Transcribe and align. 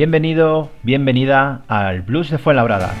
Bienvenido, 0.00 0.70
bienvenida 0.82 1.60
al 1.68 2.00
Blues 2.00 2.30
de 2.30 2.38
Fuenlabrada. 2.38 2.94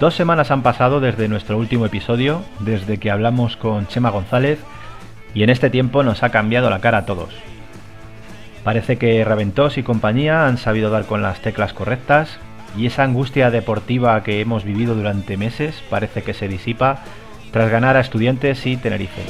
Dos 0.00 0.14
semanas 0.14 0.50
han 0.50 0.64
pasado 0.64 0.98
desde 0.98 1.28
nuestro 1.28 1.56
último 1.56 1.86
episodio, 1.86 2.42
desde 2.58 2.98
que 2.98 3.12
hablamos 3.12 3.56
con 3.56 3.86
Chema 3.86 4.10
González, 4.10 4.58
y 5.32 5.44
en 5.44 5.50
este 5.50 5.70
tiempo 5.70 6.02
nos 6.02 6.24
ha 6.24 6.30
cambiado 6.30 6.70
la 6.70 6.80
cara 6.80 6.98
a 6.98 7.06
todos. 7.06 7.32
Parece 8.64 8.96
que 8.96 9.24
Reventos 9.24 9.78
y 9.78 9.84
compañía 9.84 10.48
han 10.48 10.58
sabido 10.58 10.90
dar 10.90 11.04
con 11.04 11.22
las 11.22 11.40
teclas 11.40 11.72
correctas, 11.72 12.40
y 12.76 12.86
esa 12.86 13.04
angustia 13.04 13.52
deportiva 13.52 14.24
que 14.24 14.40
hemos 14.40 14.64
vivido 14.64 14.96
durante 14.96 15.36
meses 15.36 15.84
parece 15.88 16.22
que 16.22 16.34
se 16.34 16.48
disipa 16.48 17.04
tras 17.52 17.70
ganar 17.70 17.96
a 17.96 18.00
Estudiantes 18.00 18.66
y 18.66 18.76
Tenerife. 18.76 19.22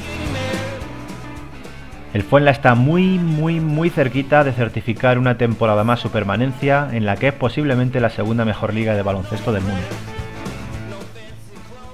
El 2.14 2.22
Fuenla 2.22 2.50
está 2.50 2.74
muy, 2.74 3.18
muy, 3.18 3.60
muy 3.60 3.90
cerquita 3.90 4.42
de 4.42 4.52
certificar 4.52 5.18
una 5.18 5.36
temporada 5.36 5.84
más 5.84 6.00
su 6.00 6.10
permanencia 6.10 6.88
en 6.92 7.04
la 7.04 7.16
que 7.16 7.28
es 7.28 7.34
posiblemente 7.34 8.00
la 8.00 8.08
segunda 8.08 8.46
mejor 8.46 8.72
liga 8.72 8.94
de 8.94 9.02
baloncesto 9.02 9.52
del 9.52 9.62
mundo. 9.62 9.82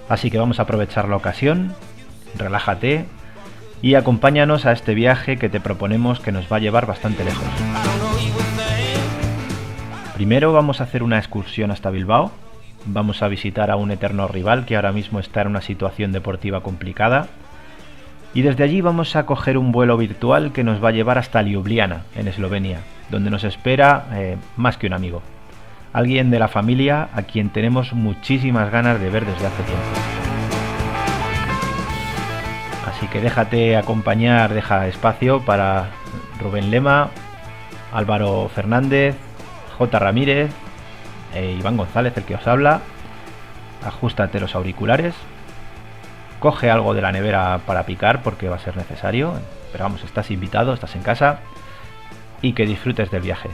Así 0.09 0.31
que 0.31 0.39
vamos 0.39 0.61
a 0.61 0.63
aprovechar 0.63 1.09
la 1.09 1.17
ocasión, 1.17 1.75
relájate 2.37 3.07
y 3.83 3.97
acompáñanos 3.97 4.67
a 4.67 4.73
este 4.73 4.95
viaje 4.95 5.37
que 5.37 5.49
te 5.49 5.61
proponemos 5.61 6.21
que 6.21 6.31
nos 6.31 6.51
va 6.51 6.59
a 6.59 6.61
llevar 6.61 6.87
bastante 6.87 7.25
lejos. 7.25 7.49
Primero 10.15 10.53
vamos 10.53 10.81
a 10.81 10.85
hacer 10.85 11.03
una 11.03 11.19
excursión 11.19 11.73
hasta 11.73 11.91
Bilbao, 11.91 12.31
vamos 12.87 13.21
a 13.21 13.27
visitar 13.29 13.73
a 13.73 13.77
un 13.77 13.91
eterno 13.91 14.29
rival 14.29 14.65
que 14.65 14.77
ahora 14.77 14.93
mismo 14.93 15.19
está 15.19 15.41
en 15.43 15.49
una 15.49 15.61
situación 15.61 16.13
deportiva 16.13 16.63
complicada 16.63 17.27
y 18.35 18.43
desde 18.43 18.65
allí 18.65 18.81
vamos 18.81 19.15
a 19.15 19.27
coger 19.27 19.57
un 19.57 19.71
vuelo 19.71 19.97
virtual 19.97 20.53
que 20.53 20.65
nos 20.65 20.83
va 20.83 20.89
a 20.89 20.93
llevar 20.93 21.19
hasta 21.19 21.41
Ljubljana, 21.41 22.03
en 22.17 22.27
Eslovenia, 22.27 22.81
donde 23.09 23.31
nos 23.31 23.45
espera 23.45 24.07
eh, 24.13 24.37
más 24.57 24.77
que 24.77 24.89
un 24.89 24.93
amigo. 24.93 25.23
Alguien 25.93 26.31
de 26.31 26.41
la 26.41 26.49
familia 26.49 27.09
a 27.15 27.23
quien 27.23 27.51
tenemos 27.51 27.93
muchísimas 27.93 28.73
ganas 28.73 29.01
de 29.01 29.09
ver 29.09 29.25
desde 29.25 29.47
hace 29.47 29.63
tiempo. 29.63 29.85
Así 32.89 33.07
que 33.07 33.21
déjate 33.21 33.77
acompañar, 33.77 34.53
deja 34.53 34.89
espacio 34.89 35.41
para 35.45 35.91
Rubén 36.41 36.73
Lema, 36.73 37.11
Álvaro 37.93 38.51
Fernández, 38.53 39.15
J. 39.79 39.99
Ramírez, 40.01 40.51
e 41.33 41.53
Iván 41.53 41.77
González, 41.77 42.17
el 42.17 42.25
que 42.25 42.35
os 42.35 42.47
habla. 42.49 42.81
Ajustate 43.85 44.41
los 44.41 44.57
auriculares 44.57 45.15
coge 46.45 46.71
algo 46.71 46.93
de 46.93 47.01
la 47.01 47.11
nevera 47.11 47.61
para 47.65 47.87
picar 47.87 48.23
porque 48.23 48.51
va 48.51 48.57
a 48.57 48.59
ser 48.59 48.77
necesario. 48.77 49.33
Pero 49.73 49.85
vamos, 49.85 50.05
estás 50.05 50.31
invitado, 50.31 50.75
estás 50.75 50.95
en 50.95 51.01
casa 51.01 51.39
y 52.43 52.53
que 52.53 52.67
disfrutes 52.67 53.11
del 53.11 53.23
viaje. 53.23 53.49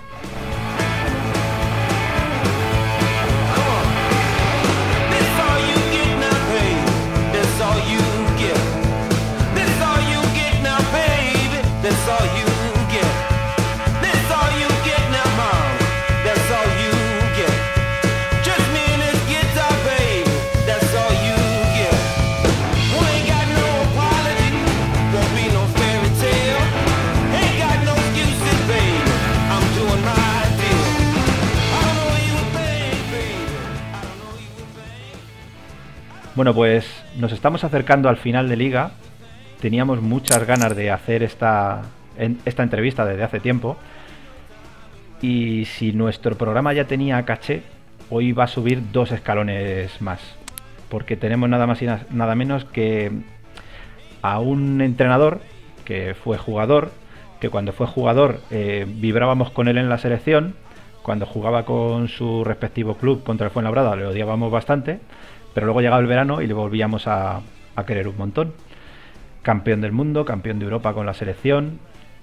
Bueno, 36.41 36.55
pues 36.55 36.91
nos 37.19 37.33
estamos 37.33 37.65
acercando 37.65 38.09
al 38.09 38.17
final 38.17 38.49
de 38.49 38.57
liga. 38.57 38.93
Teníamos 39.61 40.01
muchas 40.01 40.47
ganas 40.47 40.75
de 40.75 40.91
hacer 40.91 41.23
esta, 41.23 41.83
esta 42.47 42.63
entrevista 42.63 43.05
desde 43.05 43.25
hace 43.25 43.41
tiempo. 43.41 43.77
Y 45.21 45.67
si 45.67 45.93
nuestro 45.93 46.39
programa 46.39 46.73
ya 46.73 46.87
tenía 46.87 47.23
caché, 47.27 47.63
hoy 48.09 48.33
va 48.33 48.45
a 48.45 48.47
subir 48.47 48.91
dos 48.91 49.13
escalones 49.13 50.01
más. 50.01 50.19
Porque 50.89 51.15
tenemos 51.15 51.47
nada 51.51 51.67
más 51.67 51.83
y 51.83 51.87
nada 52.09 52.35
menos 52.35 52.65
que 52.65 53.13
a 54.23 54.41
un 54.41 54.81
entrenador 54.81 55.43
que 55.85 56.15
fue 56.15 56.39
jugador, 56.39 56.91
que 57.39 57.51
cuando 57.51 57.75
fue 57.75 57.87
jugador 57.87 58.41
eh, 58.51 58.87
vibrábamos 58.89 59.51
con 59.51 59.69
él 59.69 59.77
en 59.77 59.91
la 59.91 59.99
selección, 59.99 60.55
cuando 61.03 61.27
jugaba 61.27 61.67
con 61.67 62.09
su 62.09 62.45
respectivo 62.45 62.95
club 62.95 63.25
contra 63.25 63.49
el 63.49 63.53
Fuenlabrada 63.53 63.95
le 63.95 64.07
odiábamos 64.07 64.51
bastante, 64.51 65.01
pero 65.55 65.67
luego 65.67 65.81
llegaba 65.81 66.01
el 66.01 66.07
verano 66.07 66.43
y 66.43 66.47
le 66.47 66.55
volvíamos 66.55 67.07
a, 67.07 67.41
querer 67.87 68.09
un 68.09 68.19
montón. 68.19 68.53
Campeón 69.43 69.81
del 69.81 69.93
mundo, 69.93 70.27
campeón 70.27 70.59
de 70.59 70.67
Europa 70.67 70.93
con 70.93 71.07
la 71.07 71.15
selección, 71.15 71.79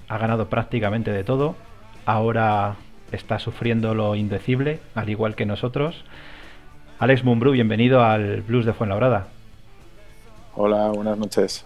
ha 0.08 0.20
ganado 0.20 0.50
prácticamente 0.50 1.12
de 1.12 1.24
todo. 1.24 1.56
Ahora 2.06 2.76
está 3.12 3.40
sufriendo 3.40 3.96
lo 3.96 4.16
indecible, 4.16 4.80
al 4.94 5.10
igual 5.10 5.36
que 5.36 5.48
nosotros. 5.48 6.06
Alex 7.00 7.24
Mumbrú, 7.24 7.52
bienvenido 7.52 8.04
al 8.04 8.42
Blues 8.42 8.66
de 8.66 8.74
Fuenlabrada. 8.74 9.28
Hola, 10.56 10.90
buenas 10.90 11.18
noches. 11.18 11.66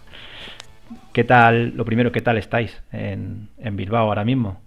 ¿Qué 1.14 1.24
tal, 1.24 1.76
lo 1.76 1.86
primero, 1.86 2.12
qué 2.12 2.22
tal 2.22 2.38
estáis 2.38 2.82
en, 2.92 3.50
Bilbao 3.58 4.08
ahora 4.08 4.24
mismo? 4.24 4.58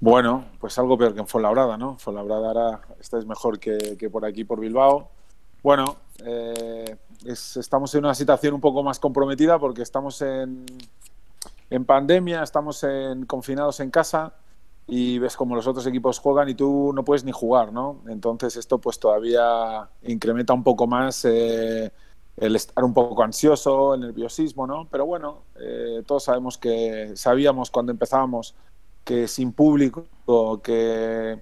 Bueno, 0.00 0.44
pues 0.58 0.78
algo 0.78 0.96
peor 0.98 1.14
que 1.14 1.20
en 1.20 1.26
Fuenlabrada, 1.26 1.76
¿no? 1.76 1.96
Fuenlabrada 1.98 2.48
ahora 2.48 2.80
estáis 3.00 3.26
mejor 3.26 3.58
que, 3.58 3.96
que 3.98 4.10
por 4.10 4.24
aquí, 4.24 4.44
por 4.44 4.60
Bilbao. 4.60 5.10
Bueno, 5.62 5.96
eh, 6.24 6.96
estamos 7.24 7.94
en 7.94 8.04
una 8.04 8.14
situación 8.14 8.54
un 8.54 8.60
poco 8.60 8.82
más 8.82 8.98
comprometida 8.98 9.58
porque 9.58 9.82
estamos 9.82 10.20
en, 10.22 10.66
en 11.70 11.84
pandemia, 11.84 12.42
estamos 12.42 12.82
en, 12.84 13.26
confinados 13.26 13.80
en 13.80 13.90
casa 13.90 14.34
y 14.86 15.18
ves 15.18 15.36
como 15.36 15.54
los 15.54 15.66
otros 15.66 15.86
equipos 15.86 16.18
juegan 16.18 16.48
y 16.48 16.54
tú 16.54 16.92
no 16.94 17.04
puedes 17.04 17.24
ni 17.24 17.32
jugar, 17.32 17.72
¿no? 17.72 18.02
Entonces 18.08 18.56
esto 18.56 18.78
pues 18.78 18.98
todavía 18.98 19.88
incrementa 20.02 20.52
un 20.52 20.64
poco 20.64 20.86
más 20.86 21.24
eh, 21.24 21.92
el 22.36 22.56
estar 22.56 22.82
un 22.82 22.92
poco 22.92 23.22
ansioso, 23.22 23.94
el 23.94 24.00
nerviosismo, 24.00 24.66
¿no? 24.66 24.88
Pero 24.90 25.06
bueno, 25.06 25.44
eh, 25.60 26.02
todos 26.06 26.24
sabemos 26.24 26.58
que 26.58 27.12
sabíamos 27.14 27.70
cuando 27.70 27.92
empezábamos 27.92 28.54
que 29.04 29.28
sin 29.28 29.52
público, 29.52 30.06
que 30.62 31.40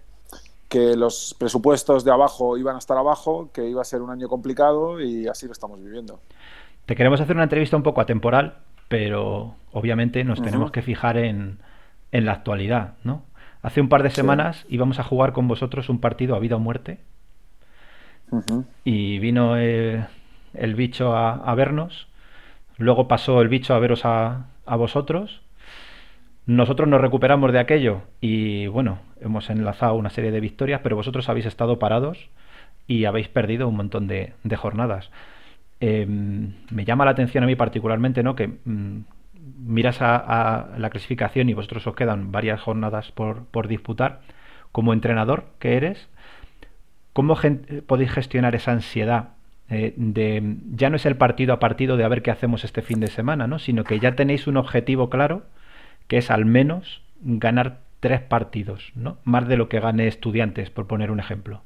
que 0.69 0.97
los 0.97 1.35
presupuestos 1.39 2.05
de 2.05 2.11
abajo 2.11 2.59
iban 2.59 2.77
a 2.77 2.79
estar 2.79 2.97
abajo, 2.97 3.51
que 3.53 3.69
iba 3.69 3.81
a 3.81 3.85
ser 3.85 4.03
un 4.03 4.11
año 4.11 4.29
complicado 4.29 5.01
y 5.01 5.27
así 5.27 5.47
lo 5.47 5.53
estamos 5.53 5.83
viviendo. 5.83 6.21
Te 6.87 6.95
queremos 6.95 7.21
hacer 7.21 7.37
una 7.37 7.45
entrevista 7.45 7.77
un 7.77 7.83
poco 7.83 8.01
atemporal, 8.01 8.59
pero 8.89 9.55
obviamente 9.73 10.25
nos 10.25 10.43
tenemos 10.43 10.71
que 10.71 10.83
fijar 10.83 11.17
en, 11.17 11.59
en, 12.13 12.25
la 12.25 12.33
actualidad, 12.33 12.95
¿no? 13.05 13.23
Hace 13.63 13.81
un 13.81 13.89
par 13.89 14.03
de 14.03 14.11
semanas 14.11 14.65
íbamos 14.69 14.99
a 14.99 15.05
jugar 15.05 15.33
con 15.33 15.49
vosotros 15.49 15.89
un 15.89 16.01
partido 16.01 16.37
a 16.37 16.39
vida 16.39 16.57
o 16.57 16.61
muerte 16.61 17.01
y 18.85 19.19
vino 19.19 19.57
el, 19.57 20.07
bicho 20.77 21.17
a, 21.17 21.55
vernos, 21.55 22.09
luego 22.77 23.09
pasó 23.09 23.41
el 23.41 23.49
bicho 23.49 23.75
a 23.75 23.79
veros 23.79 24.05
a, 24.05 24.47
a 24.67 24.77
vosotros 24.77 25.43
nosotros 26.49 26.89
nos 26.89 27.03
recuperamos 27.03 27.53
de 27.53 27.59
aquello 27.59 28.01
y 28.23 28.69
bueno, 28.69 29.01
hemos 29.21 29.51
enlazado 29.51 29.95
una 29.97 30.09
serie 30.09 30.31
de 30.31 30.41
victorias, 30.41 30.81
pero 30.83 30.97
vosotros 30.97 31.29
habéis 31.29 31.45
estado 31.45 31.79
parados 31.79 32.31
y 32.87 33.05
habéis 33.05 33.29
perdido 33.29 33.69
un 33.69 33.77
montón 33.77 34.09
de, 34.09 34.33
jornadas. 34.57 35.11
Em, 35.79 36.55
me 36.71 36.87
llama 36.87 37.05
la 37.05 37.11
atención 37.11 37.45
a 37.45 37.47
mí 37.47 37.55
particularmente, 37.55 38.23
¿no? 38.23 38.35
Que 38.35 38.49
mm, 38.49 39.01
miras 39.67 39.99
a, 40.01 40.69
la 40.79 40.89
clasificación 40.89 41.51
y 41.51 41.53
vosotros 41.53 41.87
os 41.87 41.95
quedan 41.95 42.33
varias 42.33 42.63
jornadas 42.63 43.13
por, 43.13 43.69
disputar. 43.69 44.23
Como 44.73 44.95
entrenador 44.95 45.51
que 45.59 45.77
eres, 45.77 46.09
¿cómo 47.13 47.37
podéis 47.87 48.11
gestionar 48.11 48.55
esa 48.55 48.73
ansiedad 48.73 49.35
eh, 49.69 49.93
de 49.99 50.57
ya 50.75 50.89
no 50.89 50.97
es 50.97 51.05
el 51.05 51.17
partido 51.17 51.53
a 51.53 51.61
partido 51.61 51.99
de 51.99 52.05
a 52.05 52.09
ver 52.09 52.23
qué 52.23 52.31
hacemos 52.31 52.65
este 52.65 52.81
fin 52.81 53.01
de 53.01 53.09
semana, 53.09 53.47
¿no? 53.47 53.59
Sino 53.59 53.85
que 53.85 54.01
ya 54.01 54.15
tenéis 54.15 54.47
un 54.47 54.57
objetivo 54.57 55.11
claro 55.11 55.43
que 56.09 56.19
es 56.19 56.31
al 56.31 56.45
menos 56.45 57.03
ganar 57.21 57.81
tres 58.01 58.21
partidos, 58.23 58.93
¿no? 58.95 59.19
Más 59.25 59.47
de 59.49 59.57
lo 59.57 59.69
que 59.69 59.81
gane 59.81 60.09
estudiantes, 60.09 60.71
por 60.71 60.87
poner 60.87 61.11
un 61.11 61.21
ejemplo. 61.21 61.63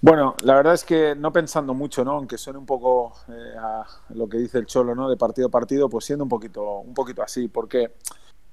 Bueno, 0.00 0.34
la 0.42 0.56
verdad 0.56 0.74
es 0.74 0.84
que 0.84 1.14
no 1.14 1.32
pensando 1.32 1.74
mucho, 1.74 2.04
¿no? 2.04 2.12
Aunque 2.12 2.36
suene 2.36 2.58
un 2.58 2.66
poco 2.66 3.12
eh, 3.28 3.56
a 3.58 3.84
lo 4.14 4.28
que 4.28 4.38
dice 4.38 4.58
el 4.58 4.66
Cholo, 4.66 4.94
¿no? 4.94 5.08
De 5.08 5.16
partido 5.16 5.46
a 5.46 5.50
partido, 5.50 5.88
pues 5.88 6.04
siendo 6.04 6.24
un 6.24 6.28
poquito, 6.28 6.78
un 6.78 6.92
poquito 6.92 7.22
así, 7.22 7.46
porque 7.46 7.92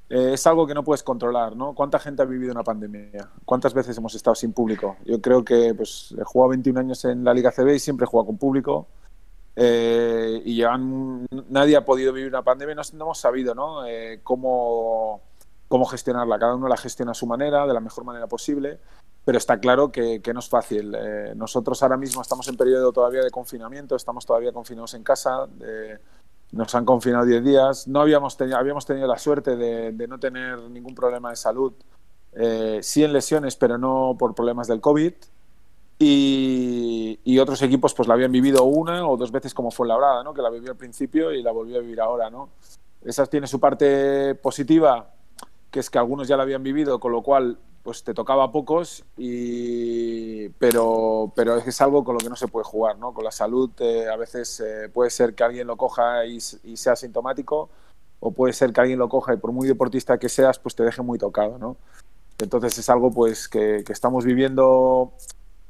eh, 0.09 0.33
es 0.33 0.45
algo 0.45 0.67
que 0.67 0.75
no 0.75 0.83
puedes 0.83 1.01
controlar, 1.01 1.55
¿no? 1.55 1.73
¿Cuánta 1.73 1.97
gente 1.97 2.21
ha 2.21 2.25
vivido 2.25 2.51
una 2.51 2.63
pandemia? 2.63 3.29
¿Cuántas 3.45 3.73
veces 3.73 3.97
hemos 3.97 4.13
estado 4.13 4.35
sin 4.35 4.53
público? 4.53 4.97
Yo 5.05 5.19
creo 5.21 5.43
que, 5.43 5.73
pues, 5.75 6.13
he 6.19 6.23
jugado 6.23 6.49
21 6.49 6.79
años 6.79 7.03
en 7.05 7.23
la 7.23 7.33
Liga 7.33 7.51
CB 7.51 7.75
y 7.75 7.79
siempre 7.79 8.05
he 8.05 8.07
jugado 8.07 8.27
con 8.27 8.37
público. 8.37 8.87
Eh, 9.61 10.41
y 10.45 10.61
nadie 11.49 11.75
ha 11.75 11.83
podido 11.83 12.13
vivir 12.13 12.29
una 12.29 12.43
pandemia, 12.43 12.75
no, 12.75 12.81
hemos 12.93 13.19
sabido. 13.19 13.53
Eh, 13.85 14.21
cómo, 14.23 15.21
cómo 15.67 15.85
gestionarla. 15.85 16.39
Cada 16.39 16.55
uno 16.55 16.69
la 16.69 16.77
gestiona 16.77 17.11
a 17.11 17.13
su 17.13 17.27
manera, 17.27 17.67
de 17.67 17.73
la 17.73 17.81
mejor 17.81 18.05
manera 18.05 18.25
posible, 18.27 18.79
pero 19.25 19.37
está 19.37 19.59
claro 19.59 19.91
que, 19.91 20.21
no 20.33 20.39
es 20.39 20.47
fácil. 20.47 20.95
Eh, 20.97 21.33
nosotros 21.35 21.83
ahora 21.83 21.97
mismo 21.97 22.21
estamos 22.21 22.47
en 22.47 22.55
periodo 22.55 22.93
todavía 22.93 23.21
de 23.21 23.31
confinamiento, 23.31 23.97
estamos 23.97 24.25
todavía 24.25 24.53
confinados 24.53 24.93
en 24.93 25.03
casa, 25.03 25.49
nos 26.53 26.73
han 26.73 26.85
confinado 26.85 27.25
10 27.25 27.43
días. 27.43 27.87
No 27.89 27.99
habíamos, 27.99 28.37
tenido, 28.37 28.57
habíamos 28.57 28.85
tenido 28.85 29.07
la 29.07 29.17
suerte 29.17 29.57
de, 29.57 30.07
no 30.07 30.19
tener 30.19 30.57
ningún 30.69 30.95
problema 30.95 31.31
de 31.31 31.35
salud, 31.35 31.73
sí 32.79 33.03
en 33.03 33.11
lesiones, 33.11 33.57
pero 33.57 33.77
no 33.77 34.15
por 34.17 34.33
problemas 34.33 34.67
del 34.67 34.79
COVID. 34.79 35.13
Y, 36.01 37.19
y, 37.25 37.39
otros 37.39 37.61
equipos 37.61 37.93
pues 37.93 38.07
la 38.07 38.13
habían 38.13 38.31
vivido 38.31 38.63
una 38.63 39.05
o 39.05 39.17
dos 39.17 39.33
veces 39.33 39.53
como 39.53 39.69
fue 39.69 39.85
Labrada, 39.85 40.23
¿no? 40.23 40.33
que 40.33 40.41
la 40.41 40.49
vivió 40.49 40.71
al 40.71 40.77
principio 40.77 41.33
y 41.33 41.43
la 41.43 41.51
volvió 41.51 41.77
a 41.77 41.81
vivir 41.81 41.99
ahora. 41.99 42.29
¿no? 42.29 42.51
Esa 43.03 43.25
tiene 43.25 43.47
su 43.47 43.59
parte 43.59 44.33
positiva, 44.35 45.11
que 45.69 45.81
es 45.81 45.89
que 45.89 45.97
algunos 45.97 46.27
ya 46.27 46.37
la 46.37 46.43
habían 46.43 46.63
vivido, 46.63 47.01
con 47.01 47.11
lo 47.11 47.21
cual 47.21 47.59
pues 47.83 48.03
te 48.03 48.13
tocaba 48.13 48.45
a 48.45 48.51
pocos, 48.51 49.03
y... 49.17 50.49
pero, 50.49 51.31
pero 51.35 51.57
es 51.57 51.81
algo 51.81 52.03
con 52.03 52.15
lo 52.15 52.19
que 52.19 52.29
no 52.29 52.35
se 52.35 52.47
puede 52.47 52.65
jugar. 52.65 52.97
¿no? 52.97 53.13
Con 53.13 53.23
la 53.23 53.31
salud 53.31 53.71
eh, 53.79 54.07
a 54.09 54.15
veces 54.15 54.59
eh, 54.59 54.89
puede 54.89 55.09
ser 55.09 55.33
que 55.33 55.43
alguien 55.43 55.67
lo 55.67 55.77
coja 55.77 56.25
y, 56.25 56.39
sea 56.39 56.95
sintomático, 56.95 57.69
o 58.19 58.31
puede 58.31 58.53
ser 58.53 58.73
que 58.73 58.81
alguien 58.81 58.99
lo 58.99 59.09
coja 59.09 59.33
y 59.33 59.37
por 59.37 59.51
muy 59.51 59.67
deportista 59.67 60.17
que 60.17 60.29
seas, 60.29 60.59
pues 60.59 60.75
te 60.75 60.83
deje 60.83 61.01
muy 61.01 61.17
tocado. 61.17 61.57
¿no? 61.57 61.77
Entonces 62.37 62.77
es 62.77 62.89
algo 62.89 63.11
pues 63.11 63.47
que, 63.47 63.83
que 63.85 63.93
estamos 63.93 64.25
viviendo 64.25 65.13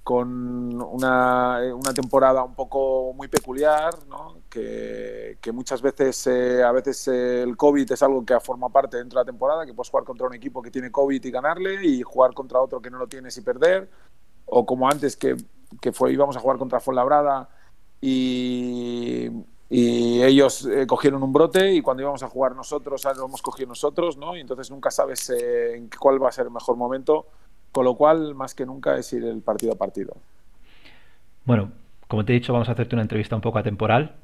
con 0.09 0.81
una, 0.81 1.59
una, 1.71 1.93
temporada 1.93 2.43
un 2.43 2.55
poco 2.55 3.13
muy 3.13 3.27
peculiar, 3.27 3.93
¿no? 4.07 4.37
que, 4.49 5.37
que, 5.39 5.51
muchas 5.51 5.83
veces, 5.83 6.25
eh, 6.25 6.63
a 6.63 6.71
veces 6.71 7.07
eh, 7.09 7.43
el 7.43 7.55
COVID 7.55 7.91
es 7.91 8.01
algo 8.01 8.25
que 8.25 8.39
forma 8.39 8.69
parte 8.69 8.97
dentro 8.97 9.19
de 9.19 9.21
la 9.21 9.31
temporada, 9.31 9.67
que 9.67 9.73
puedes 9.75 9.91
jugar 9.91 10.05
contra 10.05 10.25
un 10.25 10.33
equipo 10.33 10.63
que 10.63 10.71
tiene 10.71 10.89
COVID 10.89 11.23
y 11.23 11.29
ganarle 11.29 11.85
y 11.85 12.01
jugar 12.01 12.33
contra 12.33 12.59
otro 12.59 12.81
que 12.81 12.89
no 12.89 12.97
lo 12.97 13.05
tienes 13.05 13.37
y 13.37 13.41
perder, 13.41 13.87
o 14.47 14.65
como 14.65 14.89
antes 14.89 15.15
que, 15.15 15.37
que 15.79 15.91
fue, 15.91 16.11
íbamos 16.11 16.35
a 16.35 16.39
jugar 16.39 16.57
contra 16.57 16.79
Fuenlabrada 16.79 17.47
y, 18.01 19.29
y 19.69 20.23
ellos 20.23 20.65
eh, 20.65 20.87
cogieron 20.87 21.21
un 21.21 21.31
brote 21.31 21.71
y 21.71 21.83
cuando 21.83 22.01
íbamos 22.01 22.23
a 22.23 22.29
jugar 22.29 22.55
nosotros 22.55 23.03
lo 23.15 23.25
hemos 23.25 23.43
cogido 23.43 23.67
nosotros, 23.67 24.17
¿no? 24.17 24.35
y 24.35 24.39
entonces 24.39 24.71
nunca 24.71 24.89
sabes 24.89 25.29
en 25.29 25.87
cuál 25.99 26.19
va 26.19 26.29
a 26.29 26.31
ser 26.31 26.47
el 26.47 26.51
mejor 26.51 26.77
momento 26.77 27.27
con 27.71 27.85
lo 27.85 27.95
cual, 27.95 28.35
más 28.35 28.55
que 28.55 28.65
nunca, 28.65 28.97
es 28.97 29.11
ir 29.13 29.23
el 29.23 29.41
partido 29.41 29.73
a 29.73 29.75
partido. 29.75 30.15
Bueno, 31.45 31.71
como 32.07 32.25
te 32.25 32.33
he 32.33 32.39
dicho, 32.39 32.53
vamos 32.53 32.69
a 32.69 32.73
hacerte 32.73 32.95
una 32.95 33.03
entrevista 33.03 33.35
un 33.35 33.41
poco 33.41 33.59
atemporal. 33.59 34.15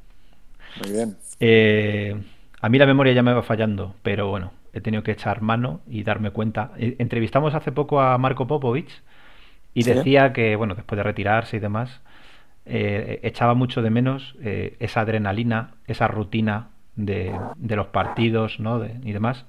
Muy 0.83 0.91
bien. 0.91 1.17
Eh, 1.39 2.15
a 2.59 2.69
mí 2.69 2.77
la 2.77 2.85
memoria 2.85 3.13
ya 3.13 3.23
me 3.23 3.33
va 3.33 3.43
fallando, 3.43 3.95
pero 4.01 4.27
bueno, 4.29 4.51
he 4.73 4.81
tenido 4.81 5.03
que 5.03 5.11
echar 5.11 5.41
mano 5.41 5.81
y 5.87 6.03
darme 6.03 6.31
cuenta. 6.31 6.71
Eh, 6.77 6.95
entrevistamos 6.99 7.53
hace 7.53 7.71
poco 7.71 8.01
a 8.01 8.17
Marco 8.17 8.47
Popovich 8.47 9.03
y 9.73 9.83
decía 9.83 10.33
que, 10.33 10.55
bueno, 10.55 10.75
después 10.75 10.97
de 10.97 11.03
retirarse 11.03 11.57
y 11.57 11.59
demás, 11.59 12.01
eh, 12.65 13.19
echaba 13.23 13.53
mucho 13.53 13.81
de 13.81 13.89
menos 13.89 14.35
esa 14.41 15.01
adrenalina, 15.01 15.75
esa 15.85 16.07
rutina 16.07 16.69
de, 16.95 17.37
los 17.57 17.87
partidos 17.87 18.59
¿no? 18.59 18.83
y 18.85 19.11
demás. 19.11 19.45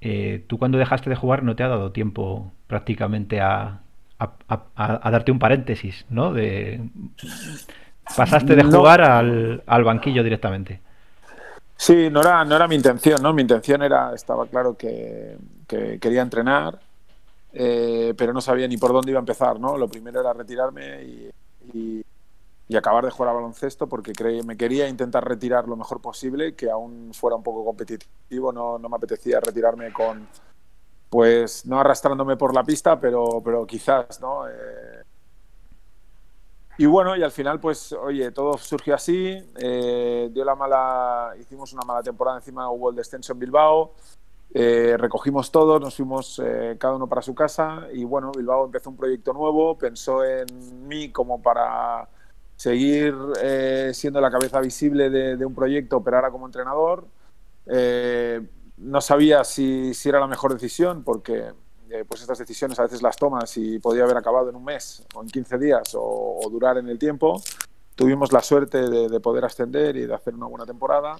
Eh, 0.00 0.44
tú 0.46 0.58
cuando 0.58 0.78
dejaste 0.78 1.10
de 1.10 1.16
jugar 1.16 1.42
no 1.42 1.56
te 1.56 1.62
ha 1.62 1.68
dado 1.68 1.92
tiempo 1.92 2.52
prácticamente 2.66 3.40
a, 3.40 3.80
darte 4.58 5.32
un 5.32 5.38
paréntesis, 5.38 6.06
¿no? 6.10 6.32
De, 6.32 6.80
pasaste 8.16 8.54
de 8.54 8.64
jugar 8.64 9.02
al, 9.02 9.84
banquillo 9.84 10.22
directamente. 10.22 10.80
Sí, 11.76 12.08
no 12.10 12.20
era, 12.20 12.44
no 12.44 12.56
era 12.56 12.66
mi 12.68 12.76
intención, 12.76 13.22
¿no? 13.22 13.32
Mi 13.32 13.42
intención 13.42 13.82
era, 13.82 14.14
estaba 14.14 14.46
claro 14.46 14.76
que, 14.76 15.36
quería 15.66 16.22
entrenar, 16.22 16.78
eh, 17.52 18.14
pero 18.16 18.32
no 18.32 18.40
sabía 18.40 18.68
ni 18.68 18.76
por 18.76 18.92
dónde 18.92 19.10
iba 19.10 19.18
a 19.18 19.20
empezar, 19.20 19.60
¿no? 19.60 19.76
Lo 19.76 19.88
primero 19.88 20.20
era 20.20 20.32
retirarme 20.32 21.02
y 21.02 21.30
y 21.72 22.04
acabar 22.74 23.04
de 23.04 23.10
jugar 23.12 23.30
a 23.30 23.34
baloncesto 23.34 23.86
porque 23.86 24.12
me 24.44 24.56
quería 24.56 24.88
intentar 24.88 25.26
retirar 25.26 25.68
lo 25.68 25.76
mejor 25.76 26.00
posible, 26.00 26.56
que 26.56 26.68
aún 26.68 27.12
fuera 27.14 27.36
un 27.36 27.42
poco 27.42 27.64
competitivo, 27.64 28.52
no, 28.52 28.78
no 28.78 28.88
me 28.88 28.96
apetecía 28.96 29.38
retirarme 29.38 29.92
con, 29.92 30.26
pues 31.08 31.64
no 31.64 31.78
arrastrándome 31.78 32.36
por 32.36 32.54
la 32.54 32.64
pista, 32.64 32.98
pero, 32.98 33.40
pero 33.44 33.66
quizás, 33.66 34.20
¿no? 34.20 34.48
Eh, 34.48 35.04
y 36.78 36.86
bueno, 36.86 37.16
y 37.16 37.22
al 37.22 37.30
final, 37.30 37.60
pues, 37.60 37.92
oye, 37.92 38.32
todo 38.32 38.58
surgió 38.58 38.96
así, 38.96 39.38
eh, 39.56 40.28
dio 40.32 40.44
la 40.44 40.56
mala, 40.56 41.34
hicimos 41.40 41.72
una 41.72 41.82
mala 41.86 42.02
temporada, 42.02 42.38
encima 42.38 42.68
hubo 42.70 42.90
el 42.90 42.96
descenso 42.96 43.32
en 43.32 43.38
Bilbao, 43.38 43.94
eh, 44.52 44.96
recogimos 44.98 45.50
todo, 45.50 45.78
nos 45.78 45.96
fuimos 45.96 46.42
cada 46.78 46.96
uno 46.96 47.06
para 47.06 47.22
su 47.22 47.34
casa 47.34 47.86
y 47.92 48.04
bueno, 48.04 48.32
Bilbao 48.36 48.66
empezó 48.66 48.90
un 48.90 48.96
proyecto 48.96 49.32
nuevo, 49.32 49.78
pensó 49.78 50.24
en 50.24 50.46
mí 50.86 51.10
como 51.10 51.40
para 51.40 52.08
seguir 52.56 53.14
eh, 53.42 53.90
siendo 53.92 54.20
la 54.20 54.30
cabeza 54.30 54.60
visible 54.60 55.10
de, 55.10 55.44
un 55.44 55.54
proyecto, 55.54 56.02
pero 56.02 56.16
ahora 56.16 56.30
como 56.30 56.46
entrenador. 56.46 57.06
Eh, 57.66 58.40
no 58.78 59.00
sabía 59.00 59.44
si, 59.44 59.92
era 60.04 60.20
la 60.20 60.26
mejor 60.26 60.52
decisión, 60.52 61.02
porque 61.04 61.52
eh, 61.90 62.04
pues 62.08 62.22
estas 62.22 62.38
decisiones 62.38 62.78
a 62.78 62.82
veces 62.82 63.02
las 63.02 63.16
tomas 63.16 63.56
y 63.56 63.78
podía 63.78 64.04
haber 64.04 64.16
acabado 64.16 64.50
en 64.50 64.56
un 64.56 64.64
mes 64.64 65.04
o 65.14 65.22
en 65.22 65.28
15 65.28 65.58
días 65.58 65.92
o, 65.94 66.40
durar 66.50 66.78
en 66.78 66.88
el 66.88 66.98
tiempo. 66.98 67.40
Tuvimos 67.94 68.32
la 68.32 68.42
suerte 68.42 68.78
de, 68.90 69.20
poder 69.20 69.44
ascender 69.44 69.96
y 69.96 70.06
de 70.06 70.14
hacer 70.14 70.34
una 70.34 70.46
buena 70.46 70.66
temporada. 70.66 71.16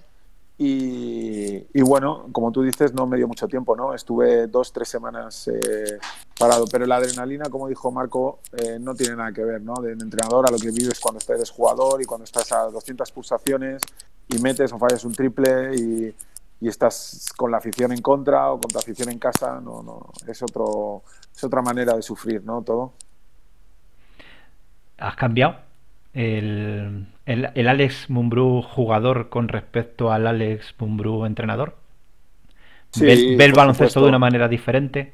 Y, 0.58 1.82
bueno, 1.82 2.28
como 2.32 2.50
tú 2.50 2.62
dices, 2.62 2.94
no 2.94 3.06
me 3.06 3.18
dio 3.18 3.28
mucho 3.28 3.46
tiempo, 3.46 3.76
¿no? 3.76 3.92
Estuve 3.92 4.46
dos, 4.46 4.72
tres 4.72 4.88
semanas 4.88 5.48
eh, 5.48 5.98
parado, 6.38 6.64
pero 6.70 6.86
la 6.86 6.96
adrenalina, 6.96 7.50
como 7.50 7.68
dijo 7.68 7.92
Marco, 7.92 8.40
eh, 8.52 8.78
no 8.80 8.94
tiene 8.94 9.16
nada 9.16 9.32
que 9.32 9.44
ver, 9.44 9.60
¿no? 9.60 9.74
De, 9.74 9.92
entrenador 9.92 10.46
a 10.48 10.50
lo 10.50 10.58
que 10.58 10.70
vives 10.70 10.98
cuando 10.98 11.20
eres 11.28 11.50
jugador 11.50 12.00
y 12.00 12.06
cuando 12.06 12.24
estás 12.24 12.52
a 12.52 12.62
200 12.70 13.12
pulsaciones 13.12 13.82
y 14.28 14.38
metes 14.38 14.72
o 14.72 14.78
fallas 14.78 15.04
un 15.04 15.12
triple 15.12 15.74
y, 15.76 16.14
estás 16.66 17.26
con 17.36 17.52
la 17.52 17.58
afición 17.58 17.92
en 17.92 18.00
contra 18.00 18.50
o 18.50 18.58
con 18.58 18.68
tu 18.68 18.78
afición 18.78 19.10
en 19.10 19.20
casa, 19.20 19.60
no, 19.60 19.84
no, 19.84 20.10
es, 20.26 20.42
otro, 20.42 21.02
es 21.32 21.44
otra 21.44 21.62
manera 21.62 21.94
de 21.94 22.02
sufrir, 22.02 22.42
¿no? 22.42 22.62
Todo. 22.62 22.94
¿Has 24.98 25.14
cambiado? 25.14 25.66
el, 26.16 27.06
el, 27.26 27.68
Alex 27.68 28.08
Mumbrú 28.08 28.62
jugador 28.62 29.28
con 29.28 29.48
respecto 29.48 30.12
al 30.12 30.26
Alex 30.26 30.74
Mumbrú 30.78 31.26
entrenador? 31.26 31.76
¿Ve, 32.98 33.36
el 33.38 33.52
baloncesto 33.52 34.00
de 34.00 34.08
una 34.08 34.18
manera 34.18 34.48
diferente? 34.48 35.12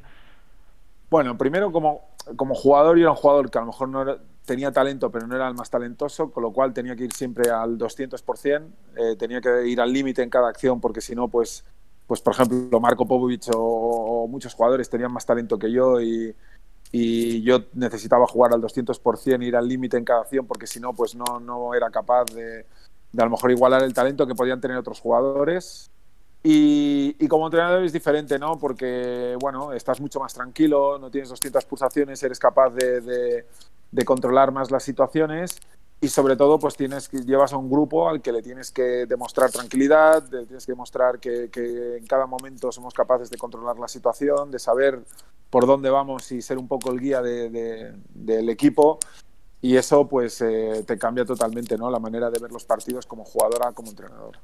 Bueno, 1.11 1.37
primero 1.37 1.73
como, 1.73 2.03
como 2.37 2.55
jugador 2.55 2.97
yo 2.97 3.03
era 3.03 3.11
un 3.11 3.17
jugador 3.17 3.51
que 3.51 3.59
a 3.59 3.63
lo 3.63 3.69
mejor 3.69 3.89
no 3.89 4.19
tenía 4.45 4.73
talento, 4.73 5.11
pero 5.11 5.27
no 5.27 5.37
era 5.37 5.49
el 5.49 5.55
más 5.55 5.71
talentoso, 5.71 6.31
con 6.31 6.43
lo 6.43 6.53
cual 6.53 6.73
tenía 6.73 6.97
que 6.97 7.05
ir 7.05 7.13
siempre 7.13 7.51
al 7.51 7.79
200%, 7.79 8.67
eh, 8.97 9.17
tenía 9.17 9.41
que 9.41 9.67
ir 9.67 9.81
al 9.81 9.93
límite 9.93 10.23
en 10.23 10.31
cada 10.31 10.49
acción, 10.49 10.81
porque 10.81 11.01
si 11.01 11.15
no, 11.15 11.29
pues, 11.29 11.65
pues 12.07 12.21
por 12.21 12.35
ejemplo, 12.35 12.81
Marco 12.81 13.07
Popovich 13.07 13.49
o, 13.55 14.27
muchos 14.29 14.55
jugadores 14.55 14.91
tenían 14.91 15.13
más 15.13 15.27
talento 15.27 15.59
que 15.59 15.71
yo 15.71 16.01
y, 16.01 16.35
y 16.93 17.43
yo 17.43 17.65
necesitaba 17.73 18.27
jugar 18.27 18.53
al 18.53 18.61
200%, 18.61 19.43
ir 19.43 19.57
al 19.57 19.67
límite 19.67 19.97
en 19.97 20.05
cada 20.05 20.21
acción, 20.21 20.47
porque 20.47 20.67
si 20.67 20.79
no, 20.79 20.93
pues 20.93 21.15
no, 21.15 21.41
no 21.41 21.75
era 21.75 21.91
capaz 21.91 22.27
de, 22.27 22.67
de, 23.13 23.23
a 23.23 23.25
lo 23.25 23.31
mejor 23.31 23.51
igualar 23.51 23.83
el 23.83 23.95
talento 23.95 24.27
que 24.27 24.35
podían 24.35 24.61
tener 24.61 24.77
otros 24.77 25.01
jugadores. 25.01 25.91
Y, 26.45 27.17
y, 27.19 27.29
como 27.29 27.47
entrenador 27.47 27.85
es 27.85 27.93
diferente, 27.93 28.39
¿no? 28.39 28.59
Porque, 28.59 29.37
bueno, 29.41 29.73
estás 29.73 30.01
mucho 30.01 30.21
más 30.21 30.35
tranquilo, 30.35 30.99
no 30.99 31.09
tienes 31.09 31.31
200 31.31 31.65
pulsaciones, 31.65 32.23
eres 32.23 32.39
capaz 32.39 32.71
de, 32.71 33.01
de, 33.01 33.47
de 33.91 34.05
controlar 34.05 34.51
más 34.51 34.71
las 34.71 34.83
situaciones 34.83 35.61
y 36.03 36.09
sobre 36.09 36.35
todo 36.35 36.59
pues 36.59 36.77
tienes 36.77 37.09
que 37.09 37.19
llevas 37.19 37.53
a 37.53 37.57
un 37.57 37.71
grupo 37.71 38.09
al 38.09 38.21
que 38.21 38.33
le 38.33 38.43
tienes 38.43 38.73
que 38.73 39.07
demostrar 39.07 39.53
tranquilidad, 39.53 40.25
le 40.33 40.47
tienes 40.47 40.67
que 40.67 40.73
demostrar 40.73 41.21
que, 41.21 41.49
que, 41.49 41.97
en 41.97 42.05
cada 42.07 42.27
momento 42.27 42.73
somos 42.73 42.93
capaces 42.93 43.31
de 43.31 43.39
controlar 43.39 43.79
la 43.79 43.87
situación, 43.87 44.51
de 44.51 44.59
saber 44.59 44.99
por 45.49 45.65
dónde 45.65 45.91
vamos 45.91 46.33
y 46.33 46.43
ser 46.43 46.59
un 46.59 46.67
poco 46.67 46.91
el 46.91 46.99
guía 46.99 47.23
de, 47.23 47.95
del 48.15 48.49
equipo 48.49 48.99
y 49.61 49.77
eso 49.77 50.09
pues 50.09 50.43
eh, 50.43 50.83
te 50.85 50.99
cambia 50.99 51.25
totalmente 51.25 51.79
¿no? 51.79 51.89
la 51.89 52.01
manera 52.01 52.31
de 52.31 52.41
ver 52.41 52.51
los 52.51 52.65
partidos 52.65 53.07
como 53.07 53.25
jugadora, 53.25 53.71
como 53.71 53.91
entrenador. 53.91 54.39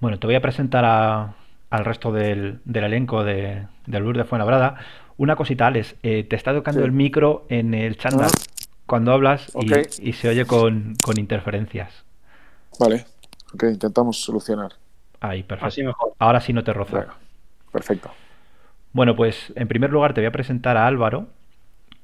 Bueno, 0.00 0.18
te 0.18 0.26
voy 0.26 0.36
a 0.36 0.40
presentar 0.40 0.82
al 0.86 1.84
resto 1.84 2.10
del, 2.10 2.62
del 2.64 2.84
elenco 2.84 3.22
de, 3.22 3.66
del 3.84 4.02
Lourdes 4.02 4.24
de 4.24 4.28
Fuenlabrada. 4.28 4.78
Una 5.18 5.36
cosita, 5.36 5.66
Alex, 5.66 5.94
eh, 6.02 6.24
te 6.24 6.36
está 6.36 6.54
tocando 6.54 6.82
el 6.86 6.92
micro 6.92 7.44
en 7.50 7.74
el 7.74 7.98
chándal 7.98 8.30
cuando 8.88 9.12
hablas 9.12 9.52
y, 10.00 10.14
se 10.14 10.28
oye 10.30 10.46
con, 10.46 10.96
interferencias. 11.16 11.92
Vale, 12.80 13.04
ok, 13.54 13.64
intentamos 13.64 14.18
solucionar. 14.20 14.72
Ahí, 15.20 15.42
perfecto. 15.42 15.94
Ahora 16.18 16.40
sí 16.40 16.54
no 16.54 16.64
te 16.64 16.72
rozo. 16.72 17.04
perfecto. 17.70 18.10
Bueno, 18.92 19.14
pues 19.14 19.52
en 19.56 19.68
primer 19.68 19.90
lugar 19.90 20.14
te 20.14 20.22
voy 20.22 20.26
a 20.28 20.32
presentar 20.32 20.78
a 20.78 20.86
Álvaro, 20.86 21.26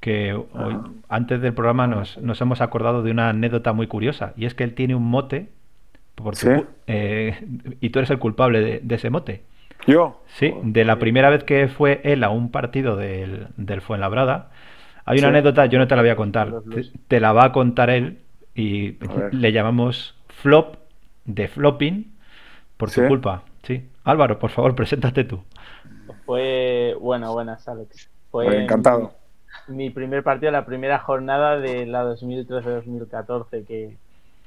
que 0.00 0.34
hoy, 0.34 0.76
antes 1.08 1.40
del 1.40 1.54
programa 1.54 1.86
nos, 1.86 2.18
hemos 2.40 2.60
acordado 2.60 3.02
de 3.02 3.10
una 3.10 3.30
anécdota 3.30 3.72
muy 3.72 3.86
curiosa, 3.86 4.34
y 4.36 4.44
es 4.44 4.54
que 4.54 4.64
él 4.64 4.74
tiene 4.74 4.94
un 4.94 5.04
mote, 5.04 5.48
eh, 6.86 7.48
y 7.80 7.90
tú 7.90 7.98
eres 7.98 8.10
el 8.10 8.18
culpable 8.18 8.80
de, 8.82 8.94
ese 8.94 9.08
mote. 9.08 9.42
¿Yo? 9.86 10.22
Sí, 10.26 10.52
de 10.62 10.84
la 10.84 10.98
primera 10.98 11.30
vez 11.30 11.44
que 11.44 11.66
fue 11.68 12.02
él 12.04 12.24
a 12.24 12.28
un 12.28 12.50
partido 12.50 12.96
del, 12.96 13.48
del 13.56 13.80
Fuenlabrada. 13.80 14.50
Hay 15.06 15.18
una 15.18 15.28
anécdota, 15.28 15.66
yo 15.66 15.78
no 15.78 15.86
te 15.86 15.96
la 15.96 16.02
voy 16.02 16.10
a 16.10 16.16
contar, 16.16 16.62
te, 17.08 17.20
la 17.20 17.32
va 17.32 17.44
a 17.46 17.52
contar 17.52 17.90
él 17.90 18.20
y 18.54 18.96
le 19.32 19.52
llamamos 19.52 20.14
flop 20.28 20.76
de 21.24 21.48
flopping 21.48 22.14
por 22.76 22.90
su 22.90 23.06
culpa. 23.06 23.42
Sí. 23.62 23.88
Álvaro, 24.04 24.38
por 24.38 24.50
favor, 24.50 24.74
preséntate 24.76 25.24
tú. 25.24 25.42
Fue, 26.24 26.96
bueno, 27.00 27.32
buenas, 27.32 27.68
Alex. 27.68 28.08
Fue 28.30 28.62
encantado. 28.62 29.12
Mi, 29.68 29.90
primer 29.90 30.22
partido, 30.22 30.50
la 30.52 30.66
primera 30.66 30.98
jornada 30.98 31.58
de 31.58 31.86
la 31.86 32.04
2013-2014, 32.04 33.64
que 33.66 33.96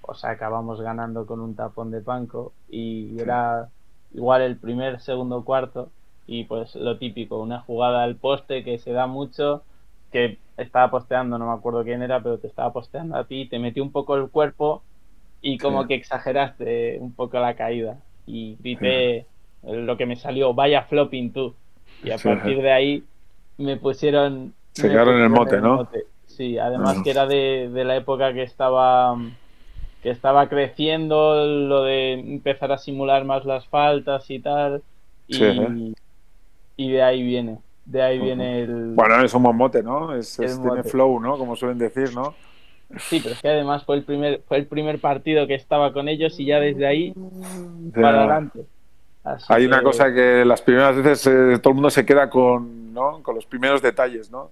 o 0.02 0.16
sea, 0.16 0.32
acabamos 0.32 0.82
ganando 0.82 1.26
con 1.26 1.40
un 1.40 1.56
tapón 1.56 1.92
de 1.92 2.02
panco 2.02 2.54
y 2.70 3.20
era 3.20 3.70
igual 4.14 4.42
el 4.42 4.58
primer, 4.58 5.02
segundo, 5.02 5.44
cuarto 5.44 5.90
y 6.28 6.44
pues 6.46 6.76
lo 6.76 6.98
típico, 6.98 7.40
una 7.40 7.60
jugada 7.60 8.04
al 8.04 8.16
poste 8.16 8.64
que 8.64 8.80
se 8.80 8.92
da 8.92 9.08
mucho, 9.08 9.64
que 10.12 10.40
estaba 10.58 10.90
posteando, 10.90 11.38
no 11.38 11.48
me 11.48 11.54
acuerdo 11.54 11.84
quién 11.84 12.02
era, 12.02 12.22
pero 12.22 12.40
te 12.40 12.48
estaba 12.48 12.74
posteando 12.74 13.16
a 13.16 13.26
ti, 13.26 13.48
te 13.48 13.60
metió 13.60 13.84
un 13.84 13.92
poco 13.92 14.16
el 14.16 14.30
cuerpo 14.30 14.84
y 15.42 15.58
como 15.58 15.88
que 15.88 15.94
exageraste 15.94 16.98
un 17.00 17.14
poco 17.14 17.40
la 17.40 17.56
caída 17.56 17.98
y 18.26 18.58
grité 18.60 19.26
lo 19.64 19.98
que 19.98 20.06
me 20.06 20.16
salió, 20.16 20.54
vaya 20.54 20.84
flopping 20.84 21.32
tú. 21.32 21.54
Y 22.04 22.12
a 22.12 22.18
partir 22.18 22.62
de 22.62 22.72
ahí 22.72 23.04
me 23.58 23.78
pusieron... 23.78 24.54
Se 24.74 24.90
quedaron 24.90 25.18
en 25.18 25.24
el 25.24 25.30
mote, 25.30 25.62
¿no? 25.62 25.88
Sí, 26.26 26.58
además 26.58 27.02
que 27.04 27.12
era 27.12 27.26
de, 27.26 27.70
la 27.74 27.96
época 27.96 28.34
que 28.34 28.44
estaba 28.44 29.18
que 30.04 30.12
estaba 30.12 30.48
creciendo 30.48 31.44
lo 31.48 31.84
de 31.84 32.14
empezar 32.14 32.72
a 32.72 32.78
simular 32.78 33.26
más 33.26 33.46
las 33.46 33.66
faltas 33.68 34.30
y 34.30 34.40
tal. 34.40 34.84
Y, 35.28 35.96
y 36.78 36.92
de 36.92 37.02
ahí 37.02 37.24
viene. 37.24 37.58
De 37.88 38.02
ahí 38.02 38.20
viene 38.20 38.64
el. 38.64 38.94
Bueno, 38.96 39.24
es 39.24 39.34
un 39.34 39.44
buen 39.44 39.56
mote, 39.56 39.82
¿no? 39.82 40.14
Es, 40.14 40.36
tiene 40.36 40.84
flow, 40.84 41.22
¿no? 41.22 41.38
Como 41.38 41.56
suelen 41.56 41.78
decir, 41.78 42.14
¿no? 42.14 42.36
Sí, 42.98 43.20
pero 43.22 43.34
es 43.34 43.42
que 43.42 43.48
además 43.48 43.86
fue 43.86 43.96
el 43.96 44.04
primer, 44.04 44.42
fue 44.46 44.58
el 44.58 44.66
primer 44.66 45.00
partido 45.00 45.48
que 45.48 45.56
estaba 45.56 45.94
con 45.94 46.10
ellos 46.10 46.38
y 46.40 46.46
ya 46.46 46.60
desde 46.60 46.86
ahí 46.86 47.14
para 47.94 48.20
adelante. 48.20 48.66
Hay 49.50 49.66
una 49.66 49.82
cosa 49.82 50.14
que 50.14 50.44
las 50.46 50.62
primeras 50.62 50.96
veces 50.96 51.28
eh, 51.28 51.60
todo 51.60 51.72
el 51.72 51.76
mundo 51.76 51.90
se 51.90 52.06
queda 52.06 52.30
con, 52.30 52.94
¿no? 52.94 53.22
con 53.24 53.36
los 53.36 53.46
primeros 53.46 53.82
detalles, 53.82 54.32
¿no? 54.32 54.52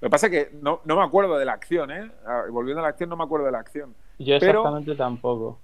Lo 0.00 0.08
que 0.08 0.10
pasa 0.10 0.26
es 0.26 0.32
que 0.32 0.56
no, 0.60 0.80
no 0.84 0.96
me 0.96 1.02
acuerdo 1.02 1.38
de 1.38 1.44
la 1.44 1.52
acción, 1.52 1.90
¿eh? 1.90 2.10
Ah, 2.26 2.42
volviendo 2.50 2.80
a 2.80 2.82
la 2.82 2.88
acción, 2.88 3.08
no 3.08 3.16
me 3.16 3.24
acuerdo 3.24 3.46
de 3.46 3.52
la 3.52 3.60
acción. 3.60 3.94
Yo 4.18 4.36
exactamente 4.36 4.94
tampoco. 4.94 5.58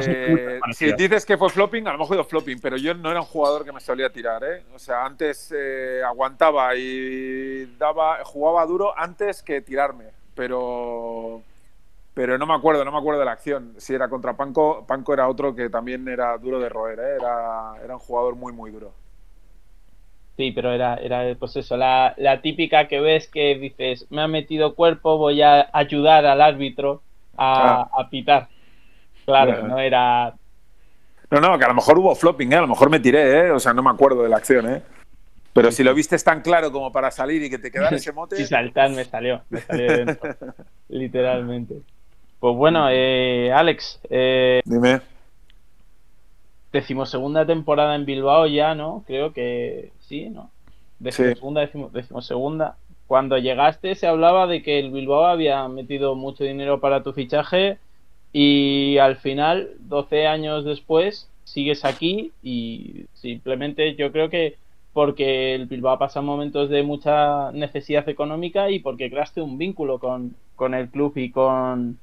Eh, 0.00 0.60
si 0.72 0.92
dices 0.92 1.26
que 1.26 1.36
fue 1.36 1.50
flopping, 1.50 1.86
a 1.86 1.92
lo 1.92 1.98
mejor 1.98 2.16
fue 2.16 2.24
flopping, 2.24 2.60
pero 2.60 2.76
yo 2.76 2.94
no 2.94 3.10
era 3.10 3.20
un 3.20 3.26
jugador 3.26 3.64
que 3.64 3.72
me 3.72 3.80
solía 3.80 4.10
tirar, 4.10 4.42
¿eh? 4.44 4.64
O 4.74 4.78
sea, 4.78 5.04
antes 5.04 5.52
eh, 5.56 6.02
aguantaba 6.04 6.74
y 6.76 7.76
daba, 7.78 8.24
jugaba 8.24 8.64
duro 8.66 8.96
antes 8.96 9.42
que 9.42 9.60
tirarme, 9.60 10.06
pero 10.34 11.42
pero 12.14 12.36
no 12.36 12.46
me 12.46 12.54
acuerdo, 12.54 12.84
no 12.84 12.92
me 12.92 12.98
acuerdo 12.98 13.20
de 13.20 13.26
la 13.26 13.32
acción. 13.32 13.74
Si 13.78 13.94
era 13.94 14.08
contra 14.08 14.36
Panco, 14.36 14.84
Panco 14.86 15.14
era 15.14 15.28
otro 15.28 15.54
que 15.54 15.70
también 15.70 16.06
era 16.08 16.36
duro 16.36 16.60
de 16.60 16.68
roer, 16.68 16.98
¿eh? 16.98 17.16
era, 17.18 17.72
era 17.82 17.94
un 17.94 18.00
jugador 18.00 18.34
muy, 18.36 18.52
muy 18.52 18.70
duro. 18.70 18.92
Sí, 20.36 20.50
pero 20.52 20.72
era, 20.72 20.96
era 20.96 21.34
pues 21.38 21.56
eso, 21.56 21.76
la, 21.76 22.14
la, 22.16 22.40
típica 22.40 22.88
que 22.88 23.00
ves 23.00 23.28
que 23.28 23.54
dices, 23.56 24.06
me 24.10 24.22
ha 24.22 24.28
metido 24.28 24.74
cuerpo, 24.74 25.18
voy 25.18 25.42
a 25.42 25.68
ayudar 25.72 26.24
al 26.24 26.40
árbitro 26.40 27.02
a, 27.36 27.88
ah. 27.92 28.08
pitar. 28.10 28.48
Claro, 29.24 29.66
no 29.66 29.78
era... 29.78 30.34
No, 31.30 31.40
no, 31.40 31.58
que 31.58 31.64
a 31.64 31.68
lo 31.68 31.74
mejor 31.74 31.98
hubo 31.98 32.14
flopping, 32.14 32.52
¿eh? 32.52 32.56
a 32.56 32.60
lo 32.60 32.66
mejor 32.66 32.90
me 32.90 33.00
tiré, 33.00 33.46
¿eh? 33.46 33.50
o 33.50 33.58
sea, 33.58 33.72
no 33.72 33.82
me 33.82 33.90
acuerdo 33.90 34.22
de 34.22 34.28
la 34.28 34.36
acción, 34.36 34.68
¿eh? 34.68 34.82
Pero 35.52 35.70
si 35.70 35.82
lo 35.82 35.94
viste 35.94 36.16
tan 36.18 36.40
claro 36.40 36.72
como 36.72 36.92
para 36.92 37.10
salir 37.10 37.42
y 37.42 37.50
que 37.50 37.58
te 37.58 37.70
quedara 37.70 37.96
ese 37.96 38.12
mote... 38.12 38.36
Sí, 38.38 38.46
saltar 38.46 38.90
me 38.90 39.04
salió, 39.04 39.42
me 39.50 39.60
salió 39.60 39.92
dentro, 39.92 40.34
literalmente. 40.88 41.76
Pues 42.40 42.56
bueno, 42.56 42.88
eh, 42.90 43.52
Alex. 43.54 44.00
Eh, 44.10 44.62
Dime. 44.64 45.00
Decimosegunda 46.72 47.46
temporada 47.46 47.94
en 47.94 48.06
Bilbao 48.06 48.46
ya, 48.46 48.74
¿no? 48.74 49.04
Creo 49.06 49.32
que 49.32 49.92
sí, 50.00 50.30
¿no? 50.30 50.50
Decimosegunda, 50.98 51.68
segunda. 52.20 52.76
Cuando 53.06 53.36
llegaste 53.36 53.94
se 53.94 54.06
hablaba 54.06 54.46
de 54.46 54.62
que 54.62 54.78
el 54.78 54.90
Bilbao 54.90 55.26
había 55.26 55.68
metido 55.68 56.14
mucho 56.14 56.44
dinero 56.44 56.80
para 56.80 57.02
tu 57.02 57.12
fichaje 57.12 57.78
y 58.32 58.98
al 58.98 59.16
final, 59.16 59.70
12 59.80 60.26
años 60.26 60.64
después, 60.64 61.28
sigues 61.44 61.84
aquí 61.84 62.32
y 62.42 63.06
simplemente 63.14 63.94
yo 63.94 64.10
creo 64.10 64.30
que 64.30 64.56
porque 64.92 65.54
el 65.54 65.66
Bilbao 65.66 65.98
pasa 65.98 66.20
momentos 66.20 66.68
de 66.68 66.82
mucha 66.82 67.50
necesidad 67.52 68.08
económica 68.08 68.70
y 68.70 68.78
porque 68.78 69.10
creaste 69.10 69.40
un 69.40 69.58
vínculo 69.58 69.98
con, 69.98 70.34
con 70.54 70.74
el 70.74 70.88
club 70.88 71.12
y 71.16 71.30
con, 71.30 71.98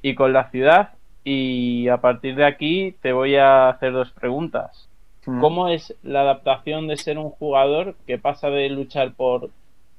y 0.00 0.14
con 0.14 0.32
la 0.32 0.50
ciudad. 0.50 0.90
Y 1.22 1.88
a 1.88 1.98
partir 1.98 2.36
de 2.36 2.44
aquí 2.44 2.94
te 3.02 3.12
voy 3.12 3.36
a 3.36 3.68
hacer 3.68 3.92
dos 3.92 4.10
preguntas. 4.10 4.88
Mm. 5.26 5.40
¿Cómo 5.40 5.68
es 5.68 5.94
la 6.02 6.22
adaptación 6.22 6.86
de 6.86 6.96
ser 6.96 7.18
un 7.18 7.30
jugador 7.30 7.94
que 8.06 8.18
pasa 8.18 8.48
de 8.48 8.68
luchar 8.70 9.12
por, 9.14 9.50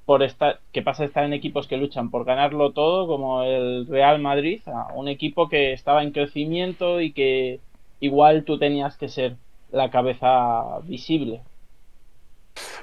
por 0.06 0.24
estar, 0.24 0.60
que 0.72 0.82
pasa 0.82 1.04
de 1.04 1.08
estar 1.08 1.24
en 1.24 1.34
equipos 1.34 1.68
que 1.68 1.78
luchan 1.78 2.12
por 2.12 2.26
ganarlo 2.26 2.72
todo, 2.72 3.08
como 3.08 3.44
el 3.44 3.88
Real 3.88 4.20
Madrid, 4.20 4.62
un 4.94 5.08
equipo 5.08 5.50
que 5.50 5.74
estaba 5.74 6.04
en 6.04 6.12
crecimiento 6.12 7.02
y 7.02 7.12
que 7.12 7.60
igual 8.00 8.44
tú 8.44 8.60
tenías 8.60 8.98
que 8.98 9.10
ser 9.10 9.36
la 9.72 9.90
cabeza 9.90 10.80
visible? 10.84 11.42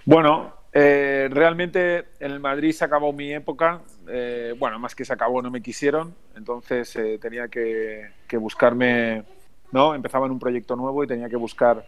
Bueno, 0.05 0.53
eh, 0.73 1.29
realmente 1.31 2.07
en 2.19 2.33
el 2.33 2.41
Madrid 2.41 2.73
se 2.73 2.85
acabó 2.85 3.13
mi 3.13 3.33
época. 3.33 3.81
Eh, 4.09 4.55
bueno, 4.59 4.79
más 4.79 4.95
que 4.95 5.05
se 5.05 5.13
acabó, 5.13 5.43
no 5.43 5.51
me 5.51 5.63
quisieron. 5.63 6.15
Entonces 6.37 6.95
eh, 6.97 7.19
tenía 7.21 7.49
que, 7.49 8.11
buscarme. 8.33 9.25
¿no? 9.71 9.95
Empezaba 9.95 10.27
en 10.27 10.33
un 10.33 10.39
proyecto 10.39 10.77
nuevo 10.77 11.05
y 11.05 11.07
tenía 11.07 11.29
que 11.29 11.37
buscar 11.37 11.87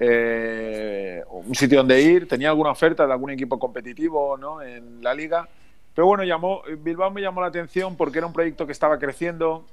un 0.00 1.54
sitio 1.54 1.78
donde 1.78 2.00
ir. 2.00 2.28
Tenía 2.28 2.50
alguna 2.50 2.70
oferta 2.70 3.06
de 3.06 3.12
algún 3.12 3.30
equipo 3.30 3.58
competitivo 3.58 4.36
¿no? 4.36 4.62
en 4.62 5.02
la 5.02 5.14
liga. 5.14 5.48
Pero 5.94 6.06
bueno, 6.06 6.24
llamó, 6.24 6.62
Bilbao 6.78 7.10
me 7.10 7.20
llamó 7.20 7.40
la 7.40 7.48
atención 7.48 7.96
porque 7.96 8.18
era 8.18 8.26
un 8.26 8.32
proyecto 8.32 8.64
que 8.64 8.72
estaba 8.72 8.98
creciendo. 8.98 9.66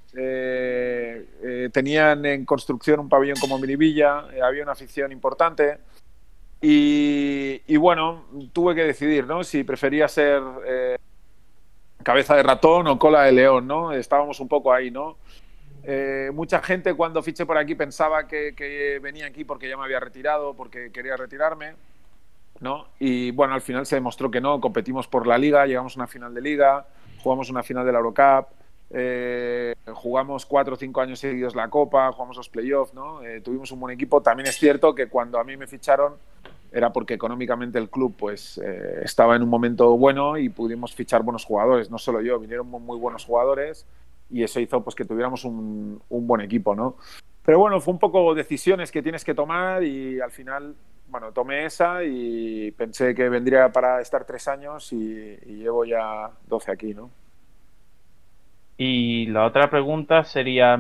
tenían 1.72 2.26
en 2.26 2.46
construcción 2.46 3.00
un 3.00 3.10
pabellón 3.10 3.38
como 3.40 3.60
Miribilla, 3.60 4.26
había 4.42 4.64
una 4.64 4.74
afición 4.74 5.12
importante. 5.12 5.78
Y, 6.62 7.78
bueno, 7.78 8.26
tuve 8.52 8.74
que 8.74 8.84
decidir, 8.84 9.28
¿no? 9.28 9.44
Si 9.44 9.64
prefería 9.64 10.08
ser 10.08 10.42
eh, 10.66 10.98
cabeza 12.04 12.36
de 12.36 12.44
ratón 12.44 12.88
o 12.88 12.98
cola 12.98 13.24
de 13.24 13.32
león, 13.32 13.68
¿no? 13.68 13.94
Estábamos 13.94 14.40
un 14.40 14.48
poco 14.48 14.74
ahí, 14.74 14.90
¿no? 14.90 15.18
Eh, 15.90 16.32
mucha 16.34 16.62
gente 16.62 16.94
cuando 16.96 17.24
fiché 17.24 17.46
por 17.46 17.58
aquí 17.58 17.74
pensaba 17.74 18.28
que, 18.28 19.00
venía 19.02 19.26
aquí 19.26 19.46
porque 19.46 19.70
ya 19.70 19.78
me 19.78 19.86
había 19.86 20.02
retirado, 20.02 20.54
porque 20.54 20.92
quería 20.92 21.16
retirarme, 21.16 21.76
¿no? 22.60 22.90
Y 23.00 23.32
bueno, 23.32 23.54
al 23.54 23.62
final 23.62 23.86
se 23.86 23.96
demostró 23.96 24.30
que 24.30 24.42
no, 24.42 24.60
competimos 24.60 25.08
por 25.08 25.26
la 25.26 25.38
liga, 25.38 25.66
llegamos 25.66 25.96
a 25.96 26.02
una 26.02 26.08
final 26.08 26.34
de 26.34 26.42
liga, 26.42 26.86
jugamos 27.24 27.50
una 27.50 27.64
final 27.64 27.86
de 27.86 27.94
la 27.94 28.00
Eurocup, 28.00 28.48
eh, 28.90 29.76
jugamos 29.94 30.46
cuatro 30.46 30.74
o 30.74 30.78
cinco 30.78 31.00
años 31.00 31.20
seguidos 31.20 31.56
la 31.56 31.70
Copa, 31.70 32.12
jugamos 32.12 32.36
los 32.36 32.50
playoffs, 32.50 32.94
¿no? 32.94 33.22
tuvimos 33.42 33.72
un 33.72 33.80
buen 33.80 33.94
equipo. 33.94 34.22
También 34.22 34.48
es 34.48 34.58
cierto 34.58 34.94
que 34.94 35.08
cuando 35.08 35.40
a 35.40 35.46
mí 35.46 35.56
me 35.56 35.68
ficharon, 35.68 36.16
era 36.70 36.92
porque 36.92 37.14
económicamente 37.14 37.80
el 37.80 37.90
club 37.90 38.14
pues 38.18 38.60
eh, 38.62 39.00
estaba 39.04 39.38
en 39.38 39.42
un 39.42 39.48
momento 39.48 39.96
bueno 39.98 40.38
y 40.38 40.50
pudimos 40.50 40.94
fichar 40.94 41.24
buenos 41.24 41.46
jugadores, 41.46 41.90
no 41.90 41.98
solo 41.98 42.20
yo, 42.20 42.38
vinieron 42.40 42.68
muy 42.68 43.00
buenos 43.00 43.24
jugadores 43.24 43.86
y 44.30 44.44
eso 44.44 44.60
hizo 44.60 44.84
pues 44.84 44.96
que 44.96 45.06
tuviéramos 45.06 45.46
un, 45.46 46.02
buen 46.10 46.42
equipo, 46.42 46.76
¿no? 46.76 46.98
Pero 47.44 47.60
bueno, 47.60 47.80
fue 47.80 47.94
un 47.94 48.00
poco 48.00 48.36
decisiones 48.36 48.92
que 48.92 49.02
tienes 49.02 49.24
que 49.24 49.34
tomar 49.34 49.84
y 49.84 50.20
al 50.20 50.32
final, 50.32 50.76
bueno, 51.08 51.32
tomé 51.32 51.66
esa 51.66 52.04
y 52.04 52.72
pensé 52.72 53.16
que 53.16 53.30
vendría 53.30 53.72
para 53.72 54.02
estar 54.02 54.26
tres 54.26 54.48
años 54.48 54.92
y, 54.92 54.96
y 54.98 55.56
llevo 55.58 55.86
ya 55.86 56.30
12 56.48 56.72
aquí, 56.72 56.94
¿no? 56.94 57.10
Y 58.78 59.28
la 59.28 59.46
otra 59.46 59.70
pregunta 59.70 60.24
sería, 60.24 60.78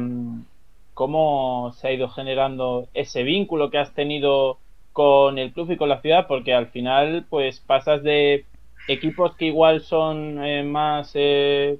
¿cómo 0.94 1.74
se 1.74 1.88
ha 1.88 1.92
ido 1.94 2.10
generando 2.10 2.90
ese 2.94 3.24
vínculo 3.24 3.72
que 3.72 3.80
has 3.80 3.94
tenido 3.94 4.60
con 4.98 5.38
el 5.38 5.54
club 5.54 5.70
y 5.70 5.78
con 5.78 5.90
la 5.90 6.02
ciudad, 6.02 6.26
porque 6.26 6.56
al 6.56 6.70
final 6.70 7.28
pues 7.30 7.60
pasas 7.60 8.02
de 8.02 8.46
equipos 8.88 9.36
que 9.36 9.46
igual 9.46 9.82
son 9.82 10.44
eh, 10.44 10.64
más 10.64 11.12
eh, 11.14 11.78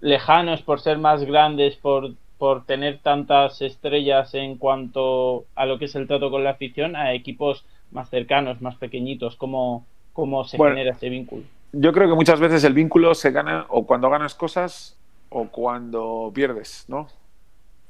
lejanos 0.00 0.62
por 0.62 0.80
ser 0.80 0.98
más 0.98 1.24
grandes, 1.24 1.76
por, 1.76 2.12
por 2.38 2.64
tener 2.64 2.98
tantas 2.98 3.60
estrellas 3.62 4.34
en 4.34 4.56
cuanto 4.56 5.44
a 5.54 5.66
lo 5.66 5.78
que 5.78 5.86
es 5.86 5.94
el 5.94 6.06
trato 6.06 6.30
con 6.30 6.44
la 6.44 6.50
afición, 6.50 6.96
a 6.96 7.14
equipos 7.14 7.64
más 7.90 8.08
cercanos, 8.10 8.60
más 8.60 8.76
pequeñitos, 8.76 9.36
¿cómo, 9.36 9.86
cómo 10.12 10.44
se 10.44 10.56
genera 10.56 10.92
ese 10.92 11.08
vínculo? 11.08 11.42
Yo 11.72 11.92
creo 11.92 12.08
que 12.08 12.14
muchas 12.14 12.40
veces 12.40 12.64
el 12.64 12.74
vínculo 12.74 13.14
se 13.14 13.30
gana 13.30 13.66
o 13.68 13.86
cuando 13.86 14.08
ganas 14.08 14.34
cosas 14.34 14.96
o 15.28 15.48
cuando 15.48 16.30
pierdes, 16.34 16.84
¿no? 16.88 17.08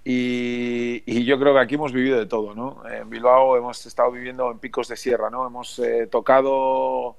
Y, 0.04 1.24
yo 1.24 1.38
creo 1.38 1.52
que 1.52 1.60
aquí 1.60 1.74
hemos 1.74 1.92
vivido 1.92 2.18
de 2.18 2.24
todo, 2.24 2.54
¿no? 2.54 2.82
En 2.88 3.10
Bilbao 3.10 3.56
hemos 3.58 3.84
estado 3.84 4.10
viviendo 4.10 4.50
en 4.50 4.58
picos 4.58 4.88
de 4.88 4.96
sierra, 4.96 5.28
¿no? 5.28 5.46
Hemos 5.46 5.78
eh, 5.80 6.06
tocado 6.06 7.16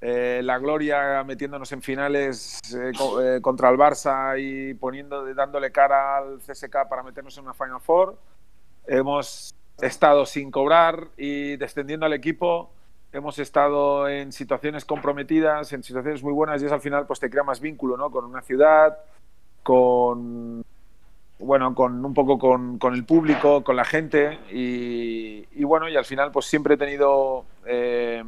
eh, 0.00 0.40
la 0.42 0.58
gloria 0.58 1.24
metiéndonos 1.24 1.72
en 1.72 1.82
finales 1.82 2.60
eh, 2.74 3.40
contra 3.40 3.70
el 3.70 3.76
Barça 3.76 4.38
y 4.38 4.74
poniendo, 4.74 5.34
dándole 5.34 5.72
cara 5.72 6.18
al 6.18 6.38
CSK 6.38 6.88
para 6.88 7.02
meternos 7.02 7.36
en 7.38 7.44
una 7.44 7.54
Final 7.54 7.80
Four. 7.80 8.18
Hemos 8.86 9.54
estado 9.80 10.26
sin 10.26 10.50
cobrar 10.50 11.08
y 11.16 11.56
descendiendo 11.56 12.06
al 12.06 12.12
equipo. 12.12 12.70
Hemos 13.12 13.38
estado 13.38 14.08
en 14.08 14.32
situaciones 14.32 14.84
comprometidas, 14.84 15.72
en 15.72 15.82
situaciones 15.82 16.22
muy 16.22 16.32
buenas 16.32 16.62
y 16.62 16.66
eso 16.66 16.74
al 16.74 16.80
final 16.80 17.06
pues 17.06 17.18
te 17.18 17.30
crea 17.30 17.42
más 17.42 17.60
vínculo, 17.60 17.96
¿no? 17.96 18.10
Con 18.10 18.24
una 18.24 18.42
ciudad, 18.42 18.98
con 19.62 20.64
bueno, 21.38 21.74
con 21.74 22.04
un 22.04 22.14
poco 22.14 22.38
con, 22.38 22.94
el 22.94 23.04
público, 23.04 23.62
con 23.62 23.76
la 23.76 23.84
gente 23.84 24.38
y, 24.50 25.64
bueno, 25.64 25.88
y 25.88 25.96
al 25.96 26.04
final 26.04 26.30
pues 26.32 26.46
siempre 26.46 26.74
he 26.74 26.78
tenido 26.78 27.44
eh, 27.66 28.22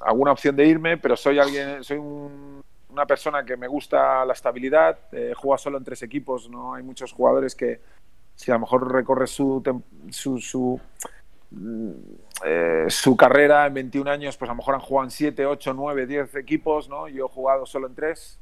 alguna 0.00 0.32
opción 0.32 0.56
de 0.56 0.66
irme, 0.66 0.96
pero 0.96 1.16
soy 1.16 1.38
alguien, 1.38 1.82
soy 1.82 1.98
una 1.98 3.06
persona 3.06 3.44
que 3.44 3.56
me 3.56 3.68
gusta 3.68 4.24
la 4.24 4.32
estabilidad, 4.32 4.98
eh, 5.12 5.32
juega 5.36 5.58
solo 5.58 5.78
en 5.78 5.84
tres 5.84 6.02
equipos, 6.02 6.48
no 6.48 6.74
hay 6.74 6.82
muchos 6.82 7.12
jugadores 7.12 7.54
que 7.54 7.80
si 8.34 8.50
a 8.50 8.54
lo 8.54 8.60
mejor 8.60 8.92
recorre 8.92 9.26
su, 9.26 9.62
su, 10.10 10.38
su, 10.38 10.80
mm, 11.50 11.90
eh, 12.44 12.86
su 12.88 13.16
carrera 13.16 13.66
en 13.66 13.74
21 13.74 14.10
años, 14.10 14.36
pues 14.36 14.48
a 14.48 14.52
lo 14.52 14.58
mejor 14.58 14.74
han 14.74 14.80
jugado 14.80 15.06
en 15.06 15.10
7, 15.10 15.46
8, 15.46 15.74
9, 15.74 16.06
10 16.06 16.34
equipos, 16.36 16.88
¿no? 16.88 17.08
Yo 17.08 17.26
he 17.26 17.28
jugado 17.28 17.66
solo 17.66 17.88
en 17.88 17.94
tres 17.94 18.38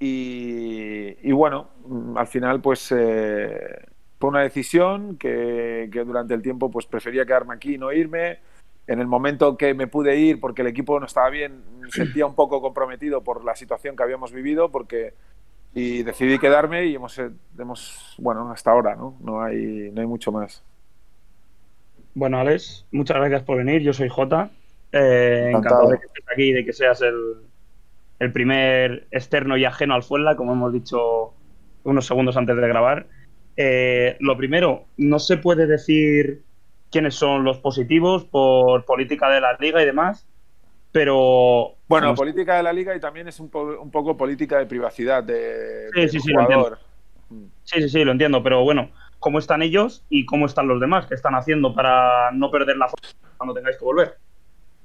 y, 0.00 1.32
bueno, 1.32 1.70
al 2.14 2.26
final 2.26 2.60
pues 2.60 2.92
eh, 2.96 3.86
fue 4.18 4.30
una 4.30 4.42
decisión 4.42 5.16
que, 5.16 5.90
durante 6.06 6.34
el 6.34 6.42
tiempo 6.42 6.70
pues 6.70 6.86
prefería 6.86 7.26
quedarme 7.26 7.54
aquí 7.54 7.74
y 7.74 7.78
no 7.78 7.92
irme. 7.92 8.38
En 8.88 9.00
el 9.00 9.06
momento 9.06 9.56
que 9.56 9.74
me 9.74 9.86
pude 9.86 10.16
ir 10.16 10.40
porque 10.40 10.62
el 10.62 10.68
equipo 10.68 10.98
no 10.98 11.06
estaba 11.06 11.30
bien, 11.30 11.62
me 11.80 11.90
sentía 11.90 12.26
un 12.26 12.34
poco 12.34 12.60
comprometido 12.60 13.22
por 13.22 13.44
la 13.44 13.54
situación 13.54 13.94
que 13.94 14.02
habíamos 14.02 14.32
vivido 14.32 14.70
porque 14.70 15.14
y 15.74 16.02
decidí 16.02 16.38
quedarme 16.38 16.86
y 16.86 16.94
hemos, 16.94 17.20
hemos 17.58 18.14
bueno, 18.18 18.50
hasta 18.50 18.70
ahora, 18.70 18.96
¿no? 18.96 19.16
No 19.20 19.42
hay, 19.42 19.90
no 19.92 20.00
hay 20.00 20.06
mucho 20.06 20.32
más. 20.32 20.64
Bueno, 22.14 22.40
Alex, 22.40 22.86
muchas 22.90 23.16
gracias 23.18 23.42
por 23.42 23.58
venir. 23.58 23.82
Yo 23.82 23.92
soy 23.92 24.08
Jota. 24.08 24.50
Eh, 24.90 25.50
encantado. 25.50 25.90
de 25.90 25.98
que 25.98 26.06
estés 26.06 26.24
aquí 26.32 26.42
y 26.44 26.52
de 26.52 26.64
que 26.64 26.72
seas 26.72 27.02
el, 27.02 27.36
el 28.18 28.32
primer 28.32 29.06
externo 29.10 29.56
y 29.56 29.64
ajeno 29.64 29.94
al 29.94 30.02
Fuenla, 30.02 30.34
como 30.34 30.52
hemos 30.52 30.72
dicho 30.72 31.34
unos 31.84 32.06
segundos 32.06 32.36
antes 32.36 32.56
de 32.56 32.66
grabar. 32.66 33.06
Eh, 33.56 34.16
lo 34.20 34.36
primero, 34.36 34.86
no 34.96 35.18
se 35.18 35.36
puede 35.36 35.66
decir 35.66 36.42
quiénes 36.90 37.14
son 37.14 37.44
los 37.44 37.58
positivos 37.58 38.24
por 38.24 38.84
política 38.84 39.28
de 39.30 39.40
la 39.40 39.56
liga 39.58 39.82
y 39.82 39.86
demás, 39.86 40.26
pero... 40.92 41.74
Bueno, 41.88 42.14
política 42.14 42.56
de 42.56 42.62
la 42.62 42.72
liga 42.72 42.94
y 42.94 43.00
también 43.00 43.28
es 43.28 43.40
un, 43.40 43.50
poco 43.50 44.16
política 44.16 44.58
de 44.58 44.66
privacidad 44.66 45.22
de, 45.22 45.88
sí, 45.94 46.08
sí, 46.08 46.20
sí, 46.20 46.32
jugador. 46.32 46.78
sí, 47.64 47.82
sí, 47.82 47.88
sí, 47.88 48.04
lo 48.04 48.12
entiendo, 48.12 48.42
pero 48.42 48.62
bueno, 48.62 48.90
¿cómo 49.18 49.38
están 49.38 49.62
ellos 49.62 50.04
y 50.08 50.26
cómo 50.26 50.46
están 50.46 50.68
los 50.68 50.80
demás? 50.80 51.06
¿Qué 51.06 51.14
están 51.14 51.34
haciendo 51.34 51.74
para 51.74 52.30
no 52.32 52.50
perder 52.50 52.76
la 52.76 52.88
foto 52.88 53.08
cuando 53.36 53.54
tengáis 53.54 53.78
que 53.78 53.84
volver? 53.84 54.18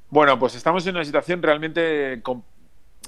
Bueno, 0.10 0.38
pues 0.38 0.56
estamos 0.56 0.86
en 0.86 0.96
una 0.96 1.06
situación 1.06 1.42
realmente 1.42 2.22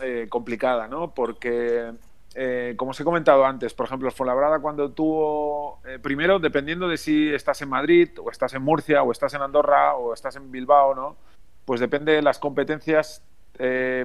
eh, 0.01 0.27
complicada, 0.27 0.88
¿no? 0.88 1.13
Porque, 1.13 1.91
eh, 2.38 2.74
como 2.76 2.91
os 2.91 3.00
he 3.00 3.06
comentado 3.06 3.45
antes, 3.45 3.74
por 3.74 3.86
ejemplo, 3.86 4.12
Fuenlabrada 4.12 4.60
cuando 4.60 4.91
tuvo, 4.91 5.80
eh, 5.86 6.00
primero, 6.00 6.38
dependiendo 6.38 6.89
de 6.89 6.98
si 6.98 7.34
estás 7.34 7.62
en 7.62 7.69
Madrid, 7.69 8.10
o 8.21 8.30
estás 8.30 8.54
en 8.54 8.62
Murcia, 8.62 9.04
o 9.04 9.12
estás 9.13 9.34
en 9.34 9.41
Andorra, 9.41 9.95
o 9.95 10.13
estás 10.13 10.36
en 10.36 10.52
Bilbao, 10.52 10.93
¿no? 10.93 11.15
Pues 11.63 11.80
depende 11.80 12.12
de 12.12 12.21
las 12.21 12.38
competencias. 12.38 13.24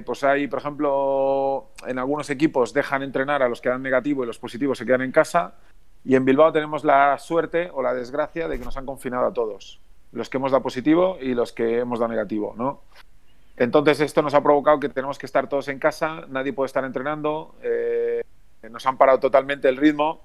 pues 0.05 0.23
hay, 0.23 0.47
por 0.47 0.59
ejemplo, 0.59 1.71
en 1.85 1.99
algunos 1.99 2.29
equipos 2.29 2.73
dejan 2.73 3.03
entrenar 3.03 3.43
a 3.43 3.49
los 3.49 3.59
que 3.59 3.67
dan 3.67 3.83
negativo 3.83 4.23
y 4.23 4.27
los 4.27 4.39
positivos 4.39 4.77
se 4.77 4.85
quedan 4.85 5.01
en 5.01 5.11
casa. 5.11 5.55
Y 6.05 6.15
en 6.15 6.23
Bilbao 6.23 6.53
tenemos 6.53 6.85
la 6.85 7.17
suerte 7.17 7.69
o 7.73 7.81
la 7.81 7.93
desgracia 7.93 8.47
de 8.47 8.57
que 8.57 8.63
nos 8.63 8.77
han 8.77 8.85
confinado 8.85 9.27
a 9.27 9.33
todos, 9.33 9.81
los 10.13 10.29
que 10.29 10.37
hemos 10.37 10.51
dado 10.51 10.63
positivo 10.63 11.17
y 11.19 11.33
los 11.33 11.51
que 11.51 11.79
hemos 11.79 11.99
dado 11.99 12.11
negativo, 12.11 12.55
¿no? 12.57 12.83
Entonces 13.57 13.99
esto 13.99 14.21
nos 14.21 14.33
ha 14.33 14.41
provocado 14.41 14.79
que 14.79 14.89
tenemos 14.89 15.19
que 15.19 15.25
estar 15.25 15.47
todos 15.47 15.67
en 15.67 15.79
casa, 15.79 16.25
nadie 16.29 16.53
puede 16.53 16.67
estar 16.67 16.83
entrenando, 16.83 17.55
eh, 17.61 18.23
nos 18.69 18.85
han 18.85 18.97
parado 18.97 19.19
totalmente 19.19 19.67
el 19.69 19.77
ritmo 19.77 20.21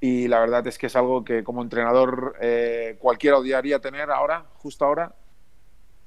y 0.00 0.28
la 0.28 0.40
verdad 0.40 0.66
es 0.66 0.78
que 0.78 0.86
es 0.86 0.96
algo 0.96 1.24
que 1.24 1.44
como 1.44 1.62
entrenador 1.62 2.36
eh, 2.40 2.96
cualquiera 2.98 3.38
odiaría 3.38 3.78
tener 3.78 4.10
ahora, 4.10 4.46
justo 4.56 4.84
ahora, 4.84 5.14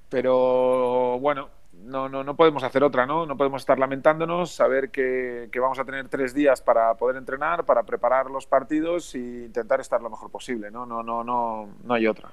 pero 0.10 1.20
bueno, 1.20 1.50
no, 1.74 2.10
no, 2.10 2.24
no 2.24 2.36
podemos 2.36 2.64
hacer 2.64 2.84
otra, 2.84 3.06
¿no? 3.06 3.26
No 3.26 3.38
podemos 3.38 3.62
estar 3.62 3.78
lamentándonos, 3.78 4.52
saber 4.52 4.90
que, 4.90 5.50
que, 5.52 5.60
vamos 5.60 5.80
a 5.80 5.86
tener 5.86 6.10
tres 6.10 6.34
días 6.34 6.62
para 6.62 6.96
poder 6.96 7.18
entrenar, 7.18 7.66
para 7.66 7.84
preparar 7.84 8.32
los 8.32 8.46
partidos 8.46 9.14
e 9.16 9.46
intentar 9.46 9.80
estar 9.80 10.02
lo 10.02 10.10
mejor 10.10 10.32
posible, 10.32 10.72
¿no? 10.72 10.86
No, 10.86 11.04
no, 11.04 11.24
no, 11.24 11.70
no 11.84 11.94
hay 11.94 12.08
otra. 12.08 12.32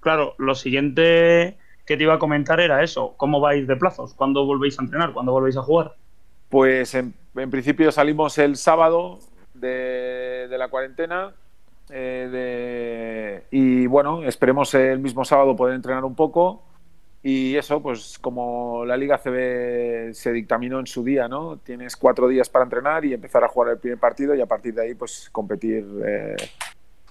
Claro, 0.00 0.34
lo 0.38 0.54
siguiente 0.54 1.58
que 1.90 1.96
te 1.96 2.04
iba 2.04 2.14
a 2.14 2.18
comentar 2.20 2.60
era 2.60 2.84
eso. 2.84 3.14
¿Cómo 3.16 3.40
vais 3.40 3.66
de 3.66 3.74
plazos? 3.74 4.14
¿Cuándo 4.14 4.46
volvéis 4.46 4.78
a 4.78 4.82
entrenar? 4.82 5.12
¿Cuándo 5.12 5.32
volvéis 5.32 5.56
a 5.56 5.62
jugar? 5.62 5.96
Pues 6.48 6.94
en, 6.94 7.12
principio 7.50 7.90
salimos 7.90 8.38
el 8.38 8.54
sábado 8.54 9.18
de, 9.54 10.46
la 10.56 10.68
cuarentena 10.68 11.34
eh, 11.90 13.42
y 13.50 13.88
bueno, 13.88 14.22
esperemos 14.22 14.72
el 14.74 15.00
mismo 15.00 15.24
sábado 15.24 15.56
poder 15.56 15.74
entrenar 15.74 16.04
un 16.04 16.14
poco. 16.14 16.62
Y 17.24 17.56
eso, 17.56 17.82
pues 17.82 18.20
como 18.20 18.84
la 18.84 18.96
Liga 18.96 19.18
CB 19.18 20.14
se 20.14 20.30
dictaminó 20.30 20.78
en 20.78 20.86
su 20.86 21.02
día, 21.02 21.26
¿no? 21.26 21.56
Tienes 21.56 21.96
cuatro 21.96 22.28
días 22.28 22.48
para 22.48 22.66
entrenar 22.66 23.04
y 23.04 23.14
empezar 23.14 23.42
a 23.42 23.48
jugar 23.48 23.70
el 23.72 23.78
primer 23.78 23.98
partido 23.98 24.32
y 24.36 24.40
a 24.40 24.46
partir 24.46 24.74
de 24.74 24.82
ahí, 24.82 24.94
pues 24.94 25.28
competir 25.32 25.84
eh, 26.06 26.36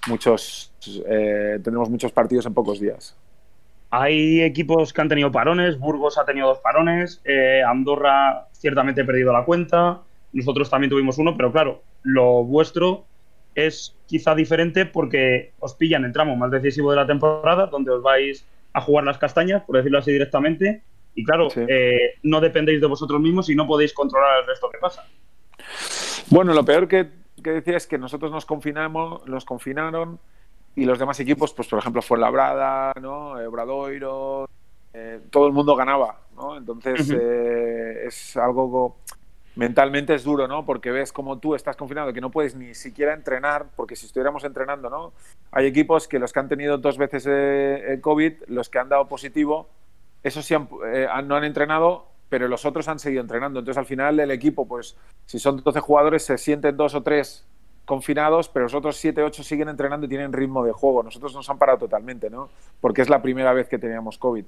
muchos, 0.08 0.72
eh, 1.06 1.60
tendremos 1.62 1.90
muchos 1.90 2.14
partidos 2.14 2.46
en 2.46 2.54
pocos 2.54 2.80
días. 2.80 3.18
Hay 3.92 4.42
equipos 4.42 4.94
que 4.94 5.02
han 5.02 5.10
tenido 5.10 5.32
parones, 5.32 5.80
Burgos 5.80 6.18
ha 6.18 6.26
tenido 6.26 6.48
dos 6.48 6.60
parones, 6.60 7.22
eh, 7.26 7.64
Andorra 7.66 8.48
ciertamente 8.52 9.02
ha 9.02 9.06
perdido 9.06 9.34
la 9.34 9.46
cuenta, 9.46 10.02
nosotros 10.32 10.70
también 10.70 10.92
tuvimos 10.92 11.18
uno, 11.18 11.36
pero 11.36 11.52
claro, 11.52 11.82
lo 12.04 12.44
vuestro 12.44 13.06
es 13.56 13.96
quizá 14.06 14.36
diferente 14.36 14.86
porque 14.86 15.54
os 15.60 15.74
pillan 15.74 16.06
el 16.06 16.14
tramo 16.14 16.36
más 16.36 16.52
decisivo 16.52 16.92
de 16.92 16.98
la 16.98 17.08
temporada, 17.08 17.66
donde 17.66 17.92
os 17.92 18.04
vais 18.04 18.46
a 18.74 18.82
jugar 18.82 19.06
las 19.06 19.18
castañas, 19.18 19.64
por 19.64 19.78
decirlo 19.78 19.98
así 19.98 20.12
directamente, 20.12 20.84
y 21.16 21.24
claro, 21.24 21.48
eh, 21.56 22.16
no 22.22 22.40
dependéis 22.40 22.82
de 22.82 22.88
vosotros 22.88 23.20
mismos 23.20 23.50
y 23.50 23.56
no 23.56 23.66
podéis 23.66 23.94
controlar 23.94 24.42
el 24.42 24.48
resto 24.48 24.70
que 24.70 24.78
pasa. 24.78 25.04
Bueno, 26.30 26.54
lo 26.54 26.64
peor 26.64 26.88
que, 26.88 27.10
que 27.44 27.52
decía 27.52 27.76
es 27.76 27.88
que 27.88 27.98
nosotros 27.98 28.32
nos 28.32 28.46
confinamos, 28.46 29.28
nos 29.28 29.46
confinaron 29.46 30.20
y 30.80 30.86
los 30.86 30.98
demás 30.98 31.20
equipos, 31.20 31.54
pues 31.54 31.68
por 31.68 31.80
ejemplo 31.80 32.02
Fuenlabrada, 32.02 32.94
¿no? 33.02 33.32
Obradoiro, 33.32 34.50
eh, 34.94 35.20
todo 35.30 35.48
el 35.48 35.54
mundo 35.54 35.76
ganaba, 35.76 36.22
¿no? 36.36 36.56
Entonces 36.56 37.12
eh, 37.12 38.06
es 38.08 38.38
algo 38.38 38.98
mentalmente 39.56 40.16
es 40.16 40.24
duro, 40.24 40.48
¿no? 40.48 40.66
Porque 40.66 40.90
ves 40.90 41.12
como 41.12 41.38
tú 41.38 41.54
estás 41.54 41.76
confinado, 41.76 42.14
que 42.14 42.22
no 42.22 42.32
puedes 42.32 42.56
ni 42.56 42.74
siquiera 42.74 43.14
entrenar, 43.14 43.66
porque 43.76 43.98
si 43.98 44.06
estuviéramos 44.06 44.46
entrenando, 44.46 44.90
¿no? 44.90 45.12
Hay 45.52 45.66
equipos 45.66 46.08
que 46.08 46.18
los 46.18 46.32
que 46.32 46.40
han 46.40 46.48
tenido 46.48 46.78
dos 46.78 46.98
veces 46.98 47.26
eh, 47.28 47.92
el 47.94 48.00
COVID, 48.00 48.44
los 48.48 48.70
que 48.70 48.80
han 48.80 48.88
dado 48.88 49.10
positivo, 49.10 49.68
esos 50.24 50.46
sí 50.46 50.56
no 50.56 51.36
han 51.36 51.44
entrenado, 51.44 52.08
pero 52.30 52.48
los 52.48 52.66
otros 52.66 52.88
han 52.88 53.00
seguido 53.00 53.22
entrenando. 53.22 53.60
Entonces 53.60 53.78
al 53.78 53.86
final 53.86 54.18
el 54.20 54.32
equipo, 54.32 54.66
pues 54.66 54.96
si 55.26 55.40
son 55.40 55.62
12 55.62 55.80
jugadores, 55.82 56.24
se 56.24 56.38
sienten 56.38 56.78
dos 56.78 56.96
o 56.96 57.04
tres 57.04 57.46
confinados, 57.90 58.50
pero 58.50 58.66
los 58.66 58.76
otros 58.76 58.98
7, 58.98 59.24
8 59.24 59.42
siguen 59.42 59.68
entrenando 59.68 60.06
y 60.06 60.10
tienen 60.10 60.32
ritmo 60.32 60.64
de 60.64 60.72
juego. 60.72 61.02
Nosotros 61.02 61.34
nos 61.34 61.50
han 61.50 61.58
parado 61.58 61.80
totalmente, 61.80 62.30
¿no? 62.30 62.52
Porque 62.80 63.02
es 63.02 63.10
la 63.10 63.20
primera 63.20 63.52
vez 63.52 63.68
que 63.68 63.80
teníamos 63.80 64.20
COVID. 64.20 64.46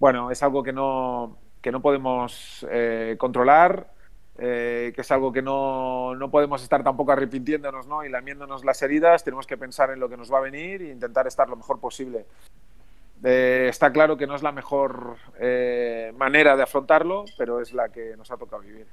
Bueno, 0.00 0.32
es 0.32 0.42
algo 0.42 0.64
que 0.64 0.72
no, 0.72 1.38
que 1.62 1.70
no 1.70 1.80
podemos 1.80 2.66
eh, 2.68 3.14
controlar, 3.18 3.92
eh, 4.36 4.90
que 4.96 5.02
es 5.02 5.10
algo 5.12 5.32
que 5.32 5.42
no, 5.42 6.16
no, 6.16 6.28
podemos 6.28 6.60
estar 6.60 6.82
tampoco 6.82 7.12
arrepintiéndonos 7.12 7.86
¿no? 7.86 8.04
y 8.04 8.08
lamiéndonos 8.08 8.64
las 8.64 8.82
heridas. 8.82 9.22
Tenemos 9.22 9.46
que 9.46 9.56
pensar 9.56 9.92
en 9.92 10.00
lo 10.00 10.08
que 10.08 10.16
nos 10.16 10.32
va 10.32 10.38
a 10.38 10.40
venir 10.40 10.82
e 10.82 10.90
intentar 10.90 11.28
estar 11.28 11.48
lo 11.48 11.54
mejor 11.54 11.78
posible. 11.78 12.26
Eh, 13.22 13.68
está 13.70 13.92
claro 13.92 14.16
que 14.16 14.26
no 14.26 14.34
es 14.34 14.42
la 14.42 14.50
mejor 14.50 15.18
manera 16.16 16.56
de 16.56 16.64
afrontarlo, 16.64 17.26
pero 17.38 17.60
es 17.60 17.72
la 17.72 17.90
que 17.90 18.16
nos 18.16 18.28
ha 18.32 18.36
tocado 18.36 18.62
vivir. 18.62 18.88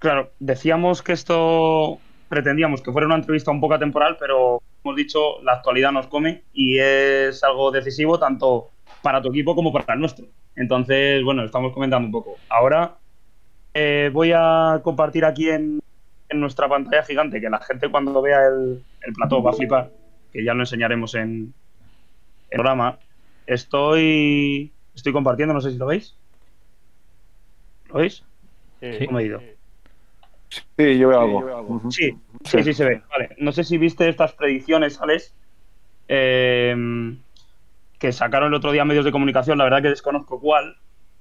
Claro, 0.00 0.32
decíamos 0.40 1.02
que 1.02 1.12
esto 1.12 2.00
pretendíamos 2.32 2.80
que 2.80 2.90
fuera 2.90 3.06
una 3.06 3.16
entrevista 3.16 3.50
un 3.50 3.60
poco 3.60 3.74
atemporal, 3.74 4.16
pero 4.18 4.62
hemos 4.82 4.96
dicho, 4.96 5.42
la 5.42 5.52
actualidad 5.52 5.92
nos 5.92 6.06
come 6.06 6.44
y 6.54 6.78
es 6.78 7.44
algo 7.44 7.70
decisivo 7.70 8.18
tanto 8.18 8.70
para 9.02 9.20
tu 9.20 9.28
equipo 9.28 9.54
como 9.54 9.70
para 9.70 9.92
el 9.92 10.00
nuestro. 10.00 10.24
Entonces, 10.56 11.22
bueno, 11.24 11.44
estamos 11.44 11.74
comentando 11.74 12.06
un 12.06 12.12
poco. 12.12 12.36
Ahora 12.48 12.96
eh, 13.74 14.08
voy 14.14 14.32
a 14.34 14.80
compartir 14.82 15.26
aquí 15.26 15.50
en, 15.50 15.82
nuestra 16.32 16.70
pantalla 16.70 17.02
gigante, 17.02 17.38
que 17.38 17.50
la 17.50 17.60
gente 17.60 17.90
cuando 17.90 18.22
vea 18.22 18.46
el, 18.46 18.82
el 19.02 19.12
plató 19.12 19.42
va 19.42 19.50
a 19.50 19.52
flipar, 19.52 19.90
que 20.32 20.42
ya 20.42 20.54
lo 20.54 20.60
enseñaremos 20.60 21.14
en 21.14 21.52
el 22.48 22.56
programa. 22.56 22.98
Estoy, 23.46 24.72
estoy 24.94 25.12
compartiendo, 25.12 25.52
no 25.52 25.60
sé 25.60 25.72
si 25.72 25.76
lo 25.76 25.84
veis. 25.84 26.16
¿Lo 27.88 27.98
veis? 27.98 28.24
Sí. 28.80 29.04
¿Cómo 29.04 29.18
he 29.18 29.24
ido? 29.26 29.42
Sí, 30.76 30.98
yo 30.98 31.08
veo 31.08 31.20
algo. 31.20 31.90
Sí, 31.90 32.16
sí, 32.44 32.62
sí 32.62 32.74
se 32.74 32.84
ve. 32.84 33.02
Vale. 33.10 33.36
No 33.38 33.52
sé 33.52 33.64
si 33.64 33.78
viste 33.78 34.08
estas 34.08 34.34
predicciones, 34.34 35.00
Alex, 35.00 35.34
eh, 36.08 36.74
que 37.98 38.12
sacaron 38.12 38.48
el 38.48 38.54
otro 38.54 38.72
día 38.72 38.84
medios 38.84 39.04
de 39.04 39.12
comunicación, 39.12 39.58
la 39.58 39.64
verdad 39.64 39.82
que 39.82 39.88
desconozco 39.88 40.40
cuál, 40.40 40.76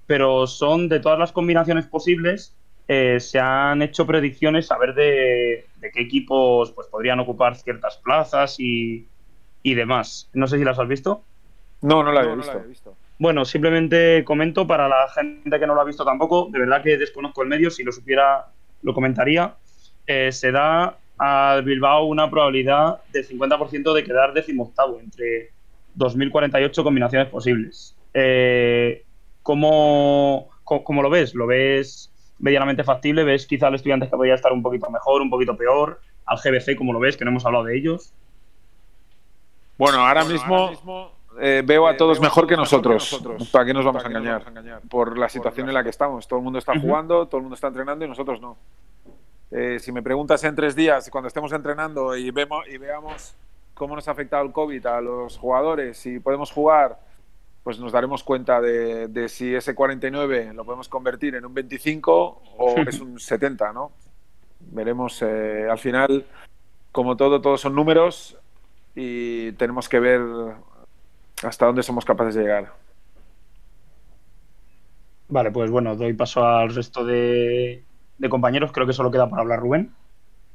pero 0.05 0.47
son 0.47 0.89
de 0.89 0.99
todas 0.99 1.17
las 1.17 1.31
combinaciones 1.31 1.85
posibles, 1.85 2.57
eh, 2.87 3.19
se 3.19 3.39
han 3.39 3.81
hecho 3.81 4.05
predicciones 4.05 4.69
a 4.71 4.77
ver 4.77 4.93
de, 4.93 5.67
de 5.77 5.91
qué 5.91 6.01
equipos 6.01 6.71
pues, 6.71 6.87
podrían 6.87 7.19
ocupar 7.19 7.55
ciertas 7.55 7.97
plazas 7.97 8.59
y, 8.59 9.07
y 9.63 9.73
demás. 9.75 10.29
No 10.33 10.47
sé 10.47 10.57
si 10.57 10.65
las 10.65 10.77
has 10.77 10.87
visto. 10.87 11.23
No, 11.81 12.03
no 12.03 12.11
la 12.11 12.21
había 12.21 12.35
visto. 12.35 12.95
Bueno, 13.17 13.45
simplemente 13.45 14.23
comento 14.25 14.65
para 14.65 14.89
la 14.89 15.07
gente 15.09 15.59
que 15.59 15.67
no 15.67 15.75
lo 15.75 15.81
ha 15.81 15.85
visto 15.85 16.03
tampoco, 16.03 16.49
de 16.51 16.59
verdad 16.59 16.81
que 16.83 16.97
desconozco 16.97 17.43
el 17.43 17.49
medio, 17.49 17.69
si 17.69 17.83
lo 17.83 17.91
supiera 17.91 18.47
lo 18.81 18.93
comentaría. 18.93 19.55
Eh, 20.07 20.31
se 20.31 20.51
da 20.51 20.97
al 21.17 21.63
Bilbao 21.63 22.05
una 22.05 22.29
probabilidad 22.29 23.01
del 23.11 23.27
50% 23.27 23.93
de 23.93 24.03
quedar 24.03 24.33
decimoctavo 24.33 24.99
entre 24.99 25.51
2.048 25.97 26.83
combinaciones 26.83 27.29
posibles. 27.29 27.95
Eh, 28.13 29.03
¿cómo, 29.43 30.49
cómo 30.63 31.01
lo 31.01 31.09
ves? 31.09 31.35
¿Lo 31.35 31.47
ves 31.47 32.11
medianamente 32.39 32.83
factible? 32.83 33.23
¿Ves 33.23 33.45
quizá 33.45 33.67
al 33.67 33.75
estudiante 33.75 34.07
que 34.07 34.17
podría 34.17 34.35
estar 34.35 34.51
un 34.51 34.63
poquito 34.63 34.89
mejor, 34.89 35.21
un 35.21 35.29
poquito 35.29 35.55
peor? 35.55 36.01
¿Al 36.25 36.37
GBC, 36.37 36.75
como 36.75 36.93
lo 36.93 36.99
ves? 36.99 37.17
Que 37.17 37.25
no 37.25 37.31
hemos 37.31 37.45
hablado 37.45 37.65
de 37.65 37.77
ellos. 37.77 38.13
Bueno, 39.77 39.99
ahora 39.99 40.23
mismo 40.25 41.11
eh, 41.39 41.63
veo 41.65 41.87
a 41.87 41.95
todos 41.95 42.19
mejor 42.19 42.47
que 42.47 42.57
nosotros. 42.57 43.21
¿Para 43.51 43.65
qué 43.65 43.73
nos 43.73 43.85
vamos 43.85 44.03
a 44.03 44.07
engañar? 44.07 44.43
Por 44.89 45.17
la 45.17 45.29
situación 45.29 45.67
en 45.67 45.73
la 45.73 45.83
que 45.83 45.89
estamos. 45.89 46.27
Todo 46.27 46.39
el 46.39 46.43
mundo 46.43 46.59
está 46.59 46.77
jugando, 46.79 47.27
todo 47.27 47.37
el 47.37 47.43
mundo 47.43 47.55
está 47.55 47.67
entrenando 47.67 48.05
y 48.05 48.07
nosotros 48.07 48.41
no. 48.41 48.57
Eh, 49.51 49.79
si 49.79 49.91
me 49.91 50.01
preguntas 50.01 50.43
en 50.43 50.55
tres 50.55 50.75
días, 50.75 51.09
cuando 51.09 51.27
estemos 51.27 51.51
entrenando 51.51 52.15
y, 52.15 52.31
vemos, 52.31 52.65
y 52.69 52.77
veamos 52.77 53.35
cómo 53.73 53.95
nos 53.95 54.07
ha 54.07 54.11
afectado 54.11 54.45
el 54.45 54.51
COVID 54.51 54.85
a 54.85 55.01
los 55.01 55.37
jugadores, 55.37 55.97
si 55.97 56.19
podemos 56.19 56.51
jugar, 56.51 56.97
pues 57.63 57.77
nos 57.77 57.91
daremos 57.91 58.23
cuenta 58.23 58.61
de, 58.61 59.07
de 59.07 59.27
si 59.27 59.53
ese 59.53 59.75
49 59.75 60.53
lo 60.53 60.63
podemos 60.63 60.87
convertir 60.87 61.35
en 61.35 61.45
un 61.45 61.53
25 61.53 62.41
o 62.57 62.75
es 62.87 62.99
un 63.01 63.19
70, 63.19 63.73
¿no? 63.73 63.91
Veremos. 64.59 65.21
eh, 65.21 65.67
al 65.69 65.79
final, 65.79 66.25
como 66.91 67.17
todo, 67.17 67.41
todos 67.41 67.59
son 67.61 67.75
números 67.75 68.37
y 68.95 69.51
tenemos 69.53 69.89
que 69.89 69.99
ver 69.99 70.21
hasta 71.43 71.65
dónde 71.65 71.84
somos 71.84 72.06
capaces 72.06 72.36
de 72.36 72.41
llegar. 72.41 72.73
Vale, 75.27 75.51
pues 75.51 75.71
bueno, 75.71 75.95
doy 75.95 76.13
paso 76.13 76.45
al 76.45 76.73
resto 76.75 77.06
de, 77.06 77.84
de 78.17 78.30
compañeros. 78.30 78.71
Creo 78.71 78.86
que 78.86 78.93
solo 78.93 79.12
queda 79.12 79.30
para 79.30 79.41
hablar 79.41 79.60
Rubén. 79.60 79.93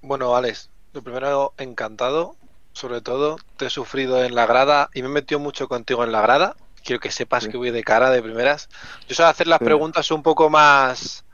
Bueno, 0.02 0.36
Alex, 0.36 0.68
lo 0.92 1.02
primero, 1.02 1.54
encantado. 1.58 2.36
Sobre 2.72 3.00
todo, 3.00 3.36
te 3.56 3.66
he 3.66 3.70
sufrido 3.70 4.22
en 4.22 4.34
la 4.34 4.44
grada 4.44 4.90
y 4.92 5.00
me 5.00 5.08
he 5.08 5.12
metido 5.12 5.40
mucho 5.40 5.66
contigo 5.66 6.04
en 6.04 6.12
la 6.12 6.20
grada. 6.20 6.56
Quiero 6.84 7.00
que 7.00 7.10
sepas 7.10 7.44
Sí. 7.44 7.50
que 7.50 7.56
voy 7.56 7.70
de 7.70 7.82
cara 7.82 8.10
de 8.10 8.22
primeras. 8.22 8.68
Yo 9.08 9.14
suelo 9.14 9.30
hacer 9.30 9.46
las 9.46 9.60
Sí. 9.60 9.64
preguntas 9.64 10.10
un 10.10 10.22
poco 10.22 10.50
más, 10.50 11.24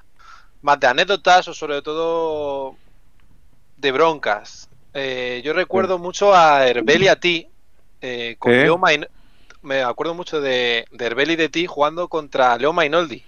más 0.62 0.78
de 0.78 0.86
anécdotas 0.86 1.48
o 1.48 1.52
sobre 1.54 1.82
todo 1.82 2.76
de 3.76 3.90
broncas. 3.90 4.68
Eh, 4.94 5.42
yo 5.44 5.52
recuerdo 5.52 5.98
mucho 5.98 6.32
a 6.32 6.64
Herbel 6.66 7.02
y 7.02 7.08
a 7.08 7.16
ti. 7.16 7.48
eh, 8.04 8.34
con. 8.38 8.50
Leo 8.52 8.78
Main- 8.78 9.06
Me 9.62 9.82
acuerdo 9.82 10.14
mucho 10.14 10.40
de, 10.40 10.86
de 10.90 11.06
Herbel 11.06 11.30
y 11.30 11.36
de 11.36 11.48
ti 11.48 11.66
jugando 11.66 12.08
contra 12.08 12.56
Leo 12.58 12.72
Mainoldi. 12.72 13.24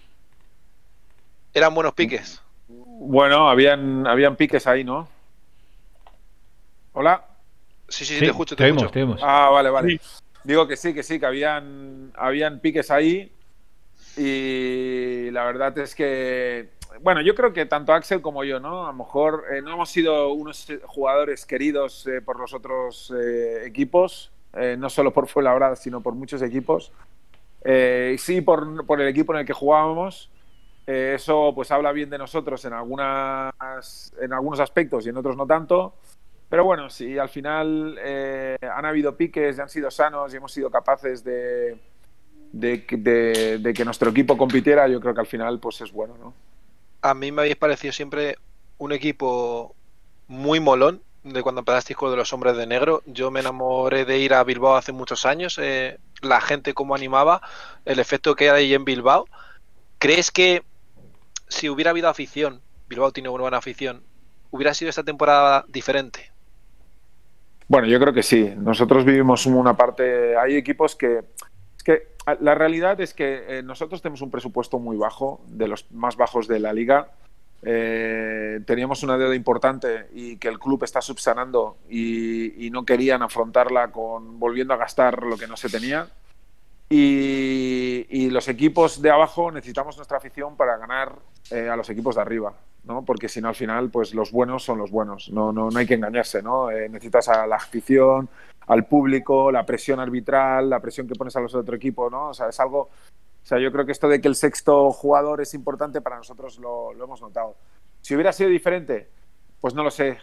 Eran 1.53 1.75
buenos 1.75 1.94
piques. 1.94 2.42
Bueno, 2.68 3.49
habían, 3.49 4.07
habían 4.07 4.35
piques 4.37 4.66
ahí, 4.66 4.83
¿no? 4.83 5.09
¿Hola? 6.92 7.25
Sí, 7.88 8.05
sí, 8.05 8.14
sí, 8.14 8.18
Sí, 8.18 8.25
te 8.25 8.31
escucho, 8.31 8.57
te 8.57 8.64
te 8.64 8.70
escucho. 8.70 8.90
te. 8.90 9.07
Ah, 9.23 9.49
vale, 9.53 9.70
vale. 9.70 9.99
Sí. 9.99 10.01
Digo 10.42 10.66
que 10.66 10.77
sí, 10.77 10.92
que 10.92 11.03
sí, 11.03 11.20
que 11.20 11.27
habían, 11.27 12.12
habían 12.16 12.59
piques 12.61 12.90
ahí. 12.90 13.31
Y 14.16 15.31
la 15.31 15.44
verdad 15.44 15.77
es 15.79 15.94
que, 15.94 16.70
bueno, 17.01 17.20
yo 17.20 17.35
creo 17.35 17.53
que 17.53 17.66
tanto 17.66 17.92
Axel 17.92 18.20
como 18.20 18.42
yo, 18.44 18.59
¿no? 18.59 18.85
A 18.85 18.92
lo 18.92 18.99
mejor 18.99 19.44
eh, 19.53 19.62
no 19.62 19.73
hemos 19.73 19.90
sido 19.90 20.33
unos 20.33 20.68
eh, 20.70 20.81
jugadores 20.85 21.47
queridos 21.47 22.07
eh, 22.07 22.20
por 22.20 22.38
los 22.38 22.53
otros 22.55 23.12
eh, 23.16 23.64
equipos, 23.66 24.31
eh, 24.57 24.77
no 24.79 24.88
solo 24.90 25.12
por 25.12 25.27
Fuenlabrada, 25.29 25.77
sino 25.77 26.01
por 26.01 26.14
muchos 26.14 26.43
equipos. 26.43 26.93
Eh, 27.64 28.17
sí, 28.19 28.40
por, 28.40 28.85
por 28.87 29.01
el 29.01 29.09
equipo 29.09 29.33
en 29.35 29.40
el 29.40 29.47
que 29.47 29.53
jugábamos. 29.53 30.31
Eh, 30.87 31.14
eso 31.17 31.53
pues 31.55 31.71
habla 31.71 31.93
bien 31.93 32.11
de 32.11 32.19
nosotros 32.19 32.64
en, 32.67 32.75
algunas, 32.75 34.12
en 34.21 34.33
algunos 34.33 34.61
aspectos 34.61 35.07
y 35.07 35.09
en 35.11 35.17
otros 35.17 35.37
no 35.37 35.47
tanto. 35.47 35.95
Pero 36.49 36.64
bueno, 36.64 36.90
si 36.90 37.19
al 37.19 37.29
final 37.31 37.99
han 37.99 38.85
habido 38.85 39.17
piques 39.17 39.59
han 39.59 39.69
sido 39.69 39.90
sanos 39.90 40.33
y 40.33 40.37
hemos 40.37 40.53
sido 40.53 40.71
capaces 40.71 41.25
de, 41.25 41.79
de- 42.53 43.59
de 43.61 43.75
que 43.75 43.85
nuestro 43.85 44.11
equipo 44.11 44.37
compitiera, 44.37 44.87
yo 44.87 45.01
creo 45.01 45.14
que 45.14 45.21
al 45.21 45.27
final 45.27 45.59
pues 45.59 45.81
es 45.81 45.90
bueno, 45.90 46.17
¿no? 46.19 46.35
a 47.03 47.12
mí 47.14 47.33
me 47.33 47.43
habéis 47.43 47.57
parecido 47.57 47.93
siempre 47.93 48.37
un 48.79 48.93
equipo 48.93 49.75
muy 50.29 50.61
molón 50.61 51.03
de 51.25 51.43
cuando 51.43 51.63
empezasteis 51.63 51.97
con 51.97 52.11
de 52.11 52.17
los 52.17 52.33
hombres 52.33 52.57
de 52.57 52.67
negro. 52.67 53.03
Yo 53.07 53.31
me 53.31 53.41
enamoré 53.41 54.05
de 54.05 54.19
ir 54.19 54.35
a 54.35 54.45
Bilbao 54.45 54.77
hace 54.77 54.93
muchos 54.93 55.27
años, 55.27 55.59
eh, 55.61 55.99
la 56.23 56.41
gente 56.41 56.75
cómo 56.75 56.95
animaba, 56.95 57.41
el 57.85 57.99
efecto 57.99 58.37
que 58.37 58.51
hay 58.51 58.75
en 58.75 58.85
Bilbao. 58.85 59.27
¿Crees 59.99 60.31
que 60.31 60.63
si 61.49 61.69
hubiera 61.69 61.91
habido 61.91 62.09
afición, 62.09 62.61
Bilbao 62.89 63.13
tiene 63.13 63.31
una 63.31 63.43
buena 63.43 63.59
afición, 63.59 64.03
hubiera 64.51 64.75
sido 64.75 64.91
esta 64.91 65.03
temporada 65.03 65.65
diferente? 65.69 66.31
Bueno, 67.69 67.87
yo 67.89 67.99
creo 67.99 68.13
que 68.13 68.23
sí. 68.23 68.53
Nosotros 68.57 69.05
vivimos 69.05 69.47
una 69.47 69.75
parte. 69.75 70.37
Hay 70.37 70.57
equipos 70.57 70.95
que. 70.95 71.23
Es 71.77 71.83
que 71.83 72.15
la 72.41 72.55
realidad 72.55 73.01
es 73.01 73.15
que 73.15 73.59
eh, 73.59 73.63
nosotros 73.63 74.03
tenemos 74.03 74.21
un 74.21 74.31
presupuesto 74.31 74.79
muy 74.79 74.97
bajo, 74.97 75.43
de 75.49 75.69
los 75.69 75.91
más 75.91 76.17
bajos 76.17 76.47
de 76.47 76.61
la 76.61 76.73
liga. 76.73 77.09
Eh, 77.66 78.61
teníamos 78.66 79.03
una 79.03 79.16
deuda 79.16 79.35
importante 79.35 80.09
y 80.12 80.37
que 80.37 80.48
el 80.48 80.59
club 80.59 80.85
está 80.85 81.00
subsanando 81.00 81.79
y, 81.88 82.68
no 82.70 82.85
querían 82.85 83.22
afrontarla 83.22 83.92
con 83.92 84.40
volviendo 84.40 84.74
a 84.74 84.77
gastar 84.77 85.22
lo 85.22 85.37
que 85.37 85.46
no 85.46 85.57
se 85.57 85.68
tenía. 85.68 86.09
Y, 86.90 88.31
los 88.31 88.48
equipos 88.48 89.00
de 89.00 89.11
abajo 89.11 89.50
necesitamos 89.53 89.96
nuestra 89.96 90.18
afición 90.18 90.57
para 90.57 90.77
ganar 90.77 91.14
eh, 91.50 91.68
a 91.68 91.77
los 91.77 91.88
equipos 91.88 92.16
de 92.16 92.22
arriba, 92.22 92.53
¿no? 92.83 93.05
Porque 93.05 93.29
si 93.29 93.40
no, 93.40 93.48
al 93.48 93.55
final, 93.55 93.90
pues 93.90 94.12
los 94.12 94.33
buenos 94.33 94.64
son 94.64 94.79
los 94.79 94.90
buenos. 94.90 95.31
No, 95.31 95.53
no, 95.53 95.70
no 95.70 95.79
hay 95.79 95.87
que 95.87 95.94
engañarse, 95.94 96.42
¿no? 96.42 96.70
Eh, 96.70 96.88
necesitas 96.88 97.29
a 97.29 97.46
la 97.46 97.57
afición, 97.57 98.29
al 98.66 98.87
público, 98.87 99.53
la 99.53 99.64
presión 99.64 100.00
arbitral, 100.00 100.68
la 100.68 100.81
presión 100.81 101.07
que 101.07 101.14
pones 101.14 101.37
a 101.37 101.40
los 101.40 101.55
otro 101.55 101.77
equipo, 101.77 102.11
¿no? 102.11 102.33
Es 102.33 102.61
algo. 102.61 102.90
O 103.45 103.47
sea, 103.47 103.59
yo 103.59 103.71
creo 103.71 103.85
que 103.85 103.93
esto 103.93 104.09
de 104.09 104.23
que 104.23 104.29
el 104.29 104.37
sexto 104.37 104.91
jugador 104.91 105.43
es 105.43 105.53
importante 105.53 106.01
para 106.01 106.17
nosotros 106.17 106.59
lo, 106.59 106.95
lo 106.95 107.05
hemos 107.05 107.21
notado. 107.21 107.57
Si 108.01 108.15
hubiera 108.15 108.33
sido 108.33 108.49
diferente, 108.49 109.11
pues 109.61 109.75
no 109.75 109.85
lo 109.85 109.91
sé. 109.91 110.17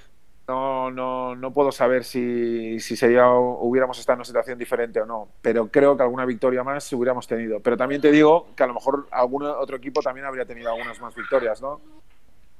No, 0.47 0.89
no, 0.89 1.35
no 1.35 1.53
puedo 1.53 1.71
saber 1.71 2.03
si, 2.03 2.79
si 2.79 2.95
sería, 2.95 3.29
hubiéramos 3.29 3.99
estado 3.99 4.15
en 4.15 4.19
una 4.19 4.25
situación 4.25 4.57
diferente 4.57 4.99
o 4.99 5.05
no, 5.05 5.29
pero 5.41 5.67
creo 5.67 5.95
que 5.95 6.01
alguna 6.01 6.25
victoria 6.25 6.63
más 6.63 6.91
hubiéramos 6.93 7.27
tenido. 7.27 7.59
Pero 7.59 7.77
también 7.77 8.01
te 8.01 8.11
digo 8.11 8.47
que 8.55 8.63
a 8.63 8.67
lo 8.67 8.73
mejor 8.73 9.07
algún 9.11 9.43
otro 9.43 9.77
equipo 9.77 10.01
también 10.01 10.25
habría 10.25 10.45
tenido 10.45 10.71
algunas 10.71 10.99
más 10.99 11.15
victorias, 11.15 11.61
¿no? 11.61 11.79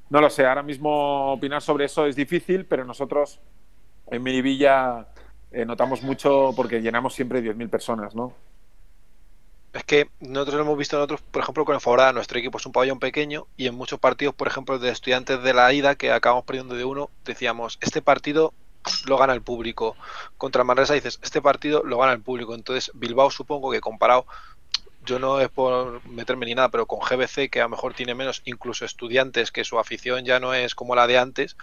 No 0.09 0.21
lo 0.21 0.29
sé, 0.29 0.45
ahora 0.45 0.61
mismo 0.61 1.33
opinar 1.33 1.61
sobre 1.61 1.85
eso 1.85 2.05
es 2.05 2.15
difícil, 2.15 2.65
pero 2.65 2.85
nosotros 2.85 3.39
en 4.07 4.21
Miribilla 4.21 5.07
eh, 5.51 5.65
notamos 5.65 6.03
mucho 6.03 6.51
porque 6.55 6.81
llenamos 6.81 7.15
siempre 7.15 7.41
10.000 7.41 7.69
personas, 7.69 8.15
¿no? 8.15 8.33
Es 9.73 9.85
que 9.85 10.09
nosotros 10.19 10.55
lo 10.55 10.61
hemos 10.63 10.77
visto 10.77 10.97
nosotros, 10.97 11.21
por 11.21 11.41
ejemplo, 11.41 11.63
con 11.63 11.75
el 11.75 11.81
Favorada, 11.81 12.11
nuestro 12.11 12.37
equipo 12.37 12.57
es 12.57 12.65
un 12.65 12.73
pabellón 12.73 12.99
pequeño 12.99 13.47
y 13.55 13.67
en 13.67 13.75
muchos 13.75 13.99
partidos, 13.99 14.35
por 14.35 14.47
ejemplo, 14.47 14.79
de 14.79 14.89
estudiantes 14.89 15.41
de 15.41 15.53
la 15.53 15.71
ida, 15.71 15.95
que 15.95 16.11
acabamos 16.11 16.43
perdiendo 16.43 16.75
de 16.75 16.83
uno, 16.83 17.09
decíamos, 17.23 17.77
este 17.81 18.01
partido 18.01 18.53
lo 19.05 19.17
gana 19.17 19.33
el 19.33 19.41
público. 19.41 19.95
Contra 20.37 20.65
Manresa 20.65 20.93
dices, 20.93 21.19
este 21.23 21.41
partido 21.41 21.83
lo 21.85 21.97
gana 21.97 22.11
el 22.11 22.21
público. 22.21 22.53
Entonces, 22.53 22.91
Bilbao 22.95 23.31
supongo 23.31 23.71
que 23.71 23.79
comparado, 23.79 24.25
yo 25.05 25.19
no 25.19 25.39
es 25.39 25.49
por 25.49 26.05
meterme 26.05 26.47
ni 26.47 26.55
nada, 26.55 26.69
pero 26.69 26.85
con 26.85 26.99
GBC, 26.99 27.49
que 27.49 27.61
a 27.61 27.63
lo 27.63 27.69
mejor 27.69 27.93
tiene 27.93 28.13
menos, 28.13 28.41
incluso 28.43 28.83
estudiantes, 28.83 29.51
que 29.51 29.63
su 29.63 29.79
afición 29.79 30.25
ya 30.25 30.41
no 30.41 30.53
es 30.53 30.75
como 30.75 30.95
la 30.95 31.07
de 31.07 31.17
antes, 31.17 31.55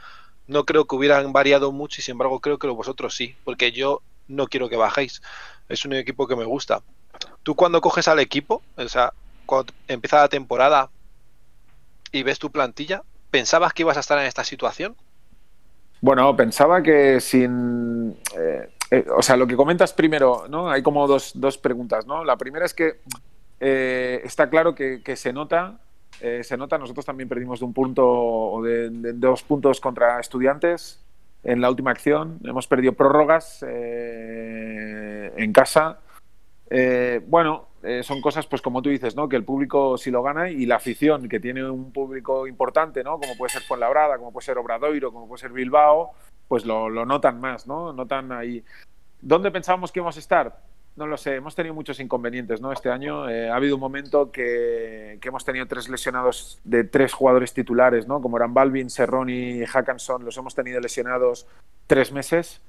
no 0.47 0.65
creo 0.65 0.87
que 0.87 0.97
hubieran 0.97 1.33
variado 1.35 1.73
mucho 1.73 2.01
y 2.01 2.05
sin 2.05 2.13
embargo 2.13 2.41
creo 2.41 2.59
que 2.59 2.69
vosotros 2.69 3.15
sí, 3.15 3.37
porque 3.45 3.71
yo 3.71 4.03
no 4.29 4.47
quiero 4.47 4.69
que 4.69 4.77
bajéis. 4.77 5.21
Es 5.69 5.85
un 5.85 5.93
equipo 5.93 6.27
que 6.27 6.37
me 6.37 6.45
gusta. 6.45 6.83
Tú 7.49 7.55
cuando 7.55 7.81
coges 7.81 8.07
al 8.09 8.19
equipo, 8.19 8.61
o 8.77 8.89
sea, 8.89 9.15
cuando 9.47 9.73
empieza 9.89 10.19
la 10.19 10.29
temporada 10.29 10.91
y 12.13 12.23
ves 12.23 12.39
tu 12.39 12.53
plantilla, 12.53 13.01
¿pensabas 13.31 13.73
que 13.73 13.85
ibas 13.85 13.97
a 13.97 14.01
estar 14.01 14.19
en 14.19 14.27
esta 14.27 14.45
situación? 14.45 14.95
Bueno, 16.03 16.37
pensaba 16.37 16.83
que 16.83 17.23
sin... 17.23 18.19
Eh, 18.37 18.69
eh, 18.91 19.07
o 19.17 19.23
sea, 19.23 19.39
lo 19.39 19.47
que 19.47 19.57
comentas 19.57 19.95
primero, 19.95 20.45
¿no? 20.51 20.69
Hay 20.69 20.83
como 20.83 21.07
dos, 21.07 21.33
dos 21.37 21.57
preguntas, 21.57 22.07
¿no? 22.07 22.23
La 22.23 22.37
primera 22.37 22.67
es 22.67 22.75
que 22.75 23.01
eh, 23.61 24.21
está 24.25 24.51
claro 24.51 24.75
que, 24.75 25.01
se 25.17 25.33
nota, 25.33 25.79
se 26.21 26.57
nota, 26.59 26.77
nosotros 26.77 27.07
también 27.07 27.31
perdimos 27.31 27.61
de 27.61 27.65
un 27.65 27.73
punto 27.73 28.07
o 28.07 28.63
de, 28.63 28.91
dos 29.15 29.43
puntos 29.43 29.81
contra 29.81 30.21
estudiantes 30.21 31.01
en 31.45 31.63
la 31.63 31.71
última 31.71 31.93
acción, 31.93 32.41
hemos 32.45 32.67
perdido 32.67 32.93
prórrogas 32.93 33.63
en 33.63 35.51
casa. 35.55 36.01
Bueno, 37.27 37.69
son 38.03 38.21
cosas, 38.21 38.47
pues 38.47 38.61
como 38.61 38.83
tú 38.83 38.91
dices, 38.91 39.17
¿no? 39.17 39.29
Que 39.29 39.37
el 39.37 39.45
público 39.45 39.97
sí 39.97 40.11
lo 40.11 40.23
gana 40.23 40.51
y 40.51 40.67
la 40.67 40.77
afición, 40.77 41.29
que 41.29 41.41
tiene 41.41 41.69
un 41.69 41.93
público 41.93 42.47
importante, 42.47 43.03
¿no? 43.03 43.19
Como 43.19 43.37
puede 43.37 43.53
ser 43.53 43.63
Fuenlabrada, 43.63 44.19
como 44.19 44.33
puede 44.33 44.45
ser 44.45 44.59
Obradoiro, 44.59 45.13
como 45.13 45.29
puede 45.29 45.41
ser 45.41 45.53
Bilbao, 45.53 46.13
pues 46.49 46.65
lo, 46.65 46.91
notan 47.05 47.41
más, 47.41 47.67
¿no? 47.67 47.93
Notan 47.93 48.33
ahí. 48.33 48.65
¿Dónde 49.21 49.51
pensábamos 49.51 49.93
que 49.93 50.01
íbamos 50.01 50.17
a 50.17 50.21
estar? 50.21 50.61
No 50.97 51.07
lo 51.07 51.17
sé, 51.17 51.37
hemos 51.37 51.55
tenido 51.55 51.75
muchos 51.75 52.01
inconvenientes, 52.01 52.61
¿no? 52.61 52.73
Este 52.73 52.91
año 52.91 53.29
eh, 53.29 53.51
ha 53.51 53.55
habido 53.55 53.77
un 53.77 53.81
momento 53.81 54.33
que, 54.33 55.21
hemos 55.23 55.45
tenido 55.45 55.67
tres 55.67 55.89
lesionados 55.89 56.59
de 56.65 56.83
tres 56.83 57.13
jugadores 57.13 57.53
titulares, 57.53 58.09
¿no? 58.09 58.21
Como 58.21 58.37
eran 58.37 58.55
Balvin, 58.55 58.91
Serrón 58.91 59.29
y 59.29 59.65
Hackanson, 59.65 60.25
los 60.25 60.37
hemos 60.39 60.55
tenido 60.57 60.81
lesionados 60.81 61.47
tres 61.87 62.11
meses. 62.11 62.61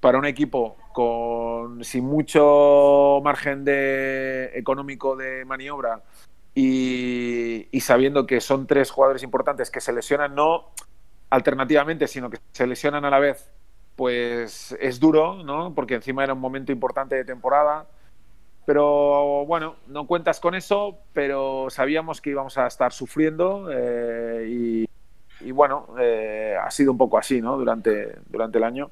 Para 0.00 0.18
un 0.18 0.26
equipo 0.26 0.76
con 0.92 1.84
sin 1.84 2.04
mucho 2.04 3.20
margen 3.22 3.64
de, 3.64 4.50
económico 4.54 5.16
de 5.16 5.44
maniobra 5.44 6.02
y, 6.58 7.68
sabiendo 7.80 8.26
que 8.26 8.40
son 8.40 8.66
tres 8.66 8.90
jugadores 8.90 9.22
importantes 9.22 9.70
que 9.70 9.82
se 9.82 9.92
lesionan, 9.92 10.34
no 10.34 10.70
alternativamente, 11.28 12.08
sino 12.08 12.30
que 12.30 12.38
se 12.52 12.66
lesionan 12.66 13.04
a 13.04 13.10
la 13.10 13.18
vez, 13.18 13.50
pues 13.94 14.74
es 14.80 14.98
duro, 14.98 15.42
¿no? 15.44 15.74
Porque 15.74 15.96
encima 15.96 16.24
era 16.24 16.32
un 16.32 16.40
momento 16.40 16.72
importante 16.72 17.14
de 17.14 17.26
temporada. 17.26 17.86
Pero 18.64 19.44
bueno, 19.44 19.76
no 19.86 20.06
cuentas 20.06 20.40
con 20.40 20.54
eso, 20.54 20.98
pero 21.12 21.66
sabíamos 21.68 22.22
que 22.22 22.30
íbamos 22.30 22.56
a 22.56 22.66
estar 22.66 22.90
sufriendo 22.92 23.68
eh, 23.70 24.86
y, 25.42 25.52
bueno, 25.52 25.88
eh, 26.00 26.56
ha 26.58 26.70
sido 26.70 26.90
un 26.90 26.98
poco 26.98 27.18
así, 27.18 27.42
¿no? 27.42 27.58
Durante, 27.58 28.16
durante 28.30 28.56
el 28.56 28.64
año. 28.64 28.90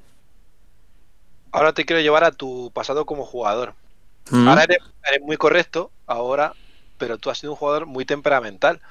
Ahora 1.55 1.71
te 1.71 1.85
quiero 1.85 2.01
llevar 2.01 2.25
a 2.25 2.31
tu 2.31 2.69
pasado 2.73 3.05
como 3.05 3.25
jugador. 3.25 3.75
Mm. 4.29 4.47
Ahora 4.47 4.63
eres, 4.63 4.79
eres 5.07 5.21
muy 5.21 5.37
correcto, 5.37 5.89
ahora, 6.05 6.53
pero 6.97 7.17
tú 7.17 7.29
has 7.29 7.37
sido 7.37 7.53
un 7.53 7.57
jugador 7.57 7.85
muy 7.85 8.03
temperamental. 8.03 8.81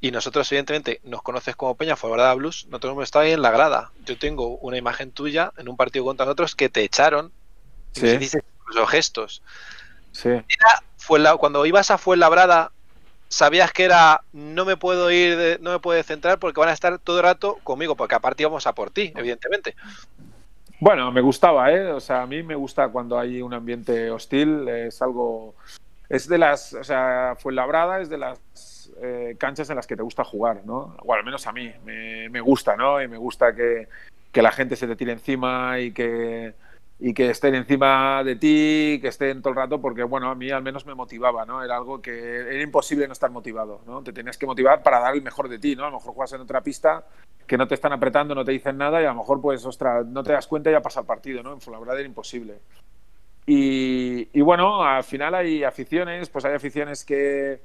Y 0.00 0.10
nosotros, 0.10 0.50
evidentemente, 0.50 1.02
nos 1.04 1.20
conoces 1.20 1.54
como 1.54 1.74
Peña 1.76 1.96
Fuenlabrada 1.96 2.32
Blues, 2.32 2.64
nosotros 2.70 2.92
hemos 2.92 3.04
estado 3.04 3.26
ahí 3.26 3.32
en 3.32 3.42
la 3.42 3.50
grada. 3.50 3.90
Yo 4.06 4.18
tengo 4.18 4.56
una 4.56 4.78
imagen 4.78 5.10
tuya 5.10 5.52
en 5.58 5.68
un 5.68 5.76
partido 5.76 6.06
contra 6.06 6.24
nosotros 6.24 6.54
que 6.54 6.70
te 6.70 6.82
echaron. 6.82 7.30
Sí. 7.92 8.06
Y 8.06 8.16
dices 8.16 8.42
incluso 8.60 8.86
gestos. 8.86 9.42
Sí. 10.12 10.30
Era, 10.30 11.36
cuando 11.36 11.66
ibas 11.66 11.90
a 11.90 11.98
Fuenlabrada, 11.98 12.72
sabías 13.28 13.70
que 13.70 13.84
era 13.84 14.22
no 14.32 14.64
me 14.64 14.78
puedo 14.78 15.10
ir, 15.10 15.58
no 15.60 15.72
me 15.72 15.78
puedo 15.78 16.02
centrar 16.02 16.38
porque 16.38 16.60
van 16.60 16.70
a 16.70 16.72
estar 16.72 16.98
todo 16.98 17.18
el 17.18 17.24
rato 17.24 17.58
conmigo, 17.64 17.96
porque 17.96 18.14
aparte 18.14 18.44
íbamos 18.44 18.66
a 18.66 18.74
por 18.74 18.90
ti, 18.90 19.12
evidentemente. 19.14 19.76
Bueno, 20.80 21.10
me 21.12 21.20
gustaba, 21.20 21.72
¿eh? 21.72 21.92
O 21.92 22.00
sea, 22.00 22.22
a 22.22 22.26
mí 22.26 22.42
me 22.42 22.54
gusta 22.54 22.88
cuando 22.88 23.18
hay 23.18 23.40
un 23.40 23.54
ambiente 23.54 24.10
hostil, 24.10 24.68
es 24.68 25.00
algo... 25.02 25.54
Es 26.08 26.28
de 26.28 26.36
las, 26.36 26.74
o 26.74 26.84
sea, 26.84 27.34
Fuenlabrada 27.38 28.00
es 28.00 28.10
de 28.10 28.18
las 28.18 28.92
eh, 29.02 29.36
canchas 29.38 29.70
en 29.70 29.76
las 29.76 29.86
que 29.86 29.96
te 29.96 30.02
gusta 30.02 30.24
jugar, 30.24 30.62
¿no? 30.64 30.96
O 31.04 31.14
al 31.14 31.24
menos 31.24 31.46
a 31.46 31.52
mí 31.52 31.72
me, 31.84 32.40
gusta, 32.40 32.76
¿no? 32.76 33.02
Y 33.02 33.08
me 33.08 33.16
gusta 33.16 33.54
que, 33.54 33.88
la 34.34 34.52
gente 34.52 34.76
se 34.76 34.86
te 34.86 34.96
tire 34.96 35.12
encima 35.12 35.78
y 35.80 35.92
que, 35.92 36.54
y 36.98 37.12
que 37.12 37.30
estén 37.30 37.54
encima 37.54 38.22
de 38.22 38.36
ti, 38.36 38.98
que 39.00 39.08
estén 39.08 39.42
todo 39.42 39.50
el 39.50 39.56
rato, 39.56 39.80
porque 39.80 40.04
bueno, 40.04 40.30
a 40.30 40.34
mí 40.34 40.50
al 40.50 40.62
menos 40.62 40.86
me 40.86 40.94
motivaba, 40.94 41.44
¿no? 41.44 41.62
Era 41.62 41.76
algo 41.76 42.00
que 42.00 42.38
era 42.40 42.62
imposible 42.62 43.06
no 43.06 43.12
estar 43.12 43.30
motivado, 43.30 43.82
¿no? 43.86 44.02
Te 44.02 44.12
tenías 44.12 44.38
que 44.38 44.46
motivar 44.46 44.82
para 44.82 45.00
dar 45.00 45.14
el 45.14 45.22
mejor 45.22 45.48
de 45.48 45.58
ti, 45.58 45.74
¿no? 45.74 45.84
A 45.84 45.90
lo 45.90 45.96
mejor 45.96 46.14
juegas 46.14 46.32
en 46.34 46.40
otra 46.40 46.62
pista 46.62 47.04
que 47.46 47.58
no 47.58 47.66
te 47.66 47.74
están 47.74 47.92
apretando, 47.92 48.34
no 48.34 48.44
te 48.44 48.52
dicen 48.52 48.78
nada 48.78 49.02
y 49.02 49.04
a 49.04 49.08
lo 49.08 49.16
mejor 49.16 49.40
pues, 49.40 49.64
ostras, 49.66 50.06
no 50.06 50.22
te 50.22 50.32
das 50.32 50.46
cuenta 50.46 50.70
y 50.70 50.72
ya 50.72 50.80
pasa 50.80 51.00
el 51.00 51.06
partido, 51.06 51.42
¿no? 51.42 51.52
En 51.52 51.60
Fuenlabrada 51.60 51.98
era 51.98 52.08
imposible. 52.08 52.60
Y, 53.46 54.28
y 54.32 54.40
bueno, 54.40 54.82
al 54.82 55.04
final 55.04 55.34
hay 55.34 55.64
aficiones, 55.64 56.30
pues 56.30 56.44
hay 56.44 56.54
aficiones 56.54 57.04
que 57.04 57.60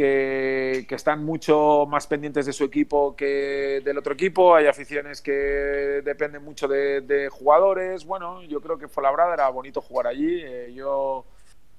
que, 0.00 0.94
están 0.94 1.24
mucho 1.24 1.86
más 1.86 2.06
pendientes 2.06 2.46
de 2.46 2.52
su 2.52 2.64
equipo 2.64 3.14
que 3.14 3.82
del 3.84 3.98
otro 3.98 4.14
equipo. 4.14 4.54
Hay 4.54 4.66
aficiones 4.66 5.20
que 5.20 5.32
dependen 6.04 6.42
mucho 6.42 6.66
de, 6.68 7.28
jugadores. 7.30 8.04
Bueno, 8.04 8.42
yo 8.42 8.60
creo 8.60 8.78
que 8.78 8.88
fue 8.88 9.02
la 9.02 9.10
era 9.34 9.48
bonito 9.50 9.80
jugar 9.80 10.06
allí. 10.06 10.40
Eh, 10.42 10.72
yo 10.74 11.24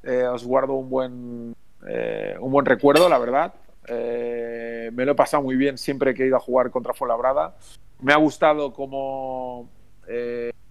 eh, 0.04 0.24
os 0.26 0.46
guardo 0.46 0.74
un 0.74 0.90
buen, 0.90 1.56
eh, 1.88 2.36
un 2.40 2.52
buen 2.52 2.66
recuerdo, 2.66 3.10
la 3.10 3.18
verdad. 3.18 3.54
me 3.88 5.06
lo 5.06 5.12
he 5.14 5.16
pasado 5.16 5.42
muy 5.44 5.56
bien 5.56 5.78
siempre 5.78 6.14
que 6.14 6.24
he 6.24 6.28
ido 6.28 6.38
a 6.38 6.40
jugar 6.40 6.70
contra 6.70 6.94
Fuenlabrada. 6.94 7.56
Me 8.02 8.14
ha 8.14 8.18
gustado 8.18 8.74
cómo, 8.74 9.70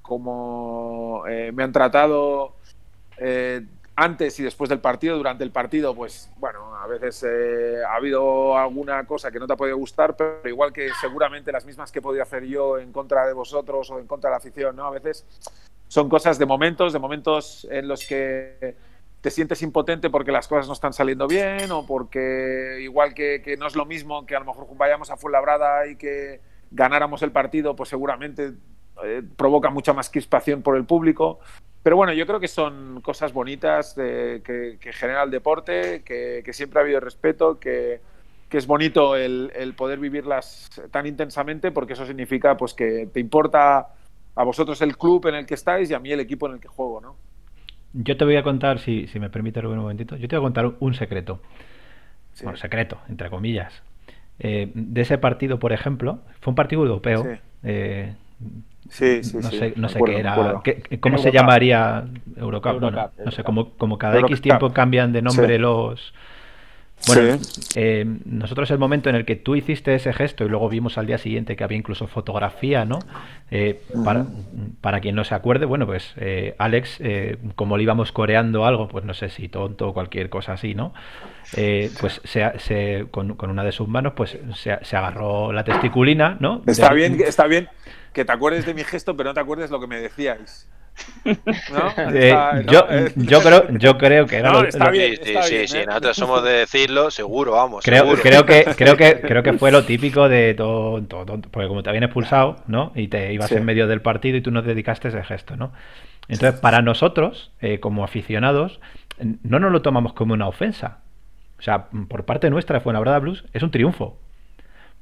cómo 0.03 1.25
me 1.25 1.63
han 1.63 1.73
tratado 1.73 2.55
antes 3.97 4.39
y 4.41 4.43
después 4.43 4.71
del 4.71 4.81
partido, 4.81 5.17
durante 5.17 5.45
el 5.45 5.51
partido, 5.51 5.95
pues 5.95 6.31
bueno, 6.39 6.75
a 6.77 6.87
veces 6.87 7.25
eh, 7.29 7.83
ha 7.87 7.97
habido 7.97 8.57
alguna 8.57 9.05
cosa 9.07 9.31
que 9.31 9.39
no 9.39 9.47
te 9.47 9.53
ha 9.53 9.57
podido 9.57 9.77
gustar, 9.77 10.17
pero 10.17 10.49
igual 10.49 10.73
que 10.73 10.89
seguramente 11.01 11.53
las 11.53 11.67
mismas 11.67 11.93
que 11.93 12.01
he 12.01 12.21
hacer 12.21 12.45
yo 12.45 12.79
en 12.79 12.93
contra 12.93 13.27
de 13.27 13.33
vosotros 13.33 13.91
o 13.91 13.99
en 13.99 14.07
contra 14.07 14.31
de 14.31 14.33
la 14.33 14.39
afición, 14.39 14.77
¿no? 14.77 14.87
A 14.87 14.91
veces 14.91 15.27
son 15.89 16.09
cosas 16.09 16.39
de 16.39 16.47
momentos, 16.47 16.93
de 16.93 16.99
momentos 16.99 17.67
en 17.71 17.89
los 17.89 18.07
que 18.07 18.77
te 19.21 19.31
sientes 19.31 19.61
impotente 19.63 20.09
porque 20.09 20.33
las 20.33 20.49
cosas 20.49 20.67
no 20.67 20.73
están 20.73 20.93
saliendo 20.93 21.27
bien 21.27 21.71
o 21.73 21.85
porque 21.87 22.79
igual 22.81 23.13
que, 23.13 23.57
no 23.59 23.67
es 23.67 23.77
lo 23.77 23.85
mismo 23.85 24.25
que 24.25 24.35
a 24.35 24.41
lo 24.41 24.47
mejor 24.47 24.67
vayamos 24.77 25.11
a 25.11 25.17
Fuenlabrada 25.17 25.87
y 25.87 25.97
que 25.97 26.41
ganáramos 26.71 27.23
el 27.23 27.33
partido, 27.33 27.77
pues 27.77 27.89
seguramente 27.89 28.53
eh, 29.05 29.23
provoca 29.37 29.71
mucha 29.71 29.93
más 29.93 30.09
crispación 30.09 30.63
por 30.63 30.77
el 30.77 30.85
público. 30.85 31.41
Pero 31.83 31.97
bueno, 31.97 32.13
yo 32.13 32.27
creo 32.27 32.41
que 32.41 32.49
son 32.49 33.01
cosas 33.01 33.33
bonitas 33.33 33.95
que, 33.95 34.79
genera 34.93 35.23
el 35.23 35.31
deporte, 35.31 36.03
que, 36.05 36.53
siempre 36.53 36.81
ha 36.81 36.83
habido 36.83 37.01
respeto, 37.01 37.59
que, 37.59 38.01
es 38.51 38.67
bonito 38.67 39.17
el, 39.17 39.75
poder 39.77 39.99
vivirlas 39.99 40.71
tan 40.91 41.07
intensamente 41.07 41.71
porque 41.71 41.95
eso 41.95 42.05
significa 42.05 42.57
pues 42.57 42.75
que 42.75 43.09
te 43.13 43.21
importa 43.21 43.89
a 44.35 44.45
vosotros 44.45 44.81
el 44.83 44.97
club 44.97 45.27
en 45.29 45.37
el 45.37 45.47
que 45.47 45.55
estáis 45.55 45.91
y 45.91 45.95
a 45.95 45.99
mí 45.99 46.13
el 46.13 46.21
equipo 46.21 46.47
en 46.47 46.55
el 46.55 46.61
que 46.61 46.69
juego, 46.69 47.01
¿no? 47.01 47.17
Yo 47.93 48.17
te 48.17 48.25
voy 48.25 48.37
a 48.37 48.43
contar, 48.43 48.79
si, 48.79 49.09
si 49.09 49.19
me 49.19 49.31
permite 49.31 49.59
un 49.67 49.79
momentito, 49.79 50.17
yo 50.17 50.29
te 50.29 50.37
voy 50.37 50.45
a 50.45 50.47
contar 50.47 50.73
un 50.79 50.95
secreto. 50.95 51.41
Bueno, 52.43 52.57
secreto, 52.57 52.99
entre 53.09 53.31
comillas. 53.31 53.83
Eh, 54.39 54.71
de 54.75 55.01
ese 55.01 55.19
partido, 55.19 55.59
por 55.59 55.73
ejemplo, 55.73 56.21
fue 56.41 56.53
un 56.53 56.55
partido 56.55 56.83
europeo. 56.83 57.27
Eh, 57.63 58.15
Sí, 58.91 59.23
sí, 59.23 59.37
no 59.37 59.51
sí. 59.51 59.59
Sé, 59.59 59.73
no 59.77 59.89
sé 59.89 60.01
qué 60.05 60.19
era. 60.19 60.61
¿Cómo 61.01 61.19
se 61.19 61.31
llamaría 61.31 62.05
Eurocup? 62.37 62.81
no 62.81 63.31
sé, 63.31 63.45
como, 63.45 63.71
como 63.71 63.97
cada 63.99 64.19
X 64.21 64.43
tiempo 64.43 64.71
cambian 64.73 65.13
de 65.13 65.23
nombre 65.23 65.59
los. 65.59 66.13
Bueno, 67.07 67.39
eh, 67.77 68.05
nosotros 68.27 68.71
el 68.71 68.79
momento 68.79 69.09
en 69.09 69.17
el 69.17 69.25
que 69.25 69.35
tú 69.35 69.57
hiciste 69.57 69.95
ese 69.95 70.13
gesto 70.13 70.45
y 70.45 70.51
luego 70.51 70.69
vimos 70.69 70.99
al 70.99 71.07
día 71.07 71.17
siguiente 71.17 71.57
que 71.57 71.65
había 71.65 71.79
incluso 71.79 72.07
fotografía, 72.07 72.85
¿no? 72.85 72.99
Eh, 73.51 73.81
para, 74.05 74.27
para, 74.83 75.01
quien 75.01 75.15
no 75.15 75.25
se 75.25 75.35
acuerde, 75.35 75.65
bueno, 75.65 75.87
pues 75.87 76.13
eh, 76.19 76.55
Alex, 76.59 77.01
como 77.55 77.79
le 77.79 77.85
íbamos 77.85 78.13
coreando 78.13 78.67
algo, 78.67 78.87
pues 78.87 79.07
no 79.07 79.15
sé 79.15 79.31
si 79.31 79.49
tonto 79.49 79.89
o 79.89 79.95
cualquier 79.95 80.29
cosa 80.29 80.53
así, 80.53 80.75
¿no? 80.75 80.93
pues 81.53 82.21
se, 82.25 82.59
se, 82.59 83.07
con, 83.11 83.35
con, 83.35 83.49
una 83.49 83.65
de 83.65 83.73
sus 83.73 83.89
manos, 83.89 84.13
pues 84.15 84.37
se, 84.55 84.79
se 84.83 84.97
agarró 84.97 85.55
la 85.55 85.65
testiculina, 85.65 86.37
¿no? 86.39 86.63
Está 86.67 86.93
bien, 86.93 87.19
está 87.25 87.47
bien 87.47 87.71
que 88.13 88.25
te 88.25 88.33
acuerdes 88.33 88.67
de 88.67 88.75
mi 88.75 88.85
gesto, 88.85 89.17
pero 89.17 89.31
no 89.31 89.35
te 89.35 89.41
acuerdes 89.41 89.71
lo 89.71 89.81
que 89.81 89.87
me 89.87 90.01
decíais. 90.01 90.69
Eh, 92.13 92.35
yo, 92.67 92.87
eh, 92.91 93.13
yo, 93.17 93.41
creo, 93.41 93.69
yo 93.79 93.97
creo 93.99 94.27
que 94.27 94.37
era 94.37 94.61
está 94.67 94.91
bien, 94.91 95.17
sí, 95.23 95.35
sí, 95.43 95.69
sí, 95.69 95.79
¿eh? 95.79 95.87
nosotros 95.87 96.17
somos 96.17 96.43
de 96.43 96.51
decirlo, 96.53 97.11
seguro, 97.11 97.53
vamos. 97.53 97.85
Creo, 97.85 98.15
creo 98.17 98.45
que 98.45 98.65
creo 98.77 98.97
que 98.97 99.21
creo 99.21 99.43
que 99.43 99.53
fue 99.55 99.71
lo 99.71 99.85
típico 99.85 100.29
de 100.29 100.55
todo, 100.55 101.03
porque 101.51 101.69
como 101.69 101.83
te 101.83 101.91
habían 101.91 102.05
expulsado, 102.05 102.57
¿no? 102.67 102.93
Y 102.95 103.09
te 103.09 103.33
ibas 103.33 103.53
en 103.53 103.65
medio 103.65 103.87
del 103.87 104.03
partido 104.03 104.37
y 104.37 104.41
tú 104.41 104.51
no 104.51 104.63
dedicaste 104.63 105.09
ese 105.09 105.23
gesto, 105.23 105.57
¿no? 105.57 105.73
Entonces, 106.29 106.61
para 106.61 106.81
nosotros, 106.83 107.53
como 107.81 108.05
aficionados, 108.05 108.81
no 109.43 109.59
nos 109.59 109.73
lo 109.73 109.83
tomamos 109.83 110.13
como 110.13 110.35
una 110.35 110.49
ofensa. 110.49 110.99
O 111.59 111.63
sea, 111.63 111.89
por 112.09 112.25
parte 112.25 112.51
nuestra 112.51 112.79
de 112.79 112.81
Fuenlabrada 112.81 113.19
Blues 113.19 113.45
es 113.53 113.63
un 113.63 113.71
triunfo. 113.71 114.19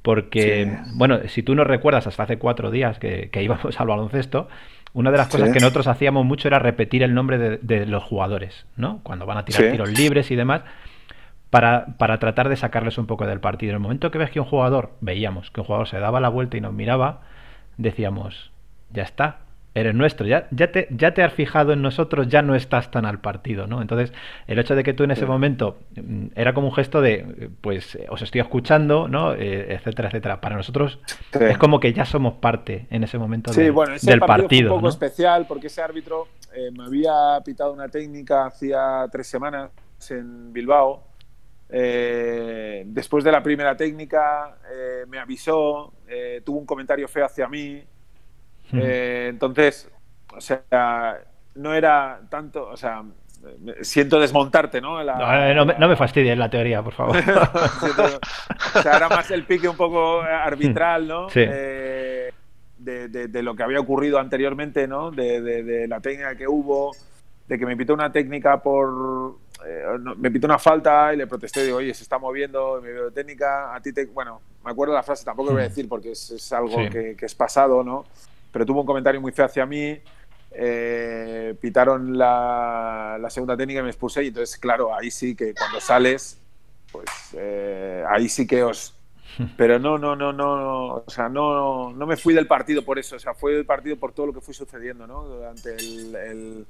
Porque, 0.09 0.75
bueno, 0.95 1.19
si 1.27 1.43
tú 1.43 1.53
no 1.53 1.63
recuerdas 1.63 2.07
hasta 2.07 2.23
hace 2.23 2.39
cuatro 2.39 2.71
días 2.71 2.97
que, 2.97 3.29
íbamos 3.31 3.79
al 3.79 3.85
baloncesto, 3.85 4.47
una 4.91 5.11
de 5.11 5.17
las 5.17 5.27
cosas 5.27 5.51
que 5.51 5.59
nosotros 5.59 5.85
hacíamos 5.85 6.25
mucho 6.25 6.47
era 6.47 6.57
repetir 6.57 7.03
el 7.03 7.13
nombre 7.13 7.59
de, 7.59 7.85
los 7.85 8.03
jugadores, 8.03 8.65
¿no? 8.75 9.01
Cuando 9.03 9.27
van 9.27 9.37
a 9.37 9.45
tirar 9.45 9.69
tiros 9.69 9.91
libres 9.91 10.31
y 10.31 10.35
demás, 10.35 10.63
para, 11.51 11.95
para, 11.99 12.17
tratar 12.17 12.49
de 12.49 12.55
sacarles 12.55 12.97
un 12.97 13.05
poco 13.05 13.27
del 13.27 13.39
partido. 13.39 13.69
En 13.69 13.75
el 13.75 13.81
momento 13.81 14.09
que 14.09 14.17
ves 14.17 14.31
que 14.31 14.39
un 14.39 14.47
jugador, 14.47 14.93
veíamos 14.99 15.51
que 15.51 15.61
un 15.61 15.67
jugador 15.67 15.87
se 15.87 15.99
daba 15.99 16.19
la 16.19 16.29
vuelta 16.29 16.57
y 16.57 16.61
nos 16.61 16.73
miraba, 16.73 17.21
decíamos, 17.77 18.51
ya 18.89 19.03
está 19.03 19.41
eres 19.75 19.93
nuestro, 19.93 20.25
ya, 20.25 20.47
ya, 20.51 20.71
te, 20.71 20.87
ya 20.89 21.13
te 21.13 21.23
has 21.23 21.33
fijado 21.33 21.73
en 21.73 21.81
nosotros, 21.81 22.27
ya 22.27 22.41
no 22.41 22.55
estás 22.55 22.89
tan 22.89 23.05
al 23.05 23.19
partido, 23.21 23.67
¿no? 23.67 23.81
Entonces, 23.81 24.11
el 24.47 24.57
hecho 24.57 24.75
de 24.75 24.83
que 24.83 24.93
tú 24.93 25.03
en 25.03 25.11
ese 25.11 25.25
momento 25.25 25.77
mm, 25.95 26.27
era 26.35 26.53
como 26.53 26.67
un 26.67 26.73
gesto 26.73 27.01
de, 27.01 27.49
pues, 27.61 27.95
eh, 27.95 28.07
os 28.09 28.21
estoy 28.21 28.41
escuchando, 28.41 29.07
¿no? 29.07 29.33
Eh, 29.33 29.73
etcétera, 29.73 30.09
etcétera. 30.09 30.41
Para 30.41 30.55
nosotros 30.55 30.99
es 31.39 31.57
como 31.57 31.79
que 31.79 31.93
ya 31.93 32.05
somos 32.05 32.35
parte 32.35 32.87
en 32.89 33.03
ese 33.03 33.17
momento 33.17 33.53
sí, 33.53 33.69
bueno, 33.69 33.93
ese 33.93 34.09
del 34.09 34.19
partido. 34.21 34.69
Fue 34.69 34.77
un 34.77 34.81
poco 34.81 34.89
especial 34.89 35.45
porque 35.47 35.67
ese 35.67 35.81
árbitro 35.81 36.27
eh, 36.53 36.71
me 36.75 36.85
había 36.85 37.39
pitado 37.45 37.71
una 37.71 37.87
técnica 37.87 38.47
hacía 38.47 39.05
tres 39.11 39.27
semanas 39.27 39.69
en 40.09 40.51
Bilbao. 40.51 41.03
después 41.69 43.23
de 43.23 43.31
la 43.31 43.43
primera 43.43 43.77
técnica 43.77 44.57
me 45.07 45.19
avisó, 45.19 45.93
tuvo 46.43 46.57
un 46.57 46.65
comentario 46.65 47.07
feo 47.07 47.25
hacia 47.25 47.47
mí, 47.47 47.83
eh, 48.73 49.27
entonces, 49.29 49.89
o 50.35 50.41
sea, 50.41 51.17
no 51.55 51.73
era 51.73 52.21
tanto, 52.29 52.67
o 52.67 52.77
sea, 52.77 53.03
siento 53.81 54.19
desmontarte, 54.19 54.81
¿no? 54.81 55.03
no, 55.03 55.65
me, 55.65 55.75
no, 55.77 55.95
fastidies 55.95 56.37
la 56.37 56.49
teoría, 56.49 56.81
por 56.83 56.93
favor. 56.93 57.17
o 58.75 58.81
sea, 58.81 58.97
era 58.97 59.09
más 59.09 59.31
el 59.31 59.45
pique 59.45 59.67
un 59.67 59.77
poco 59.77 60.21
arbitral, 60.21 61.07
¿no? 61.07 61.29
Sí. 61.29 61.41
Eh, 61.45 62.31
de, 62.77 63.43
lo 63.43 63.55
que 63.55 63.63
había 63.63 63.79
ocurrido 63.79 64.19
anteriormente, 64.19 64.87
¿no? 64.87 65.11
De, 65.11 65.87
la 65.87 65.99
técnica 65.99 66.35
que 66.35 66.47
hubo, 66.47 66.95
de 67.47 67.57
que 67.57 67.65
me 67.65 67.77
pitó 67.77 67.93
una 67.93 68.11
técnica 68.11 68.61
por... 68.61 69.37
Eh, 69.65 69.83
me 70.17 70.31
pitó 70.31 70.47
una 70.47 70.57
falta 70.57 71.13
y 71.13 71.17
le 71.17 71.27
protesté, 71.27 71.65
digo, 71.65 71.77
oye, 71.77 71.93
se 71.93 72.03
está 72.03 72.17
moviendo, 72.17 72.79
me 72.81 72.91
veo 72.91 73.11
técnica, 73.11 73.75
a 73.75 73.81
ti 73.81 73.91
te... 73.91 74.05
Bueno, 74.05 74.41
me 74.63 74.71
acuerdo 74.71 74.93
la 74.93 75.03
frase, 75.03 75.25
tampoco 75.25 75.51
voy 75.51 75.61
a 75.61 75.65
decir 75.65 75.87
porque 75.89 76.11
es, 76.11 76.53
algo 76.53 76.77
que, 76.89 77.15
que, 77.17 77.25
es 77.25 77.35
pasado, 77.35 77.83
¿no? 77.83 78.05
Pero 78.51 78.65
tuvo 78.65 78.81
un 78.81 78.85
comentario 78.85 79.21
muy 79.21 79.31
feo 79.31 79.45
hacia 79.45 79.65
mí. 79.65 79.99
Eh, 80.51 81.55
pitaron 81.61 82.17
la, 82.17 83.25
segunda 83.29 83.55
técnica 83.55 83.79
y 83.81 83.83
me 83.83 83.89
expuse. 83.89 84.23
Y 84.23 84.27
entonces, 84.27 84.57
claro, 84.57 84.93
ahí 84.95 85.11
sí 85.11 85.35
que 85.35 85.53
cuando 85.53 85.79
sales, 85.79 86.39
pues 86.91 87.09
eh, 87.33 88.03
ahí 88.09 88.29
sí 88.29 88.47
que 88.47 88.63
os. 88.63 88.95
Pero 89.57 89.77
no, 89.79 89.97
no, 89.97 90.15
no, 90.15 90.33
no, 90.33 90.95
o 90.95 91.05
sea, 91.07 91.29
no, 91.29 91.93
no 91.93 92.07
me 92.07 92.17
fui 92.17 92.33
del 92.33 92.47
partido 92.47 92.83
por 92.83 92.97
eso, 92.97 93.15
o 93.15 93.19
sea, 93.19 93.35
fui 93.35 93.53
del 93.53 93.65
partido 93.65 93.95
por 93.95 94.11
todo 94.11 94.25
lo 94.25 94.33
que 94.33 94.41
fui 94.41 94.55
sucediendo, 94.55 95.05
¿no? 95.05 95.23
Durante 95.23 95.75
el, 95.75 96.65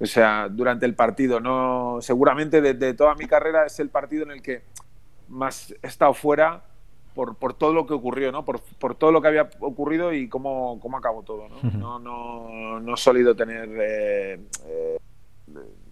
o 0.00 0.06
sea, 0.06 0.48
durante 0.50 0.84
el 0.84 0.94
partido, 0.94 1.38
no, 1.38 1.98
seguramente 2.00 2.60
de, 2.60 2.74
de, 2.74 2.94
toda 2.94 3.14
mi 3.14 3.26
carrera 3.26 3.66
es 3.66 3.78
el 3.78 3.88
partido 3.88 4.24
en 4.24 4.32
el 4.32 4.42
que 4.42 4.62
más 5.28 5.72
he 5.80 5.86
estado 5.86 6.12
fuera 6.12 6.64
por, 7.14 7.36
por, 7.36 7.54
todo 7.54 7.72
lo 7.72 7.86
que 7.86 7.94
ocurrió, 7.94 8.32
¿no? 8.32 8.44
Por, 8.44 8.60
por, 8.60 8.94
todo 8.94 9.12
lo 9.12 9.20
que 9.20 9.28
había 9.28 9.50
ocurrido 9.60 10.12
y 10.12 10.28
cómo, 10.28 10.78
cómo 10.80 10.96
acabó 10.96 11.22
todo, 11.22 11.48
¿no? 11.48 11.70
No, 11.70 11.98
no, 11.98 12.80
no 12.80 12.94
he 12.94 12.96
solido 12.96 13.34
tener 13.34 13.68
eh, 13.80 14.40
eh, 14.66 14.98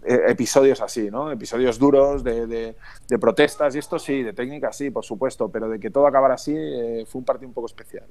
episodios 0.03 0.81
así, 0.81 1.11
¿no? 1.11 1.31
Episodios 1.31 1.77
duros 1.77 2.23
de, 2.23 2.47
de, 2.47 3.19
protestas 3.19 3.75
y 3.75 3.79
esto 3.79 3.99
sí, 3.99 4.23
de 4.23 4.33
técnica 4.33 4.73
sí, 4.73 4.89
por 4.89 5.05
supuesto, 5.05 5.49
pero 5.49 5.69
de 5.69 5.79
que 5.79 5.91
todo 5.91 6.07
acabara 6.07 6.35
así 6.35 6.55
eh, 6.55 7.05
fue 7.07 7.19
un 7.19 7.25
partido 7.25 7.47
un 7.47 7.53
poco 7.53 7.67
especial. 7.67 8.05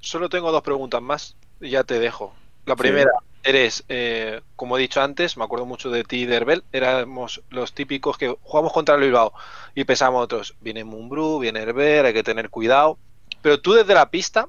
Solo 0.00 0.28
tengo 0.28 0.50
dos 0.50 0.62
preguntas 0.62 1.02
más 1.02 1.36
y 1.60 1.70
ya 1.70 1.84
te 1.84 1.98
dejo. 1.98 2.32
La 2.64 2.76
primera, 2.76 3.10
eres, 3.42 3.84
eh, 3.88 4.40
como 4.56 4.76
he 4.76 4.80
dicho 4.80 5.02
antes, 5.02 5.36
me 5.36 5.44
acuerdo 5.44 5.66
mucho 5.66 5.90
de 5.90 6.04
ti 6.04 6.20
y 6.20 6.26
de 6.26 6.36
Herbel, 6.36 6.64
éramos 6.72 7.42
los 7.50 7.72
típicos 7.72 8.16
que 8.16 8.36
jugamos 8.42 8.72
contra 8.72 8.94
el 8.94 9.00
Bilbao 9.00 9.32
y 9.74 9.84
pensamos 9.84 10.22
otros, 10.22 10.54
viene 10.60 10.84
Mumbrú, 10.84 11.38
viene 11.40 11.60
Herbel, 11.60 12.06
hay 12.06 12.12
que 12.12 12.22
tener 12.22 12.50
cuidado. 12.50 12.98
Pero 13.40 13.60
tú 13.60 13.72
desde 13.72 13.94
la 13.94 14.10
pista, 14.10 14.46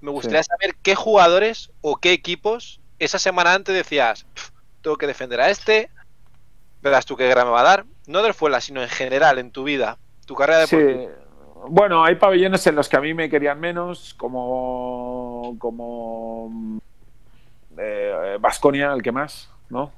me 0.00 0.10
gustaría 0.10 0.42
saber 0.42 0.76
qué 0.82 0.94
jugadores 0.94 1.70
o 1.80 1.96
qué 1.96 2.12
equipos 2.12 2.80
esa 2.98 3.18
semana 3.18 3.54
antes 3.54 3.74
decías, 3.74 4.26
tengo 4.82 4.96
que 4.96 5.06
defender 5.06 5.40
a 5.40 5.48
este, 5.48 5.90
verás 6.82 7.06
tú 7.06 7.16
qué 7.16 7.26
guerra 7.26 7.44
me 7.44 7.50
va 7.50 7.60
a 7.60 7.64
dar. 7.64 7.86
No 8.06 8.22
del 8.22 8.34
Fuela, 8.34 8.60
sino 8.60 8.82
en 8.82 8.88
general, 8.88 9.38
en 9.38 9.50
tu 9.50 9.64
vida, 9.64 9.98
tu 10.26 10.34
carrera 10.34 10.60
deportiva. 10.60 11.02
Sí. 11.02 11.20
Bueno, 11.68 12.04
hay 12.04 12.16
pabellones 12.16 12.66
en 12.66 12.74
los 12.74 12.88
que 12.88 12.96
a 12.96 13.00
mí 13.00 13.12
me 13.14 13.28
querían 13.28 13.60
menos, 13.60 14.14
como, 14.14 15.56
como 15.58 16.80
Vasconia, 18.40 18.90
eh, 18.90 18.94
el 18.94 19.02
que 19.02 19.12
más, 19.12 19.50
¿no? 19.68 19.92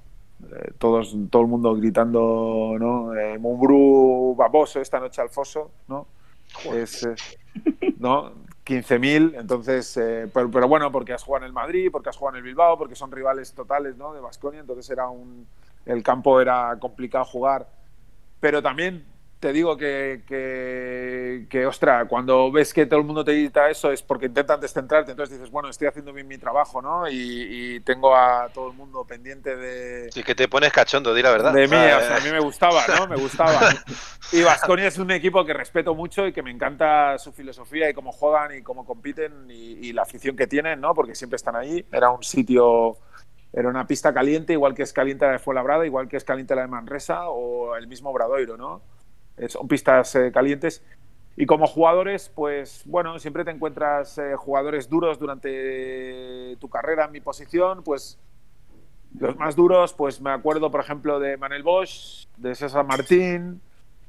Eh, 0.50 0.72
todos, 0.78 1.16
todo 1.30 1.42
el 1.42 1.48
mundo 1.48 1.74
gritando, 1.74 2.76
¿no? 2.78 3.14
Eh, 3.14 3.38
Mumbrú 3.38 4.34
baboso 4.36 4.80
esta 4.80 4.98
noche 4.98 5.22
al 5.22 5.30
foso, 5.30 5.70
¿no? 5.88 6.06
Es, 6.72 7.08
¿no? 7.98 8.32
15.000, 8.64 9.40
entonces, 9.40 9.98
pero, 10.32 10.68
bueno, 10.68 10.92
porque 10.92 11.12
has 11.12 11.24
jugado 11.24 11.44
en 11.44 11.48
el 11.48 11.52
Madrid, 11.52 11.88
porque 11.90 12.10
has 12.10 12.16
jugado 12.16 12.36
en 12.36 12.44
el 12.44 12.48
Bilbao, 12.48 12.78
porque 12.78 12.94
son 12.94 13.10
rivales 13.10 13.52
totales, 13.54 13.96
¿no? 13.96 14.12
De 14.12 14.20
Vasconia, 14.20 14.60
entonces 14.60 14.88
era 14.90 15.08
un, 15.08 15.46
el 15.84 16.02
campo 16.02 16.40
era 16.40 16.76
complicado 16.78 17.24
jugar, 17.24 17.68
pero 18.38 18.62
también 18.62 19.04
te 19.42 19.52
digo 19.52 19.76
que, 19.76 20.22
que, 20.24 21.46
que, 21.50 21.66
ostra, 21.66 22.06
cuando 22.06 22.52
ves 22.52 22.72
que 22.72 22.86
todo 22.86 23.00
el 23.00 23.06
mundo 23.06 23.24
te 23.24 23.32
grita 23.32 23.68
eso 23.68 23.90
es 23.90 24.00
porque 24.00 24.26
intentan 24.26 24.60
descentrarte, 24.60 25.10
entonces 25.10 25.36
dices, 25.36 25.50
bueno, 25.50 25.68
estoy 25.68 25.88
haciendo 25.88 26.12
bien 26.12 26.28
mi 26.28 26.38
trabajo, 26.38 26.80
¿no? 26.80 27.10
Y, 27.10 27.80
tengo 27.80 28.14
a 28.14 28.48
todo 28.54 28.68
el 28.68 28.76
mundo 28.76 29.04
pendiente 29.04 29.56
de... 29.56 30.12
Sí, 30.12 30.22
que 30.22 30.36
te 30.36 30.46
pones 30.46 30.72
cachondo, 30.72 31.12
di 31.12 31.22
la 31.22 31.32
verdad. 31.32 31.52
De 31.52 31.66
mí, 31.66 31.74
o 31.74 32.00
sea, 32.00 32.18
a 32.18 32.20
mí 32.20 32.30
me 32.30 32.38
gustaba, 32.38 32.84
¿no? 32.86 33.08
Me 33.08 33.16
gustaba. 33.16 33.60
Y 34.30 34.42
Vasconia 34.42 34.86
es 34.86 34.96
un 34.96 35.10
equipo 35.10 35.44
que 35.44 35.52
respeto 35.52 35.94
mucho 35.94 36.26
y 36.26 36.32
que 36.32 36.42
me 36.42 36.50
encanta 36.50 37.18
su 37.18 37.32
filosofía 37.32 37.90
y 37.90 37.92
cómo 37.92 38.12
juegan 38.12 38.56
y 38.56 38.62
cómo 38.62 38.86
compiten 38.86 39.50
y, 39.50 39.88
y 39.88 39.92
la 39.92 40.02
afición 40.02 40.36
que 40.36 40.46
tienen, 40.46 40.80
¿no? 40.80 40.94
Porque 40.94 41.14
siempre 41.14 41.36
están 41.36 41.56
ahí. 41.56 41.84
Era 41.92 42.10
un 42.10 42.22
sitio 42.22 42.96
era 43.52 43.68
una 43.68 43.86
pista 43.86 44.14
caliente, 44.14 44.54
igual 44.54 44.74
que 44.74 44.84
es 44.84 44.92
caliente 44.92 45.26
la 45.26 45.32
de 45.32 45.38
Fuenlabrada, 45.38 45.84
igual 45.84 46.08
que 46.08 46.16
es 46.16 46.24
caliente 46.24 46.54
la 46.54 46.62
de 46.62 46.68
Manresa 46.68 47.28
o 47.28 47.76
el 47.76 47.86
mismo 47.88 48.10
Bradoiro, 48.12 48.56
¿no? 48.56 48.80
Son 49.48 49.68
pistas 49.68 50.14
eh, 50.14 50.30
calientes. 50.32 50.82
Y 51.36 51.46
como 51.46 51.66
jugadores, 51.66 52.30
pues 52.34 52.82
bueno, 52.84 53.18
siempre 53.18 53.44
te 53.44 53.50
encuentras 53.50 54.18
eh, 54.18 54.34
jugadores 54.36 54.88
duros 54.88 55.18
durante 55.18 56.56
tu 56.60 56.68
carrera 56.68 57.06
en 57.06 57.12
mi 57.12 57.20
posición, 57.20 57.82
pues 57.82 58.18
los 59.18 59.36
más 59.36 59.56
duros, 59.56 59.94
pues 59.94 60.20
me 60.20 60.30
acuerdo, 60.30 60.70
por 60.70 60.80
ejemplo, 60.80 61.20
de 61.20 61.36
Manel 61.36 61.62
Bosch, 61.62 62.26
de 62.36 62.54
César 62.54 62.84
Martín, 62.86 63.60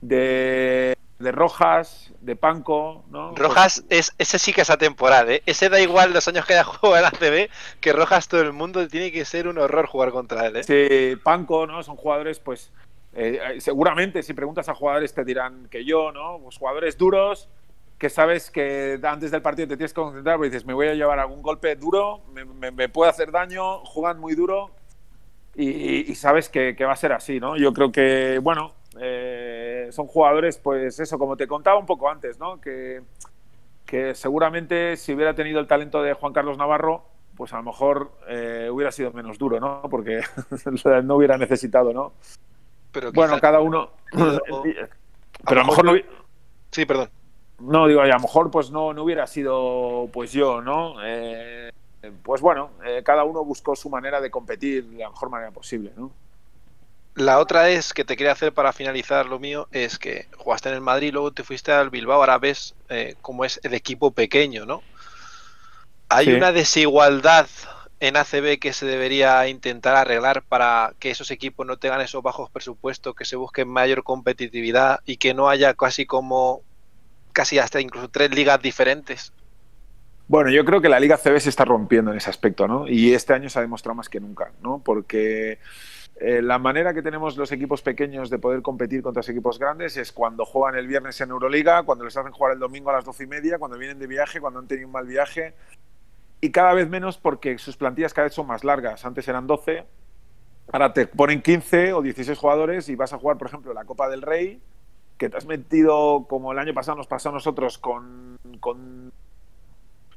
de, 0.02 0.98
de 1.20 1.32
Rojas, 1.32 2.12
de 2.22 2.36
Panco, 2.36 3.04
¿no? 3.10 3.34
Rojas, 3.36 3.84
es, 3.90 4.14
ese 4.18 4.40
sí 4.40 4.54
que 4.54 4.62
es 4.62 4.70
atemporal, 4.70 5.30
¿eh? 5.30 5.44
Ese 5.46 5.70
da 5.70 5.80
igual 5.80 6.14
los 6.14 6.28
años 6.28 6.46
que 6.46 6.54
haya 6.54 6.64
jugado 6.64 6.98
en 6.98 7.06
ACB, 7.06 7.50
que 7.80 7.94
Rojas 7.94 8.28
todo 8.28 8.42
el 8.42 8.54
mundo 8.54 8.88
tiene 8.88 9.12
que 9.12 9.26
ser 9.26 9.48
un 9.48 9.58
horror 9.58 9.88
jugar 9.88 10.12
contra 10.12 10.48
él, 10.48 10.58
¿eh? 10.58 10.64
Sí, 10.64 11.16
Panco, 11.22 11.68
¿no? 11.68 11.84
Son 11.84 11.96
jugadores, 11.96 12.40
pues 12.40 12.72
eh, 13.15 13.39
eh, 13.56 13.62
seguramente 13.62 14.23
si 14.23 14.34
preguntas 14.34 14.67
a 14.69 14.76
jugadores 14.76 15.13
te 15.13 15.23
dirán 15.23 15.67
que 15.69 15.86
yo, 15.86 16.12
¿no? 16.12 16.39
Pues 16.41 16.58
jugadores 16.58 16.97
duros 16.97 17.47
que 17.99 18.10
sabes 18.10 18.49
que 18.49 18.99
antes 19.04 19.32
del 19.32 19.41
partido 19.41 19.67
te 19.67 19.78
tienes 19.78 19.93
que 19.93 20.02
concentrar 20.02 20.38
porque 20.38 20.49
dices, 20.49 20.65
me 20.65 20.73
voy 20.73 20.88
a 20.88 20.95
llevar 20.95 21.19
algún 21.19 21.41
golpe 21.41 21.76
duro, 21.76 22.21
me, 22.34 22.89
puede 22.89 23.10
hacer 23.10 23.32
daño, 23.32 23.78
juegan 23.86 24.19
muy 24.19 24.36
duro 24.36 24.71
y, 25.56 26.13
sabes 26.15 26.49
que, 26.49 26.76
va 26.84 26.93
a 26.93 26.97
ser 26.97 27.13
así, 27.13 27.39
¿no? 27.39 27.56
Yo 27.56 27.71
creo 27.71 27.91
que, 27.91 28.39
bueno, 28.41 28.73
eh, 28.99 29.88
son 29.91 30.08
jugadores, 30.08 30.58
pues 30.58 30.99
eso, 30.99 31.17
como 31.17 31.38
te 31.38 31.47
contaba 31.47 31.78
un 31.78 31.86
poco 31.86 32.10
antes, 32.10 32.39
¿no? 32.39 32.60
Que, 32.60 33.04
que 33.86 34.15
seguramente 34.15 34.97
si 34.97 35.13
hubiera 35.13 35.36
tenido 35.36 35.60
el 35.60 35.67
talento 35.67 36.02
de 36.02 36.13
Juan 36.13 36.34
Carlos 36.34 36.58
Navarro, 36.58 37.06
pues 37.38 37.53
a 37.53 37.57
lo 37.57 37.64
mejor 37.64 38.11
hubiera 38.70 38.91
sido 38.91 39.11
menos 39.14 39.38
duro, 39.38 39.59
¿no? 39.61 39.84
Porque 39.89 40.22
no 41.03 41.16
hubiera 41.16 41.38
necesitado, 41.38 41.93
¿no? 41.93 42.14
Bueno, 43.14 43.39
cada 43.39 43.60
uno. 43.60 43.91
Pero 44.12 45.62
a 45.62 45.64
lo 45.64 45.66
mejor 45.66 45.86
no. 45.86 45.94
Sí, 46.72 46.86
perdón. 46.86 47.10
No, 47.60 47.88
digo, 47.88 48.02
a 48.02 48.08
lo 48.08 48.20
mejor 48.20 48.52
pues 48.52 48.72
no, 48.72 48.94
no 48.94 49.04
hubiera 49.04 49.28
sido 49.28 50.10
pues 50.12 50.32
yo, 50.32 50.62
¿no? 50.62 50.96
Eh, 51.04 51.72
pues 52.24 52.41
bueno, 52.41 52.72
eh, 52.86 53.02
cada 53.06 53.24
uno 53.24 53.46
buscó 53.46 53.76
su 53.76 53.89
manera 53.89 54.20
de 54.20 54.30
competir 54.30 54.86
de 54.86 54.98
la 54.98 55.10
mejor 55.10 55.30
manera 55.30 55.52
posible, 55.52 55.91
¿no? 55.96 56.12
La 57.16 57.38
otra 57.39 57.70
es 57.70 57.94
que 57.94 58.04
te 58.04 58.18
quería 58.18 58.32
hacer 58.32 58.54
para 58.54 58.74
finalizar 58.74 59.28
lo 59.28 59.38
mío, 59.39 59.68
es 59.72 60.00
que 60.00 60.28
jugaste 60.36 60.70
en 60.70 60.76
el 60.76 60.82
Madrid, 60.82 61.14
luego 61.14 61.32
te 61.32 61.44
fuiste 61.44 61.72
al 61.72 61.91
Bilbao, 61.91 62.20
ahora 62.20 62.39
ves 62.39 62.74
eh, 62.89 63.16
cómo 63.22 63.46
es 63.46 63.60
el 63.64 63.76
equipo 63.76 64.12
pequeño, 64.12 64.66
¿no? 64.66 64.82
Hay 66.10 66.34
una 66.34 66.52
desigualdad 66.52 67.48
en 68.04 68.18
ACB 68.18 68.60
que 68.60 68.74
se 68.74 68.86
debería 68.86 69.47
intentar 69.47 69.95
arreglar 69.95 70.43
para 70.43 70.91
que 70.99 71.10
esos 71.10 71.32
equipos 71.32 71.66
no 71.66 71.78
tengan 71.78 72.01
esos 72.01 72.22
bajos 72.22 72.49
presupuestos, 72.49 73.16
que 73.16 73.24
se 73.24 73.38
busque 73.38 73.64
mayor 73.64 74.04
competitividad 74.04 74.99
y 75.06 75.16
que 75.16 75.34
no 75.34 75.47
haya 75.47 75.74
casi 75.74 76.06
como 76.06 76.64
casi 77.32 77.60
hasta 77.60 77.80
incluso 77.80 78.10
tres 78.10 78.36
ligas 78.36 78.62
diferentes? 78.62 79.32
Bueno, 80.28 80.51
yo 80.51 80.66
creo 80.66 80.82
que 80.82 80.89
la 80.89 80.99
Liga 80.99 81.18
CB 81.18 81.39
se 81.39 81.47
está 81.47 81.64
rompiendo 81.64 82.12
en 82.12 82.18
ese 82.18 82.30
aspecto, 82.30 82.68
¿no? 82.68 82.89
Y 82.89 83.14
este 83.14 83.34
año 83.34 83.47
se 83.47 83.60
ha 83.60 83.62
demostrado 83.62 83.95
más 83.95 84.10
que 84.10 84.20
nunca, 84.20 84.51
¿no? 84.62 84.82
Porque 84.84 85.60
eh, 86.18 86.41
la 86.41 86.60
manera 86.60 86.93
que 86.93 87.04
tenemos 87.04 87.38
los 87.38 87.54
equipos 87.54 87.82
pequeños 87.82 88.30
de 88.30 88.38
poder 88.38 88.62
competir 88.62 89.01
contra 89.01 89.20
los 89.22 89.30
equipos 89.30 89.60
grandes 89.60 89.95
es 89.95 90.12
cuando 90.12 90.43
juegan 90.43 90.78
el 90.78 90.88
viernes 90.88 91.22
en 91.22 91.30
Euroliga, 91.30 91.84
cuando 91.84 92.04
les 92.04 92.18
hacen 92.18 92.34
jugar 92.34 92.51
el 92.51 92.60
domingo 92.60 92.89
a 92.89 92.93
las 92.95 93.06
doce 93.06 93.24
y 93.24 93.28
media, 93.28 93.60
cuando 93.60 93.78
vienen 93.78 93.97
de 93.97 94.08
viaje, 94.08 94.41
cuando 94.41 94.60
han 94.60 94.68
tenido 94.68 94.88
un 94.88 94.93
mal 94.93 95.08
viaje, 95.08 95.54
y 96.44 96.52
cada 96.52 96.74
vez 96.74 96.89
menos 96.89 97.18
porque 97.18 97.58
sus 97.58 97.78
plantillas 97.78 98.14
cada 98.14 98.26
vez 98.26 98.34
son 98.34 98.48
más 98.48 98.66
largas. 98.66 99.06
Antes 99.06 99.26
eran 99.30 99.48
12, 99.48 99.86
ahora 100.74 100.91
te 100.91 101.08
ponen 101.08 101.41
15 101.41 101.94
o 101.94 102.02
16 102.02 102.38
jugadores 102.38 102.89
y 102.89 102.98
vas 102.98 103.14
a 103.14 103.18
jugar, 103.18 103.38
por 103.38 103.48
ejemplo, 103.48 103.74
la 103.74 103.86
Copa 103.86 104.10
del 104.10 104.22
Rey, 104.22 104.62
que 105.18 105.30
te 105.30 105.38
has 105.38 105.46
metido, 105.46 106.26
como 106.28 106.52
el 106.52 106.60
año 106.60 106.74
pasado 106.74 106.98
nos 106.98 107.08
pasó 107.08 107.30
a 107.30 107.32
nosotros, 107.32 107.78
con, 107.78 108.38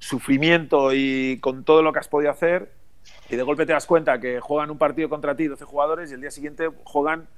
sufrimiento 0.00 0.92
y 0.92 1.38
con 1.40 1.62
todo 1.62 1.80
lo 1.84 1.92
que 1.92 2.00
has 2.00 2.08
podido 2.08 2.32
hacer, 2.32 2.72
y 3.30 3.36
de 3.36 3.44
golpe 3.44 3.64
te 3.64 3.72
das 3.72 3.86
cuenta 3.86 4.18
que 4.18 4.40
juegan 4.40 4.72
un 4.72 4.78
partido 4.78 5.08
contra 5.08 5.36
ti 5.36 5.46
12 5.46 5.64
jugadores 5.64 6.10
y 6.10 6.14
el 6.14 6.22
día 6.22 6.32
siguiente 6.32 6.68
juegan 6.82 7.28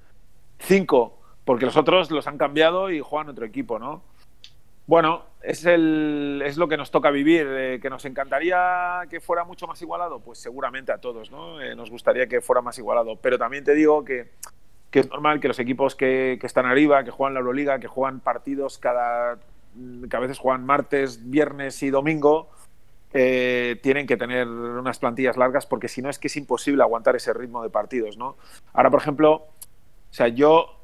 5, 0.60 1.18
porque 1.44 1.66
los 1.66 1.76
otros 1.76 2.10
los 2.10 2.26
han 2.26 2.38
cambiado 2.38 2.90
y 2.90 3.00
juegan 3.00 3.28
otro 3.28 3.44
equipo, 3.44 3.78
¿no? 3.78 4.00
Bueno, 4.86 5.24
es, 5.42 5.64
el, 5.64 6.42
es 6.44 6.56
lo 6.56 6.68
que 6.68 6.76
nos 6.76 6.90
toca 6.90 7.10
vivir. 7.10 7.46
Eh, 7.48 7.78
¿Que 7.80 7.90
nos 7.90 8.04
encantaría 8.04 9.02
que 9.08 9.20
fuera 9.20 9.44
mucho 9.44 9.66
más 9.66 9.80
igualado? 9.82 10.20
Pues 10.20 10.38
seguramente 10.38 10.92
a 10.92 10.98
todos, 10.98 11.30
¿no? 11.30 11.60
Eh, 11.60 11.74
nos 11.74 11.90
gustaría 11.90 12.26
que 12.26 12.40
fuera 12.40 12.62
más 12.62 12.78
igualado. 12.78 13.16
Pero 13.16 13.38
también 13.38 13.64
te 13.64 13.74
digo 13.74 14.04
que, 14.04 14.30
que 14.90 15.00
es 15.00 15.08
normal 15.08 15.40
que 15.40 15.48
los 15.48 15.58
equipos 15.58 15.94
que, 15.94 16.38
que, 16.40 16.46
están 16.46 16.66
arriba, 16.66 17.04
que 17.04 17.10
juegan 17.10 17.34
la 17.34 17.40
Euroliga, 17.40 17.78
que 17.78 17.88
juegan 17.88 18.20
partidos 18.20 18.78
cada. 18.78 19.38
que 20.10 20.16
a 20.16 20.20
veces 20.20 20.38
juegan 20.38 20.64
martes, 20.64 21.30
viernes 21.30 21.82
y 21.82 21.90
domingo, 21.90 22.50
eh, 23.12 23.78
tienen 23.82 24.06
que 24.06 24.16
tener 24.16 24.46
unas 24.48 24.98
plantillas 24.98 25.36
largas 25.36 25.64
porque 25.66 25.88
si 25.88 26.02
no 26.02 26.10
es 26.10 26.18
que 26.18 26.26
es 26.26 26.36
imposible 26.36 26.82
aguantar 26.82 27.16
ese 27.16 27.32
ritmo 27.32 27.62
de 27.62 27.70
partidos, 27.70 28.18
¿no? 28.18 28.36
Ahora, 28.72 28.90
por 28.90 29.00
ejemplo, 29.00 29.32
o 29.34 30.12
sea, 30.12 30.28
yo 30.28 30.74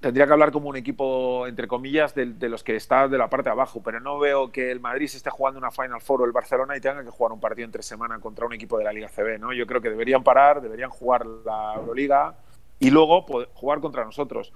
tendría 0.00 0.26
que 0.26 0.32
hablar 0.32 0.52
como 0.52 0.68
un 0.68 0.76
equipo, 0.76 1.46
entre 1.46 1.66
comillas, 1.66 2.14
de, 2.14 2.48
los 2.48 2.62
que 2.62 2.76
está 2.76 3.08
de 3.08 3.18
la 3.18 3.28
parte 3.28 3.48
de 3.48 3.52
abajo, 3.52 3.82
pero 3.82 4.00
no 4.00 4.18
veo 4.18 4.52
que 4.52 4.70
el 4.70 4.80
Madrid 4.80 5.06
se 5.06 5.16
esté 5.16 5.30
jugando 5.30 5.58
una 5.58 5.70
Final 5.70 6.00
Four 6.00 6.22
o 6.22 6.24
el 6.24 6.32
Barcelona 6.32 6.76
y 6.76 6.80
tenga 6.80 7.02
que 7.02 7.10
jugar 7.10 7.32
un 7.32 7.40
partido 7.40 7.64
entre 7.64 7.82
semana 7.82 8.18
contra 8.20 8.46
un 8.46 8.52
equipo 8.52 8.78
de 8.78 8.84
la 8.84 8.92
Liga 8.92 9.08
CB, 9.08 9.38
¿no? 9.38 9.52
Yo 9.52 9.66
creo 9.66 9.80
que 9.80 9.90
deberían 9.90 10.22
parar, 10.22 10.60
deberían 10.60 10.90
jugar 10.90 11.26
la 11.26 11.74
Euroliga 11.76 12.34
y 12.78 12.90
luego 12.90 13.24
jugar 13.54 13.80
contra 13.80 14.04
nosotros. 14.04 14.52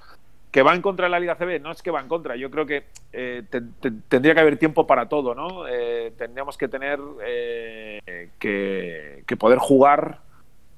¿Que 0.51 0.62
va 0.62 0.74
en 0.74 0.82
contra 0.82 1.07
de 1.07 1.11
la 1.11 1.20
Liga 1.20 1.36
CB? 1.36 1.61
No 1.61 1.70
es 1.70 1.80
que 1.80 1.93
va 1.93 2.01
en 2.01 2.09
contra, 2.09 2.34
yo 2.36 2.51
creo 2.51 2.66
que 2.66 2.86
eh, 3.12 3.45
te, 3.49 3.61
te, 3.61 3.93
tendría 4.09 4.34
que 4.34 4.41
haber 4.41 4.59
tiempo 4.59 4.86
para 4.86 5.09
todo, 5.09 5.34
¿no? 5.34 5.66
Eh, 5.68 6.12
tendríamos 6.18 6.59
que 6.59 6.68
tener 6.68 6.99
eh, 7.24 8.30
que, 8.38 9.22
que 9.26 9.36
poder 9.36 9.59
jugar 9.59 10.20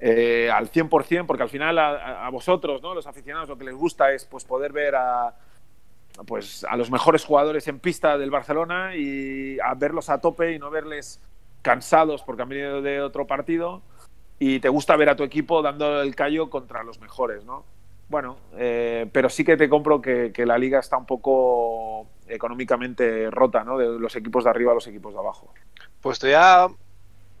eh, 0.05 0.51
al 0.51 0.69
100%, 0.69 1.25
porque 1.25 1.43
al 1.43 1.49
final 1.49 1.79
a, 1.79 2.29
vosotros, 2.29 2.81
¿no? 2.81 2.93
los 2.93 3.07
aficionados, 3.07 3.47
lo 3.47 3.57
que 3.57 3.63
les 3.63 3.73
gusta 3.73 4.11
es 4.11 4.25
pues, 4.25 4.43
poder 4.43 4.73
ver 4.73 4.95
a, 4.95 5.33
pues, 6.27 6.65
a 6.69 6.75
los 6.75 6.91
mejores 6.91 7.23
jugadores 7.23 7.69
en 7.69 7.79
pista 7.79 8.17
del 8.17 8.29
Barcelona 8.29 8.97
y 8.97 9.57
a 9.61 9.73
verlos 9.75 10.09
a 10.09 10.19
tope 10.19 10.51
y 10.51 10.59
no 10.59 10.69
verles 10.69 11.21
cansados 11.61 12.21
porque 12.21 12.41
han 12.41 12.49
venido 12.49 12.81
de 12.81 13.01
otro 13.01 13.25
partido 13.25 13.81
y 14.39 14.59
te 14.59 14.67
gusta 14.67 14.97
ver 14.97 15.07
a 15.07 15.15
tu 15.15 15.23
equipo 15.23 15.61
dando 15.61 16.01
el 16.01 16.13
callo 16.15 16.49
contra 16.49 16.83
los 16.83 16.99
mejores, 16.99 17.45
¿no? 17.45 17.63
Bueno, 18.09 18.35
eh, 18.57 19.09
pero 19.13 19.29
sí 19.29 19.45
que 19.45 19.55
te 19.55 19.69
compro 19.69 20.01
que, 20.01 20.33
que, 20.33 20.45
la 20.45 20.57
liga 20.57 20.79
está 20.79 20.97
un 20.97 21.05
poco 21.05 22.07
económicamente 22.27 23.31
rota, 23.31 23.63
¿no? 23.63 23.77
De 23.77 23.97
los 23.97 24.17
equipos 24.17 24.43
de 24.43 24.49
arriba 24.49 24.73
a 24.73 24.75
los 24.75 24.87
equipos 24.87 25.13
de 25.13 25.19
abajo. 25.19 25.53
Pues 26.01 26.19
te 26.19 26.27
voy 26.27 26.35
a 26.37 26.67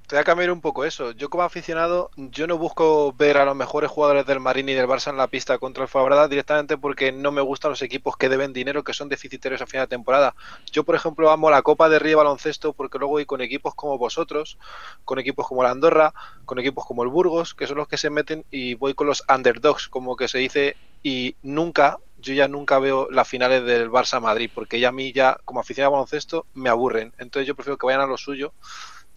te 0.07 0.15
voy 0.15 0.21
a 0.21 0.25
cambiar 0.25 0.51
un 0.51 0.59
poco 0.59 0.83
eso. 0.83 1.11
Yo 1.11 1.29
como 1.29 1.43
aficionado, 1.43 2.11
yo 2.17 2.45
no 2.45 2.57
busco 2.57 3.13
ver 3.13 3.37
a 3.37 3.45
los 3.45 3.55
mejores 3.55 3.89
jugadores 3.89 4.25
del 4.25 4.41
Marín 4.41 4.67
y 4.67 4.73
del 4.73 4.87
Barça 4.87 5.09
en 5.09 5.17
la 5.17 5.27
pista 5.27 5.57
contra 5.57 5.83
el 5.83 5.89
Fuenlabrada 5.89 6.27
directamente 6.27 6.77
porque 6.77 7.11
no 7.11 7.31
me 7.31 7.41
gustan 7.41 7.71
los 7.71 7.81
equipos 7.81 8.17
que 8.17 8.27
deben 8.27 8.51
dinero, 8.51 8.83
que 8.83 8.93
son 8.93 9.07
deficitarios 9.07 9.61
a 9.61 9.65
final 9.65 9.85
de 9.85 9.95
temporada. 9.95 10.35
Yo, 10.71 10.83
por 10.83 10.95
ejemplo, 10.95 11.31
amo 11.31 11.49
la 11.49 11.61
Copa 11.61 11.87
de 11.87 11.99
Río 11.99 12.17
Baloncesto 12.17 12.73
porque 12.73 12.99
luego 12.99 13.13
voy 13.13 13.25
con 13.25 13.41
equipos 13.41 13.75
como 13.75 13.97
vosotros, 13.97 14.57
con 15.05 15.19
equipos 15.19 15.47
como 15.47 15.63
la 15.63 15.71
Andorra, 15.71 16.13
con 16.45 16.59
equipos 16.59 16.85
como 16.85 17.03
el 17.03 17.09
Burgos, 17.09 17.53
que 17.53 17.65
son 17.65 17.77
los 17.77 17.87
que 17.87 17.97
se 17.97 18.09
meten 18.09 18.43
y 18.51 18.73
voy 18.73 18.93
con 18.93 19.07
los 19.07 19.23
underdogs, 19.33 19.87
como 19.87 20.17
que 20.17 20.27
se 20.27 20.37
dice, 20.37 20.75
y 21.01 21.35
nunca, 21.43 21.97
yo 22.19 22.33
ya 22.33 22.47
nunca 22.47 22.77
veo 22.79 23.09
las 23.09 23.27
finales 23.27 23.63
del 23.65 23.89
Barça 23.89 24.21
Madrid, 24.21 24.49
porque 24.53 24.79
ya 24.79 24.89
a 24.89 24.91
mí 24.91 25.13
ya, 25.13 25.37
como 25.45 25.61
aficionado 25.61 25.95
a 25.95 25.97
baloncesto, 25.97 26.45
me 26.53 26.69
aburren. 26.69 27.13
Entonces 27.17 27.47
yo 27.47 27.55
prefiero 27.55 27.77
que 27.77 27.85
vayan 27.85 28.01
a 28.01 28.07
lo 28.07 28.17
suyo 28.17 28.53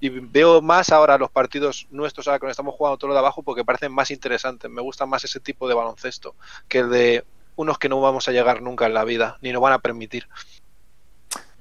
y 0.00 0.08
veo 0.08 0.60
más 0.60 0.90
ahora 0.90 1.16
los 1.16 1.30
partidos 1.30 1.86
nuestros 1.90 2.28
ahora 2.28 2.38
que 2.38 2.50
estamos 2.50 2.74
jugando 2.74 2.98
todo 2.98 3.08
lo 3.08 3.14
de 3.14 3.20
abajo 3.20 3.42
porque 3.42 3.64
parecen 3.64 3.92
más 3.92 4.10
interesantes. 4.10 4.70
Me 4.70 4.82
gusta 4.82 5.06
más 5.06 5.24
ese 5.24 5.40
tipo 5.40 5.68
de 5.68 5.74
baloncesto 5.74 6.34
que 6.68 6.80
el 6.80 6.90
de 6.90 7.24
unos 7.56 7.78
que 7.78 7.88
no 7.88 8.00
vamos 8.00 8.28
a 8.28 8.32
llegar 8.32 8.60
nunca 8.60 8.86
en 8.86 8.94
la 8.94 9.04
vida, 9.04 9.38
ni 9.40 9.52
nos 9.52 9.62
van 9.62 9.72
a 9.72 9.78
permitir. 9.78 10.28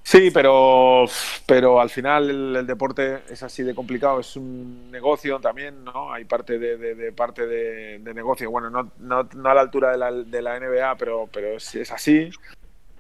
Sí, 0.03 0.29
pero, 0.29 1.05
pero 1.47 1.81
al 1.81 1.89
final 1.89 2.55
el, 2.55 2.67
deporte 2.67 3.23
es 3.27 3.41
así 3.41 3.63
de 3.63 3.73
complicado, 3.73 4.19
es 4.19 4.35
un 4.35 4.91
negocio 4.91 5.39
también, 5.39 5.83
¿no? 5.83 6.13
Hay 6.13 6.25
parte 6.25 6.59
de, 6.59 7.11
parte 7.11 7.47
de, 7.47 7.97
de, 7.97 8.13
negocio, 8.13 8.51
bueno, 8.51 8.69
no, 8.69 8.91
no, 8.99 9.27
no, 9.33 9.49
a 9.49 9.55
la 9.55 9.61
altura 9.61 9.91
de 9.91 9.97
la, 9.97 10.11
de 10.11 10.41
la 10.43 10.59
NBA, 10.59 10.95
pero, 10.97 11.27
pero 11.33 11.57
es, 11.57 11.73
es 11.73 11.91
así. 11.91 12.29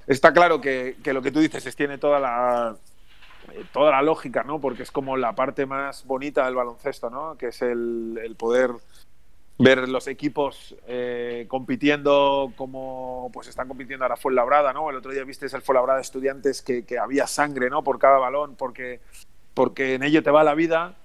Está 0.07 0.33
claro 0.33 0.59
que, 0.59 0.95
que, 1.03 1.13
lo 1.13 1.21
que 1.21 1.31
tú 1.31 1.41
dices 1.41 1.63
es, 1.67 1.75
tiene 1.75 1.99
toda 1.99 2.19
la, 2.19 2.75
toda 3.71 3.91
la 3.91 4.01
lógica, 4.01 4.43
¿no? 4.43 4.59
Porque 4.59 4.83
es 4.83 4.91
como 4.91 5.17
la 5.17 5.33
parte 5.33 5.65
más 5.65 6.05
bonita 6.05 6.45
del 6.45 6.55
baloncesto, 6.55 7.09
¿no? 7.09 7.37
Que 7.37 7.47
es 7.47 7.61
el, 7.61 8.19
el 8.23 8.35
poder 8.35 8.71
ver 9.57 9.87
los 9.87 10.07
equipos 10.07 10.75
eh, 10.85 11.45
compitiendo 11.47 12.51
como 12.57 13.29
pues 13.31 13.47
están 13.47 13.67
compitiendo 13.67 14.03
ahora 14.03 14.17
Fuenlabrada, 14.17 14.73
¿no? 14.73 14.89
El 14.89 14.97
otro 14.97 15.11
día 15.11 15.23
viste 15.23 15.45
el 15.45 15.61
Fuenlabrada 15.61 16.01
Estudiantes 16.01 16.61
que, 16.61 16.83
había 16.99 17.27
sangre, 17.27 17.69
¿no? 17.69 17.83
Por 17.83 17.99
cada 17.99 18.17
balón, 18.17 18.55
porque, 18.55 18.99
porque 19.53 19.95
en 19.95 20.03
ello 20.03 20.23
te 20.23 20.31
va 20.31 20.43
la 20.43 20.55
vida. 20.55 20.95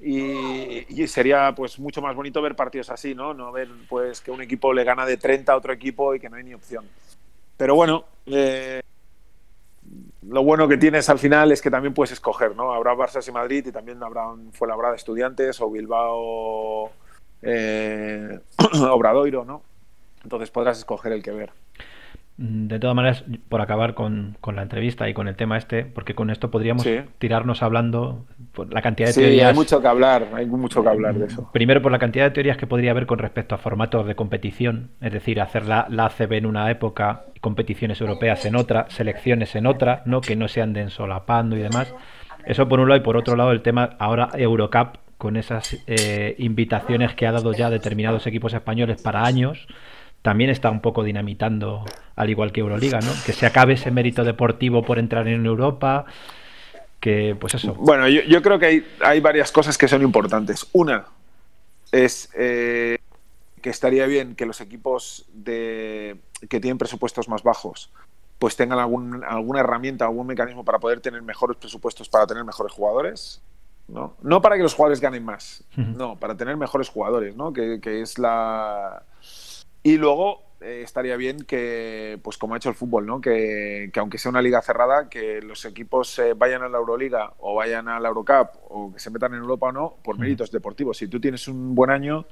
Y, 0.00 0.86
y, 1.02 1.08
sería 1.08 1.52
pues 1.56 1.80
mucho 1.80 2.00
más 2.00 2.14
bonito 2.14 2.40
ver 2.40 2.54
partidos 2.54 2.88
así, 2.90 3.16
¿no? 3.16 3.34
No 3.34 3.50
ver 3.50 3.68
pues 3.88 4.20
que 4.20 4.30
un 4.30 4.40
equipo 4.40 4.72
le 4.72 4.84
gana 4.84 5.04
de 5.04 5.16
30 5.16 5.52
a 5.52 5.56
otro 5.56 5.72
equipo 5.72 6.14
y 6.14 6.20
que 6.20 6.30
no 6.30 6.36
hay 6.36 6.44
ni 6.44 6.54
opción. 6.54 6.88
Pero 7.56 7.74
bueno, 7.74 8.04
eh, 8.26 8.80
lo 10.28 10.42
bueno 10.42 10.68
que 10.68 10.76
tienes 10.76 11.08
al 11.08 11.18
final 11.18 11.52
es 11.52 11.62
que 11.62 11.70
también 11.70 11.94
puedes 11.94 12.12
escoger, 12.12 12.54
¿no? 12.54 12.72
Habrá 12.72 12.94
Barça 12.94 13.26
y 13.26 13.32
Madrid 13.32 13.66
y 13.66 13.72
también 13.72 14.02
habrá 14.02 14.24
Fuenlabrada 14.52 14.94
Estudiantes 14.94 15.60
o 15.60 15.70
Bilbao 15.70 16.90
eh, 17.42 18.38
Obradoiro, 18.90 19.44
¿no? 19.44 19.62
Entonces 20.22 20.50
podrás 20.50 20.78
escoger 20.78 21.12
el 21.12 21.22
que 21.22 21.30
ver. 21.30 21.50
De 22.40 22.78
todas 22.78 22.94
maneras, 22.94 23.24
por 23.48 23.60
acabar 23.60 23.94
con, 23.94 24.36
con, 24.40 24.54
la 24.54 24.62
entrevista 24.62 25.08
y 25.08 25.12
con 25.12 25.26
el 25.26 25.34
tema 25.34 25.58
este, 25.58 25.84
porque 25.84 26.14
con 26.14 26.30
esto 26.30 26.52
podríamos 26.52 26.84
sí. 26.84 27.00
tirarnos 27.18 27.64
hablando 27.64 28.26
por 28.52 28.72
la 28.72 28.80
cantidad 28.80 29.08
de 29.08 29.12
sí, 29.12 29.20
teorías. 29.22 29.48
hay 29.48 29.54
mucho 29.56 29.82
que 29.82 29.88
hablar, 29.88 30.28
hay 30.32 30.46
mucho 30.46 30.80
que 30.80 30.88
hablar 30.88 31.16
de 31.16 31.26
eso. 31.26 31.50
Primero 31.52 31.82
por 31.82 31.90
la 31.90 31.98
cantidad 31.98 32.26
de 32.26 32.30
teorías 32.30 32.56
que 32.56 32.68
podría 32.68 32.92
haber 32.92 33.06
con 33.06 33.18
respecto 33.18 33.56
a 33.56 33.58
formatos 33.58 34.06
de 34.06 34.14
competición, 34.14 34.90
es 35.00 35.12
decir, 35.12 35.40
hacer 35.40 35.66
la, 35.66 35.88
la 35.90 36.06
ACB 36.06 36.34
en 36.34 36.46
una 36.46 36.70
época, 36.70 37.24
competiciones 37.40 38.00
europeas 38.00 38.44
en 38.46 38.54
otra, 38.54 38.86
selecciones 38.88 39.56
en 39.56 39.66
otra, 39.66 40.02
no 40.04 40.20
que 40.20 40.36
no 40.36 40.46
se 40.46 40.62
anden 40.62 40.90
solapando 40.90 41.56
y 41.56 41.60
demás. 41.60 41.92
Eso 42.46 42.68
por 42.68 42.78
un 42.78 42.88
lado 42.88 43.00
y 43.00 43.02
por 43.02 43.16
otro 43.16 43.34
lado 43.34 43.50
el 43.50 43.62
tema 43.62 43.96
ahora 43.98 44.28
Eurocup 44.34 44.98
con 45.18 45.36
esas 45.36 45.76
eh, 45.88 46.36
invitaciones 46.38 47.14
que 47.14 47.26
ha 47.26 47.32
dado 47.32 47.52
ya 47.52 47.68
determinados 47.68 48.28
equipos 48.28 48.54
españoles 48.54 49.02
para 49.02 49.24
años 49.24 49.66
también 50.22 50.50
está 50.50 50.70
un 50.70 50.80
poco 50.80 51.04
dinamitando, 51.04 51.84
al 52.16 52.30
igual 52.30 52.52
que 52.52 52.60
Euroliga, 52.60 53.00
¿no? 53.00 53.12
Que 53.24 53.32
se 53.32 53.46
acabe 53.46 53.74
ese 53.74 53.90
mérito 53.90 54.24
deportivo 54.24 54.82
por 54.82 54.98
entrar 54.98 55.28
en 55.28 55.46
Europa, 55.46 56.04
que 57.00 57.36
pues 57.38 57.54
eso. 57.54 57.74
Bueno, 57.74 58.08
yo, 58.08 58.22
yo 58.22 58.42
creo 58.42 58.58
que 58.58 58.66
hay, 58.66 58.86
hay, 59.00 59.20
varias 59.20 59.52
cosas 59.52 59.78
que 59.78 59.88
son 59.88 60.02
importantes. 60.02 60.66
Una 60.72 61.06
es 61.92 62.30
eh, 62.34 62.98
que 63.62 63.70
estaría 63.70 64.06
bien 64.06 64.34
que 64.34 64.46
los 64.46 64.60
equipos 64.60 65.26
de, 65.32 66.16
que 66.48 66.60
tienen 66.60 66.78
presupuestos 66.78 67.28
más 67.28 67.42
bajos 67.42 67.90
pues 68.38 68.54
tengan 68.54 68.78
algún, 68.78 69.24
alguna 69.24 69.60
herramienta, 69.60 70.04
algún 70.04 70.26
mecanismo 70.26 70.64
para 70.64 70.78
poder 70.78 71.00
tener 71.00 71.22
mejores 71.22 71.56
presupuestos, 71.56 72.08
para 72.08 72.26
tener 72.26 72.44
mejores 72.44 72.72
jugadores. 72.72 73.42
¿no? 73.88 74.14
no 74.22 74.40
para 74.40 74.56
que 74.56 74.62
los 74.62 74.74
jugadores 74.74 75.00
ganen 75.00 75.24
más, 75.24 75.64
uh 75.76 75.80
-huh. 75.80 75.96
no, 75.96 76.16
para 76.16 76.36
tener 76.36 76.56
mejores 76.56 76.88
jugadores, 76.90 77.34
¿no? 77.34 77.52
que, 77.52 77.80
que 77.80 78.02
es 78.02 78.18
la 78.18 79.02
y 79.82 79.96
luego 79.96 80.42
eh, 80.60 80.82
estaría 80.84 81.16
bien 81.16 81.44
que, 81.44 82.18
pues 82.22 82.36
como 82.36 82.54
ha 82.54 82.56
hecho 82.56 82.68
el 82.68 82.74
fútbol, 82.74 83.06
¿no? 83.06 83.20
Que, 83.20 83.90
que 83.92 84.00
aunque 84.00 84.18
sea 84.18 84.30
una 84.30 84.42
liga 84.42 84.60
cerrada, 84.60 85.08
que 85.08 85.40
los 85.40 85.64
equipos 85.64 86.18
eh, 86.18 86.34
vayan 86.34 86.62
a 86.62 86.68
la 86.68 86.78
Euroliga 86.78 87.34
o 87.38 87.54
vayan 87.54 87.88
a 87.88 88.00
la 88.00 88.08
Eurocup 88.08 88.50
o 88.68 88.92
que 88.92 88.98
se 88.98 89.10
metan 89.10 89.34
en 89.34 89.40
Europa 89.40 89.68
o 89.68 89.72
no, 89.72 89.96
por 90.02 90.18
méritos 90.18 90.50
deportivos. 90.50 90.98
Si 90.98 91.06
tú 91.06 91.20
tienes 91.20 91.46
un 91.46 91.74
buen 91.74 91.90
año, 91.90 92.26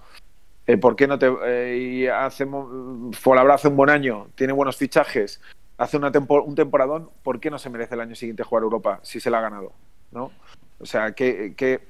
eh, 0.66 0.76
¿por 0.76 0.96
qué 0.96 1.06
no 1.06 1.18
te 1.18 1.32
eh, 1.46 1.76
y 1.78 2.06
hacemos 2.08 3.16
Fuenlabrada 3.16 3.54
hace 3.54 3.68
un 3.68 3.76
buen 3.76 3.90
año, 3.90 4.28
tiene 4.34 4.52
buenos 4.52 4.76
fichajes, 4.76 5.40
hace 5.78 5.96
una 5.96 6.10
tempo, 6.10 6.42
un 6.42 6.56
temporadón, 6.56 7.10
¿por 7.22 7.38
qué 7.38 7.50
no 7.50 7.58
se 7.58 7.70
merece 7.70 7.94
el 7.94 8.00
año 8.00 8.16
siguiente 8.16 8.42
jugar 8.42 8.64
Europa 8.64 8.98
si 9.02 9.20
se 9.20 9.30
la 9.30 9.38
ha 9.38 9.42
ganado? 9.42 9.72
¿No? 10.10 10.32
O 10.80 10.86
sea, 10.86 11.12
que, 11.12 11.54
que 11.56 11.82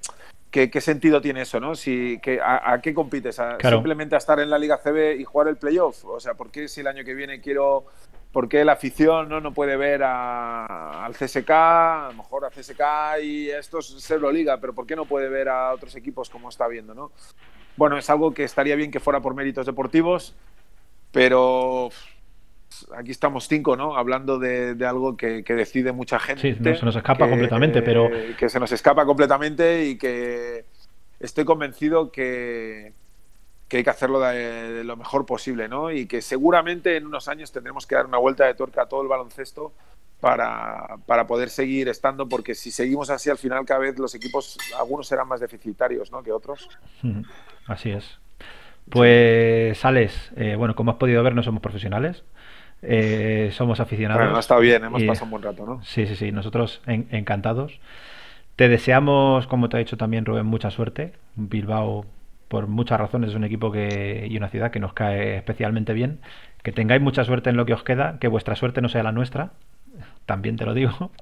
¿Qué, 0.50 0.70
¿Qué, 0.70 0.80
sentido 0.80 1.20
tiene 1.20 1.42
eso, 1.42 1.60
no? 1.60 1.74
Si, 1.74 2.18
que, 2.22 2.40
a, 2.40 2.72
a, 2.72 2.80
qué 2.80 2.94
compites? 2.94 3.38
¿A, 3.38 3.58
claro. 3.58 3.76
¿Simplemente 3.76 4.14
a 4.14 4.18
estar 4.18 4.40
en 4.40 4.48
la 4.48 4.58
Liga 4.58 4.78
CB 4.78 5.20
y 5.20 5.24
jugar 5.24 5.48
el 5.48 5.56
playoff? 5.56 6.04
O 6.04 6.20
sea, 6.20 6.34
¿por 6.34 6.50
qué 6.50 6.68
si 6.68 6.80
el 6.80 6.86
año 6.86 7.04
que 7.04 7.14
viene 7.14 7.40
quiero 7.40 7.86
¿Por 8.36 8.50
qué 8.50 8.66
la 8.66 8.72
afición 8.72 9.30
no, 9.30 9.40
no 9.40 9.54
puede 9.54 9.78
ver 9.78 10.02
al 10.02 11.14
CSK, 11.14 11.50
a 11.50 12.08
lo 12.10 12.18
mejor 12.18 12.44
a 12.44 12.50
CSK 12.50 12.82
y 13.22 13.48
esto 13.48 13.78
es 13.78 14.10
Euroliga, 14.10 14.60
pero 14.60 14.74
¿por 14.74 14.86
qué 14.86 14.94
no 14.94 15.06
puede 15.06 15.30
ver 15.30 15.48
a 15.48 15.72
otros 15.72 15.96
equipos 15.96 16.28
como 16.28 16.50
está 16.50 16.68
viendo? 16.68 16.92
¿no? 16.94 17.12
Bueno, 17.78 17.96
es 17.96 18.10
algo 18.10 18.34
que 18.34 18.44
estaría 18.44 18.76
bien 18.76 18.90
que 18.90 19.00
fuera 19.00 19.20
por 19.20 19.34
méritos 19.34 19.64
deportivos, 19.64 20.34
pero 21.12 21.88
aquí 22.94 23.10
estamos 23.10 23.48
cinco, 23.48 23.76
¿no? 23.76 23.96
Hablando 23.96 24.38
de, 24.38 24.76
algo 24.86 25.16
que, 25.16 25.42
decide 25.42 25.92
mucha 25.92 26.18
gente. 26.18 26.54
Sí, 26.54 26.54
se 26.54 26.84
nos 26.84 26.96
escapa 26.96 27.28
completamente, 27.28 27.82
pero... 27.82 28.08
Que 28.38 28.48
se 28.48 28.60
nos 28.60 28.72
escapa 28.72 29.04
completamente 29.04 29.84
y 29.84 29.98
que 29.98 30.64
estoy 31.20 31.44
convencido 31.44 32.10
que, 32.12 32.92
que 33.68 33.78
hay 33.78 33.84
que 33.84 33.90
hacerlo 33.90 34.20
de, 34.20 34.84
lo 34.84 34.96
mejor 34.96 35.26
posible, 35.26 35.68
¿no? 35.68 35.90
Y 35.90 36.06
que 36.06 36.22
seguramente 36.22 36.96
en 36.96 37.06
unos 37.06 37.28
años 37.28 37.52
tendremos 37.52 37.86
que 37.86 37.94
dar 37.94 38.06
una 38.06 38.18
vuelta 38.18 38.46
de 38.46 38.54
tuerca 38.54 38.82
a 38.82 38.88
todo 38.88 39.02
el 39.02 39.08
baloncesto 39.08 39.72
para, 40.20 40.96
para, 41.06 41.26
poder 41.26 41.50
seguir 41.50 41.88
estando, 41.88 42.28
porque 42.28 42.54
si 42.54 42.70
seguimos 42.70 43.10
así, 43.10 43.28
al 43.28 43.38
final 43.38 43.66
cada 43.66 43.80
vez 43.80 43.98
los 43.98 44.14
equipos, 44.14 44.56
algunos 44.78 45.06
serán 45.06 45.28
más 45.28 45.40
deficitarios 45.40 46.10
¿no? 46.10 46.22
que 46.22 46.32
otros. 46.32 46.68
Así 47.66 47.90
es. 47.90 48.18
Pues, 48.88 49.84
Alex, 49.84 50.32
eh, 50.36 50.54
bueno, 50.56 50.76
como 50.76 50.92
has 50.92 50.96
podido 50.96 51.22
ver, 51.22 51.34
no 51.34 51.42
somos 51.42 51.60
profesionales. 51.60 52.22
Eh, 52.88 53.50
somos 53.52 53.80
aficionados. 53.80 54.22
Bueno, 54.22 54.38
está 54.38 54.58
bien, 54.58 54.84
hemos 54.84 55.02
pasado 55.02 55.24
un 55.24 55.30
buen 55.32 55.42
rato, 55.42 55.66
¿no? 55.66 55.82
Sí, 55.82 56.06
sí, 56.06 56.14
sí, 56.14 56.32
nosotros 56.32 56.80
encantados. 56.86 57.80
Te 58.54 58.68
deseamos, 58.68 59.46
como 59.46 59.68
te 59.68 59.76
ha 59.76 59.80
dicho 59.80 59.96
también 59.96 60.24
Rubén, 60.24 60.46
mucha 60.46 60.70
suerte. 60.70 61.12
Bilbao 61.34 62.06
por 62.48 62.68
muchas 62.68 62.98
razones 62.98 63.30
es 63.30 63.36
un 63.36 63.44
equipo 63.44 63.72
que, 63.72 64.26
y 64.30 64.36
una 64.36 64.48
ciudad 64.48 64.70
que 64.70 64.80
nos 64.80 64.92
cae 64.92 65.36
especialmente 65.36 65.92
bien. 65.92 66.20
Que 66.62 66.72
tengáis 66.72 67.02
mucha 67.02 67.24
suerte 67.24 67.50
en 67.50 67.56
lo 67.56 67.66
que 67.66 67.74
os 67.74 67.82
queda, 67.82 68.18
que 68.18 68.28
vuestra 68.28 68.56
suerte 68.56 68.80
no 68.80 68.88
sea 68.88 69.02
la 69.02 69.12
nuestra, 69.12 69.50
también 70.26 70.56
te 70.56 70.64
lo 70.64 70.74
digo. 70.74 71.10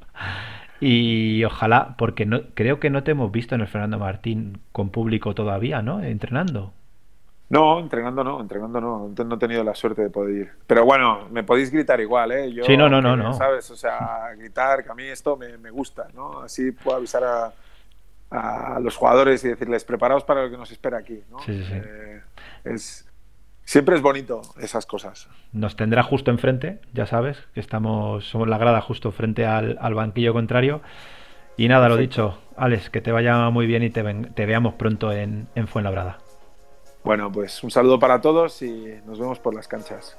Y 0.80 1.44
ojalá, 1.44 1.94
porque 1.96 2.26
no, 2.26 2.42
creo 2.52 2.78
que 2.78 2.90
no 2.90 3.04
te 3.04 3.12
hemos 3.12 3.32
visto 3.32 3.54
en 3.54 3.62
el 3.62 3.68
Fernando 3.68 3.98
Martín 3.98 4.58
con 4.72 4.90
público 4.90 5.34
todavía, 5.34 5.80
¿no? 5.80 6.02
Entrenando. 6.02 6.74
No, 7.54 7.78
entrenando 7.78 8.24
no, 8.24 8.40
entrenando 8.40 8.80
no, 8.80 9.08
no 9.16 9.34
he 9.34 9.38
tenido 9.38 9.62
la 9.62 9.74
suerte 9.74 10.02
de 10.02 10.10
poder 10.10 10.34
ir. 10.34 10.52
Pero 10.66 10.84
bueno, 10.84 11.28
me 11.30 11.44
podéis 11.44 11.70
gritar 11.70 12.00
igual, 12.00 12.32
¿eh? 12.32 12.52
Yo, 12.52 12.64
sí, 12.64 12.76
no, 12.76 12.88
no, 12.88 13.00
no, 13.00 13.16
no. 13.16 13.32
¿Sabes? 13.32 13.70
O 13.70 13.76
sea, 13.76 14.30
gritar, 14.36 14.82
que 14.82 14.90
a 14.90 14.94
mí 14.94 15.04
esto 15.04 15.36
me, 15.36 15.56
me 15.58 15.70
gusta, 15.70 16.08
¿no? 16.14 16.40
Así 16.40 16.72
puedo 16.72 16.96
avisar 16.96 17.22
a, 17.22 17.52
a 18.30 18.80
los 18.80 18.96
jugadores 18.96 19.44
y 19.44 19.48
decirles, 19.48 19.84
preparaos 19.84 20.24
para 20.24 20.44
lo 20.44 20.50
que 20.50 20.56
nos 20.56 20.70
espera 20.72 20.98
aquí. 20.98 21.20
¿no? 21.30 21.38
Eh, 21.46 22.22
es, 22.64 23.08
siempre 23.64 23.94
es 23.94 24.02
bonito 24.02 24.42
esas 24.60 24.86
cosas. 24.86 25.28
Nos 25.52 25.76
tendrá 25.76 26.02
justo 26.02 26.30
enfrente, 26.30 26.80
ya 26.92 27.06
sabes, 27.06 27.38
que 27.54 27.60
estamos, 27.60 28.24
somos 28.28 28.48
la 28.48 28.58
grada 28.58 28.80
justo 28.80 29.12
frente 29.12 29.46
al, 29.46 29.94
banquillo 29.94 30.32
contrario. 30.32 30.80
Y 31.56 31.68
nada, 31.68 31.88
lo 31.88 31.96
dicho, 31.96 32.36
Alex, 32.56 32.90
que 32.90 33.00
te 33.00 33.12
vaya 33.12 33.48
muy 33.50 33.66
bien 33.66 33.84
y 33.84 33.90
te, 33.90 34.02
te 34.02 34.46
veamos 34.46 34.74
pronto 34.74 35.12
en, 35.12 35.46
en 35.54 35.68
Fuenlabrada. 35.68 36.18
Bueno, 37.04 37.30
pues 37.30 37.62
un 37.62 37.70
saludo 37.70 37.98
para 37.98 38.22
todos 38.22 38.62
y 38.62 38.98
nos 39.04 39.18
vemos 39.18 39.38
por 39.38 39.54
las 39.54 39.68
canchas. 39.68 40.16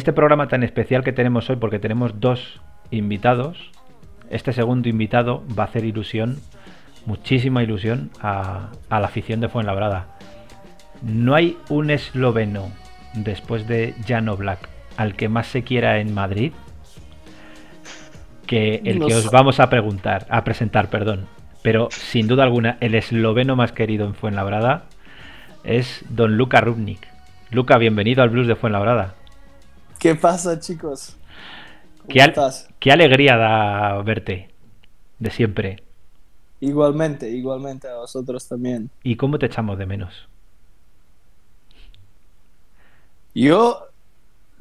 Este 0.00 0.14
programa 0.14 0.48
tan 0.48 0.62
especial 0.62 1.04
que 1.04 1.12
tenemos 1.12 1.50
hoy, 1.50 1.56
porque 1.56 1.78
tenemos 1.78 2.20
dos 2.20 2.62
invitados, 2.90 3.70
este 4.30 4.54
segundo 4.54 4.88
invitado 4.88 5.44
va 5.58 5.64
a 5.64 5.66
hacer 5.66 5.84
ilusión, 5.84 6.38
muchísima 7.04 7.62
ilusión, 7.62 8.10
a, 8.22 8.70
la 8.88 9.04
afición 9.04 9.40
de 9.40 9.50
Fuenlabrada. 9.50 10.16
No 11.02 11.34
hay 11.34 11.58
un 11.68 11.90
esloveno 11.90 12.72
después 13.12 13.68
de 13.68 13.94
Jano 14.08 14.38
Black 14.38 14.70
al 14.96 15.16
que 15.16 15.28
más 15.28 15.46
se 15.48 15.64
quiera 15.64 15.98
en 15.98 16.14
Madrid 16.14 16.52
que 18.46 18.80
el 18.86 19.04
que 19.04 19.14
os 19.14 19.30
vamos 19.30 19.60
a 19.60 19.68
preguntar, 19.68 20.26
a 20.30 20.44
presentar, 20.44 20.88
perdón. 20.88 21.26
Pero 21.62 21.90
sin 21.90 22.26
duda 22.26 22.44
alguna, 22.44 22.78
el 22.80 22.94
esloveno 22.94 23.54
más 23.54 23.72
querido 23.72 24.06
en 24.06 24.14
Fuenlabrada 24.14 24.84
es 25.62 26.06
don 26.08 26.38
Luca 26.38 26.62
Rubnik. 26.62 27.06
Luca, 27.50 27.76
bienvenido 27.76 28.22
al 28.22 28.30
Blues 28.30 28.46
de 28.46 28.56
Fuenlabrada. 28.56 29.19
¿Qué 30.00 30.14
pasa, 30.14 30.58
chicos? 30.58 31.14
¿Qué, 32.08 32.32
qué 32.78 32.90
alegría 32.90 33.36
da 33.36 34.02
verte 34.02 34.50
de 35.18 35.30
siempre. 35.30 35.82
Igualmente, 36.58 37.28
igualmente 37.28 37.86
a 37.86 37.96
vosotros 37.96 38.48
también. 38.48 38.90
¿Y 39.02 39.14
cómo 39.16 39.38
te 39.38 39.44
echamos 39.44 39.78
de 39.78 39.84
menos? 39.84 40.26
Yo 43.34 43.88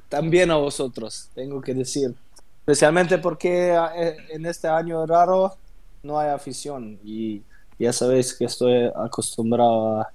también 0.09 0.51
a 0.51 0.57
vosotros, 0.57 1.29
tengo 1.33 1.61
que 1.61 1.73
decir. 1.73 2.13
Especialmente 2.59 3.17
porque 3.17 3.73
eh, 3.95 4.17
en 4.31 4.45
este 4.45 4.67
año 4.67 5.05
raro 5.05 5.55
no 6.03 6.19
hay 6.19 6.29
afición 6.29 6.99
y 7.01 7.41
ya 7.79 7.93
sabéis 7.93 8.33
que 8.33 8.43
estoy 8.43 8.91
acostumbrado 8.93 10.01
a, 10.01 10.11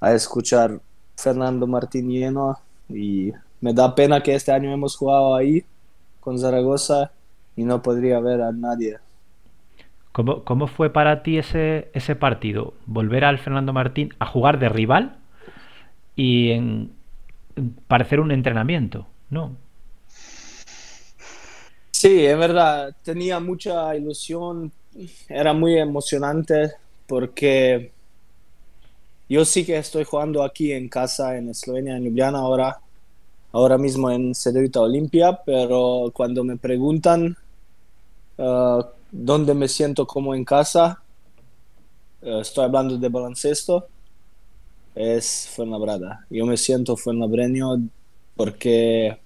a 0.00 0.14
escuchar 0.14 0.80
Fernando 1.14 1.66
Martín 1.66 2.08
lleno 2.08 2.58
y 2.88 3.32
me 3.60 3.72
da 3.72 3.94
pena 3.94 4.22
que 4.22 4.34
este 4.34 4.52
año 4.52 4.72
hemos 4.72 4.96
jugado 4.96 5.34
ahí 5.34 5.64
con 6.20 6.38
Zaragoza 6.38 7.12
y 7.56 7.64
no 7.64 7.82
podría 7.82 8.20
ver 8.20 8.42
a 8.42 8.52
nadie. 8.52 8.98
¿Cómo, 10.12 10.44
cómo 10.44 10.66
fue 10.66 10.90
para 10.90 11.22
ti 11.22 11.38
ese, 11.38 11.90
ese 11.94 12.16
partido? 12.16 12.74
Volver 12.86 13.24
al 13.24 13.38
Fernando 13.38 13.72
Martín 13.72 14.14
a 14.18 14.26
jugar 14.26 14.58
de 14.58 14.68
rival 14.68 15.18
y 16.16 16.50
en, 16.50 16.92
parecer 17.86 18.20
un 18.20 18.30
entrenamiento, 18.30 19.06
¿no? 19.30 19.56
Sí, 21.90 22.24
es 22.24 22.38
verdad, 22.38 22.94
tenía 23.02 23.40
mucha 23.40 23.94
ilusión, 23.94 24.72
era 25.28 25.52
muy 25.52 25.78
emocionante 25.78 26.72
porque 27.06 27.92
yo 29.28 29.44
sí 29.44 29.64
que 29.64 29.76
estoy 29.76 30.04
jugando 30.04 30.42
aquí 30.42 30.72
en 30.72 30.88
casa 30.88 31.36
en 31.36 31.50
Eslovenia, 31.50 31.96
en 31.96 32.04
Ljubljana 32.04 32.38
ahora 32.38 32.80
ahora 33.52 33.78
mismo 33.78 34.10
en 34.10 34.34
Cedevita 34.34 34.80
Olimpia, 34.80 35.40
pero 35.44 36.10
cuando 36.14 36.44
me 36.44 36.56
preguntan 36.56 37.36
uh, 38.38 38.82
dónde 39.10 39.54
me 39.54 39.68
siento 39.68 40.06
como 40.06 40.34
en 40.34 40.44
casa, 40.44 41.02
uh, 42.22 42.40
estoy 42.40 42.64
hablando 42.64 42.96
de 42.96 43.08
baloncesto, 43.08 43.88
es 44.94 45.48
Fuenlabrada. 45.54 46.26
Yo 46.30 46.46
me 46.46 46.56
siento 46.56 46.96
fuenlabreño 46.96 47.80
porque 48.36 49.18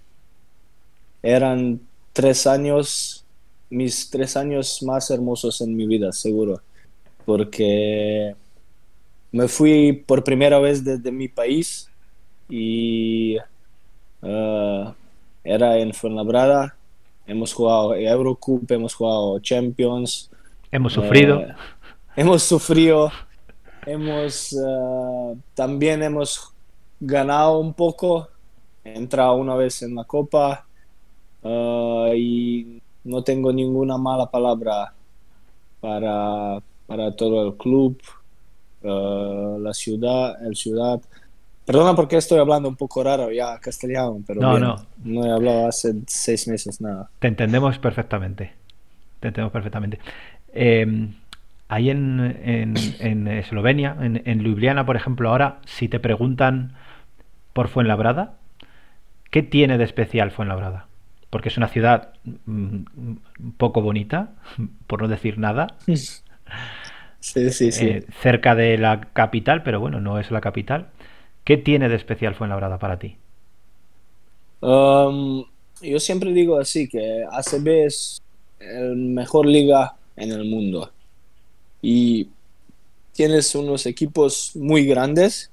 eran 1.22 1.80
tres 2.12 2.46
años, 2.46 3.24
mis 3.70 4.10
tres 4.10 4.36
años 4.36 4.82
más 4.82 5.10
hermosos 5.10 5.60
en 5.60 5.74
mi 5.74 5.86
vida, 5.86 6.12
seguro. 6.12 6.60
Porque 7.24 8.34
me 9.32 9.48
fui 9.48 9.92
por 9.92 10.22
primera 10.22 10.58
vez 10.58 10.84
desde 10.84 11.10
mi 11.10 11.28
país 11.28 11.88
y 12.48 13.36
eh, 14.24 14.92
era 15.44 15.78
en 15.78 15.92
Fuenlabrada. 15.92 16.74
Hemos 17.26 17.52
jugado 17.52 17.94
Eurocup, 17.94 18.70
hemos 18.70 18.94
jugado 18.94 19.38
Champions. 19.40 20.30
Hemos 20.70 20.94
sufrido. 20.94 21.40
Eh, 21.40 21.54
hemos 22.16 22.42
sufrido. 22.42 23.10
Hemos 23.86 24.52
eh, 24.52 25.36
también 25.54 26.02
hemos 26.02 26.52
ganado 27.00 27.58
un 27.58 27.74
poco. 27.74 28.28
He 28.82 28.96
entrado 28.96 29.36
una 29.36 29.54
vez 29.56 29.82
en 29.82 29.94
la 29.94 30.04
Copa 30.04 30.66
y 32.14 32.80
no 33.04 33.22
tengo 33.22 33.52
ninguna 33.52 33.98
mala 33.98 34.30
palabra 34.30 34.94
para, 35.80 36.62
para 36.86 37.14
todo 37.14 37.46
el 37.46 37.54
club, 37.54 38.00
la 38.82 39.72
ciudad, 39.74 40.46
el 40.46 40.56
ciudad. 40.56 41.00
Perdona 41.64 41.94
porque 41.94 42.16
estoy 42.16 42.38
hablando 42.38 42.68
un 42.68 42.76
poco 42.76 43.02
raro 43.02 43.32
ya 43.32 43.58
castellano, 43.58 44.22
pero 44.26 44.40
no, 44.40 44.58
no. 44.58 44.76
no 45.02 45.24
he 45.24 45.30
hablado 45.30 45.68
hace 45.68 45.94
seis 46.06 46.46
meses 46.46 46.80
nada. 46.80 47.08
Te 47.18 47.28
entendemos 47.28 47.78
perfectamente. 47.78 48.52
Te 49.20 49.28
entendemos 49.28 49.52
perfectamente. 49.52 49.98
Eh, 50.52 51.08
ahí 51.68 51.90
en, 51.90 52.20
en, 52.44 52.74
en 53.00 53.28
Eslovenia, 53.28 53.96
en, 54.00 54.22
en, 54.24 54.42
Ljubljana, 54.42 54.84
por 54.84 54.96
ejemplo, 54.96 55.30
ahora, 55.30 55.58
si 55.64 55.88
te 55.88 55.98
preguntan 55.98 56.74
por 57.52 57.68
Fuenlabrada, 57.68 58.34
¿qué 59.30 59.42
tiene 59.42 59.78
de 59.78 59.84
especial 59.84 60.30
Fuenlabrada? 60.30 60.86
Porque 61.30 61.48
es 61.48 61.56
una 61.56 61.68
ciudad 61.68 62.12
un 62.46 62.86
mm, 62.94 63.50
poco 63.56 63.80
bonita, 63.80 64.32
por 64.86 65.02
no 65.02 65.08
decir 65.08 65.38
nada. 65.38 65.68
Sí, 67.24 67.50
sí, 67.52 67.72
sí. 67.72 67.86
Eh, 67.86 68.04
cerca 68.20 68.54
de 68.54 68.76
la 68.76 69.00
capital, 69.14 69.62
pero 69.62 69.80
bueno, 69.80 69.98
no 69.98 70.18
es 70.18 70.30
la 70.30 70.42
capital. 70.42 70.88
¿Qué 71.44 71.58
tiene 71.58 71.88
de 71.88 71.96
especial 71.96 72.34
Fuenlabrada 72.34 72.78
para 72.78 72.98
ti? 72.98 73.16
Um, 74.60 75.44
yo 75.82 76.00
siempre 76.00 76.32
digo 76.32 76.58
así, 76.58 76.88
que 76.88 77.24
ACB 77.30 77.68
es 77.86 78.22
el 78.58 78.96
mejor 78.96 79.46
liga 79.46 79.94
en 80.16 80.32
el 80.32 80.46
mundo. 80.46 80.90
Y 81.82 82.28
tienes 83.12 83.54
unos 83.54 83.84
equipos 83.84 84.52
muy 84.54 84.86
grandes 84.86 85.50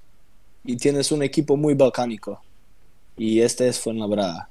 y 0.64 0.78
tienes 0.78 1.12
un 1.12 1.24
equipo 1.24 1.58
muy 1.58 1.74
balcánico. 1.74 2.42
Y 3.18 3.42
este 3.42 3.68
es 3.68 3.78
Fuenlabrada. 3.80 4.48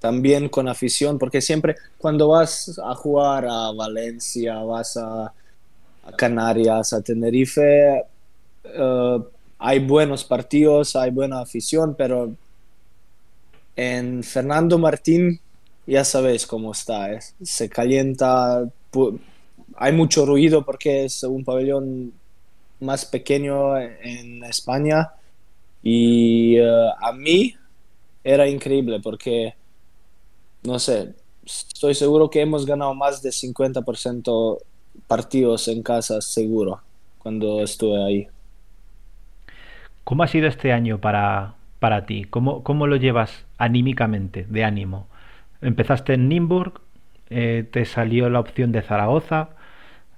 También 0.00 0.50
con 0.50 0.68
afición, 0.68 1.18
porque 1.18 1.40
siempre 1.40 1.76
cuando 1.96 2.28
vas 2.28 2.78
a 2.84 2.94
jugar 2.94 3.46
a 3.48 3.72
Valencia, 3.72 4.56
vas 4.56 4.98
a, 4.98 5.32
a 6.04 6.12
Canarias, 6.14 6.92
a 6.92 7.00
Tenerife, 7.00 8.04
uh, 8.78 9.24
hay 9.66 9.78
buenos 9.78 10.24
partidos, 10.24 10.94
hay 10.94 11.10
buena 11.10 11.40
afición, 11.40 11.94
pero 11.96 12.34
en 13.74 14.22
Fernando 14.22 14.76
Martín 14.76 15.40
ya 15.86 16.04
sabéis 16.04 16.46
cómo 16.46 16.72
está, 16.72 17.10
¿eh? 17.14 17.20
se 17.42 17.70
calienta, 17.70 18.70
hay 19.76 19.92
mucho 19.92 20.26
ruido 20.26 20.66
porque 20.66 21.06
es 21.06 21.22
un 21.22 21.44
pabellón 21.44 22.12
más 22.80 23.06
pequeño 23.06 23.78
en 23.78 24.44
España 24.44 25.12
y 25.82 26.60
uh, 26.60 26.90
a 27.00 27.12
mí 27.14 27.54
era 28.22 28.46
increíble 28.46 29.00
porque, 29.00 29.54
no 30.62 30.78
sé, 30.78 31.14
estoy 31.42 31.94
seguro 31.94 32.28
que 32.28 32.42
hemos 32.42 32.66
ganado 32.66 32.94
más 32.94 33.22
de 33.22 33.30
50% 33.30 34.58
partidos 35.06 35.68
en 35.68 35.82
casa, 35.82 36.20
seguro, 36.20 36.82
cuando 37.18 37.62
estuve 37.62 38.04
ahí. 38.04 38.28
¿Cómo 40.04 40.22
ha 40.22 40.28
sido 40.28 40.46
este 40.46 40.72
año 40.72 40.98
para, 41.00 41.54
para 41.78 42.06
ti? 42.06 42.24
¿Cómo, 42.24 42.62
¿Cómo, 42.62 42.86
lo 42.86 42.96
llevas 42.96 43.46
anímicamente, 43.56 44.46
de 44.48 44.64
ánimo? 44.64 45.06
Empezaste 45.62 46.14
en 46.14 46.28
Nimburg, 46.28 46.80
eh, 47.30 47.66
te 47.70 47.86
salió 47.86 48.28
la 48.28 48.40
opción 48.40 48.70
de 48.70 48.82
Zaragoza, 48.82 49.48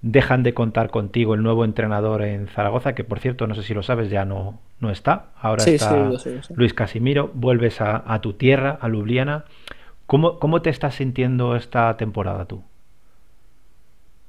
dejan 0.03 0.43
de 0.43 0.55
contar 0.55 0.91
contigo 0.91 1.35
el 1.35 1.43
nuevo 1.43 1.65
entrenador 1.65 2.23
en 2.23 2.49
Zaragoza, 2.49 2.95
que 2.97 3.05
por 3.05 3.21
cierto, 3.21 3.47
no 3.47 3.55
sé 3.55 3.63
si 3.63 3.75
lo 3.75 3.85
sabes, 3.85 4.11
ya 4.11 4.25
no, 4.25 4.59
no 4.81 4.91
está. 4.91 5.27
Ahora 5.41 5.63
sí, 5.63 5.75
está 5.75 6.19
sí. 6.19 6.31
Luis 6.55 6.75
Casimiro, 6.75 7.31
vuelves 7.33 7.81
a, 7.81 8.03
a, 8.13 8.21
tu 8.21 8.33
tierra, 8.33 8.79
a 8.81 8.89
Ljubljana. 8.89 9.45
¿Cómo, 10.07 10.41
¿Cómo 10.41 10.63
te 10.63 10.71
estás 10.71 10.97
sintiendo 10.97 11.55
esta 11.55 11.97
temporada 11.97 12.45
tú? 12.45 12.63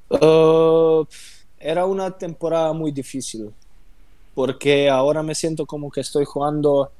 Uh, 0.09 1.05
era 1.59 1.85
una 1.85 2.11
temporada 2.11 2.73
muy 2.73 2.91
difícil 2.91 3.51
porque 4.37 4.87
ahora 4.87 5.23
me 5.23 5.33
siento 5.33 5.65
como 5.65 5.89
que 5.89 6.01
estoy 6.01 6.23
jugando 6.23 6.91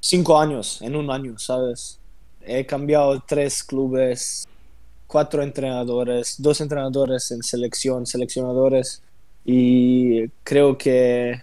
cinco 0.00 0.40
años 0.40 0.80
en 0.80 0.96
un 0.96 1.10
año, 1.10 1.38
¿sabes? 1.38 2.00
He 2.40 2.64
cambiado 2.64 3.22
tres 3.28 3.62
clubes, 3.62 4.48
cuatro 5.06 5.42
entrenadores, 5.42 6.36
dos 6.38 6.62
entrenadores 6.62 7.30
en 7.30 7.42
selección, 7.42 8.06
seleccionadores, 8.06 9.02
y 9.44 10.28
creo 10.42 10.78
que 10.78 11.42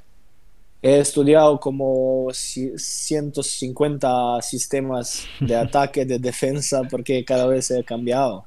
he 0.81 0.99
estudiado 0.99 1.59
como 1.59 2.29
150 2.33 4.41
sistemas 4.41 5.25
de 5.39 5.55
ataque, 5.57 6.05
de 6.05 6.17
defensa, 6.17 6.81
porque 6.89 7.23
cada 7.23 7.45
vez 7.45 7.69
he 7.69 7.83
cambiado. 7.83 8.45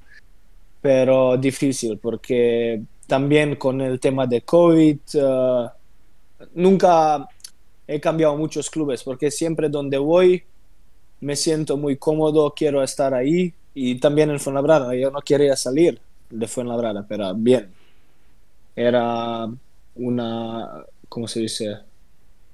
Pero 0.82 1.36
difícil, 1.36 1.98
porque 1.98 2.82
también 3.07 3.55
con 3.55 3.80
el 3.80 4.01
tema 4.01 4.26
de 4.26 4.42
COVID, 4.42 4.98
uh, 5.14 5.70
nunca 6.55 7.28
he 7.86 8.01
cambiado 8.01 8.36
muchos 8.36 8.70
clubes 8.70 9.03
porque 9.03 9.30
siempre 9.30 9.68
donde 9.68 9.99
voy 9.99 10.45
me 11.20 11.36
siento 11.36 11.76
muy 11.76 11.97
cómodo, 11.97 12.55
quiero 12.57 12.82
estar 12.82 13.12
ahí 13.14 13.53
y 13.74 13.97
también 13.97 14.30
en 14.30 14.41
Fuenlabrada. 14.41 14.95
Yo 14.95 15.11
no 15.11 15.20
quería 15.20 15.57
salir 15.57 16.01
de 16.30 16.49
Fuenlabrada, 16.49 17.05
pero 17.07 17.34
bien. 17.34 17.70
Era 18.74 19.49
una, 19.97 20.84
¿cómo 21.09 21.28
se 21.28 21.41
dice? 21.41 21.76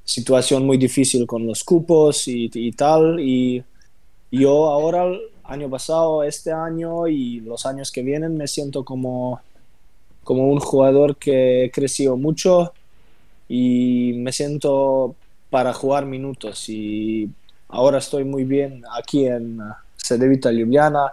Situación 0.05 0.67
muy 0.67 0.79
difícil 0.79 1.27
con 1.27 1.47
los 1.47 1.63
cupos 1.63 2.27
y, 2.27 2.73
tal. 2.73 3.21
Y 3.21 3.63
yo 4.31 4.67
ahora, 4.67 5.07
año 5.45 5.71
pasado, 5.71 6.23
este 6.25 6.53
año 6.53 7.07
y 7.07 7.41
los 7.41 7.67
años 7.67 7.93
que 7.93 8.03
vienen, 8.03 8.37
me 8.37 8.49
siento 8.49 8.85
como, 8.85 9.41
como 10.25 10.49
un 10.49 10.59
jugador 10.59 11.17
que 11.17 11.65
he 11.65 11.71
crecido 11.71 12.17
mucho 12.17 12.73
y 13.49 14.13
me 14.17 14.33
siento 14.33 15.15
para 15.51 15.73
jugar 15.73 16.07
minutos 16.07 16.69
y 16.69 17.31
ahora 17.69 17.99
estoy 17.99 18.25
muy 18.25 18.45
bien 18.45 18.83
aquí 18.99 19.27
en 19.27 19.61
Cedevita 19.97 20.51
Ljubljana 20.51 21.13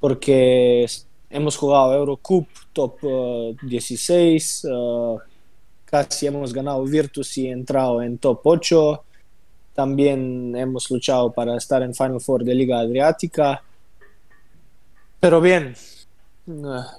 porque 0.00 0.86
hemos 1.30 1.56
jugado 1.56 1.94
Eurocup 1.94 2.48
top 2.72 3.04
uh, 3.04 3.56
16 3.62 4.64
uh, 4.64 5.18
casi 5.84 6.26
hemos 6.26 6.52
ganado 6.52 6.82
Virtus 6.84 7.38
y 7.38 7.48
entrado 7.48 8.02
en 8.02 8.18
top 8.18 8.40
8 8.44 9.04
también 9.74 10.54
hemos 10.56 10.88
luchado 10.90 11.32
para 11.32 11.56
estar 11.56 11.82
en 11.82 11.94
Final 11.94 12.20
Four 12.20 12.44
de 12.44 12.54
Liga 12.54 12.78
Adriática. 12.78 13.62
Pero 15.18 15.40
bien 15.40 15.74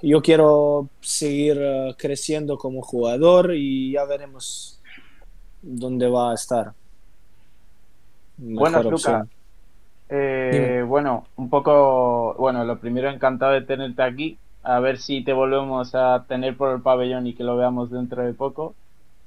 yo 0.02 0.22
quiero 0.22 0.88
seguir 1.00 1.58
uh, 1.58 1.94
creciendo 1.96 2.58
como 2.58 2.82
jugador 2.82 3.54
y 3.54 3.92
ya 3.92 4.04
veremos 4.04 4.80
dónde 5.62 6.08
va 6.08 6.32
a 6.32 6.34
estar. 6.34 6.72
Buenas, 8.36 8.84
Luca. 8.84 9.26
Eh, 10.08 10.84
bueno, 10.86 11.26
un 11.36 11.48
poco, 11.48 12.34
bueno, 12.38 12.64
lo 12.64 12.78
primero 12.78 13.08
encantado 13.08 13.52
de 13.52 13.62
tenerte 13.62 14.02
aquí. 14.02 14.38
A 14.62 14.80
ver 14.80 14.98
si 14.98 15.22
te 15.22 15.32
volvemos 15.32 15.94
a 15.94 16.24
tener 16.28 16.56
por 16.56 16.74
el 16.74 16.82
pabellón 16.82 17.26
y 17.26 17.34
que 17.34 17.44
lo 17.44 17.56
veamos 17.56 17.90
dentro 17.90 18.22
de 18.24 18.34
poco. 18.34 18.74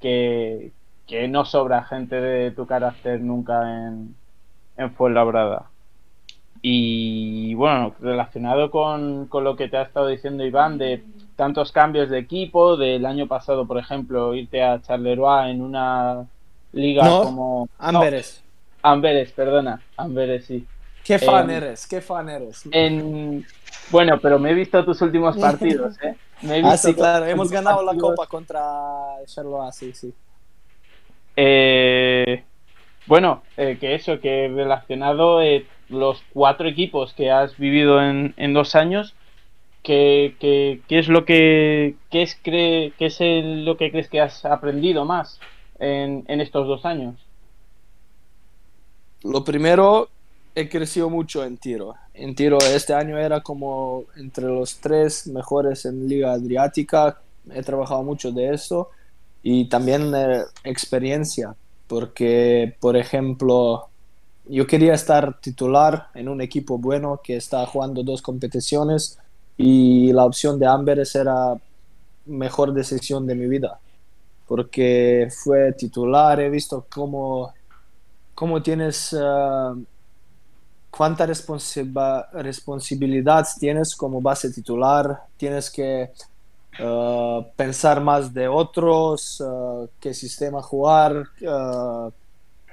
Que, 0.00 0.72
que 1.06 1.28
no 1.28 1.44
sobra 1.44 1.84
gente 1.84 2.16
de 2.20 2.50
tu 2.50 2.66
carácter 2.66 3.20
nunca 3.20 3.86
en, 3.86 4.14
en 4.76 4.92
Fuenlabrada. 4.92 5.69
Y 6.62 7.54
bueno, 7.54 7.94
relacionado 8.00 8.70
con, 8.70 9.26
con, 9.26 9.44
lo 9.44 9.56
que 9.56 9.68
te 9.68 9.78
ha 9.78 9.82
estado 9.82 10.08
diciendo 10.08 10.44
Iván, 10.44 10.76
de 10.76 11.02
tantos 11.36 11.72
cambios 11.72 12.10
de 12.10 12.18
equipo, 12.18 12.76
del 12.76 13.06
año 13.06 13.26
pasado, 13.26 13.66
por 13.66 13.78
ejemplo, 13.78 14.34
irte 14.34 14.62
a 14.62 14.82
Charleroi 14.82 15.50
en 15.50 15.62
una 15.62 16.26
liga 16.72 17.04
no, 17.04 17.22
como. 17.22 17.68
Amberes. 17.78 18.42
No, 18.82 18.90
Amberes, 18.90 19.32
perdona. 19.32 19.80
Amberes, 19.96 20.44
sí. 20.44 20.66
¿Qué 21.02 21.18
fan 21.18 21.48
en, 21.48 21.56
eres? 21.56 21.86
¿Qué 21.86 22.00
fan 22.02 22.28
eres? 22.28 22.68
En, 22.70 23.46
bueno, 23.90 24.18
pero 24.20 24.38
me 24.38 24.50
he 24.50 24.54
visto 24.54 24.84
tus 24.84 25.00
últimos 25.00 25.36
partidos, 25.38 25.96
¿eh? 26.02 26.14
Me 26.42 26.58
he 26.58 26.62
ah, 26.62 26.76
sí, 26.76 26.94
claro. 26.94 27.24
Hemos 27.26 27.50
ganado 27.50 27.84
partidos. 27.84 27.96
la 27.96 28.00
copa 28.02 28.26
contra 28.26 28.60
Charleroi, 29.24 29.72
sí, 29.72 29.92
sí. 29.94 30.12
Eh, 31.36 32.44
bueno, 33.06 33.42
eh, 33.56 33.78
que 33.80 33.94
eso, 33.94 34.20
que 34.20 34.52
relacionado 34.54 35.40
eh, 35.40 35.66
los 35.90 36.22
cuatro 36.32 36.68
equipos 36.68 37.12
que 37.12 37.30
has 37.30 37.56
vivido 37.56 38.02
en, 38.02 38.34
en 38.36 38.54
dos 38.54 38.74
años, 38.74 39.14
¿qué, 39.82 40.36
qué, 40.40 40.80
qué 40.88 40.98
es 40.98 41.08
lo 41.08 41.24
que 41.24 41.96
qué 42.10 42.22
es, 42.22 42.38
cree, 42.42 42.92
qué 42.98 43.06
es 43.06 43.18
lo 43.20 43.76
que 43.76 43.90
crees 43.90 44.08
que 44.08 44.20
has 44.20 44.44
aprendido 44.44 45.04
más 45.04 45.40
en, 45.78 46.24
en 46.28 46.40
estos 46.40 46.66
dos 46.66 46.84
años? 46.84 47.16
Lo 49.22 49.44
primero, 49.44 50.08
he 50.54 50.68
crecido 50.68 51.10
mucho 51.10 51.44
en 51.44 51.58
tiro. 51.58 51.94
En 52.14 52.34
tiro 52.34 52.58
este 52.58 52.94
año 52.94 53.18
era 53.18 53.40
como 53.40 54.04
entre 54.16 54.46
los 54.46 54.78
tres 54.78 55.26
mejores 55.26 55.84
en 55.84 56.08
Liga 56.08 56.32
Adriática. 56.32 57.20
He 57.52 57.62
trabajado 57.62 58.02
mucho 58.02 58.32
de 58.32 58.54
eso 58.54 58.90
y 59.42 59.66
también 59.66 60.12
eh, 60.14 60.42
experiencia, 60.64 61.54
porque, 61.86 62.76
por 62.80 62.96
ejemplo, 62.96 63.89
yo 64.50 64.66
quería 64.66 64.94
estar 64.94 65.40
titular 65.40 66.08
en 66.14 66.28
un 66.28 66.40
equipo 66.40 66.78
bueno 66.78 67.20
que 67.22 67.36
está 67.36 67.64
jugando 67.66 68.02
dos 68.02 68.20
competiciones 68.20 69.18
y 69.56 70.12
la 70.12 70.24
opción 70.24 70.58
de 70.58 70.66
Amberes 70.66 71.14
era 71.14 71.54
mejor 72.26 72.72
decisión 72.72 73.26
de 73.26 73.34
mi 73.34 73.46
vida, 73.46 73.78
porque 74.48 75.28
fue 75.44 75.72
titular, 75.72 76.40
he 76.40 76.50
visto 76.50 76.86
cómo, 76.92 77.54
cómo 78.34 78.62
tienes... 78.62 79.12
Uh, 79.12 79.84
cuánta 80.90 81.24
responsabilidad 81.24 83.46
tienes 83.58 83.94
como 83.94 84.20
base 84.20 84.50
titular, 84.50 85.20
tienes 85.36 85.70
que 85.70 86.10
uh, 86.80 87.44
pensar 87.54 88.00
más 88.00 88.34
de 88.34 88.48
otros, 88.48 89.40
uh, 89.40 89.88
qué 90.00 90.12
sistema 90.12 90.60
jugar, 90.60 91.28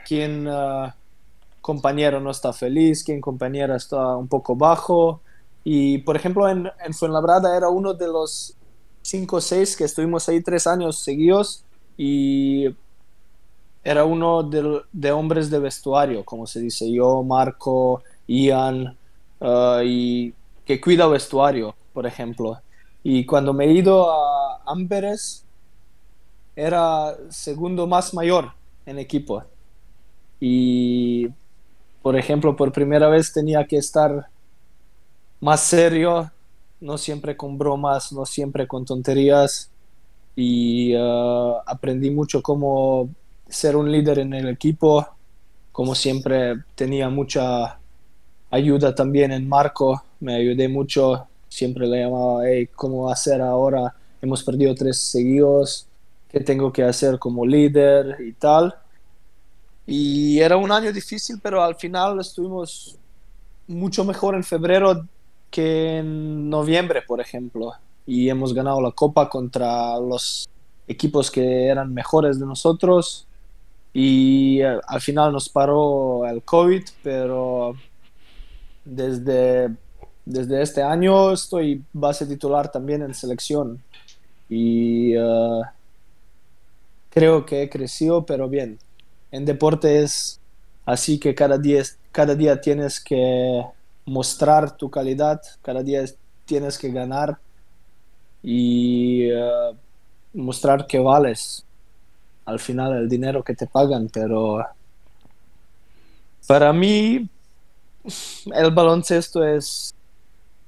quién 0.05 0.47
compañero 1.67 2.21
no 2.21 2.31
está 2.31 2.53
feliz, 2.53 3.03
quién 3.03 3.19
compañero 3.19 3.75
está 3.75 4.15
un 4.15 4.29
poco 4.29 4.55
bajo. 4.55 5.19
Y 5.65 5.97
por 5.97 6.15
ejemplo, 6.15 6.47
en, 6.47 6.71
en 6.85 6.93
Fuenlabrada 6.93 7.57
era 7.57 7.67
uno 7.67 7.93
de 7.93 8.07
los 8.07 8.55
cinco 9.01 9.35
o 9.35 9.41
seis 9.41 9.75
que 9.75 9.83
estuvimos 9.83 10.29
ahí 10.29 10.41
tres 10.41 10.65
años 10.65 10.99
seguidos 10.99 11.65
y 11.97 12.73
era 13.83 14.05
uno 14.05 14.43
de, 14.43 14.81
de, 14.93 15.11
hombres 15.11 15.49
de 15.49 15.59
vestuario, 15.59 16.23
como 16.23 16.47
se 16.47 16.61
dice, 16.61 16.89
yo, 16.89 17.21
Marco, 17.23 18.01
Ian, 18.27 18.95
uh, 19.41 19.81
y 19.83 20.33
que 20.65 20.79
cuida 20.79 21.05
vestuario, 21.07 21.75
por 21.91 22.05
ejemplo. 22.05 22.61
Y 23.03 23.25
cuando 23.25 23.51
me 23.53 23.65
he 23.65 23.73
ido 23.73 24.09
a 24.09 24.61
Amberes, 24.65 25.43
era 26.55 27.13
segundo 27.29 27.87
más 27.87 28.13
mayor 28.13 28.53
en 28.85 28.99
equipo. 28.99 29.43
Y, 30.39 31.27
por 32.07 32.15
ejemplo, 32.15 32.55
por 32.55 32.71
primera 32.71 33.09
vez 33.09 33.33
tenía 33.33 33.67
que 33.67 33.75
estar 33.75 34.29
más 35.41 35.59
serio, 35.59 36.31
no 36.79 36.97
siempre 36.97 37.35
con 37.35 37.57
bromas, 37.57 38.13
no 38.13 38.25
siempre 38.25 38.65
con 38.65 38.85
tonterías. 38.85 39.69
Y 40.33 40.95
uh, 40.95 41.55
aprendí 41.65 42.09
mucho 42.09 42.41
cómo 42.41 43.09
ser 43.49 43.75
un 43.75 43.91
líder 43.91 44.19
en 44.19 44.33
el 44.33 44.47
equipo. 44.47 45.05
Como 45.73 45.95
siempre 45.95 46.55
tenía 46.75 47.09
mucha 47.09 47.77
ayuda 48.51 48.95
también 48.95 49.33
en 49.33 49.49
Marco, 49.49 50.01
me 50.21 50.35
ayudé 50.35 50.69
mucho, 50.69 51.27
siempre 51.49 51.87
le 51.87 52.05
llamaba, 52.05 52.47
hey, 52.47 52.69
¿cómo 52.73 53.09
hacer 53.09 53.41
ahora? 53.41 53.93
Hemos 54.21 54.45
perdido 54.45 54.73
tres 54.75 54.97
seguidos, 54.97 55.87
¿qué 56.29 56.39
tengo 56.39 56.71
que 56.71 56.83
hacer 56.83 57.19
como 57.19 57.45
líder 57.45 58.15
y 58.21 58.31
tal? 58.31 58.75
Y 59.87 60.39
era 60.39 60.57
un 60.57 60.71
año 60.71 60.91
difícil, 60.91 61.39
pero 61.41 61.63
al 61.63 61.75
final 61.75 62.19
estuvimos 62.19 62.97
mucho 63.67 64.03
mejor 64.03 64.35
en 64.35 64.43
febrero 64.43 65.07
que 65.49 65.99
en 65.99 66.49
noviembre, 66.49 67.01
por 67.01 67.21
ejemplo. 67.21 67.73
Y 68.05 68.29
hemos 68.29 68.53
ganado 68.53 68.81
la 68.81 68.91
copa 68.91 69.29
contra 69.29 69.97
los 69.99 70.47
equipos 70.87 71.31
que 71.31 71.67
eran 71.67 71.93
mejores 71.93 72.39
de 72.39 72.45
nosotros 72.45 73.27
y 73.93 74.61
eh, 74.61 74.79
al 74.87 75.01
final 75.01 75.33
nos 75.33 75.49
paró 75.49 76.25
el 76.27 76.43
COVID, 76.43 76.83
pero 77.03 77.75
desde, 78.85 79.69
desde 80.25 80.61
este 80.61 80.83
año 80.83 81.31
estoy 81.33 81.83
base 81.91 82.25
titular 82.25 82.71
también 82.71 83.01
en 83.01 83.13
selección 83.13 83.81
y 84.49 85.13
eh, 85.15 85.61
creo 87.09 87.45
que 87.45 87.63
he 87.63 87.69
crecido, 87.69 88.25
pero 88.25 88.47
bien. 88.47 88.79
En 89.31 89.45
deporte 89.45 90.03
es 90.03 90.39
así 90.85 91.19
que 91.19 91.35
cada 91.35 91.57
día, 91.57 91.83
cada 92.11 92.35
día 92.35 92.59
tienes 92.61 92.99
que 92.99 93.63
mostrar 94.05 94.75
tu 94.75 94.89
calidad, 94.89 95.41
cada 95.61 95.83
día 95.83 96.03
tienes 96.45 96.77
que 96.77 96.91
ganar 96.91 97.37
y 98.41 99.29
eh, 99.29 99.75
mostrar 100.33 100.87
que 100.87 100.99
vales 100.99 101.65
al 102.45 102.59
final 102.59 102.93
el 102.93 103.09
dinero 103.09 103.43
que 103.43 103.53
te 103.53 103.67
pagan, 103.67 104.09
pero 104.11 104.65
para 106.47 106.71
mí 106.71 107.29
el 108.53 108.71
baloncesto 108.71 109.43
es 109.43 109.93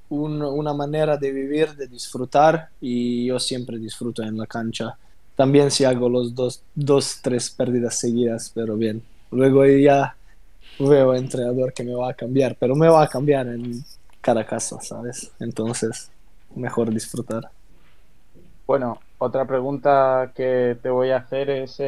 una 0.10 0.74
manera 0.74 1.16
de 1.16 1.32
vivir, 1.32 1.76
de 1.76 1.88
disfrutar 1.88 2.70
y 2.82 3.28
yo 3.28 3.40
siempre 3.40 3.78
disfruto 3.78 4.24
en 4.24 4.38
la 4.38 4.46
cancha. 4.46 4.98
También 5.40 5.72
si 5.72 5.86
hago 5.86 6.10
los 6.10 6.36
dos, 6.36 6.62
dos 6.76 7.22
tres 7.22 7.50
pérdidas 7.50 7.98
seguidas, 7.98 8.52
pero 8.54 8.76
bien. 8.76 9.02
Luego 9.32 9.66
ya 9.66 10.14
veo 10.78 11.16
entrenador 11.16 11.72
que 11.72 11.86
me 11.86 11.96
va 11.96 12.10
a 12.10 12.14
cambiar, 12.14 12.58
pero 12.60 12.76
me 12.76 12.90
va 12.90 13.04
a 13.04 13.08
cambiar 13.08 13.48
en 13.48 13.82
cada 14.20 14.46
caso, 14.46 14.80
¿sabes? 14.82 15.32
Entonces, 15.40 16.12
mejor 16.54 16.90
disfrutar. 16.94 17.50
Bueno, 18.68 19.00
otra 19.18 19.46
pregunta 19.46 20.34
que 20.36 20.78
te 20.84 20.90
voy 20.90 21.12
a 21.12 21.20
hacer 21.20 21.50
es, 21.50 21.82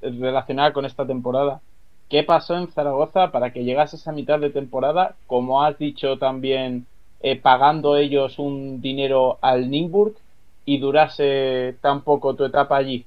relacionada 0.00 0.72
con 0.72 0.86
esta 0.86 1.06
temporada. 1.06 1.60
¿Qué 2.08 2.22
pasó 2.22 2.56
en 2.56 2.68
Zaragoza 2.68 3.30
para 3.30 3.52
que 3.52 3.64
llegases 3.64 4.08
a 4.08 4.12
mitad 4.12 4.40
de 4.40 4.48
temporada, 4.48 5.16
como 5.26 5.62
has 5.62 5.76
dicho 5.76 6.16
también, 6.16 6.86
eh, 7.20 7.38
pagando 7.38 7.98
ellos 7.98 8.38
un 8.38 8.80
dinero 8.80 9.36
al 9.42 9.68
Ningburg 9.68 10.14
y 10.66 10.78
durase 10.78 11.78
tan 11.80 12.02
poco 12.02 12.34
tu 12.34 12.44
etapa 12.44 12.76
allí? 12.76 13.06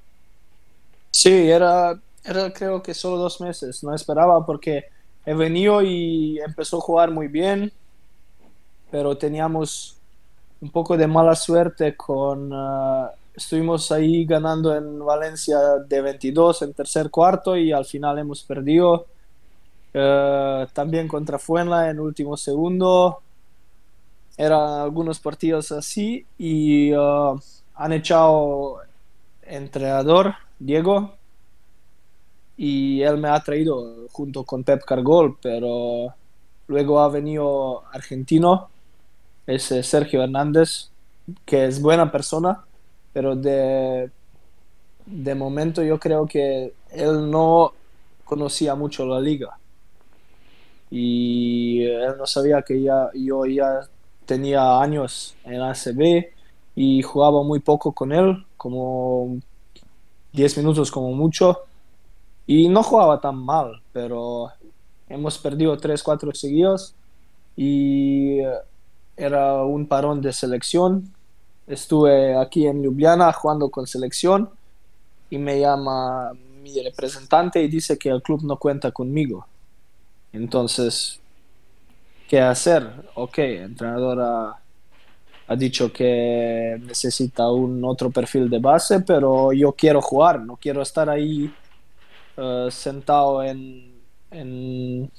Sí, 1.12 1.52
era, 1.52 2.00
era 2.24 2.52
creo 2.52 2.82
que 2.82 2.94
solo 2.94 3.18
dos 3.18 3.40
meses. 3.42 3.84
No 3.84 3.94
esperaba 3.94 4.46
porque 4.46 4.86
he 5.26 5.34
venido 5.34 5.82
y 5.82 6.40
empezó 6.40 6.78
a 6.78 6.82
jugar 6.82 7.12
muy 7.12 7.28
bien, 7.28 7.72
pero 8.90 9.18
teníamos 9.18 9.98
un 10.62 10.72
poco 10.72 10.98
de 10.98 11.06
mala 11.06 11.36
suerte 11.36 11.96
con... 11.96 12.52
Uh, 12.52 13.10
estuvimos 13.36 13.92
ahí 13.92 14.26
ganando 14.26 14.76
en 14.76 15.00
Valencia 15.00 15.60
de 15.88 16.02
22 16.02 16.62
en 16.64 16.74
tercer 16.74 17.10
cuarto 17.10 17.56
y 17.56 17.72
al 17.72 17.86
final 17.86 18.18
hemos 18.18 18.44
perdido. 18.44 19.06
Uh, 19.94 20.68
también 20.74 21.08
contra 21.08 21.40
Fuenla 21.40 21.90
en 21.90 22.00
último 22.00 22.38
segundo. 22.38 23.22
Eran 24.40 24.80
algunos 24.80 25.20
partidos 25.20 25.70
así 25.74 26.26
y 26.38 26.94
uh, 26.94 27.38
han 27.76 27.92
echado 27.92 28.78
entrenador 29.42 30.34
Diego 30.58 31.12
y 32.56 33.02
él 33.02 33.18
me 33.18 33.28
ha 33.28 33.40
traído 33.42 34.08
junto 34.14 34.46
con 34.46 34.64
Pep 34.64 34.86
Cargol, 34.86 35.38
pero 35.42 36.14
luego 36.68 37.02
ha 37.02 37.10
venido 37.10 37.84
argentino 37.92 38.70
es 39.46 39.64
Sergio 39.64 40.24
Hernández, 40.24 40.90
que 41.44 41.66
es 41.66 41.82
buena 41.82 42.10
persona, 42.10 42.64
pero 43.12 43.36
de, 43.36 44.10
de 45.06 45.36
momento 45.36 45.84
yo 45.84 46.00
creo 46.00 46.26
que 46.28 46.74
él 46.92 47.30
no 47.30 47.74
conocía 48.24 48.76
mucho 48.76 49.06
la 49.06 49.20
liga. 49.20 49.58
Y 50.92 51.84
él 51.84 52.16
no 52.18 52.26
sabía 52.26 52.62
que 52.62 52.82
ya, 52.82 53.10
yo 53.14 53.46
ya 53.46 53.82
tenía 54.30 54.80
años 54.80 55.36
en 55.44 55.60
ACB 55.60 56.28
y 56.76 57.02
jugaba 57.02 57.42
muy 57.42 57.60
poco 57.62 57.94
con 57.94 58.12
él, 58.12 58.46
como 58.58 59.40
10 60.34 60.58
minutos 60.58 60.92
como 60.92 61.12
mucho. 61.14 61.62
Y 62.46 62.70
no 62.70 62.84
jugaba 62.84 63.20
tan 63.20 63.38
mal, 63.38 63.82
pero 63.92 64.52
hemos 65.08 65.40
perdido 65.40 65.76
3, 65.76 66.04
4 66.04 66.36
seguidos 66.36 66.94
y 67.56 68.38
era 69.18 69.64
un 69.64 69.88
parón 69.88 70.22
de 70.22 70.32
selección. 70.32 71.12
Estuve 71.66 72.38
aquí 72.38 72.68
en 72.68 72.84
Ljubljana 72.84 73.34
jugando 73.34 73.72
con 73.72 73.88
selección 73.88 74.52
y 75.32 75.40
me 75.40 75.60
llama 75.60 76.34
mi 76.62 76.80
representante 76.84 77.64
y 77.64 77.68
dice 77.68 77.98
que 77.98 78.10
el 78.10 78.22
club 78.22 78.44
no 78.44 78.58
cuenta 78.58 78.92
conmigo. 78.92 79.48
Entonces, 80.34 81.20
¿qué 82.30 82.40
hacer? 82.40 82.88
Ok, 83.16 83.40
el 83.40 83.64
entrenador 83.64 84.22
ha, 84.22 84.60
ha 85.48 85.56
dicho 85.56 85.92
que 85.92 86.80
necesita 86.86 87.52
un 87.52 87.84
otro 87.84 88.12
perfil 88.12 88.48
de 88.50 88.60
base, 88.60 89.00
pero 89.02 89.52
yo 89.52 89.72
quiero 89.74 90.00
jugar, 90.00 90.40
no 90.40 90.56
quiero 90.56 90.84
estar 90.84 91.10
ahí 91.10 91.52
uh, 92.38 92.70
sentado 92.70 93.42
en, 93.44 93.96
en, 94.30 95.12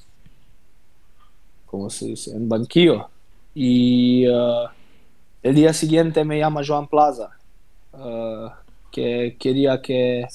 ¿cómo 1.65 1.89
se 1.89 2.05
dice? 2.05 2.31
En 2.31 2.47
banquillo. 2.47 3.09
Y 3.53 4.25
uh, 4.29 4.69
el 5.43 5.53
día 5.53 5.73
siguiente 5.73 6.23
me 6.23 6.39
llama 6.39 6.61
Joan 6.65 6.87
Plaza, 6.87 7.29
uh, 7.91 8.49
que 8.89 9.35
quería 9.37 9.81
que 9.81 10.25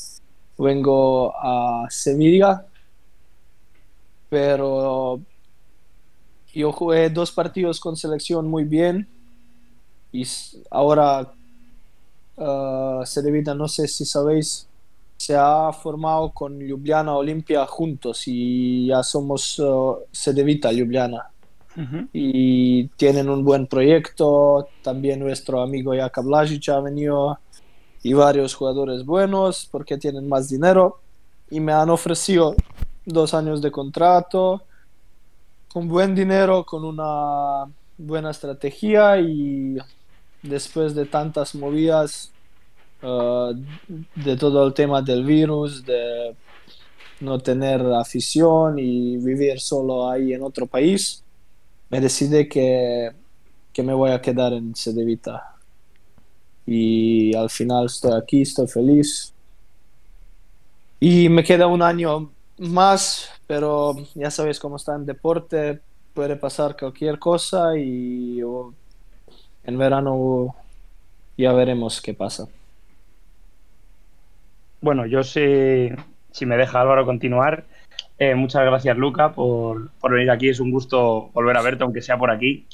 vengo 0.58 1.32
a 1.34 1.86
Sevilla, 1.88 2.66
pero 4.28 5.22
yo 6.60 6.72
jugué 6.72 7.10
dos 7.10 7.32
partidos 7.32 7.80
con 7.80 7.96
selección 7.96 8.48
muy 8.48 8.64
bien 8.64 9.08
y 10.12 10.26
ahora 10.70 11.32
uh, 12.36 13.02
no 13.56 13.68
sé 13.68 13.88
si 13.88 14.04
sabéis, 14.04 14.66
se 15.16 15.34
ha 15.36 15.72
formado 15.72 16.30
con 16.30 16.58
Ljubljana 16.58 17.14
Olimpia 17.14 17.66
juntos 17.66 18.22
y 18.26 18.86
ya 18.86 19.02
somos 19.02 19.58
uh, 19.58 19.98
Cedevita 20.12 20.72
Ljubljana. 20.72 21.30
Y 22.14 22.88
tienen 22.96 23.28
un 23.28 23.44
buen 23.44 23.66
proyecto. 23.66 24.66
También 24.82 25.20
nuestro 25.20 25.60
amigo 25.60 25.92
Jaka 25.94 26.22
Blažić 26.22 26.70
ha 26.70 26.80
venido 26.80 27.38
y 28.02 28.14
varios 28.14 28.54
jugadores 28.54 29.04
buenos 29.04 29.68
porque 29.70 29.98
tienen 29.98 30.26
más 30.26 30.48
dinero. 30.48 31.00
Y 31.50 31.60
me 31.60 31.72
han 31.72 31.90
ofrecido 31.90 32.54
dos 33.04 33.34
años 33.34 33.60
de 33.60 33.70
contrato 33.70 34.62
con 35.76 35.88
buen 35.88 36.14
dinero, 36.14 36.64
con 36.64 36.86
una 36.86 37.70
buena 37.98 38.30
estrategia 38.30 39.20
y 39.20 39.76
después 40.42 40.94
de 40.94 41.04
tantas 41.04 41.54
movidas 41.54 42.32
uh, 43.02 43.52
de 44.14 44.36
todo 44.38 44.66
el 44.66 44.72
tema 44.72 45.02
del 45.02 45.22
virus, 45.22 45.84
de 45.84 46.34
no 47.20 47.38
tener 47.40 47.82
afición 47.92 48.78
y 48.78 49.18
vivir 49.18 49.60
solo 49.60 50.08
ahí 50.08 50.32
en 50.32 50.42
otro 50.42 50.66
país, 50.66 51.22
me 51.90 52.00
decidí 52.00 52.48
que, 52.48 53.12
que 53.70 53.82
me 53.82 53.92
voy 53.92 54.12
a 54.12 54.22
quedar 54.22 54.54
en 54.54 54.74
Cedevita. 54.74 55.56
Y 56.64 57.36
al 57.36 57.50
final 57.50 57.84
estoy 57.84 58.12
aquí, 58.14 58.40
estoy 58.40 58.66
feliz. 58.66 59.30
Y 60.98 61.28
me 61.28 61.44
queda 61.44 61.66
un 61.66 61.82
año 61.82 62.30
más, 62.56 63.28
pero 63.46 63.94
ya 64.14 64.30
sabéis 64.30 64.58
cómo 64.58 64.76
está 64.76 64.94
en 64.94 65.06
deporte, 65.06 65.80
puede 66.14 66.36
pasar 66.36 66.76
cualquier 66.76 67.18
cosa 67.18 67.76
y 67.76 68.40
en 69.64 69.78
verano 69.78 70.54
ya 71.36 71.52
veremos 71.52 72.00
qué 72.00 72.14
pasa. 72.14 72.48
Bueno, 74.80 75.06
yo 75.06 75.22
sí, 75.22 75.90
si 76.30 76.46
me 76.46 76.56
deja 76.56 76.80
Álvaro 76.80 77.04
continuar, 77.04 77.64
eh, 78.18 78.34
muchas 78.34 78.64
gracias 78.64 78.96
Luca 78.96 79.32
por, 79.32 79.90
por, 80.00 80.12
venir 80.12 80.30
aquí, 80.30 80.48
es 80.48 80.60
un 80.60 80.70
gusto 80.70 81.30
volver 81.34 81.56
a 81.56 81.62
verte, 81.62 81.84
aunque 81.84 82.02
sea 82.02 82.18
por 82.18 82.30
aquí. 82.30 82.66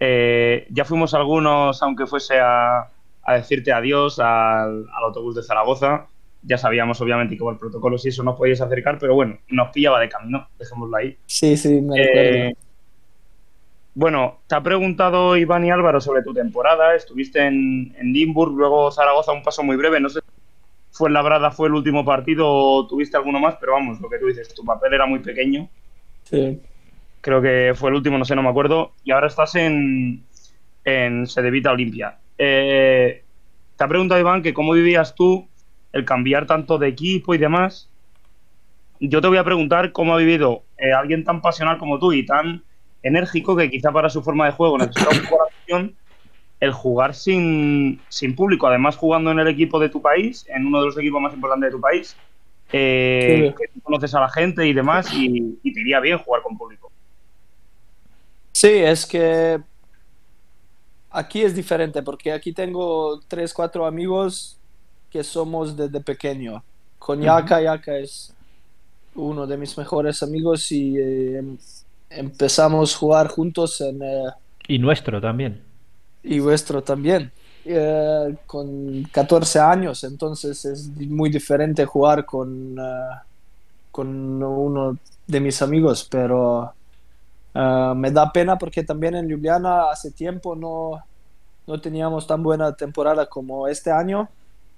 Eh, 0.00 0.66
ya 0.70 0.84
fuimos 0.84 1.14
algunos, 1.14 1.82
aunque 1.82 2.06
fuese 2.06 2.40
a, 2.40 2.88
a 3.22 3.34
decirte 3.34 3.72
adiós 3.72 4.18
al, 4.18 4.86
al 4.92 5.04
autobús 5.04 5.34
de 5.36 5.42
Zaragoza 5.42 6.08
ya 6.46 6.58
sabíamos 6.58 7.00
obviamente 7.00 7.34
que 7.34 7.40
por 7.40 7.54
el 7.54 7.58
protocolo 7.58 7.98
si 7.98 8.08
eso 8.08 8.22
no 8.22 8.36
podías 8.36 8.60
acercar, 8.60 8.98
pero 8.98 9.14
bueno, 9.14 9.38
nos 9.48 9.70
pillaba 9.70 10.00
de 10.00 10.08
camino, 10.08 10.48
dejémoslo 10.58 10.96
ahí. 10.96 11.16
Sí, 11.26 11.56
sí, 11.56 11.80
me 11.80 11.94
eh, 11.96 12.54
Bueno, 13.94 14.40
te 14.46 14.54
ha 14.54 14.62
preguntado 14.62 15.36
Iván 15.36 15.64
y 15.64 15.70
Álvaro 15.70 16.00
sobre 16.00 16.22
tu 16.22 16.34
temporada, 16.34 16.94
estuviste 16.94 17.46
en, 17.46 17.94
en 17.98 18.12
Limburg, 18.12 18.52
luego 18.52 18.90
Zaragoza, 18.90 19.32
un 19.32 19.42
paso 19.42 19.62
muy 19.62 19.76
breve, 19.76 20.00
no 20.00 20.08
sé 20.08 20.20
fue 20.94 21.08
en 21.08 21.14
Labrada 21.14 21.50
fue 21.50 21.66
el 21.66 21.74
último 21.74 22.04
partido 22.04 22.48
o 22.48 22.86
tuviste 22.86 23.16
alguno 23.16 23.40
más, 23.40 23.56
pero 23.58 23.72
vamos, 23.72 24.00
lo 24.00 24.08
que 24.08 24.18
tú 24.18 24.28
dices, 24.28 24.54
tu 24.54 24.64
papel 24.64 24.94
era 24.94 25.06
muy 25.06 25.18
pequeño. 25.18 25.68
Sí. 26.22 26.60
Creo 27.20 27.42
que 27.42 27.72
fue 27.74 27.90
el 27.90 27.96
último, 27.96 28.16
no 28.16 28.24
sé, 28.24 28.36
no 28.36 28.44
me 28.44 28.48
acuerdo. 28.48 28.92
Y 29.02 29.10
ahora 29.10 29.26
estás 29.26 29.56
en, 29.56 30.22
en 30.84 31.26
Sedevita 31.26 31.72
Olimpia. 31.72 32.18
Eh, 32.38 33.24
te 33.76 33.84
ha 33.84 33.88
preguntado 33.88 34.20
Iván 34.20 34.40
que 34.40 34.54
cómo 34.54 34.72
vivías 34.72 35.16
tú 35.16 35.48
el 35.94 36.04
cambiar 36.04 36.44
tanto 36.44 36.76
de 36.76 36.88
equipo 36.88 37.34
y 37.34 37.38
demás. 37.38 37.88
Yo 38.98 39.20
te 39.20 39.28
voy 39.28 39.38
a 39.38 39.44
preguntar 39.44 39.92
cómo 39.92 40.12
ha 40.12 40.18
vivido 40.18 40.64
eh, 40.76 40.92
alguien 40.92 41.22
tan 41.24 41.40
pasional 41.40 41.78
como 41.78 42.00
tú 42.00 42.12
y 42.12 42.26
tan 42.26 42.64
enérgico 43.02 43.54
que 43.54 43.70
quizá 43.70 43.92
para 43.92 44.10
su 44.10 44.20
forma 44.22 44.46
de 44.46 44.52
juego 44.52 44.76
necesita 44.76 45.10
un 45.10 45.26
corazón 45.26 45.96
el 46.58 46.72
jugar 46.72 47.14
sin, 47.14 48.00
sin, 48.08 48.34
público, 48.34 48.66
además 48.66 48.96
jugando 48.96 49.30
en 49.30 49.38
el 49.38 49.48
equipo 49.48 49.78
de 49.78 49.88
tu 49.88 50.02
país, 50.02 50.46
en 50.48 50.66
uno 50.66 50.80
de 50.80 50.86
los 50.86 50.98
equipos 50.98 51.20
más 51.20 51.34
importantes 51.34 51.68
de 51.70 51.76
tu 51.76 51.80
país, 51.80 52.16
eh, 52.72 53.54
que 53.56 53.80
conoces 53.80 54.14
a 54.14 54.20
la 54.20 54.30
gente 54.30 54.66
y 54.66 54.72
demás, 54.72 55.12
y, 55.12 55.58
y, 55.62 55.72
te 55.72 55.80
iría 55.80 56.00
bien 56.00 56.18
jugar 56.18 56.42
con 56.42 56.56
público. 56.56 56.90
Sí, 58.52 58.68
es 58.68 59.04
que 59.04 59.60
aquí 61.10 61.42
es 61.42 61.54
diferente, 61.54 62.02
porque 62.02 62.32
aquí 62.32 62.52
tengo 62.52 63.20
tres, 63.28 63.52
cuatro 63.52 63.84
amigos 63.84 64.58
que 65.14 65.22
somos 65.22 65.76
desde 65.76 66.00
pequeño. 66.00 66.60
Con 66.98 67.20
Yaka, 67.20 67.62
Yaka 67.62 67.98
es 67.98 68.34
uno 69.14 69.46
de 69.46 69.56
mis 69.56 69.78
mejores 69.78 70.20
amigos 70.24 70.72
y 70.72 70.96
eh, 70.98 71.40
empezamos 72.10 72.92
a 72.92 72.98
jugar 72.98 73.28
juntos 73.28 73.80
en... 73.80 74.02
Eh, 74.02 74.24
y 74.66 74.80
nuestro 74.80 75.20
también. 75.20 75.62
Y 76.24 76.40
vuestro 76.40 76.82
también. 76.82 77.30
Eh, 77.64 78.34
con 78.44 79.04
14 79.04 79.60
años, 79.60 80.02
entonces 80.02 80.64
es 80.64 80.88
muy 80.88 81.30
diferente 81.30 81.84
jugar 81.84 82.24
con, 82.24 82.74
con 83.92 84.42
uno 84.42 84.98
de 85.28 85.40
mis 85.40 85.62
amigos, 85.62 86.08
pero 86.10 86.74
me 87.54 88.10
da 88.10 88.32
pena 88.32 88.58
porque 88.58 88.82
también 88.82 89.14
en 89.14 89.28
Ljubljana 89.28 89.92
hace 89.92 90.10
tiempo 90.10 90.56
no, 90.56 91.04
no 91.68 91.80
teníamos 91.80 92.26
tan 92.26 92.42
buena 92.42 92.74
temporada 92.74 93.26
como 93.26 93.68
este 93.68 93.92
año 93.92 94.28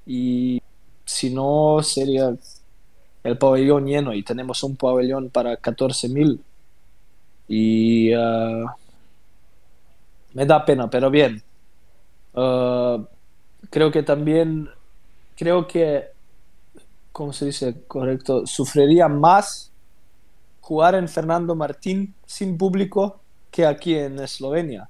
y 0.06 0.62
si 1.04 1.30
no 1.30 1.82
sería 1.82 2.34
el 3.24 3.38
pabellón 3.38 3.86
lleno 3.86 4.14
y 4.14 4.22
tenemos 4.22 4.62
un 4.62 4.76
pabellón 4.76 5.30
para 5.30 5.60
14.000 5.60 6.40
y 7.48 8.14
uh, 8.14 8.66
me 10.34 10.46
da 10.46 10.64
pena, 10.64 10.88
pero 10.88 11.10
bien. 11.10 11.42
Uh, 12.34 13.04
creo 13.70 13.90
que 13.90 14.02
también, 14.02 14.68
creo 15.36 15.66
que, 15.66 16.04
¿cómo 17.12 17.32
se 17.32 17.46
dice 17.46 17.82
correcto? 17.86 18.46
Sufriría 18.46 19.08
más 19.08 19.72
jugar 20.60 20.94
en 20.96 21.08
Fernando 21.08 21.54
Martín 21.54 22.14
sin 22.26 22.58
público 22.58 23.20
que 23.50 23.64
aquí 23.64 23.94
en 23.94 24.18
Eslovenia, 24.18 24.88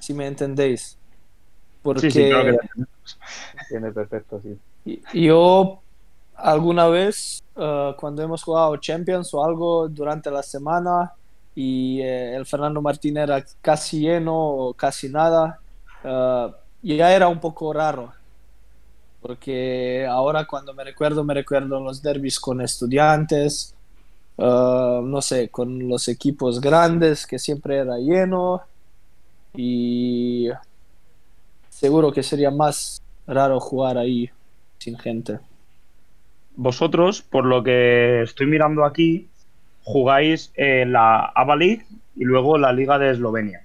si 0.00 0.14
me 0.14 0.26
entendéis. 0.26 0.96
Porque 1.86 2.10
sí, 2.10 2.10
sí, 2.10 2.18
que 2.24 2.58
tiene 3.68 3.92
perfecto, 3.92 4.40
sí. 4.42 5.00
Yo 5.14 5.78
alguna 6.34 6.88
vez 6.88 7.44
uh, 7.54 7.94
cuando 7.96 8.24
hemos 8.24 8.42
jugado 8.42 8.76
Champions 8.78 9.32
o 9.32 9.44
algo 9.44 9.88
durante 9.88 10.28
la 10.32 10.42
semana 10.42 11.12
y 11.54 12.00
eh, 12.00 12.34
el 12.34 12.44
Fernando 12.44 12.82
Martín 12.82 13.18
era 13.18 13.44
casi 13.62 14.00
lleno 14.00 14.36
o 14.36 14.74
casi 14.74 15.08
nada, 15.08 15.60
uh, 16.02 16.52
ya 16.82 17.14
era 17.14 17.28
un 17.28 17.38
poco 17.38 17.72
raro. 17.72 18.12
Porque 19.22 20.04
ahora 20.10 20.44
cuando 20.44 20.74
me 20.74 20.82
recuerdo, 20.82 21.22
me 21.22 21.34
recuerdo 21.34 21.78
los 21.78 22.02
derbis 22.02 22.40
con 22.40 22.60
estudiantes, 22.62 23.76
uh, 24.38 25.02
no 25.02 25.22
sé, 25.22 25.50
con 25.50 25.88
los 25.88 26.08
equipos 26.08 26.60
grandes 26.60 27.24
que 27.28 27.38
siempre 27.38 27.76
era 27.76 27.96
lleno 27.98 28.62
y 29.54 30.48
seguro 31.76 32.10
que 32.10 32.22
sería 32.22 32.50
más 32.50 33.02
raro 33.26 33.60
jugar 33.60 33.98
ahí 33.98 34.30
sin 34.78 34.98
gente. 34.98 35.38
Vosotros, 36.54 37.20
por 37.20 37.44
lo 37.44 37.62
que 37.62 38.22
estoy 38.22 38.46
mirando 38.46 38.86
aquí, 38.86 39.28
jugáis 39.84 40.52
en 40.54 40.92
la 40.92 41.26
ABA 41.34 41.56
League 41.56 41.86
y 42.16 42.24
luego 42.24 42.56
la 42.56 42.72
Liga 42.72 42.98
de 42.98 43.10
Eslovenia. 43.10 43.62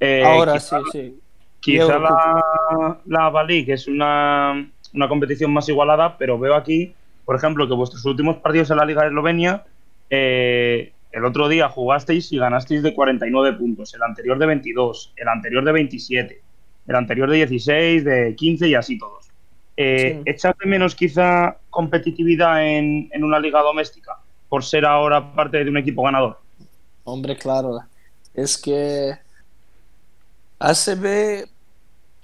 Eh, 0.00 0.24
Ahora 0.24 0.58
sí, 0.58 0.76
sí. 0.90 1.20
Quizá 1.60 1.98
la, 1.98 2.98
la 3.06 3.26
ABA 3.26 3.44
League 3.44 3.72
es 3.72 3.86
una, 3.86 4.68
una, 4.92 5.08
competición 5.08 5.52
más 5.52 5.68
igualada, 5.68 6.18
pero 6.18 6.38
veo 6.40 6.56
aquí, 6.56 6.92
por 7.24 7.36
ejemplo, 7.36 7.68
que 7.68 7.74
vuestros 7.74 8.04
últimos 8.04 8.38
partidos 8.38 8.70
en 8.70 8.78
la 8.78 8.84
Liga 8.84 9.02
de 9.02 9.08
Eslovenia, 9.08 9.64
eh, 10.10 10.92
el 11.12 11.24
otro 11.24 11.48
día 11.48 11.68
jugasteis 11.68 12.32
y 12.32 12.38
ganasteis 12.38 12.82
de 12.82 12.94
49 12.94 13.52
puntos, 13.56 13.94
el 13.94 14.02
anterior 14.02 14.38
de 14.38 14.46
22, 14.46 15.12
el 15.16 15.28
anterior 15.28 15.64
de 15.64 15.72
27 15.72 16.45
el 16.86 16.94
anterior 16.96 17.30
de 17.30 17.36
16, 17.36 18.04
de 18.04 18.34
15 18.36 18.68
y 18.68 18.74
así 18.74 18.98
todos. 18.98 19.26
Eh, 19.76 20.22
¿Echas 20.24 20.54
de 20.58 20.66
menos 20.66 20.94
quizá 20.94 21.58
competitividad 21.68 22.66
en, 22.66 23.10
en, 23.12 23.24
una 23.24 23.38
liga 23.38 23.60
doméstica 23.60 24.18
por 24.48 24.64
ser 24.64 24.86
ahora 24.86 25.34
parte 25.34 25.62
de 25.62 25.68
un 25.68 25.76
equipo 25.76 26.02
ganador? 26.02 26.38
Hombre, 27.04 27.36
claro. 27.36 27.80
Es 28.32 28.56
que 28.56 29.12
ACB, 30.58 31.48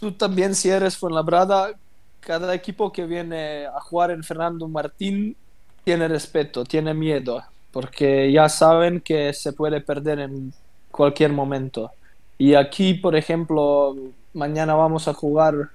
tú 0.00 0.12
también 0.12 0.54
si 0.54 0.70
eres 0.70 0.96
Fuenlabrada, 0.96 1.72
cada 2.20 2.54
equipo 2.54 2.92
que 2.92 3.04
viene 3.04 3.66
a 3.66 3.80
jugar 3.80 4.10
en 4.10 4.22
Fernando 4.22 4.68
Martín 4.68 5.36
tiene 5.84 6.08
respeto, 6.08 6.64
tiene 6.64 6.94
miedo, 6.94 7.42
porque 7.72 8.30
ya 8.32 8.48
saben 8.48 9.00
que 9.00 9.32
se 9.32 9.52
puede 9.52 9.80
perder 9.80 10.20
en 10.20 10.52
cualquier 10.90 11.32
momento. 11.32 11.90
Y 12.38 12.54
aquí, 12.54 12.94
por 12.94 13.16
ejemplo, 13.16 13.96
mañana 14.34 14.74
vamos 14.74 15.08
a 15.08 15.14
jugar 15.14 15.70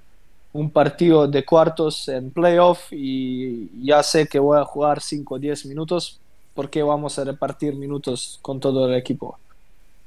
un 0.52 0.70
partido 0.70 1.28
de 1.28 1.44
cuartos 1.44 2.08
en 2.08 2.30
playoff 2.30 2.92
y 2.92 3.70
ya 3.84 4.02
sé 4.02 4.26
que 4.26 4.38
voy 4.38 4.58
a 4.58 4.64
jugar 4.64 5.00
5 5.00 5.34
o 5.34 5.38
10 5.38 5.66
minutos 5.66 6.20
porque 6.54 6.82
vamos 6.82 7.18
a 7.18 7.24
repartir 7.24 7.76
minutos 7.76 8.38
con 8.42 8.58
todo 8.58 8.88
el 8.88 8.94
equipo. 8.94 9.38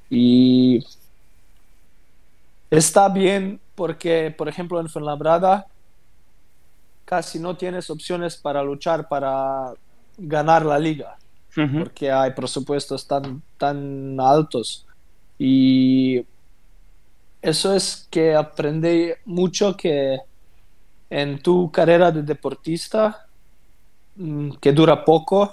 Y 0.09 0.85
está 2.69 3.07
bien 3.09 3.59
porque, 3.75 4.33
por 4.37 4.49
ejemplo, 4.49 4.79
en 4.79 4.89
Fuenlabrada 4.89 5.67
casi 7.05 7.39
no 7.39 7.55
tienes 7.55 7.89
opciones 7.89 8.35
para 8.35 8.63
luchar 8.63 9.07
para 9.07 9.73
ganar 10.17 10.65
la 10.65 10.79
liga 10.79 11.17
porque 11.53 12.11
hay 12.11 12.31
presupuestos 12.31 13.05
tan, 13.05 13.41
tan 13.57 14.19
altos. 14.19 14.85
Y 15.37 16.25
eso 17.41 17.73
es 17.73 18.07
que 18.09 18.35
aprendí 18.35 19.11
mucho 19.25 19.75
que 19.75 20.19
en 21.09 21.41
tu 21.41 21.71
carrera 21.71 22.11
de 22.11 22.23
deportista, 22.23 23.25
mm, 24.15 24.51
que 24.61 24.71
dura 24.71 25.03
poco, 25.03 25.51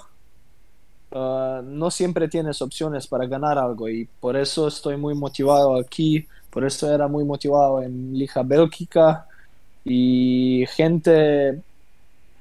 ah, 1.11 1.61
no 1.63 1.89
siempre 1.91 2.27
tienes 2.27 2.61
opciones 2.61 3.07
para 3.07 3.25
ganar 3.25 3.57
algo 3.57 3.89
y 3.89 4.05
por 4.19 4.37
eso 4.37 4.67
estoy 4.67 4.97
muy 4.97 5.15
motivado 5.15 5.75
aquí, 5.77 6.27
por 6.49 6.63
eso 6.63 6.93
era 6.93 7.07
muy 7.07 7.23
motivado 7.25 7.81
en 7.81 8.17
Liga 8.17 8.41
Bélgica 8.43 9.25
y 9.83 10.65
gente, 10.75 11.61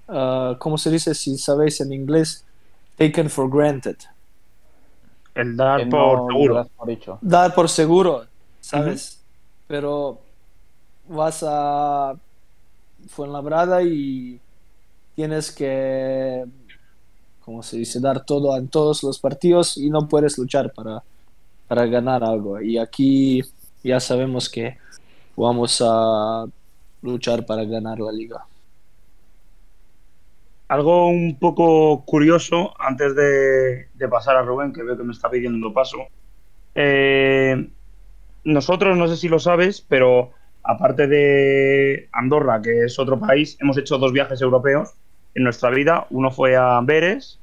uh, 0.09 0.57
¿cómo 0.59 0.77
se 0.77 0.91
dice 0.91 1.15
si 1.15 1.39
sabéis 1.39 1.81
en 1.81 1.93
inglés? 1.93 2.45
Taken 2.97 3.31
for 3.31 3.49
granted. 3.51 3.97
El 5.35 5.57
dar 5.57 5.89
por 5.89 6.27
seguro. 6.33 6.69
dar 7.21 7.55
por 7.55 7.69
seguro, 7.69 8.27
¿sabes? 8.61 9.18
Pero 9.69 10.19
vas 11.09 11.45
a 11.47 12.15
Fuenlabrada 13.07 13.83
y 13.83 14.41
tienes 15.15 15.53
que, 15.53 16.45
como 17.45 17.63
se 17.63 17.79
dice, 17.79 18.01
dar 18.01 18.25
todo 18.25 18.57
en 18.57 18.69
todos 18.69 19.03
los 19.03 19.19
partidos 19.19 19.77
y 19.77 19.89
no 19.89 20.09
puedes 20.09 20.37
luchar 20.37 20.73
para, 20.73 21.03
para 21.69 21.87
ganar 21.87 22.25
algo. 22.25 22.61
Y 22.61 22.77
aquí 22.77 23.43
ya 23.85 24.01
sabemos 24.01 24.49
que 24.49 24.77
vamos 25.37 25.83
a 25.85 26.47
luchar 27.03 27.47
para 27.47 27.65
ganar 27.65 28.01
la 28.01 28.13
liga. 28.13 28.45
Algo 30.69 31.09
un 31.09 31.39
poco 31.39 32.05
curioso, 32.05 32.75
antes 32.79 33.15
de, 33.15 34.09
pasar 34.11 34.37
a 34.37 34.43
Rubén, 34.43 34.73
que 34.73 34.83
veo 34.83 34.97
que 34.97 35.05
me 35.05 35.13
está 35.13 35.31
pidiendo 35.31 35.73
paso. 35.73 35.99
Eh, 36.75 37.71
nosotros, 38.49 38.97
no 38.97 39.07
sé 39.09 39.17
si 39.17 39.29
lo 39.29 39.39
sabes, 39.39 39.85
pero 39.87 40.33
aparte 40.63 41.07
de 41.07 42.09
Andorra, 42.13 42.61
que 42.63 42.85
es 42.85 42.99
otro 42.99 43.21
país, 43.21 43.57
hemos 43.61 43.77
hecho 43.77 43.99
dos 43.99 44.13
viajes 44.13 44.41
europeos 44.41 44.95
en 45.35 45.45
nuestra 45.45 45.71
vida. 45.71 46.07
Uno 46.11 46.31
fue 46.31 46.57
a 46.57 46.79
Amberes 46.79 47.39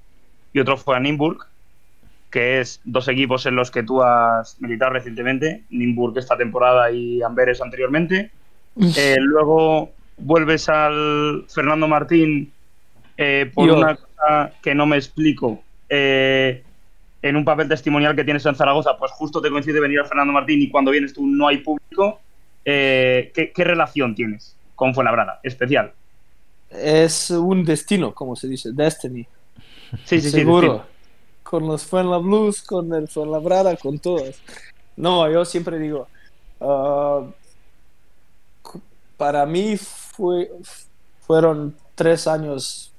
y 0.52 0.60
otro 0.60 0.78
fue 0.78 0.98
a 0.98 1.00
Nimburg, 1.00 1.46
que 2.32 2.60
es 2.60 2.82
dos 2.84 3.08
equipos 3.08 3.46
en 3.46 3.56
los 3.56 3.72
que 3.72 3.84
tú 3.84 4.02
has 4.02 4.60
militado 4.60 4.94
recientemente, 4.94 5.64
Nimburg 5.70 6.18
esta 6.18 6.38
temporada 6.38 6.92
y 6.92 7.22
Amberes 7.22 7.62
anteriormente. 7.62 8.32
Eh, 8.98 9.18
luego 9.20 9.92
vuelves 10.18 10.68
al 10.70 11.46
Fernando 11.48 11.88
Martín 11.88 12.52
eh, 13.16 13.50
por 13.54 13.70
una 13.70 13.96
cosa 13.96 14.52
que 14.62 14.74
no 14.74 14.86
me 14.86 14.98
explico. 14.98 15.64
Eh, 15.88 16.64
en 17.28 17.36
un 17.36 17.44
papel 17.44 17.68
testimonial 17.68 18.16
que 18.16 18.24
tienes 18.24 18.46
en 18.46 18.54
Zaragoza, 18.54 18.96
pues 19.00 19.12
justo 19.12 19.42
te 19.42 19.50
coincide 19.50 19.80
venir 19.80 20.00
a 20.00 20.06
Fernando 20.06 20.32
Martín 20.32 20.62
y 20.62 20.70
cuando 20.70 20.92
vienes 20.92 21.12
tú 21.12 21.26
no 21.26 21.48
hay 21.48 21.58
público 21.58 22.20
eh, 22.64 23.32
¿qué, 23.34 23.64
relación 23.64 24.14
tienes 24.14 24.56
con 24.76 24.94
Fuenlabrada? 24.94 25.40
Especial. 25.42 25.92
Es 26.70 27.32
un 27.32 27.66
destino, 27.66 28.14
como 28.14 28.36
se 28.36 28.48
dice, 28.48 28.72
destiny. 28.74 29.26
Sí, 30.04 30.22
sí, 30.22 30.30
Seguro. 30.30 30.86
con 31.42 31.66
los 31.68 31.90
Blues, 31.90 32.62
con 32.62 32.94
el 32.94 33.08
Fuenlabrada, 33.08 33.76
con 33.76 33.98
todos. 33.98 34.40
No, 34.96 35.28
yo 35.32 35.46
siempre 35.46 35.80
digo, 35.80 36.08
ah, 36.62 37.24
para 39.18 39.48
mí 39.48 39.78
fue, 39.78 40.52
fueron 41.22 41.76
tres 41.96 42.28
años 42.28 42.92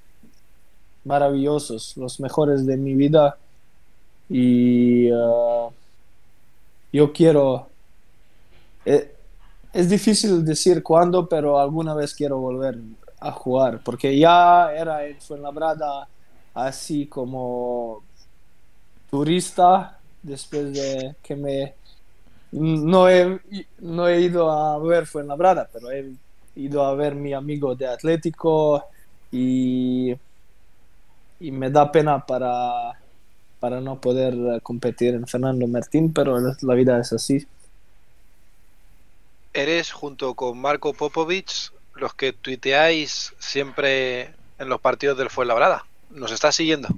maravillosos, 1.04 1.96
los 1.96 2.18
mejores 2.18 2.66
de 2.66 2.76
mi 2.76 2.94
vida. 2.94 3.38
Y 4.28 5.10
ah, 5.10 5.68
yo 6.92 7.12
quiero... 7.12 7.68
Eh, 8.84 9.12
es 9.72 9.90
difícil 9.90 10.44
decir 10.44 10.82
cuándo, 10.82 11.28
pero 11.28 11.58
alguna 11.58 11.94
vez 11.94 12.14
quiero 12.14 12.38
volver 12.38 12.78
a 13.20 13.32
jugar, 13.32 13.80
porque 13.84 14.16
ya 14.18 14.72
era 14.72 15.06
en 15.06 15.20
Fuenlabrada 15.20 16.08
así 16.54 17.06
como 17.06 18.02
turista, 19.10 19.98
después 20.22 20.72
de 20.72 21.16
que 21.22 21.36
me... 21.36 21.74
No 22.52 23.08
he, 23.10 23.40
no 23.80 24.08
he 24.08 24.20
ido 24.20 24.50
a 24.50 24.78
ver 24.78 25.06
Fuenlabrada, 25.06 25.68
pero 25.70 25.90
he 25.90 26.12
ido 26.54 26.82
a 26.84 26.94
ver 26.94 27.14
mi 27.14 27.34
amigo 27.34 27.74
de 27.74 27.86
Atlético 27.86 28.84
y, 29.30 30.14
y 31.40 31.50
me 31.50 31.70
da 31.70 31.90
pena 31.92 32.24
para, 32.24 32.98
para 33.66 33.80
no 33.80 34.00
poder 34.00 34.62
competir 34.62 35.14
en 35.14 35.26
Fernando 35.26 35.66
Martín, 35.66 36.12
pero 36.12 36.38
la 36.38 36.74
vida 36.74 37.00
es 37.00 37.12
así 37.12 37.46
eres 39.56 39.90
junto 39.90 40.34
con 40.34 40.58
Marco 40.58 40.92
Popovich 40.92 41.72
los 41.94 42.12
que 42.12 42.34
tuiteáis 42.34 43.32
siempre 43.38 44.34
en 44.58 44.68
los 44.68 44.80
partidos 44.82 45.16
del 45.16 45.30
Fuenlabrada. 45.30 45.86
¿Nos 46.10 46.30
estás 46.30 46.54
siguiendo? 46.54 46.88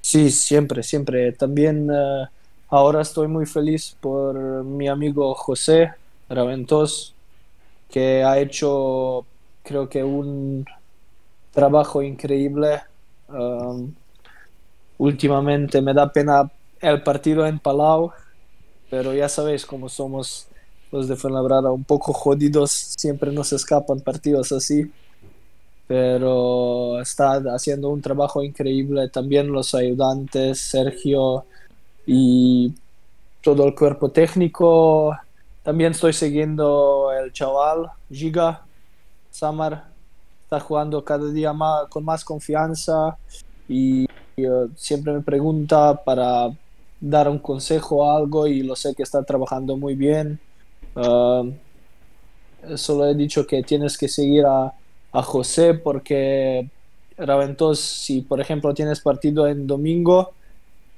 Sí, 0.00 0.30
siempre, 0.30 0.82
siempre. 0.82 1.32
También 1.32 1.90
eh, 1.92 2.24
ahora 2.70 3.02
estoy 3.02 3.28
muy 3.28 3.44
feliz 3.44 3.94
por 4.00 4.34
mi 4.64 4.88
amigo 4.88 5.34
José 5.34 5.92
Raventos, 6.30 7.14
que 7.90 8.24
ha 8.24 8.38
hecho, 8.38 9.26
creo 9.62 9.90
que, 9.90 10.02
un 10.02 10.64
trabajo 11.52 12.02
increíble. 12.02 12.80
Um, 13.28 13.92
últimamente 15.04 15.80
me 15.82 15.92
da 15.92 16.10
pena 16.10 16.50
el 16.80 17.02
partido 17.02 17.46
en 17.46 17.58
Palau, 17.58 18.12
pero 18.90 19.14
ya 19.14 19.28
sabéis 19.28 19.66
cómo 19.66 19.88
somos 19.88 20.48
los 20.90 21.08
de 21.08 21.16
Fuenlabrada 21.16 21.70
un 21.70 21.84
poco 21.84 22.12
jodidos, 22.12 22.70
siempre 22.70 23.32
nos 23.32 23.52
escapan 23.52 24.00
partidos 24.00 24.52
así, 24.52 24.90
pero 25.86 27.00
está 27.00 27.42
haciendo 27.54 27.90
un 27.90 28.00
trabajo 28.00 28.42
increíble. 28.42 29.08
También 29.08 29.52
los 29.52 29.74
ayudantes, 29.74 30.60
Sergio 30.60 31.44
y 32.06 32.72
todo 33.42 33.66
el 33.66 33.74
cuerpo 33.74 34.10
técnico. 34.10 35.16
También 35.62 35.92
estoy 35.92 36.12
siguiendo 36.12 37.10
el 37.12 37.32
chaval, 37.32 37.90
Giga, 38.10 38.62
Samar, 39.30 39.84
está 40.44 40.60
jugando 40.60 41.04
cada 41.04 41.30
día 41.30 41.52
más, 41.52 41.88
con 41.88 42.04
más 42.04 42.24
confianza 42.24 43.16
y, 43.68 44.06
uh, 44.38 44.70
siempre 44.76 45.12
me 45.12 45.20
pregunta 45.20 46.02
para 46.04 46.50
dar 47.00 47.28
un 47.28 47.38
consejo 47.38 47.96
o 47.96 48.10
algo 48.10 48.46
y 48.46 48.62
lo 48.62 48.76
sé 48.76 48.94
que 48.94 49.02
está 49.02 49.22
trabajando 49.22 49.76
muy 49.76 49.94
bien. 49.94 50.40
Uh, 50.94 51.52
solo 52.76 53.06
he 53.06 53.14
dicho 53.14 53.46
que 53.46 53.62
tienes 53.62 53.98
que 53.98 54.08
seguir 54.08 54.46
a, 54.46 54.72
a 55.12 55.22
José 55.22 55.74
porque 55.74 56.68
Raventos, 57.16 57.80
si 57.80 58.22
por 58.22 58.40
ejemplo 58.40 58.74
tienes 58.74 59.00
partido 59.00 59.46
en 59.46 59.66
domingo, 59.66 60.32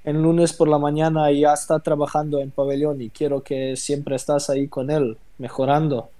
en 0.04 0.22
lunes 0.22 0.52
por 0.52 0.68
la 0.68 0.78
mañana 0.78 1.30
ya 1.32 1.52
está 1.52 1.80
trabajando 1.80 2.40
en 2.40 2.50
pabellón 2.50 3.02
y 3.02 3.10
quiero 3.10 3.42
que 3.42 3.76
siempre 3.76 4.16
estás 4.16 4.48
ahí 4.48 4.68
con 4.68 4.90
él, 4.90 5.18
mejorando. 5.38 6.10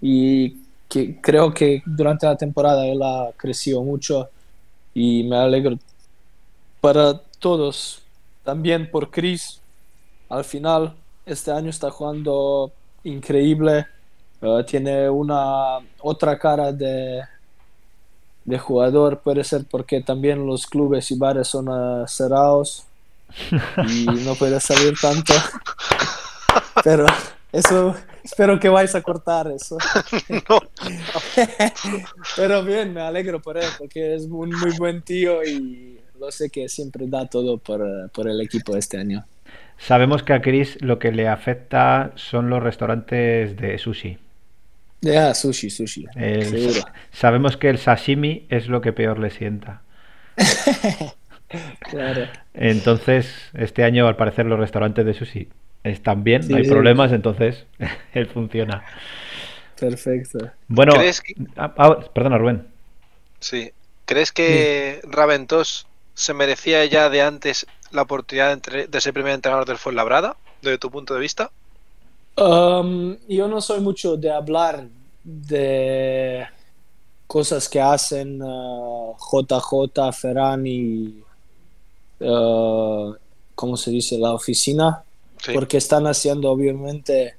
Y 0.00 0.56
que 0.88 1.20
creo 1.20 1.52
que 1.52 1.82
durante 1.86 2.26
la 2.26 2.36
temporada 2.36 2.86
él 2.86 3.02
ha 3.02 3.30
crecido 3.36 3.82
mucho 3.82 4.28
y 4.94 5.24
me 5.24 5.36
alegro 5.36 5.78
para 6.84 7.18
todos. 7.38 8.02
También 8.42 8.90
por 8.90 9.10
Chris, 9.10 9.58
al 10.28 10.44
final, 10.44 10.94
este 11.24 11.50
año 11.50 11.70
está 11.70 11.90
jugando 11.90 12.72
increíble. 13.04 13.86
Eh, 14.42 14.64
tiene 14.66 15.08
una 15.08 15.78
otra 16.02 16.38
cara 16.38 16.72
de, 16.72 17.22
de 18.44 18.58
jugador, 18.58 19.20
puede 19.20 19.44
ser 19.44 19.64
porque 19.64 20.02
también 20.02 20.46
los 20.46 20.66
clubes 20.66 21.10
y 21.10 21.16
bares 21.16 21.48
son 21.48 21.70
uh, 21.70 22.06
cerrados 22.06 22.84
y 23.88 24.04
no 24.04 24.34
puede 24.34 24.60
salir 24.60 24.92
tanto. 25.00 25.32
Pero 26.84 27.06
eso, 27.50 27.94
espero 28.22 28.60
que 28.60 28.68
vais 28.68 28.94
a 28.94 29.00
cortar 29.00 29.50
eso. 29.50 29.78
Pero 32.36 32.62
bien, 32.62 32.92
me 32.92 33.00
alegro 33.00 33.40
por 33.40 33.56
él, 33.56 33.70
porque 33.78 34.16
es 34.16 34.24
un 34.24 34.50
muy 34.50 34.76
buen 34.76 35.00
tío 35.00 35.42
y 35.42 36.03
lo 36.24 36.30
sé 36.32 36.50
que 36.50 36.68
siempre 36.68 37.06
da 37.08 37.26
todo 37.26 37.58
por, 37.58 38.10
por 38.10 38.28
el 38.28 38.40
equipo 38.40 38.76
este 38.76 38.98
año. 38.98 39.24
Sabemos 39.78 40.22
que 40.22 40.32
a 40.32 40.40
Chris 40.40 40.78
lo 40.80 40.98
que 40.98 41.12
le 41.12 41.28
afecta 41.28 42.12
son 42.14 42.48
los 42.48 42.62
restaurantes 42.62 43.56
de 43.56 43.76
sushi. 43.78 44.18
Ya, 45.00 45.34
sushi, 45.34 45.68
sushi. 45.68 46.06
El- 46.16 46.44
Seguro. 46.46 46.80
sabemos 47.12 47.56
que 47.56 47.68
el 47.68 47.78
sashimi 47.78 48.46
es 48.48 48.68
lo 48.68 48.80
que 48.80 48.92
peor 48.92 49.18
le 49.18 49.30
sienta. 49.30 49.82
Claro. 51.80 52.26
Entonces, 52.54 53.32
este 53.54 53.84
año 53.84 54.08
al 54.08 54.16
parecer 54.16 54.44
los 54.46 54.58
restaurantes 54.58 55.04
de 55.06 55.14
sushi 55.14 55.48
están 55.84 56.24
bien, 56.24 56.42
Sí, 56.42 56.50
no 56.50 56.56
hay 56.56 56.64
sí. 56.64 56.70
problemas, 56.70 57.12
entonces 57.12 57.64
él 58.14 58.26
funciona. 58.26 58.82
Perfecto. 59.78 60.50
Bueno, 60.66 60.94
¿Crees 60.94 61.20
que- 61.20 61.34
ah, 61.56 61.72
ah, 61.78 61.98
perdona 62.12 62.38
Rubén. 62.38 62.66
Sí. 63.38 63.70
¿Crees 64.06 64.32
que 64.32 65.00
Raventos 65.04 65.86
se 66.14 66.34
merecía 66.34 66.84
ya 66.86 67.08
de 67.10 67.22
antes 67.22 67.66
la 67.90 68.02
oportunidad 68.02 68.48
de, 68.48 68.52
entre- 68.54 68.86
de 68.88 69.00
ser 69.00 69.12
primer 69.12 69.32
entrenador 69.34 69.66
del 69.66 69.78
Fuenlabrada, 69.78 70.36
desde 70.62 70.78
tu 70.78 70.90
punto 70.90 71.14
de 71.14 71.20
vista? 71.20 71.50
Um, 72.36 73.16
yo 73.28 73.46
no 73.48 73.60
soy 73.60 73.80
mucho 73.80 74.16
de 74.16 74.30
hablar 74.30 74.88
de 75.22 76.44
cosas 77.26 77.68
que 77.68 77.80
hacen 77.80 78.40
uh, 78.42 79.14
JJ, 79.16 80.12
Ferran 80.12 80.66
y, 80.66 81.22
uh, 82.20 83.14
¿cómo 83.54 83.76
se 83.76 83.90
dice? 83.90 84.18
La 84.18 84.32
oficina, 84.32 85.02
Sí. 85.40 85.52
porque 85.52 85.76
están 85.76 86.06
haciendo 86.06 86.50
obviamente 86.50 87.34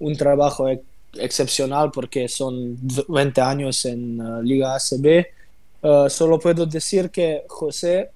un 0.00 0.16
trabajo 0.16 0.68
ex- 0.68 0.82
excepcional 1.14 1.90
porque 1.90 2.28
son 2.28 2.76
20 3.08 3.40
años 3.40 3.84
en 3.86 4.20
uh, 4.20 4.42
Liga 4.42 4.74
ACB. 4.76 5.26
Uh, 5.80 6.08
solo 6.10 6.38
puedo 6.40 6.66
decir 6.66 7.10
que 7.10 7.44
José 7.48 8.10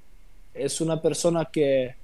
es 0.55 0.81
una 0.81 1.01
persona 1.01 1.45
que 1.47 1.95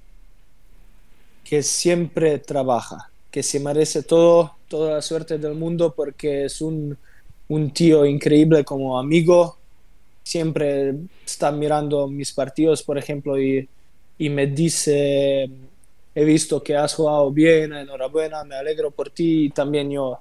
que 1.43 1.63
siempre 1.63 2.37
trabaja, 2.39 3.09
que 3.31 3.41
se 3.41 3.59
merece 3.59 4.03
todo, 4.03 4.55
toda 4.67 4.93
la 4.95 5.01
suerte 5.01 5.39
del 5.39 5.55
mundo 5.55 5.93
porque 5.95 6.45
es 6.45 6.61
un, 6.61 6.95
un 7.47 7.71
tío 7.71 8.05
increíble 8.05 8.63
como 8.63 8.99
amigo. 8.99 9.57
Siempre 10.23 10.93
está 11.25 11.51
mirando 11.51 12.07
mis 12.07 12.31
partidos, 12.33 12.83
por 12.83 12.99
ejemplo, 12.99 13.41
y, 13.41 13.67
y 14.19 14.29
me 14.29 14.45
dice, 14.45 15.49
he 16.13 16.23
visto 16.23 16.61
que 16.61 16.75
has 16.75 16.93
jugado 16.93 17.31
bien, 17.31 17.73
enhorabuena, 17.73 18.43
me 18.43 18.55
alegro 18.55 18.91
por 18.91 19.09
ti. 19.09 19.45
Y 19.45 19.49
también 19.49 19.89
yo 19.89 20.19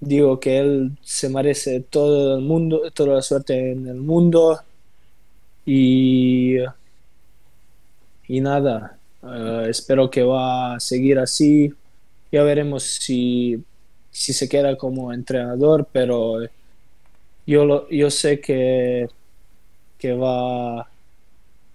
digo 0.00 0.40
que 0.40 0.58
él 0.58 0.98
se 1.02 1.28
merece 1.28 1.80
todo 1.80 2.38
el 2.38 2.44
mundo, 2.44 2.90
toda 2.92 3.16
la 3.16 3.22
suerte 3.22 3.72
en 3.72 3.86
el 3.88 3.96
mundo. 3.96 4.60
Y, 5.64 6.58
y 8.26 8.40
nada, 8.40 9.00
eh, 9.22 9.66
espero 9.70 10.10
que 10.10 10.22
va 10.22 10.74
a 10.76 10.80
seguir 10.80 11.18
así. 11.18 11.70
Ya 12.32 12.42
veremos 12.42 12.84
si, 12.84 13.64
si 14.10 14.32
se 14.32 14.48
queda 14.48 14.76
como 14.76 15.12
entrenador, 15.12 15.88
pero 15.92 16.38
yo, 17.46 17.64
lo- 17.64 17.88
yo 17.90 18.10
sé 18.10 18.40
que, 18.40 19.06
que, 19.98 20.14
va, 20.14 20.90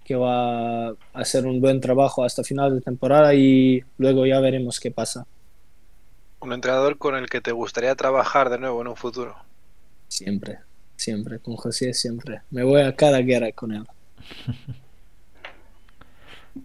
que 0.04 0.16
va 0.16 0.90
a 0.90 0.96
hacer 1.14 1.46
un 1.46 1.60
buen 1.60 1.80
trabajo 1.80 2.24
hasta 2.24 2.44
final 2.44 2.74
de 2.76 2.82
temporada 2.82 3.34
y 3.34 3.82
luego 3.98 4.26
ya 4.26 4.40
veremos 4.40 4.80
qué 4.80 4.90
pasa. 4.92 5.26
Un 6.44 6.52
entrenador 6.52 6.98
con 6.98 7.16
el 7.16 7.30
que 7.30 7.40
te 7.40 7.52
gustaría 7.52 7.94
trabajar 7.94 8.50
de 8.50 8.58
nuevo 8.58 8.82
en 8.82 8.88
un 8.88 8.96
futuro. 8.96 9.34
Siempre, 10.08 10.58
siempre, 10.94 11.38
con 11.38 11.56
José 11.56 11.94
siempre. 11.94 12.42
Me 12.50 12.62
voy 12.62 12.82
a 12.82 12.94
cada 12.94 13.20
guerra 13.20 13.50
con 13.52 13.72
él. 13.72 13.86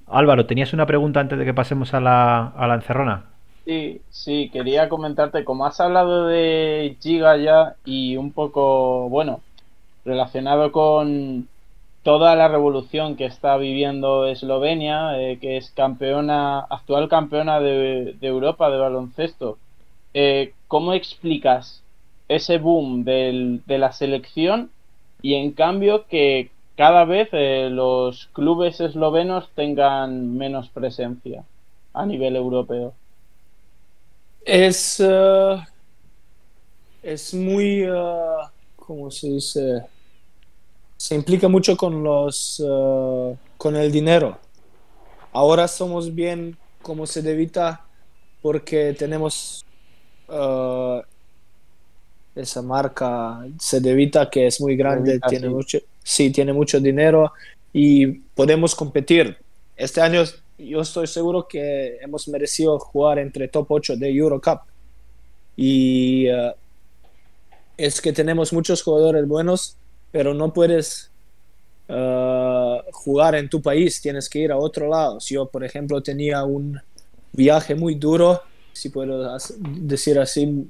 Álvaro, 0.08 0.46
¿tenías 0.46 0.74
una 0.74 0.86
pregunta 0.86 1.22
antes 1.22 1.40
de 1.40 1.46
que 1.46 1.54
pasemos 1.54 1.94
a 1.94 2.02
la, 2.02 2.48
a 2.48 2.68
la 2.68 2.76
encerrona? 2.76 3.28
Sí, 3.64 4.02
sí, 4.10 4.50
quería 4.52 4.90
comentarte, 4.90 5.46
como 5.46 5.66
has 5.66 5.80
hablado 5.80 6.28
de 6.28 6.98
Giga 7.00 7.38
ya 7.38 7.76
y 7.86 8.18
un 8.18 8.34
poco, 8.34 9.08
bueno, 9.08 9.40
relacionado 10.04 10.74
con 10.74 11.48
toda 12.04 12.36
la 12.36 12.50
revolución 12.50 13.16
que 13.16 13.26
está 13.26 13.56
viviendo 13.56 14.26
Eslovenia, 14.26 15.18
eh, 15.22 15.40
que 15.40 15.56
es 15.56 15.72
campeona, 15.72 16.60
actual 16.60 17.08
campeona 17.08 17.62
de, 17.62 18.18
de 18.20 18.28
Europa 18.28 18.70
de 18.70 18.78
baloncesto, 18.78 19.58
eh, 20.22 20.54
¿cómo 20.68 20.94
explicas 20.94 21.82
ese 22.28 22.58
boom 22.58 23.06
de 23.06 23.78
la 23.78 23.92
selección 23.94 24.70
y 25.22 25.36
en 25.36 25.52
cambio 25.52 26.06
que 26.08 26.52
cada 26.76 27.06
vez 27.06 27.30
eh, 27.32 27.70
los 27.70 28.28
clubes 28.34 28.80
eslovenos 28.80 29.50
tengan 29.56 30.38
menos 30.38 30.70
presencia 30.70 31.44
a 31.94 32.06
nivel 32.06 32.36
europeo? 32.36 32.94
Es, 34.46 35.00
eh, 35.00 35.58
es 37.02 37.34
muy, 37.34 37.84
eh, 37.84 37.92
¿cómo 38.76 39.12
se 39.12 39.28
dice? 39.28 39.84
Se 40.98 41.16
implica 41.16 41.48
mucho 41.48 41.78
con 41.78 42.04
los, 42.04 42.62
con 43.58 43.76
el 43.78 43.90
dinero. 43.90 44.38
Ahora 45.32 45.68
somos 45.68 46.14
bien 46.14 46.58
como 46.82 47.06
se 47.06 47.22
debita 47.22 47.86
porque 48.42 48.94
tenemos 48.98 49.66
eh, 50.32 51.02
esa 52.36 52.62
marca 52.62 53.46
Sedevita 53.60 54.30
que 54.30 54.48
es 54.48 54.62
muy 54.62 54.76
grande, 54.76 55.20
tiene 55.28 55.48
sí. 55.48 55.54
mucho, 55.54 55.78
sí, 56.04 56.32
tiene 56.32 56.54
mucho 56.54 56.80
dinero 56.80 57.34
y 57.74 58.08
podemos 58.08 58.76
competir. 58.76 59.38
Este 59.76 60.02
año 60.02 60.24
yo 60.58 60.82
estoy 60.82 61.08
seguro 61.08 61.48
que 61.48 61.98
hemos 62.02 62.28
merecido 62.28 62.78
jugar 62.80 63.20
entre 63.20 63.48
top 63.48 63.72
8 63.72 63.98
de 63.98 64.10
Eurocup. 64.10 64.62
Y 65.56 66.28
eh, 66.28 66.54
es 67.78 68.02
que 68.02 68.12
tenemos 68.14 68.52
muchos 68.52 68.84
jugadores 68.84 69.28
buenos, 69.28 69.78
pero 70.12 70.34
no 70.34 70.54
puedes 70.54 71.10
eh, 71.88 72.82
jugar 72.92 73.36
en 73.36 73.50
tu 73.50 73.62
país, 73.62 74.02
tienes 74.02 74.30
que 74.30 74.40
ir 74.40 74.52
a 74.52 74.58
otro 74.58 74.90
lado. 74.90 75.20
Si 75.20 75.36
yo, 75.36 75.48
por 75.48 75.64
ejemplo, 75.64 76.02
tenía 76.04 76.44
un 76.44 76.80
viaje 77.32 77.76
muy 77.76 77.96
duro, 77.96 78.42
si 78.74 78.90
puedo 78.90 79.38
decir 79.60 80.20
así, 80.20 80.70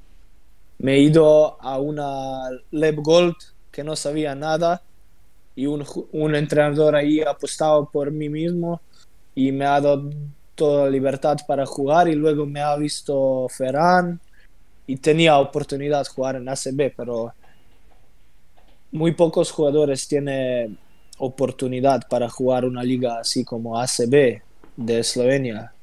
me 0.78 0.94
he 0.94 1.00
ido 1.00 1.62
a 1.62 1.80
una 1.80 2.50
Leb 2.72 3.02
Gold 3.02 3.36
que 3.72 3.84
no 3.84 3.96
sabía 3.96 4.36
nada 4.36 4.82
y 5.56 5.66
un, 5.66 5.86
un 6.12 6.36
entrenador 6.36 6.96
ahí 6.96 7.22
apostado 7.22 7.90
por 7.90 8.12
mí 8.12 8.30
mismo 8.30 8.82
y 9.36 9.52
me 9.52 9.66
ha 9.66 9.80
dado 9.82 10.10
toda 10.56 10.86
la 10.86 10.92
libertad 10.92 11.38
para 11.48 11.66
jugar 11.66 12.08
y 12.08 12.16
luego 12.16 12.46
me 12.46 12.62
ha 12.62 12.76
visto 12.76 13.48
Ferran 13.50 14.20
y 14.88 14.98
tenía 14.98 15.38
oportunidad 15.38 16.04
de 16.04 16.10
jugar 16.10 16.36
en 16.36 16.50
ACB, 16.50 16.94
pero 16.98 17.34
muy 18.92 19.14
pocos 19.14 19.52
jugadores 19.52 20.08
tienen 20.08 20.78
oportunidad 21.20 22.08
para 22.10 22.30
jugar 22.30 22.66
una 22.66 22.84
liga 22.84 23.20
así 23.20 23.44
como 23.44 23.80
ACB 23.80 24.42
de 24.76 25.00
Eslovenia. 25.00 25.74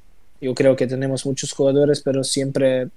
Yo 0.41 0.55
creo 0.55 0.77
que 0.77 0.87
tenemos 0.87 1.25
muchos 1.25 1.53
jugadores, 1.53 2.03
pero 2.03 2.23
siempre 2.23 2.89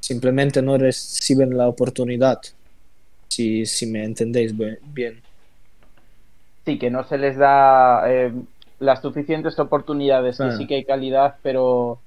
simplemente 0.00 0.62
no 0.62 0.78
reciben 0.78 1.56
la 1.56 1.68
oportunidad. 1.68 2.40
Si, 3.28 3.66
si 3.66 3.86
me 3.86 4.04
entendéis 4.04 4.54
bien. 4.56 5.22
Sí, 6.64 6.78
que 6.78 6.90
no 6.90 7.04
se 7.04 7.18
les 7.18 7.36
da 7.36 8.02
eh, 8.10 8.32
las 8.80 9.02
suficientes 9.02 9.58
oportunidades, 9.58 10.38
que 10.38 10.52
sí 10.52 10.66
que 10.66 10.76
hay 10.76 10.84
calidad, 10.84 11.36
pero, 11.42 12.00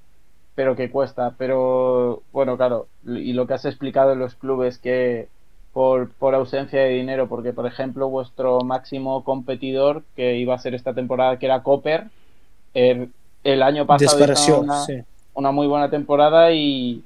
pero 0.55 0.75
que 0.75 0.89
cuesta. 0.89 1.35
Pero 1.37 2.23
bueno, 2.33 2.57
claro, 2.57 2.87
y 3.05 3.33
lo 3.33 3.47
que 3.47 3.53
has 3.53 3.65
explicado 3.65 4.13
en 4.13 4.19
los 4.19 4.35
clubes 4.35 4.77
que 4.79 5.27
por, 5.71 6.11
por 6.11 6.35
ausencia 6.35 6.81
de 6.81 6.89
dinero, 6.89 7.27
porque 7.27 7.53
por 7.53 7.65
ejemplo 7.65 8.09
vuestro 8.09 8.61
máximo 8.61 9.23
competidor 9.23 10.03
que 10.15 10.37
iba 10.37 10.53
a 10.53 10.59
ser 10.59 10.75
esta 10.75 10.93
temporada, 10.93 11.39
que 11.39 11.47
era 11.47 11.63
Copper, 11.63 12.09
el, 12.73 13.11
el 13.43 13.61
año 13.63 13.85
pasado 13.85 14.27
hizo 14.31 14.61
una, 14.61 14.85
sí. 14.85 15.03
una 15.33 15.51
muy 15.51 15.67
buena 15.67 15.89
temporada 15.89 16.51
y, 16.51 17.03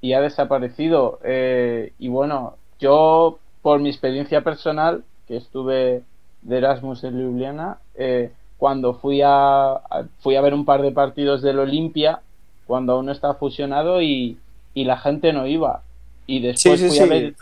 y 0.00 0.12
ha 0.12 0.20
desaparecido. 0.20 1.18
Eh, 1.24 1.92
y 1.98 2.08
bueno, 2.08 2.56
yo, 2.78 3.38
por 3.62 3.80
mi 3.80 3.88
experiencia 3.90 4.42
personal, 4.42 5.04
que 5.28 5.36
estuve 5.36 6.02
de 6.42 6.58
Erasmus 6.58 7.04
en 7.04 7.18
Ljubljana, 7.18 7.78
eh, 7.94 8.32
cuando 8.58 8.94
fui 8.94 9.22
a, 9.24 9.80
fui 10.20 10.36
a 10.36 10.40
ver 10.42 10.54
un 10.54 10.64
par 10.64 10.82
de 10.82 10.92
partidos 10.92 11.42
del 11.42 11.58
Olimpia, 11.58 12.20
cuando 12.66 12.94
aún 12.94 13.06
no 13.06 13.12
estaba 13.12 13.34
fusionado 13.34 14.02
y, 14.02 14.38
y 14.74 14.84
la 14.84 14.98
gente 14.98 15.32
no 15.32 15.46
iba. 15.46 15.82
Y 16.26 16.40
después 16.40 16.80
Sí, 16.80 16.88
sí, 16.88 16.88
fui. 16.88 16.98
A 17.00 17.06
ver, 17.06 17.34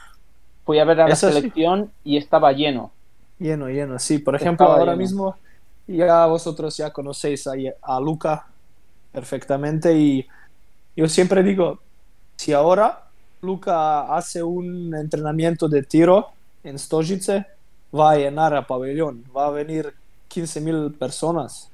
fui 0.64 0.78
a 0.78 0.84
ver 0.84 1.00
a 1.00 1.08
la 1.08 1.14
Eso 1.14 1.28
selección 1.32 1.92
y 2.04 2.16
estaba 2.16 2.52
lleno. 2.52 2.92
Lleno, 3.38 3.68
lleno, 3.68 3.98
sí. 3.98 4.18
Por 4.18 4.34
ejemplo, 4.34 4.66
Estaba 4.66 4.78
ahora 4.78 4.94
lleno. 4.94 4.96
mismo 4.96 5.36
ya 5.96 6.26
vosotros 6.26 6.76
ya 6.76 6.92
conocéis 6.92 7.46
a, 7.46 7.52
a 7.82 8.00
Luca 8.00 8.46
perfectamente 9.12 9.96
y 9.96 10.26
yo 10.96 11.08
siempre 11.08 11.42
digo, 11.42 11.80
si 12.36 12.52
ahora 12.52 13.08
Luca 13.40 14.14
hace 14.14 14.42
un 14.42 14.94
entrenamiento 14.94 15.68
de 15.68 15.82
tiro 15.82 16.28
en 16.62 16.78
Stožice, 16.78 17.46
va 17.94 18.12
a 18.12 18.16
llenar 18.16 18.54
a 18.54 18.66
pabellón, 18.66 19.24
va 19.34 19.46
a 19.46 19.50
venir 19.50 19.94
15.000 20.30 20.96
personas 20.98 21.70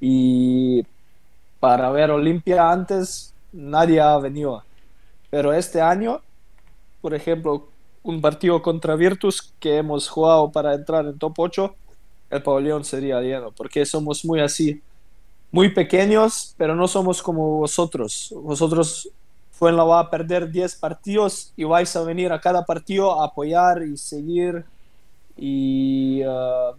y 0.00 0.84
para 1.60 1.90
ver 1.90 2.10
Olimpia 2.10 2.70
antes 2.70 3.34
nadie 3.52 4.00
ha 4.00 4.16
venido. 4.18 4.62
Pero 5.30 5.52
este 5.52 5.80
año 5.80 6.20
por 7.04 7.12
ejemplo, 7.12 7.68
un 8.02 8.22
partido 8.22 8.62
contra 8.62 8.96
Virtus 8.96 9.52
que 9.60 9.76
hemos 9.76 10.08
jugado 10.08 10.50
para 10.50 10.72
entrar 10.72 11.04
en 11.04 11.18
top 11.18 11.34
8, 11.36 11.76
el 12.30 12.42
pabellón 12.42 12.84
sería 12.84 13.20
lleno, 13.20 13.52
porque 13.52 13.84
somos 13.86 14.24
muy 14.24 14.40
así, 14.40 14.82
muy 15.50 15.68
pequeños, 15.68 16.54
pero 16.56 16.74
no 16.74 16.88
somos 16.88 17.22
como 17.22 17.58
vosotros. 17.58 18.34
Vosotros 18.36 19.08
la 19.60 19.84
va 19.84 20.00
a 20.00 20.10
perder 20.10 20.50
10 20.50 20.76
partidos 20.76 21.52
y 21.56 21.64
vais 21.64 21.94
a 21.96 22.02
venir 22.02 22.32
a 22.32 22.40
cada 22.40 22.64
partido 22.64 23.20
a 23.20 23.26
apoyar 23.26 23.82
y 23.82 23.96
seguir 23.96 24.64
y 25.36 26.22
uh, 26.24 26.74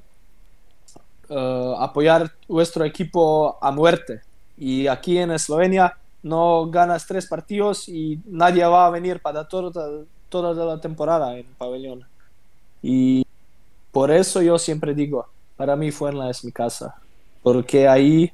apoyar 1.79 2.31
vuestro 2.47 2.85
equipo 2.85 3.57
a 3.61 3.71
muerte. 3.71 4.21
Y 4.57 4.87
aquí 4.87 5.17
en 5.17 5.31
Eslovenia 5.31 5.97
no 6.23 6.69
ganas 6.69 7.05
tres 7.05 7.27
partidos 7.27 7.89
y 7.89 8.19
nadie 8.25 8.65
va 8.65 8.87
a 8.87 8.89
venir 8.89 9.21
para 9.21 9.47
toda, 9.47 10.03
toda 10.29 10.65
la 10.65 10.81
temporada 10.81 11.37
en 11.37 11.45
pabellón. 11.57 12.05
Y 12.81 13.25
por 13.91 14.11
eso 14.11 14.41
yo 14.41 14.57
siempre 14.57 14.93
digo, 14.93 15.27
para 15.55 15.75
mí 15.75 15.91
Fuenla 15.91 16.29
es 16.29 16.43
mi 16.43 16.51
casa, 16.51 16.95
porque 17.43 17.87
ahí 17.87 18.31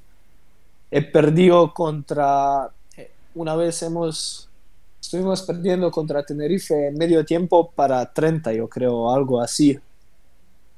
he 0.89 1.02
perdido 1.02 1.73
contra, 1.73 2.69
eh, 2.98 3.11
una 3.34 3.56
vez 3.56 3.81
hemos, 3.84 4.49
estuvimos 4.99 5.41
perdiendo 5.43 5.89
contra 5.91 6.23
Tenerife 6.23 6.88
en 6.88 6.98
medio 6.98 7.23
tiempo 7.26 7.72
para 7.72 8.06
30, 8.11 8.53
yo 8.53 8.68
creo, 8.68 9.14
algo 9.14 9.41
así. 9.41 9.80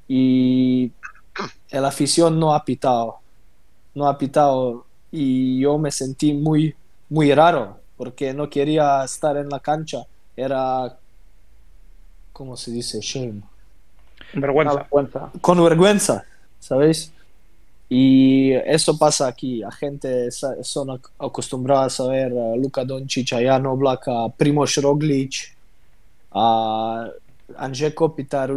Y 0.08 0.92
el 1.70 1.86
afición 1.86 2.40
no 2.40 2.54
ha 2.54 2.64
pitado, 2.64 3.18
no 3.96 4.08
ha 4.08 4.18
pitado 4.18 4.86
y 5.12 5.60
yo 5.60 5.78
me 5.78 5.92
sentí 5.92 6.34
muy, 6.34 6.76
muy 7.10 7.34
raro 7.34 7.78
porque 7.98 8.34
no 8.34 8.50
quería 8.50 9.04
estar 9.04 9.38
en 9.38 9.50
la 9.50 9.60
cancha. 9.60 10.06
Era, 10.36 10.98
¿cómo 12.32 12.58
se 12.58 12.72
dice? 12.72 13.00
Shame. 13.02 13.42
Vergüenza. 14.34 15.32
Con 15.42 15.64
vergüenza, 15.64 16.26
¿sabéis? 16.64 17.14
Y 17.90 18.54
eso 18.54 18.98
pasa 18.98 19.28
aquí. 19.28 19.60
La 19.60 19.72
gente 19.72 20.32
son 20.32 21.00
acostumbradas 21.20 22.00
a 22.00 22.08
ver 22.08 22.32
a 22.32 22.56
Luka 22.56 22.84
Doncic, 22.84 23.34
a 23.34 23.42
Jan 23.42 23.66
Oblak, 23.66 24.08
a 24.08 24.30
Primoz 24.30 24.78
Roglic, 24.78 25.56
a 26.32 27.08
Anje 27.58 27.94
Kopitar. 27.94 28.52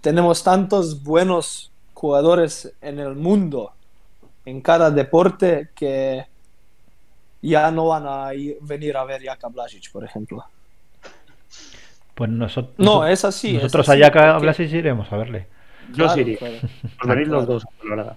Tenemos 0.00 0.42
tantos 0.42 1.02
buenos 1.02 1.70
jugadores 1.94 2.72
en 2.82 2.98
el 2.98 3.14
mundo, 3.14 3.72
en 4.44 4.60
cada 4.60 4.90
deporte, 4.90 5.70
que 5.74 6.26
ya 7.40 7.70
no 7.70 7.86
van 7.86 8.06
a 8.06 8.30
venir 8.60 8.96
a 8.96 9.04
ver 9.04 9.22
Jaka 9.22 9.48
Blasic, 9.48 9.90
por 9.90 10.04
ejemplo. 10.04 10.44
Pues 12.14 12.30
nosotros. 12.30 12.74
No, 12.78 13.06
es 13.06 13.24
así. 13.24 13.54
Nosotros 13.54 13.88
a 13.88 13.96
Jaka 13.96 14.38
Blasic 14.38 14.70
iremos 14.72 15.10
a 15.12 15.16
verle. 15.16 15.46
Yo 15.94 16.08
sí 16.08 16.20
iría. 16.20 16.38
Os 17.02 17.28
los 17.28 17.46
dos, 17.46 17.64
la 17.84 17.96
verdad. 17.96 18.16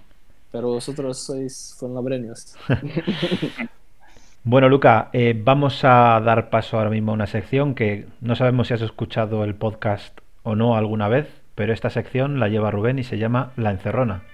Pero 0.50 0.68
vosotros 0.68 1.18
sois 1.18 1.74
fonlabreños. 1.78 2.54
bueno, 4.44 4.68
Luca, 4.68 5.08
eh, 5.12 5.40
vamos 5.42 5.82
a 5.84 6.20
dar 6.20 6.50
paso 6.50 6.76
ahora 6.76 6.90
mismo 6.90 7.12
a 7.12 7.14
una 7.14 7.26
sección 7.26 7.74
que 7.74 8.06
no 8.20 8.36
sabemos 8.36 8.68
si 8.68 8.74
has 8.74 8.82
escuchado 8.82 9.44
el 9.44 9.54
podcast 9.54 10.18
o 10.42 10.54
no 10.54 10.76
alguna 10.76 11.08
vez, 11.08 11.28
pero 11.54 11.72
esta 11.72 11.88
sección 11.88 12.38
la 12.38 12.48
lleva 12.48 12.70
Rubén 12.70 12.98
y 12.98 13.04
se 13.04 13.18
llama 13.18 13.52
La 13.56 13.70
Encerrona. 13.70 14.24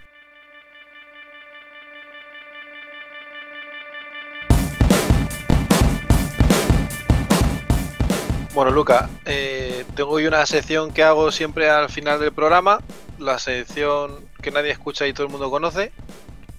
Bueno, 8.59 8.73
Luca, 8.73 9.09
eh, 9.25 9.85
tengo 9.95 10.11
hoy 10.11 10.27
una 10.27 10.45
sección 10.45 10.91
que 10.91 11.05
hago 11.05 11.31
siempre 11.31 11.71
al 11.71 11.91
final 11.91 12.19
del 12.19 12.33
programa, 12.33 12.81
la 13.19 13.39
sección 13.39 14.29
que 14.43 14.51
nadie 14.51 14.71
escucha 14.71 15.07
y 15.07 15.13
todo 15.13 15.27
el 15.27 15.33
mundo 15.33 15.51
conoce, 15.51 15.93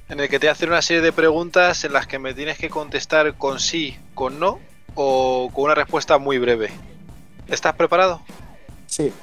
en 0.09 0.19
el 0.19 0.29
que 0.29 0.39
te 0.39 0.49
hacer 0.49 0.69
una 0.69 0.81
serie 0.81 1.01
de 1.01 1.11
preguntas 1.11 1.83
en 1.83 1.93
las 1.93 2.07
que 2.07 2.19
me 2.19 2.33
tienes 2.33 2.57
que 2.57 2.69
contestar 2.69 3.35
con 3.35 3.59
sí, 3.59 3.97
con 4.15 4.39
no 4.39 4.59
o 4.95 5.51
con 5.53 5.65
una 5.65 5.75
respuesta 5.75 6.17
muy 6.17 6.37
breve. 6.39 6.71
¿Estás 7.47 7.75
preparado? 7.75 8.21
Sí. 8.87 9.13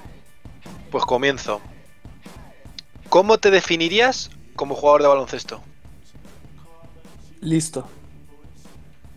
Pues 0.91 1.05
comienzo. 1.05 1.61
¿Cómo 3.09 3.39
te 3.39 3.51
definirías 3.51 4.31
como 4.55 4.75
jugador 4.75 5.03
de 5.03 5.09
baloncesto? 5.09 5.63
Listo. 7.41 7.89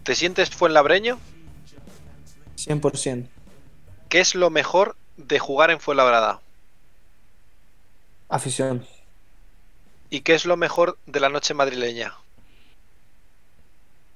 ¿Te 0.03 0.15
sientes 0.15 0.49
fuenlabreño? 0.49 1.17
100%. 2.57 3.27
¿Qué 4.09 4.19
es 4.19 4.35
lo 4.35 4.49
mejor 4.49 4.95
de 5.17 5.39
jugar 5.39 5.71
en 5.71 5.79
Fuenlabrada? 5.79 6.41
Afición. 8.29 8.85
¿Y 10.11 10.21
qué 10.21 10.35
es 10.35 10.45
lo 10.45 10.55
mejor 10.55 10.99
de 11.07 11.19
la 11.19 11.29
noche 11.29 11.55
madrileña? 11.55 12.13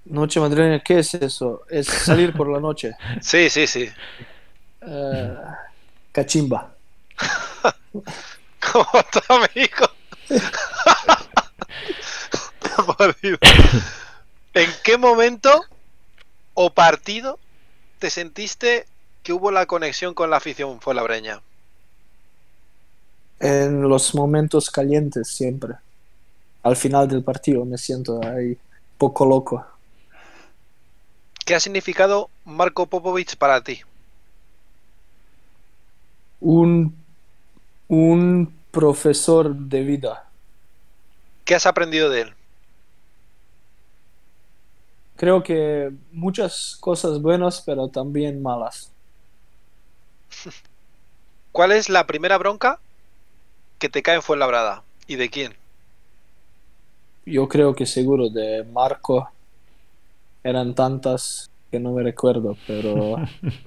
Noche 0.06 0.40
madrileña, 0.40 0.84
¿qué 0.84 0.99
es 0.99 1.15
eso? 1.15 1.64
Es 1.69 1.88
salir 1.88 2.34
por 2.34 2.48
la 2.48 2.60
noche. 2.60 2.91
Sí, 3.22 3.49
sí, 3.49 3.65
sí. 3.68 3.90
Eh, 4.81 5.38
cachimba. 6.11 6.73
¿Cómo 8.72 8.90
está, 8.94 9.22
amigo? 9.30 9.90
¿En 14.53 14.69
qué 14.84 14.98
momento 14.98 15.64
o 16.53 16.69
partido 16.72 17.40
te 17.99 18.10
sentiste 18.10 18.85
que 19.23 19.34
hubo 19.34 19.52
la 19.52 19.65
conexión 19.65 20.14
con 20.14 20.30
la 20.30 20.38
afición 20.38 20.80
fue 20.81 20.94
la 20.94 21.02
breña? 21.02 21.41
En 23.44 23.82
los 23.82 24.15
momentos 24.15 24.72
calientes 24.72 25.28
siempre. 25.28 25.74
Al 26.64 26.78
final 26.78 27.10
del 27.10 27.26
partido 27.26 27.65
me 27.65 27.78
siento 27.78 28.22
ahí 28.24 28.57
poco 28.98 29.26
loco. 29.26 29.65
¿Qué 31.45 31.53
ha 31.53 31.60
significado 31.60 32.30
Marco 32.45 32.86
Popovich 32.86 33.36
para 33.36 33.61
ti? 33.61 33.82
Un, 36.40 36.95
un 37.90 38.53
profesor 38.72 39.53
de 39.53 39.84
vida. 39.84 40.26
¿Qué 41.44 41.53
has 41.53 41.65
aprendido 41.65 42.10
de 42.10 42.22
él? 42.22 42.34
Creo 45.18 45.44
que 45.44 45.91
muchas 46.14 46.78
cosas 46.80 47.22
buenas, 47.22 47.60
pero 47.60 47.90
también 47.90 48.41
malas. 48.41 48.90
¿Cuál 51.52 51.74
es 51.74 51.90
la 51.90 52.07
primera 52.07 52.38
bronca 52.38 52.80
que 53.84 53.90
te 53.90 54.02
cae 54.02 54.16
en 54.16 54.22
Fuenlabrada? 54.22 54.82
¿Y 55.08 55.18
de 55.18 55.30
quién? 55.30 55.54
Yo 57.26 57.50
creo 57.50 57.76
que 57.76 57.86
seguro 57.86 58.30
de 58.30 58.64
Marco. 58.64 59.30
Eran 60.42 60.74
tantas 60.74 61.50
que 61.70 61.82
no 61.82 61.92
me 61.92 62.02
recuerdo, 62.02 62.56
pero 62.66 63.18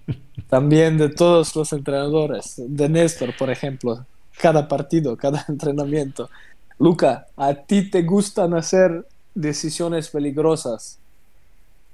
también 0.49 0.97
de 0.97 1.11
todos 1.11 1.55
los 1.55 1.71
entrenadores. 1.75 2.55
De 2.57 2.89
Néstor, 2.89 3.37
por 3.37 3.51
ejemplo. 3.51 4.07
Cada 4.39 4.67
partido, 4.67 5.19
cada 5.19 5.45
entrenamiento. 5.51 6.31
Luca, 6.79 7.27
¿a 7.37 7.53
ti 7.53 7.91
te 7.91 8.01
gustan 8.01 8.55
hacer 8.55 9.07
decisiones 9.35 10.09
peligrosas? 10.09 10.99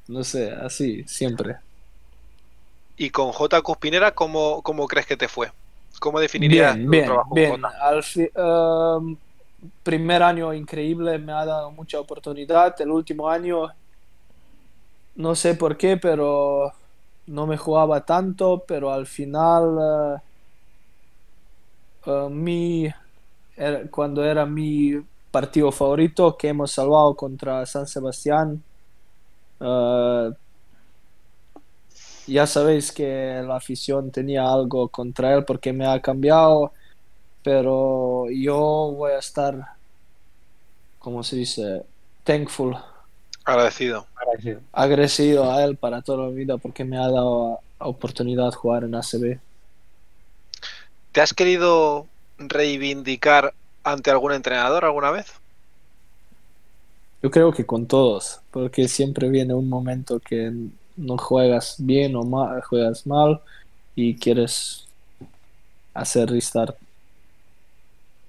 No 0.06 0.22
sé, 0.22 0.52
así, 0.52 1.02
siempre. 1.08 1.56
¿Y 2.96 3.10
con 3.10 3.32
J. 3.32 3.60
Cuspinera 3.62 4.14
cómo, 4.14 4.62
cómo 4.62 4.86
crees 4.86 5.06
que 5.06 5.16
te 5.16 5.26
fue? 5.26 5.50
¿Cómo 6.00 6.18
definirías 6.20 6.76
bien, 6.76 6.90
bien, 6.90 7.10
bien. 7.32 7.62
Al 7.64 8.02
um, 8.36 9.16
primer 9.82 10.22
año 10.22 10.52
increíble, 10.52 11.18
me 11.18 11.32
ha 11.32 11.44
dado 11.44 11.70
mucha 11.70 12.00
oportunidad. 12.00 12.80
El 12.80 12.90
último 12.90 13.28
año, 13.28 13.70
no 15.14 15.34
sé 15.34 15.54
por 15.54 15.76
qué, 15.76 15.96
pero 15.96 16.72
no 17.26 17.46
me 17.46 17.56
jugaba 17.56 18.04
tanto, 18.04 18.64
pero 18.66 18.92
al 18.92 19.06
final, 19.06 20.20
uh, 22.06 22.10
uh, 22.10 22.28
mi, 22.30 22.88
cuando 23.90 24.24
era 24.24 24.44
mi 24.44 25.00
partido 25.30 25.70
favorito 25.72 26.36
que 26.36 26.48
hemos 26.48 26.72
salvado 26.72 27.14
contra 27.14 27.64
San 27.64 27.86
Sebastián, 27.86 28.62
uh, 29.60 30.32
ya 32.26 32.46
sabéis 32.46 32.92
que 32.92 33.42
la 33.46 33.56
afición 33.56 34.10
tenía 34.10 34.50
algo 34.50 34.88
contra 34.88 35.34
él 35.34 35.44
porque 35.44 35.72
me 35.72 35.86
ha 35.86 36.00
cambiado, 36.00 36.72
pero 37.42 38.30
yo 38.30 38.92
voy 38.96 39.12
a 39.12 39.18
estar, 39.18 39.76
como 40.98 41.22
se 41.22 41.36
dice, 41.36 41.82
thankful. 42.24 42.76
Agradecido. 43.44 44.06
Agradecido. 44.72 45.50
a 45.50 45.64
él 45.64 45.76
para 45.76 46.02
toda 46.02 46.26
la 46.26 46.30
vida 46.30 46.58
porque 46.58 46.84
me 46.84 46.96
ha 46.96 47.08
dado 47.08 47.58
la 47.80 47.86
oportunidad 47.86 48.46
de 48.46 48.56
jugar 48.56 48.84
en 48.84 48.94
ACB. 48.94 49.40
¿Te 51.10 51.20
has 51.20 51.34
querido 51.34 52.06
reivindicar 52.38 53.52
ante 53.84 54.10
algún 54.10 54.32
entrenador 54.32 54.84
alguna 54.84 55.10
vez? 55.10 55.32
Yo 57.22 57.30
creo 57.30 57.52
que 57.52 57.66
con 57.66 57.86
todos, 57.86 58.40
porque 58.50 58.88
siempre 58.88 59.28
viene 59.28 59.54
un 59.54 59.68
momento 59.68 60.18
que 60.18 60.52
no 61.02 61.18
juegas 61.18 61.76
bien 61.78 62.16
o 62.16 62.22
mal, 62.22 62.62
juegas 62.62 63.06
mal 63.06 63.40
y 63.94 64.16
quieres 64.16 64.86
hacer 65.94 66.30
restart. 66.30 66.76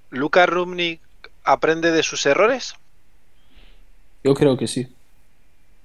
¿Luka 0.09 0.45
Rumnik 0.45 1.01
aprende 1.43 1.91
de 1.91 2.03
sus 2.03 2.25
errores? 2.25 2.75
Yo 4.23 4.33
creo 4.33 4.57
que 4.57 4.67
sí. 4.67 4.87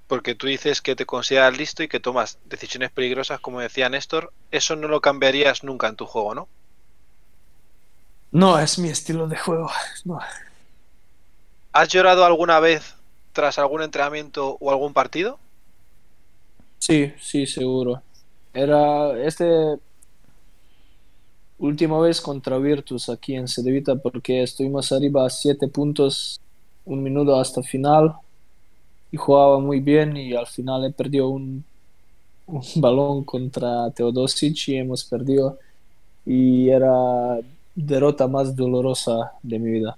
Porque 0.07 0.35
tú 0.35 0.47
dices 0.47 0.81
que 0.81 0.97
te 0.97 1.07
consideras 1.07 1.57
listo 1.57 1.83
y 1.83 1.89
que 1.89 2.01
tomas 2.01 2.39
decisiones 2.47 2.91
peligrosas, 2.91 3.41
como 3.41 3.61
decía 3.61 3.89
Néstor. 3.89 4.33
Eso 4.51 4.77
no 4.77 4.89
lo 4.89 5.01
cambiarías 5.01 5.65
nunca 5.65 5.89
en 5.89 5.97
tu 5.97 6.07
juego, 6.07 6.35
¿no? 6.35 6.49
No, 8.31 8.59
es 8.59 8.79
mi 8.79 8.89
estilo 8.89 9.27
de 9.29 9.37
juego. 9.37 9.71
No. 10.05 10.19
¿Has 11.73 11.89
llorado 11.89 12.25
alguna 12.25 12.61
vez 12.61 12.95
tras 13.33 13.59
algún 13.59 13.83
entrenamiento 13.83 14.57
o 14.61 14.71
algún 14.71 14.93
partido? 14.93 15.39
Sí, 16.79 17.13
sí, 17.21 17.47
seguro. 17.47 18.03
Era 18.55 19.19
este 19.25 19.79
última 21.59 21.99
vez 22.01 22.21
contra 22.21 22.59
Virtus 22.59 23.09
aquí 23.09 23.35
en 23.35 23.49
Cedevita 23.49 23.97
porque 23.97 24.43
estuvimos 24.43 24.93
arriba 24.93 25.27
a 25.27 25.31
siete 25.31 25.69
puntos, 25.69 26.41
un 26.85 27.03
minuto 27.03 27.39
hasta 27.39 27.63
final 27.63 28.15
y 29.11 29.17
jugaba 29.17 29.59
muy 29.59 29.81
bien 29.81 30.17
y 30.17 30.35
al 30.35 30.47
final 30.47 30.85
he 30.85 30.93
perdido 30.93 31.29
un, 31.29 31.65
un 32.47 32.63
balón 32.77 33.25
contra 33.25 33.91
Teodosic 33.91 34.69
y 34.69 34.77
hemos 34.77 35.05
perdido 35.05 35.59
y 36.27 36.69
era 36.71 37.39
derrota 37.75 38.29
más 38.29 38.55
dolorosa 38.55 39.33
de 39.43 39.59
mi 39.59 39.71
vida. 39.71 39.97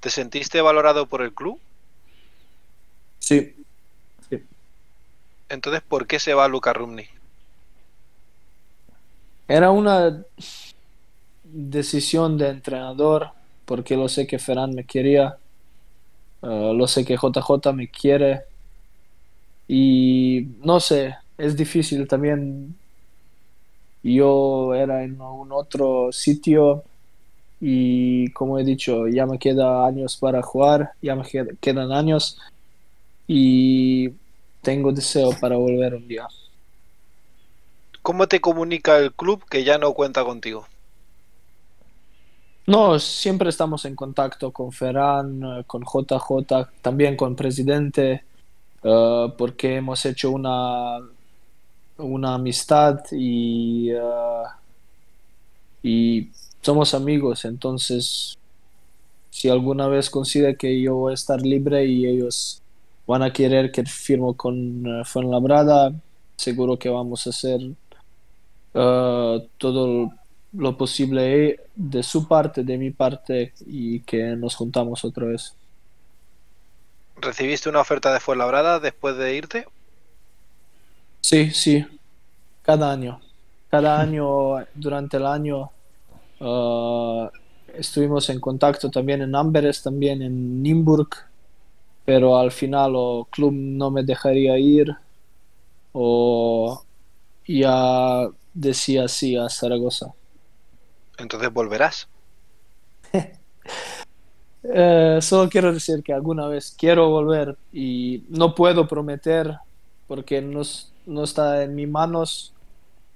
¿Te 0.00 0.10
sentiste 0.10 0.60
valorado 0.60 1.06
por 1.06 1.22
el 1.22 1.32
club? 1.32 1.58
Sí. 3.18 3.54
Entonces, 5.48 5.82
¿por 5.82 6.06
qué 6.06 6.18
se 6.18 6.34
va 6.34 6.48
Luca 6.48 6.72
Rumni? 6.72 7.04
Era 9.48 9.70
una 9.70 10.24
decisión 11.44 12.36
de 12.36 12.48
entrenador, 12.48 13.30
porque 13.64 13.96
lo 13.96 14.08
sé 14.08 14.26
que 14.26 14.38
Ferran 14.38 14.74
me 14.74 14.84
quería, 14.84 15.36
uh, 16.42 16.72
lo 16.72 16.88
sé 16.88 17.04
que 17.04 17.16
JJ 17.16 17.72
me 17.72 17.88
quiere, 17.88 18.42
y 19.68 20.46
no 20.62 20.80
sé, 20.80 21.16
es 21.38 21.56
difícil 21.56 22.06
también. 22.06 22.76
Yo 24.02 24.74
era 24.74 25.02
en 25.02 25.20
un 25.20 25.50
otro 25.52 26.12
sitio 26.12 26.84
y 27.60 28.30
como 28.32 28.58
he 28.58 28.64
dicho, 28.64 29.08
ya 29.08 29.26
me 29.26 29.38
quedan 29.38 29.84
años 29.86 30.16
para 30.16 30.42
jugar, 30.42 30.92
ya 31.02 31.16
me 31.16 31.24
quedan 31.60 31.92
años 31.92 32.38
y 33.26 34.12
tengo 34.66 34.90
deseo 34.90 35.30
para 35.40 35.54
volver 35.54 35.94
un 35.94 36.08
día. 36.08 36.26
¿Cómo 38.02 38.26
te 38.26 38.40
comunica 38.40 38.98
el 38.98 39.12
club 39.12 39.44
que 39.48 39.62
ya 39.62 39.78
no 39.78 39.92
cuenta 39.94 40.24
contigo? 40.24 40.66
No, 42.66 42.98
siempre 42.98 43.48
estamos 43.48 43.84
en 43.84 43.94
contacto 43.94 44.50
con 44.50 44.72
Ferran, 44.72 45.62
con 45.68 45.84
JJ, 45.84 46.66
también 46.82 47.16
con 47.16 47.36
presidente, 47.36 48.24
uh, 48.82 49.30
porque 49.38 49.76
hemos 49.76 50.04
hecho 50.04 50.32
una, 50.32 50.98
una 51.98 52.34
amistad 52.34 53.04
y, 53.12 53.92
uh, 53.94 54.48
y 55.80 56.32
somos 56.60 56.92
amigos, 56.92 57.44
entonces 57.44 58.36
si 59.30 59.48
alguna 59.48 59.86
vez 59.86 60.10
considera 60.10 60.54
que 60.54 60.80
yo 60.80 60.96
voy 60.96 61.12
a 61.12 61.14
estar 61.14 61.40
libre 61.40 61.86
y 61.86 62.06
ellos 62.06 62.62
van 63.06 63.22
a 63.22 63.32
querer 63.32 63.70
que 63.70 63.84
firmo 63.84 64.36
con 64.36 64.86
uh, 64.86 65.04
Fuenlabrada, 65.04 65.92
seguro 66.36 66.78
que 66.78 66.88
vamos 66.88 67.26
a 67.26 67.30
hacer 67.30 67.60
uh, 68.74 69.40
todo 69.58 70.12
lo 70.52 70.76
posible 70.76 71.60
de 71.74 72.02
su 72.02 72.26
parte, 72.26 72.64
de 72.64 72.78
mi 72.78 72.90
parte 72.90 73.52
y 73.66 74.00
que 74.00 74.36
nos 74.36 74.54
juntamos 74.54 75.04
otra 75.04 75.26
vez. 75.26 75.54
¿Recibiste 77.16 77.68
una 77.68 77.80
oferta 77.80 78.12
de 78.12 78.20
Fuenlabrada 78.20 78.80
después 78.80 79.16
de 79.16 79.36
irte? 79.36 79.66
Sí, 81.20 81.50
sí, 81.50 81.84
cada 82.62 82.92
año. 82.92 83.20
Cada 83.70 84.00
año, 84.00 84.64
durante 84.74 85.16
el 85.16 85.26
año, 85.26 85.70
uh, 86.40 87.28
estuvimos 87.74 88.28
en 88.30 88.40
contacto 88.40 88.90
también 88.90 89.22
en 89.22 89.34
Amberes, 89.34 89.82
también 89.82 90.22
en 90.22 90.62
Nimburg, 90.62 91.08
pero 92.06 92.38
al 92.38 92.52
final 92.52 92.94
el 92.94 93.26
club 93.30 93.52
no 93.52 93.90
me 93.90 94.04
dejaría 94.04 94.56
ir 94.58 94.96
o 95.92 96.82
ya 97.46 98.28
decía 98.54 99.08
sí 99.08 99.36
a 99.36 99.48
Zaragoza. 99.48 100.14
Entonces 101.18 101.52
volverás. 101.52 102.08
eh, 104.62 105.18
solo 105.20 105.50
quiero 105.50 105.72
decir 105.72 106.02
que 106.04 106.12
alguna 106.12 106.46
vez 106.46 106.74
quiero 106.78 107.10
volver 107.10 107.56
y 107.72 108.22
no 108.28 108.54
puedo 108.54 108.86
prometer 108.86 109.58
porque 110.06 110.40
no, 110.40 110.62
no 111.06 111.24
está 111.24 111.64
en 111.64 111.74
mis 111.74 111.88
manos, 111.88 112.52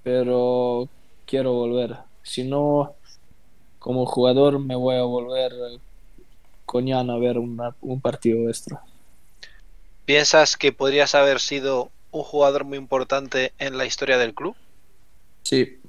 pero 0.03 0.89
quiero 1.25 1.53
volver. 1.53 1.97
Si 2.23 2.43
no, 2.43 2.93
como 3.79 4.05
jugador 4.05 4.59
me 4.59 4.75
voy 4.75 4.97
a 4.97 5.03
volver 5.03 5.53
Coñán 6.71 7.09
a 7.09 7.17
ver 7.17 7.37
una, 7.37 7.75
un 7.81 7.99
partido 7.99 8.47
extra. 8.47 8.81
¿Piensas 10.05 10.55
que 10.55 10.71
podrías 10.71 11.15
haber 11.15 11.41
sido 11.41 11.91
un 12.11 12.23
jugador 12.23 12.63
muy 12.63 12.77
importante 12.77 13.51
en 13.59 13.77
la 13.77 13.85
historia 13.85 14.17
del 14.17 14.33
club? 14.33 14.55
Sí. 15.43 15.81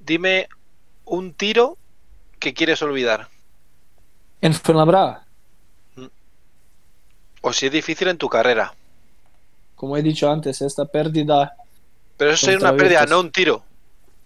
Dime 0.00 0.48
un 1.04 1.34
tiro 1.34 1.76
que 2.38 2.54
quieres 2.54 2.80
olvidar. 2.80 3.28
¿En 4.40 4.54
Fuenlabrada? 4.54 5.26
O 7.42 7.52
si 7.52 7.66
es 7.66 7.72
difícil 7.72 8.08
en 8.08 8.16
tu 8.16 8.30
carrera. 8.30 8.74
Como 9.74 9.94
he 9.98 10.02
dicho 10.02 10.30
antes, 10.30 10.62
esta 10.62 10.86
pérdida... 10.86 11.54
Pero 12.16 12.30
eso 12.30 12.50
es 12.50 12.62
una 12.62 12.74
pérdida, 12.74 13.04
no 13.04 13.20
un 13.20 13.30
tiro. 13.30 13.62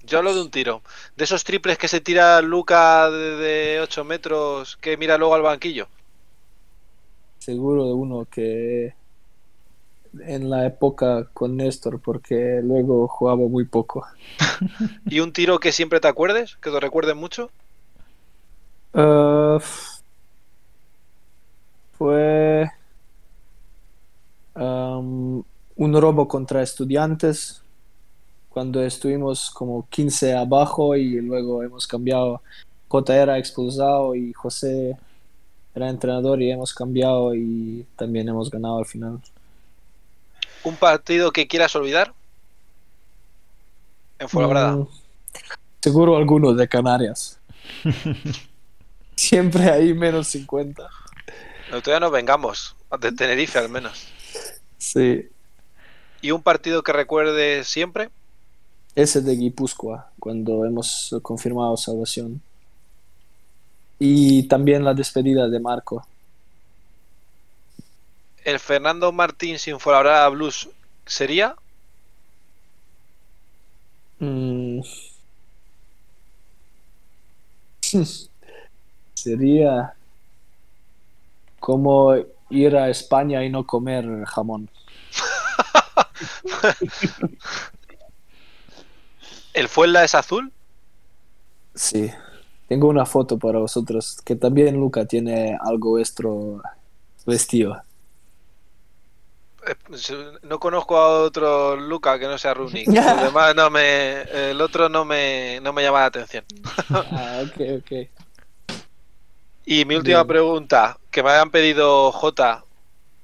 Yo 0.05 0.19
hablo 0.19 0.35
de 0.35 0.43
un 0.43 0.51
tiro. 0.51 0.83
De 1.17 1.25
esos 1.25 1.45
triples 1.45 1.79
que 1.79 1.89
se 1.89 2.01
tira 2.01 2.41
Luca 2.43 3.11
de 3.11 3.81
8 3.83 4.05
metros 4.05 4.77
que 4.77 4.97
mira 4.97 5.17
luego 5.19 5.35
al 5.35 5.43
banquillo. 5.43 5.89
Seguro 7.39 7.87
de 7.87 7.93
uno 7.93 8.27
que 8.31 8.95
en 10.21 10.51
la 10.51 10.67
época 10.67 11.29
con 11.33 11.57
Néstor, 11.57 12.01
porque 12.01 12.61
luego 12.63 13.09
jugaba 13.09 13.49
muy 13.49 13.65
poco. 13.65 14.07
¿Y 15.07 15.21
un 15.21 15.33
tiro 15.33 15.59
que 15.59 15.73
siempre 15.73 16.01
te 16.01 16.09
acuerdes? 16.09 16.57
¿Que 16.57 16.71
te 16.71 16.81
recuerden 16.81 17.17
mucho? 17.17 17.51
Uh, 18.95 19.59
fue 21.97 22.71
um, 24.55 25.43
un 25.77 26.01
robo 26.01 26.29
contra 26.29 26.63
estudiantes 26.63 27.62
cuando 28.53 28.83
estuvimos 28.83 29.51
como 29.51 29.87
15 29.89 30.35
abajo 30.35 30.95
y 30.95 31.21
luego 31.21 31.63
hemos 31.63 31.87
cambiado. 31.87 32.43
J 32.89 33.17
era 33.17 33.39
expulsado 33.39 34.15
y 34.15 34.33
José 34.35 34.99
era 35.75 35.89
entrenador 35.89 36.43
y 36.43 36.51
hemos 36.51 36.75
cambiado 36.75 37.35
y 37.35 37.87
también 37.97 38.29
hemos 38.29 38.51
ganado 38.51 38.79
al 38.79 38.85
final. 38.85 39.21
¿Un 40.65 40.77
partido 40.77 41.33
que 41.33 41.49
quieras 41.49 41.75
olvidar? 41.75 42.13
En 44.19 44.29
Fuenlabrada. 44.29 44.77
Mm, 44.77 44.89
seguro 45.81 46.17
alguno 46.17 46.53
de 46.53 46.69
Canarias. 46.69 47.41
Siempre 49.17 49.71
hay 49.71 49.95
menos 49.95 50.29
50. 50.29 50.87
No, 51.71 51.81
todavía 51.81 52.07
no 52.07 52.11
vengamos. 52.11 52.77
De 53.01 53.13
Tenerife 53.13 53.59
al 53.59 53.71
menos. 53.71 54.07
Sí. 54.77 55.29
¿Y 56.21 56.31
un 56.31 56.43
partido 56.43 56.83
que 56.83 56.93
recuerde 56.93 57.65
siempre? 57.65 58.11
Ese 58.95 59.23
de 59.23 59.37
Guipúzcoa, 59.37 60.11
cuando 60.19 60.65
hemos 60.67 61.17
confirmado 61.23 61.77
salvación. 61.77 62.43
Y 63.99 64.43
también 64.49 64.85
la 64.85 64.95
despedida 64.95 65.49
de 65.49 65.61
Marco. 65.61 66.07
¿El 68.45 68.59
Fernando 68.59 69.13
Martín 69.13 69.59
sin 69.59 69.79
Fuenlabrada 69.79 70.29
Blues 70.29 70.69
sería? 71.07 71.55
Mm. 74.19 74.81
Sería 79.15 79.95
como 81.61 82.15
ir 82.51 82.77
a 82.77 82.91
España 82.91 83.45
y 83.45 83.51
no 83.51 83.67
comer 83.67 84.25
jamón. 84.25 84.69
¿El 89.55 89.69
Fuenla 89.69 90.05
es 90.05 90.15
azul? 90.15 90.53
Sí. 91.75 92.11
Tengo 92.69 92.89
una 92.89 93.05
foto 93.07 93.39
para 93.39 93.59
vosotros 93.59 94.19
que 94.25 94.37
también 94.37 94.77
Luca 94.77 95.05
tiene 95.07 95.59
algo 95.61 95.91
vuestro 95.91 96.63
vestido. 97.27 97.83
eh, 99.67 100.39
no 100.43 100.59
conozco 100.59 100.97
a 100.97 101.23
otro 101.23 101.77
Luca 101.77 102.19
que 102.19 102.27
no 102.27 102.39
sea 102.39 102.55
Runic. 102.55 102.97
Además, 103.05 103.55
no 103.57 103.71
me, 103.71 104.23
el 104.23 104.61
otro 104.61 104.89
no 104.89 105.05
me, 105.05 105.61
no 105.63 105.73
me 105.73 105.83
llama 105.83 106.01
la 106.01 106.07
atención. 106.07 106.45
ah, 106.91 107.43
ok, 107.45 107.61
ok. 107.81 107.93
Y 109.65 109.85
mi 109.85 109.95
última 109.97 110.19
Bien. 110.19 110.27
pregunta, 110.27 110.99
que 111.11 111.23
me 111.23 111.31
habían 111.31 111.51
pedido 111.51 112.11
J, 112.13 112.65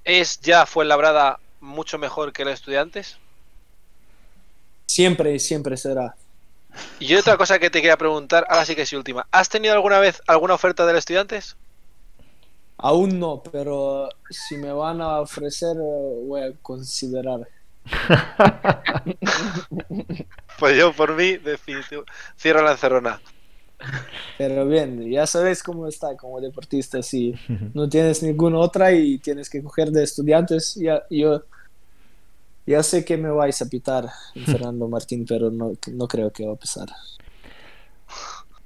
¿es 0.04 0.40
ya 0.40 0.66
Fuenlabrada 0.66 1.40
mucho 1.60 1.98
mejor 1.98 2.32
que 2.32 2.44
los 2.44 2.54
estudiantes? 2.54 3.18
Siempre, 4.88 5.38
siempre 5.38 5.76
será. 5.76 6.16
Y 6.98 7.14
otra 7.14 7.36
cosa 7.36 7.58
que 7.58 7.70
te 7.70 7.80
quería 7.80 7.96
preguntar, 7.96 8.46
ahora 8.48 8.64
sí 8.64 8.74
que 8.74 8.82
es 8.82 8.92
última. 8.92 9.26
¿Has 9.30 9.48
tenido 9.48 9.74
alguna 9.74 9.98
vez 9.98 10.22
alguna 10.26 10.54
oferta 10.54 10.86
del 10.86 10.96
estudiantes? 10.96 11.56
Aún 12.78 13.18
no, 13.18 13.42
pero 13.42 14.08
si 14.30 14.56
me 14.56 14.72
van 14.72 15.00
a 15.00 15.20
ofrecer, 15.20 15.76
eh, 15.76 16.22
voy 16.26 16.42
a 16.42 16.52
considerar. 16.62 17.48
Pues 20.58 20.76
yo 20.76 20.92
por 20.92 21.14
mí, 21.14 21.36
definitivo, 21.36 22.02
cierro 22.36 22.62
la 22.62 22.72
encerrona. 22.72 23.20
Pero 24.36 24.66
bien, 24.66 25.08
ya 25.08 25.24
sabes 25.24 25.62
cómo 25.62 25.86
está 25.86 26.16
como 26.16 26.40
deportista. 26.40 27.00
Si 27.00 27.32
no 27.74 27.88
tienes 27.88 28.24
ninguna 28.24 28.58
otra 28.58 28.90
y 28.90 29.18
tienes 29.18 29.48
que 29.48 29.62
coger 29.62 29.92
de 29.92 30.02
estudiantes, 30.02 30.74
ya, 30.74 31.04
yo 31.10 31.44
ya 32.68 32.82
sé 32.82 33.04
que 33.04 33.16
me 33.16 33.30
vais 33.30 33.60
a 33.62 33.68
pitar, 33.68 34.04
Fernando 34.50 34.88
Martín, 34.88 35.24
pero 35.26 35.50
no, 35.50 35.72
no 35.92 36.08
creo 36.08 36.32
que 36.32 36.46
va 36.46 36.54
a 36.54 36.56
pasar. 36.56 36.88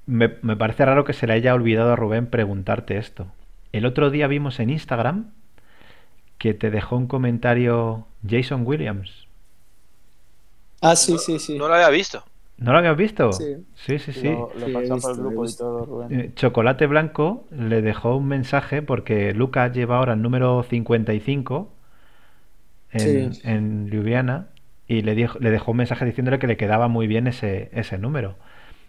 Me, 0.07 0.37
me 0.43 0.57
parece 0.57 0.85
raro 0.85 1.05
que 1.05 1.13
se 1.13 1.27
le 1.27 1.33
haya 1.33 1.55
olvidado 1.55 1.93
a 1.93 1.97
Rubén 1.97 2.27
preguntarte 2.29 2.99
esto. 2.99 3.27
El 3.73 3.85
otro 3.87 4.11
día 4.11 4.27
vimos 4.29 4.61
en 4.61 4.71
Instagram 4.71 5.33
que 6.39 6.53
te 6.55 6.71
dejó 6.71 6.97
un 6.97 7.07
comentario 7.07 8.07
Jason 8.29 8.67
Williams. 8.67 9.29
Ah, 10.83 10.97
sí, 10.97 11.19
sí, 11.19 11.39
sí. 11.39 11.57
No 11.57 11.67
lo 11.69 11.75
había 11.75 11.89
visto. 11.91 12.23
¿No 12.59 12.73
lo 12.73 12.79
habías 12.79 12.97
visto? 12.97 13.31
Sí. 13.31 13.67
sí, 13.75 13.99
sí. 13.99 14.13
sí. 14.13 14.31
Lo, 14.35 14.55
lo 14.55 14.67
Sí, 14.67 14.73
he 14.73 14.73
pasó 14.73 15.01
por 15.01 15.13
visto, 15.13 15.19
el 15.27 15.33
he 15.33 15.37
grupo 15.37 15.47
y 15.47 15.53
visto. 15.53 15.65
todo, 15.65 15.85
Rubén. 15.87 16.19
Chocolate 16.37 16.87
Blanco 16.87 17.47
le 17.51 17.83
dejó 17.83 18.17
un 18.17 18.29
mensaje 18.29 18.83
porque 18.83 19.33
Lucas 19.35 19.73
lleva 19.73 19.99
ahora 19.99 20.15
el 20.15 20.23
número 20.23 20.63
55 20.63 21.73
en, 22.93 23.35
Sí. 23.35 23.41
en 23.45 23.89
Ljubljana 23.89 24.49
y 24.89 25.03
le, 25.03 25.15
dijo, 25.15 25.39
le 25.41 25.51
dejó 25.51 25.73
un 25.73 25.79
mensaje 25.79 26.05
diciéndole 26.05 26.39
que 26.39 26.47
le 26.47 26.57
quedaba 26.57 26.89
muy 26.89 27.07
bien 27.07 27.27
ese, 27.27 27.71
ese 27.73 27.99
número. 27.99 28.37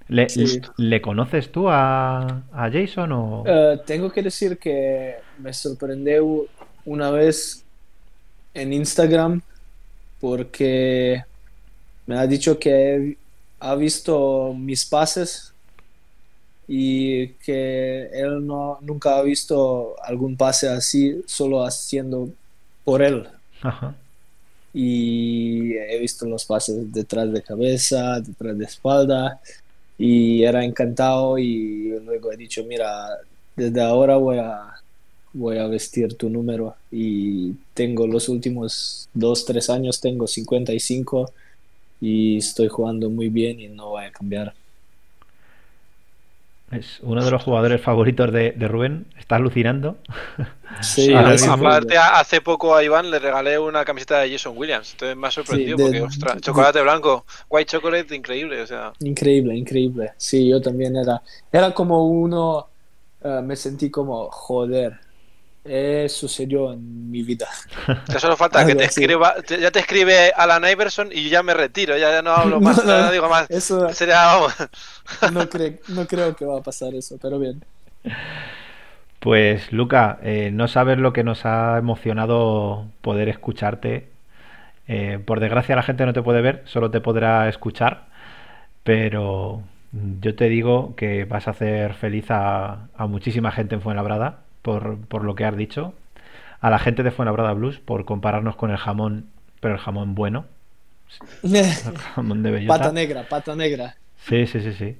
¿Le, 0.08 0.28
Sí. 0.30 0.62
¿le 0.78 1.02
conoces 1.02 1.52
tú 1.52 1.70
a, 1.70 2.44
a 2.52 2.72
Jason 2.72 3.12
o...? 3.14 3.44
Eh, 3.46 3.80
tengo 3.86 4.12
que 4.12 4.22
decir 4.24 4.58
que 4.58 5.16
me 5.40 5.54
sorprendió 5.54 6.48
una 6.86 7.10
vez 7.12 7.64
en 8.54 8.74
Instagram 8.74 9.42
porque 10.20 11.24
me 12.06 12.18
ha 12.18 12.28
dicho 12.28 12.60
que 12.60 13.18
ha 13.60 13.76
visto 13.76 14.54
mis 14.58 14.86
pases 14.86 15.54
y 16.68 17.30
que 17.46 18.06
él 18.14 18.46
no, 18.46 18.78
nunca 18.82 19.18
ha 19.18 19.22
visto 19.24 19.96
algún 20.04 20.38
pase 20.38 20.70
así, 20.70 21.22
solo 21.28 21.64
haciendo 21.66 22.30
por 22.84 23.02
él. 23.02 23.28
Ajá. 23.64 23.96
Y 24.74 25.74
he 25.76 26.00
visto 26.00 26.26
los 26.26 26.46
pases 26.46 26.92
detrás 26.92 27.32
de 27.32 27.42
cabeza, 27.42 28.20
detrás 28.20 28.58
de 28.58 28.66
espalda, 28.66 29.40
y 29.98 30.44
era 30.44 30.64
encantado 30.64 31.38
y 31.38 32.00
luego 32.04 32.32
he 32.32 32.38
dicho, 32.38 32.64
mira, 32.66 33.08
desde 33.56 33.82
ahora 33.82 34.18
voy 34.18 34.38
a, 34.40 34.74
voy 35.34 35.58
a 35.58 35.68
vestir 35.68 36.16
tu 36.16 36.30
número 36.30 36.76
y 36.92 37.54
tengo 37.74 38.08
los 38.08 38.30
últimos 38.30 39.10
dos, 39.14 39.46
tres 39.46 39.70
años, 39.70 40.02
tengo 40.02 40.28
55 40.28 41.32
y 42.02 42.38
estoy 42.38 42.68
jugando 42.68 43.10
muy 43.10 43.30
bien 43.30 43.60
y 43.60 43.68
no 43.68 43.90
voy 43.90 44.06
a 44.06 44.12
cambiar. 44.12 44.54
Es 46.74 47.00
uno 47.02 47.24
de 47.24 47.32
los 47.32 47.44
jugadores 47.44 47.82
favoritos 47.82 48.32
de, 48.32 48.52
de 48.52 48.68
Rubén. 48.68 49.06
Está 49.18 49.36
alucinando. 49.38 49.98
Sí. 50.82 51.14
Aparte, 51.14 51.98
hace 51.98 52.42
poco 52.42 52.76
a 52.76 52.84
Iván 52.84 53.12
le 53.12 53.20
regalé 53.20 53.60
una 53.60 53.86
camiseta 53.86 54.20
de 54.20 54.32
Jason 54.32 54.54
Williams. 54.58 54.92
Entonces 54.94 55.16
me 55.16 55.28
ha 55.28 55.32
sorprendido 55.32 55.78
Sí, 55.78 55.84
de- 55.84 55.90
porque, 55.90 56.02
ostras, 56.02 56.36
de- 56.36 56.42
chocolate 56.42 56.82
blanco, 56.82 57.26
white 57.50 57.72
chocolate, 57.72 58.16
increíble. 58.16 58.62
O 58.62 58.68
sea, 58.68 58.92
Increíble, 59.02 59.56
increíble. 59.56 60.12
Sí, 60.18 60.50
yo 60.50 60.62
también 60.62 60.96
era, 60.96 61.22
era 61.52 61.72
como 61.74 62.08
uno, 62.08 62.68
eh, 63.24 63.42
me 63.44 63.56
sentí 63.56 63.90
como, 63.92 64.30
joder, 64.32 65.00
eh, 65.66 66.08
sucedió 66.10 66.74
en 66.74 67.10
mi 67.12 67.24
vida. 67.24 67.48
ya 68.12 68.20
solo 68.20 68.38
falta 68.38 68.66
que 68.66 68.76
te 68.76 68.86
así. 68.86 68.86
escriba, 68.86 69.36
te- 69.44 69.60
ya 69.60 69.72
te 69.72 69.80
escribe 69.80 70.32
Alan 70.36 70.64
Iverson 70.70 71.10
y 71.12 71.30
ya 71.30 71.44
me 71.44 71.54
retiro, 71.54 71.98
ya, 71.98 72.12
ya 72.12 72.22
no 72.22 72.32
hablo 72.32 72.62
más, 72.62 72.84
No, 72.84 72.84
no, 72.84 72.94
ya 72.96 73.02
no 73.04 73.12
digo 73.12 73.30
más. 73.30 73.50
Eso 73.50 73.94
Sería, 73.94 74.26
vamos. 74.26 74.54
no, 75.26 75.50
cre- 75.50 75.82
no 75.88 76.08
creo 76.08 76.36
que 76.36 76.46
va 76.46 76.60
a 76.60 76.64
pasar 76.64 76.94
eso, 76.96 77.18
pero 77.20 77.40
bien. 77.40 77.66
Pues 79.20 79.72
Luca, 79.72 80.20
eh, 80.24 80.52
no 80.52 80.68
sabes 80.68 80.98
lo 80.98 81.14
que 81.14 81.24
nos 81.24 81.46
ha 81.46 81.78
emocionado 81.78 82.88
poder 83.02 83.30
escucharte. 83.30 84.10
Eh, 84.88 85.20
por 85.26 85.40
desgracia 85.42 85.76
la 85.78 85.84
gente 85.84 86.06
no 86.06 86.14
te 86.14 86.24
puede 86.24 86.42
ver, 86.42 86.64
solo 86.66 86.92
te 86.92 87.02
podrá 87.02 87.50
escuchar, 87.50 88.08
pero 88.84 89.64
yo 90.22 90.36
te 90.36 90.50
digo 90.50 90.96
que 90.98 91.26
vas 91.26 91.48
a 91.48 91.52
hacer 91.52 91.94
feliz 91.96 92.28
a, 92.32 92.90
a 92.96 93.08
muchísima 93.08 93.52
gente 93.52 93.76
en 93.76 93.82
Fuenlabrada 93.82 94.43
por, 94.64 94.98
por 95.06 95.24
lo 95.24 95.36
que 95.36 95.46
has 95.46 95.56
dicho, 95.56 95.94
a 96.60 96.72
la 96.72 96.80
gente 96.80 97.04
de 97.04 97.12
Fuenlabrada 97.12 97.54
Blues 97.54 97.78
por 97.78 98.06
compararnos 98.06 98.56
con 98.56 98.72
el 98.72 98.78
jamón, 98.78 99.28
pero 99.60 99.76
el 99.76 99.80
jamón 99.80 100.16
bueno, 100.16 100.46
el 101.44 101.64
jamón 102.16 102.44
de 102.44 102.52
bellota. 102.52 102.78
Pata 102.78 102.92
negra, 102.92 103.28
pata 103.28 103.56
negra. 103.56 103.96
Sí, 104.28 104.48
sí, 104.48 104.62
sí, 104.62 104.74
sí. 104.74 104.96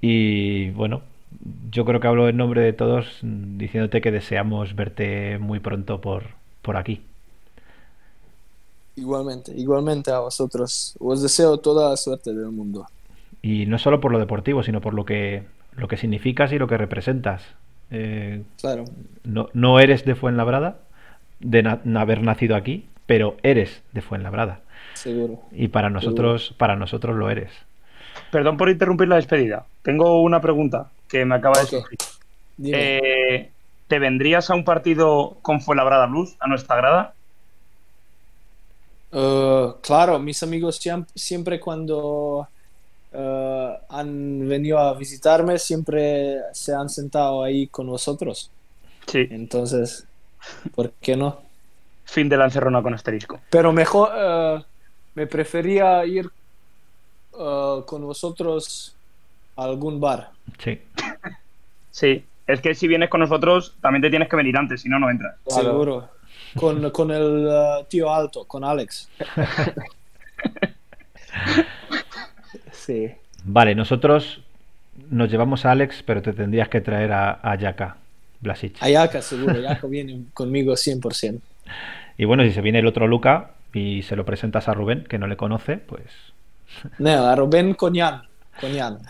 Y 0.00 0.70
bueno, 0.70 1.02
yo 1.70 1.84
creo 1.84 2.00
que 2.00 2.06
hablo 2.06 2.28
en 2.28 2.36
nombre 2.36 2.60
de 2.60 2.72
todos 2.72 3.18
diciéndote 3.22 4.00
que 4.00 4.10
deseamos 4.10 4.74
verte 4.74 5.38
muy 5.38 5.60
pronto 5.60 6.00
por, 6.00 6.24
por 6.62 6.76
aquí. 6.76 7.02
Igualmente, 8.96 9.52
igualmente 9.56 10.10
a 10.10 10.20
vosotros. 10.20 10.96
Os 11.00 11.22
deseo 11.22 11.58
toda 11.58 11.90
la 11.90 11.96
suerte 11.96 12.32
del 12.32 12.50
mundo. 12.50 12.86
Y 13.42 13.66
no 13.66 13.78
solo 13.78 14.00
por 14.00 14.12
lo 14.12 14.18
deportivo, 14.18 14.62
sino 14.62 14.80
por 14.80 14.94
lo 14.94 15.04
que, 15.04 15.42
lo 15.72 15.88
que 15.88 15.96
significas 15.96 16.52
y 16.52 16.58
lo 16.58 16.68
que 16.68 16.78
representas. 16.78 17.42
Eh, 17.96 18.42
Claro, 18.60 18.84
no, 19.22 19.48
no 19.52 19.78
eres 19.78 20.04
de 20.04 20.14
Fuenlabrada, 20.16 20.78
de 21.38 21.62
na- 21.62 21.80
haber 22.00 22.22
nacido 22.22 22.56
aquí, 22.56 22.88
pero 23.06 23.36
eres 23.42 23.82
de 23.92 24.02
Fuenlabrada. 24.02 24.60
seguro. 24.94 25.40
Y 25.52 25.68
para 25.68 25.90
nosotros, 25.90 26.54
para 26.58 26.74
nosotros 26.76 27.14
lo 27.16 27.30
eres. 27.30 27.52
Perdón 28.30 28.56
por 28.56 28.68
interrumpir 28.68 29.08
la 29.08 29.16
despedida. 29.16 29.64
Tengo 29.82 30.20
una 30.22 30.40
pregunta 30.40 30.90
que 31.08 31.24
me 31.24 31.34
acaba 31.36 31.60
de 31.60 31.66
surgir. 31.66 31.98
Eh, 32.64 33.50
¿Te 33.88 33.98
vendrías 33.98 34.50
a 34.50 34.54
un 34.54 34.64
partido 34.64 35.36
con 35.42 35.60
Fuenlabrada 35.60 36.06
Blues, 36.06 36.36
a 36.40 36.48
nuestra 36.48 36.76
grada? 36.76 37.14
Eh, 39.12 39.68
claro, 39.82 40.18
mis 40.18 40.42
amigos 40.42 40.80
siempre 41.14 41.60
cuando 41.60 42.48
eh, 43.14 43.78
han 43.88 44.48
venido 44.48 44.78
a 44.78 44.94
visitarme, 44.94 45.58
siempre 45.58 46.40
se 46.52 46.74
han 46.74 46.88
sentado 46.88 47.42
ahí 47.42 47.68
con 47.68 47.86
nosotros. 47.86 48.50
Sí, 49.06 49.28
Entonces, 49.30 50.06
¿por 50.74 50.90
qué 51.00 51.16
no? 51.16 51.44
fin 52.04 52.28
de 52.28 52.36
la 52.36 52.44
encerrona 52.44 52.82
con 52.82 52.94
asterisco. 52.94 53.40
Pero 53.50 53.72
mejor, 53.72 54.10
eh, 54.14 54.62
me 55.14 55.26
prefería 55.26 56.04
ir 56.04 56.30
eh, 57.38 57.80
con 57.86 58.02
vosotros 58.02 58.94
a 59.56 59.64
algún 59.64 60.00
bar. 60.00 60.30
Sí. 60.58 60.80
Sí, 61.90 62.24
es 62.46 62.60
que 62.60 62.74
si 62.74 62.88
vienes 62.88 63.08
con 63.08 63.20
nosotros 63.20 63.76
también 63.80 64.02
te 64.02 64.10
tienes 64.10 64.28
que 64.28 64.36
venir 64.36 64.56
antes, 64.56 64.82
si 64.82 64.88
no, 64.88 64.98
no 64.98 65.10
entras. 65.10 65.36
Claro. 65.44 65.62
Seguro. 65.62 66.08
Con, 66.56 66.90
con 66.90 67.10
el 67.10 67.48
eh, 67.48 67.86
tío 67.88 68.12
alto, 68.12 68.44
con 68.44 68.64
Alex. 68.64 69.08
sí. 72.84 73.10
Vale, 73.44 73.74
nosotros 73.74 74.40
nos 75.10 75.30
llevamos 75.30 75.64
a 75.64 75.72
Alex, 75.72 76.02
pero 76.06 76.22
te 76.22 76.32
tendrías 76.32 76.68
que 76.68 76.80
traer 76.80 77.12
a, 77.12 77.40
a 77.42 77.56
Yaka 77.56 77.96
Blasic. 78.40 78.76
Ayaka, 78.82 79.20
seguro. 79.22 79.54
Ayaka 79.58 79.86
viene 79.86 80.24
conmigo 80.34 80.74
100%. 80.74 81.40
Y 82.16 82.26
bueno, 82.26 82.44
si 82.44 82.52
se 82.52 82.60
viene 82.60 82.78
el 82.78 82.86
otro 82.86 83.08
Luca 83.08 83.50
y 83.72 84.02
se 84.04 84.14
lo 84.14 84.24
presentas 84.24 84.68
a 84.68 84.74
Rubén, 84.74 85.02
que 85.02 85.18
no 85.18 85.26
le 85.26 85.36
conoce, 85.36 85.78
pues 85.78 86.04
No, 87.00 87.26
a 87.26 87.34
Rubén 87.34 87.74
con 87.74 87.92
Jan. 87.96 88.22
Con 88.60 88.72
Jan. 88.72 89.00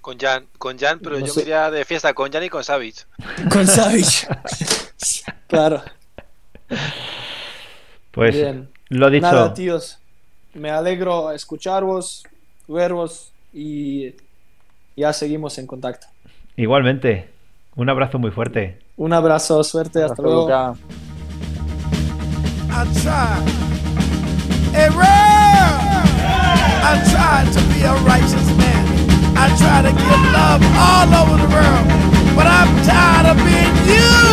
Con 0.00 0.18
Jan, 0.18 0.46
con 0.56 0.78
Jan, 0.78 0.98
pero 1.00 1.20
No 1.20 1.26
yo 1.26 1.30
sé. 1.32 1.40
me 1.40 1.42
iría 1.44 1.70
de 1.70 1.84
fiesta 1.84 2.14
con 2.14 2.32
Jan 2.32 2.42
y 2.44 2.48
con 2.48 2.64
Savage. 2.64 3.02
Con 3.52 3.66
Savage. 3.66 4.26
claro. 5.46 5.82
pues 8.12 8.34
Bien. 8.34 8.68
lo 8.88 9.10
dicho. 9.10 9.26
Nada, 9.26 9.54
tíos. 9.54 9.98
Me 10.54 10.70
alegro 10.70 11.32
escucharos, 11.32 12.24
veros 12.72 13.30
y 13.52 14.14
ya 14.96 15.12
seguimos 15.12 15.58
en 15.58 15.66
contacto. 15.66 16.06
Igualmente, 16.56 17.28
un 17.76 17.88
abrazo 17.88 18.18
muy 18.18 18.30
fuerte. 18.30 18.78
Un 18.96 19.12
abrazo, 19.12 19.62
suerte, 19.64 20.00
hasta 20.00 20.12
Hasta 20.14 20.22
luego. 20.22 20.42
Luca. 20.42 20.74
I 22.70 22.84
try. 23.02 23.62
Hey! 24.74 24.88
I 26.84 26.98
try 27.10 27.44
to 27.52 27.60
be 27.72 27.82
a 27.84 27.94
righteous 28.04 28.46
man. 28.56 28.84
I 29.36 29.48
try 29.56 29.82
to 29.82 29.92
give 29.92 30.22
love 30.32 30.62
all 30.76 31.08
over 31.14 31.36
the 31.40 31.48
world. 31.48 31.86
But 32.34 32.46
I'm 32.46 32.68
tired 32.84 33.26
of 33.30 33.36
being 33.44 33.76
you. 33.86 34.31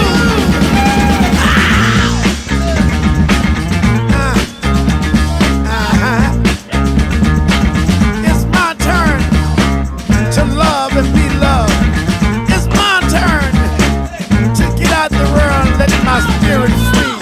My 16.09 16.19
spirit 16.21 16.71
free. 16.89 17.17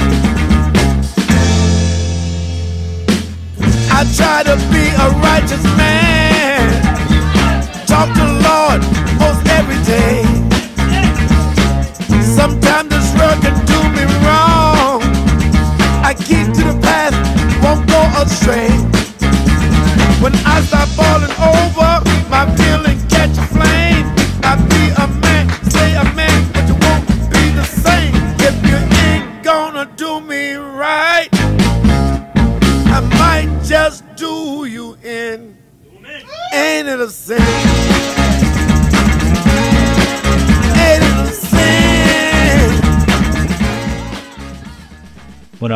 I 3.91 4.01
try 4.15 4.43
to 4.43 4.55
be 4.71 4.83
a 5.05 5.07
righteous 5.19 5.63
man. 5.77 6.16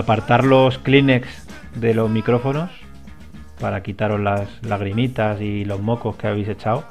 Apartar 0.02 0.44
los 0.44 0.78
Kleenex 0.78 1.28
de 1.76 1.94
los 1.94 2.10
micrófonos 2.10 2.70
para 3.60 3.84
quitaros 3.84 4.20
las 4.20 4.50
lagrimitas 4.64 5.40
y 5.42 5.66
los 5.66 5.80
mocos 5.80 6.16
que 6.16 6.28
habéis 6.28 6.48
echado. 6.48 6.84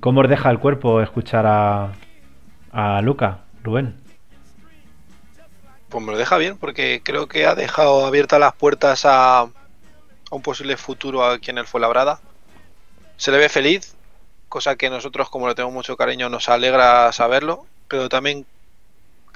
¿Cómo 0.00 0.20
os 0.20 0.28
deja 0.28 0.50
el 0.50 0.58
cuerpo 0.58 1.00
escuchar 1.00 1.46
a, 1.46 1.92
a 2.72 3.00
Luca, 3.00 3.40
Rubén? 3.62 3.96
Pues 5.88 6.04
me 6.04 6.12
lo 6.12 6.18
deja 6.18 6.38
bien 6.38 6.56
porque 6.56 7.00
creo 7.02 7.26
que 7.26 7.46
ha 7.46 7.54
dejado 7.54 8.06
abiertas 8.06 8.38
las 8.38 8.54
puertas 8.54 9.02
a, 9.04 9.48
un 10.30 10.42
posible 10.42 10.76
futuro 10.76 11.24
aquí 11.24 11.50
en 11.50 11.58
el 11.58 11.66
Fuenlabrada. 11.66 12.20
Se 13.16 13.32
le 13.32 13.38
ve 13.38 13.48
feliz, 13.48 13.96
cosa 14.48 14.76
que 14.76 14.88
nosotros 14.88 15.28
como 15.28 15.48
le 15.48 15.54
tenemos 15.54 15.74
mucho 15.74 15.96
cariño 15.96 16.28
nos 16.28 16.48
alegra 16.48 17.12
saberlo, 17.12 17.66
pero 17.88 18.08
también 18.08 18.46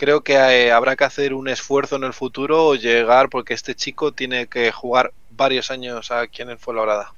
creo 0.04 0.22
que 0.22 0.34
eh, 0.34 0.70
habrá 0.72 0.96
que 0.96 1.04
hacer 1.04 1.32
un 1.34 1.48
esfuerzo 1.48 1.96
en 1.96 2.04
el 2.04 2.12
futuro 2.12 2.66
o 2.66 2.74
llegar 2.74 3.30
porque 3.30 3.54
este 3.54 3.74
chico 3.74 4.12
tiene 4.12 4.46
que 4.48 4.70
jugar 4.70 5.12
varios 5.30 5.70
años 5.70 6.10
aquí 6.10 6.42
en 6.42 6.50
el 6.50 6.58
Fuenlabrada. 6.58 7.14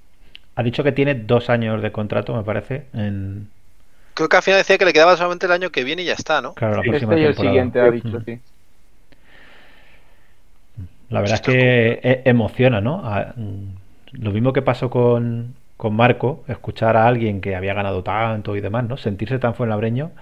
Ha 0.56 0.62
dicho 0.64 0.82
que 0.82 0.90
tiene 0.92 1.14
dos 1.14 1.50
años 1.50 1.82
de 1.82 1.92
contrato, 1.92 2.34
me 2.34 2.42
parece, 2.42 2.86
en 2.94 3.48
Creo 4.14 4.28
que 4.28 4.36
al 4.36 4.42
final 4.42 4.58
decía 4.60 4.78
que 4.78 4.84
le 4.84 4.92
quedaba 4.92 5.16
solamente 5.16 5.46
el 5.46 5.52
año 5.52 5.70
que 5.70 5.84
viene 5.84 6.02
y 6.02 6.06
ya 6.06 6.14
está, 6.14 6.40
¿no? 6.40 6.54
claro, 6.54 6.76
la 6.76 6.82
Este 6.82 6.86
próxima 6.86 7.16
y 7.20 7.24
el 7.24 7.34
siguiente 7.36 7.80
ha 7.80 7.90
dicho, 7.90 8.18
Mm. 8.18 8.24
sí. 8.24 8.40
La 11.08 11.20
verdad 11.20 11.36
es 11.36 11.42
que 11.42 12.00
e- 12.02 12.22
emociona, 12.26 12.80
¿no? 12.80 13.00
A- 13.04 13.32
mm, 13.36 13.76
Lo 14.12 14.30
mismo 14.30 14.52
que 14.52 14.62
pasó 14.62 14.88
con, 14.88 15.54
con 15.76 15.94
Marco, 15.94 16.44
escuchar 16.48 16.96
a 16.96 17.06
alguien 17.06 17.40
que 17.40 17.54
había 17.56 17.74
ganado 17.74 18.02
tanto 18.02 18.56
y 18.56 18.60
demás, 18.62 18.84
¿no? 18.88 18.96
Sentirse 18.96 19.38
tan 19.38 19.54
fuenlabreño, 19.54 20.12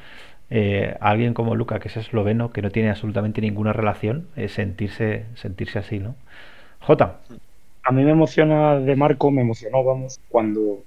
eh, 0.57 0.97
alguien 1.01 1.35
como 1.35 1.57
Luca, 1.57 1.81
que 1.81 1.89
es 1.89 1.97
esloveno, 1.97 2.53
que 2.53 2.63
no 2.63 2.71
tiene 2.71 2.91
absolutamente 2.91 3.41
ninguna 3.41 3.73
relación, 3.73 4.29
eh, 4.37 4.49
sentirse, 4.49 5.27
sentirse 5.35 5.81
así, 5.81 5.99
¿no? 5.99 6.15
Jota, 6.79 7.19
A 7.83 7.91
mí 7.91 8.05
me 8.05 8.13
emociona 8.13 8.79
de 8.79 8.95
Marco, 8.95 9.33
me 9.33 9.43
emocionó, 9.43 9.83
vamos, 9.83 10.21
cuando 10.29 10.85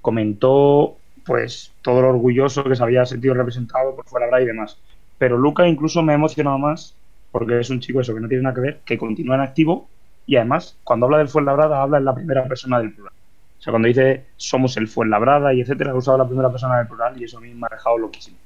comentó 0.00 0.96
pues 1.26 1.72
todo 1.82 2.02
lo 2.02 2.10
orgulloso 2.10 2.62
que 2.62 2.76
se 2.76 2.82
había 2.84 3.04
sentido 3.04 3.34
representado 3.34 3.96
por 3.96 4.04
fuera 4.06 4.40
y 4.40 4.46
demás. 4.46 4.78
Pero 5.18 5.36
Luca 5.36 5.66
incluso 5.66 6.02
me 6.02 6.12
ha 6.12 6.16
emocionado 6.16 6.58
más 6.58 6.94
porque 7.32 7.58
es 7.58 7.68
un 7.70 7.80
chico 7.80 8.00
eso 8.00 8.14
que 8.14 8.20
no 8.20 8.28
tiene 8.28 8.44
nada 8.44 8.54
que 8.54 8.60
ver, 8.60 8.80
que 8.84 8.96
continúa 8.96 9.34
en 9.34 9.40
activo 9.42 9.88
y 10.24 10.36
además 10.36 10.78
cuando 10.84 11.06
habla 11.06 11.18
del 11.18 11.28
Fuenlabrada 11.28 11.82
habla 11.82 11.98
en 11.98 12.04
la 12.04 12.14
primera 12.14 12.44
persona 12.46 12.78
del 12.78 12.94
plural. 12.94 13.14
O 13.58 13.62
sea, 13.62 13.72
cuando 13.72 13.88
dice 13.88 14.26
somos 14.36 14.76
el 14.76 14.86
Fuenlabrada 14.86 15.52
y 15.52 15.62
etcétera, 15.62 15.90
ha 15.90 15.96
usado 15.96 16.16
la 16.18 16.26
primera 16.26 16.50
persona 16.50 16.78
del 16.78 16.86
plural 16.86 17.20
y 17.20 17.24
eso 17.24 17.38
a 17.38 17.40
mí 17.40 17.52
me 17.54 17.66
ha 17.66 17.74
dejado 17.74 17.98
loquísimo. 17.98 18.38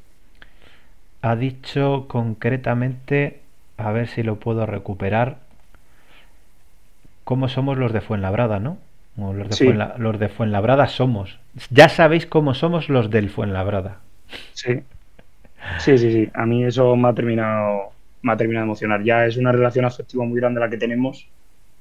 Ha 1.24 1.36
dicho 1.36 2.06
concretamente, 2.09 3.40
a 3.78 3.92
ver 3.92 4.09
si 4.09 4.22
lo 4.22 4.36
puedo 4.36 4.66
recuperar, 4.66 5.38
cómo 7.24 7.48
somos 7.48 7.78
los 7.78 7.92
de 7.92 8.01
Fuenlabrada, 8.01 8.59
¿no? 8.60 8.78
O 9.18 9.32
los, 9.32 9.48
de 9.48 9.55
Sí. 9.55 9.64
Fuenla- 9.66 9.94
los 9.98 10.18
de 10.18 10.28
Fuenlabrada 10.28 10.86
somos. 10.88 11.38
Ya 11.70 11.88
sabéis 11.88 12.26
cómo 12.26 12.55
somos 12.55 12.88
los 12.88 13.10
del 13.10 13.30
Fuenlabrada. 13.30 13.98
Sí. 14.52 14.80
Sí, 15.78 15.96
sí, 15.96 16.12
sí. 16.12 16.30
A 16.34 16.44
mí 16.44 16.64
eso 16.64 16.94
me 16.96 17.09
ha 17.09 17.14
terminado, 17.14 17.92
me 18.22 18.32
ha 18.32 18.36
terminado 18.36 18.64
de 18.64 18.68
emocionar. 18.68 19.02
Ya 19.02 19.24
es 19.26 19.36
una 19.36 19.52
relación 19.52 19.84
afectiva 19.86 20.24
muy 20.24 20.38
grande 20.38 20.60
la 20.60 20.68
que 20.68 20.76
tenemos, 20.76 21.26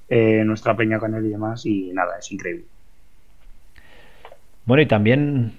eh, 0.10 0.44
nuestra 0.46 0.76
peña 0.76 1.00
con 1.00 1.14
él 1.16 1.26
y 1.26 1.30
demás, 1.30 1.66
y 1.66 1.92
nada, 1.94 2.18
es 2.20 2.32
increíble. 2.32 2.66
Bueno, 4.66 4.82
y 4.84 4.86
también 4.86 5.54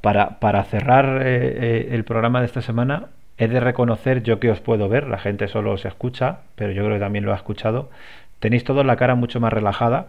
para, 0.00 0.38
para 0.40 0.64
cerrar 0.64 1.22
eh, 1.22 1.88
eh, 1.88 1.88
el 1.92 2.04
programa 2.04 2.40
de 2.40 2.46
esta 2.46 2.62
semana, 2.62 3.08
he 3.38 3.48
de 3.48 3.60
reconocer, 3.60 4.22
yo 4.22 4.40
que 4.40 4.50
os 4.50 4.60
puedo 4.60 4.88
ver, 4.88 5.06
la 5.08 5.18
gente 5.18 5.48
solo 5.48 5.72
os 5.72 5.84
escucha, 5.84 6.40
pero 6.56 6.72
yo 6.72 6.82
creo 6.84 6.96
que 6.96 7.00
también 7.00 7.24
lo 7.24 7.32
ha 7.32 7.36
escuchado, 7.36 7.90
tenéis 8.38 8.64
todos 8.64 8.84
la 8.86 8.96
cara 8.96 9.14
mucho 9.14 9.40
más 9.40 9.52
relajada 9.52 10.08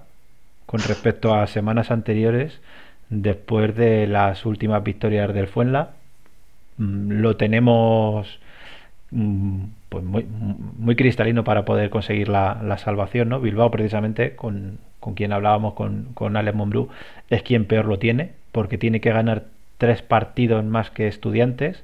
con 0.65 0.79
respecto 0.81 1.33
a 1.35 1.47
semanas 1.47 1.91
anteriores, 1.91 2.61
después 3.09 3.75
de 3.75 4.07
las 4.07 4.45
últimas 4.45 4.83
victorias 4.83 5.33
del 5.33 5.47
Fuenla. 5.47 5.91
Mm, 6.77 7.11
Lo 7.21 7.37
tenemos 7.37 8.39
mm, 9.11 9.63
pues 9.89 10.03
muy, 10.03 10.25
muy 10.25 10.95
cristalino 10.95 11.43
para 11.43 11.65
poder 11.65 11.89
conseguir 11.89 12.29
la, 12.29 12.59
la 12.63 12.77
salvación, 12.77 13.29
¿no? 13.29 13.39
Bilbao 13.41 13.71
precisamente, 13.71 14.35
con, 14.35 14.79
con 14.99 15.13
quien 15.15 15.33
hablábamos 15.33 15.73
con, 15.73 16.09
con 16.13 16.37
Alex 16.37 16.55
Monbrú, 16.55 16.89
es 17.29 17.43
quien 17.43 17.65
peor 17.65 17.85
lo 17.85 17.99
tiene, 17.99 18.31
porque 18.51 18.77
tiene 18.77 19.01
que 19.01 19.11
ganar 19.11 19.45
tres 19.81 20.01
partidos 20.03 20.63
más 20.65 20.91
que 20.91 21.09
estudiantes. 21.09 21.83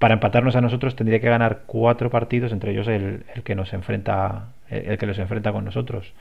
Para 0.00 0.14
empatarnos 0.16 0.56
a 0.56 0.62
nosotros 0.62 0.96
tendría 0.96 1.20
que 1.20 1.30
ganar 1.30 1.62
cuatro 1.66 2.10
partidos, 2.10 2.52
entre 2.52 2.72
ellos 2.72 2.88
el, 2.88 3.24
el 3.34 3.44
que 3.44 3.54
nos 3.56 3.72
enfrenta, 3.74 4.48
el, 4.70 4.92
el 4.92 4.98
que 4.98 5.06
los 5.06 5.18
enfrenta 5.20 5.52
con 5.52 5.64
nosotros. 5.66 6.14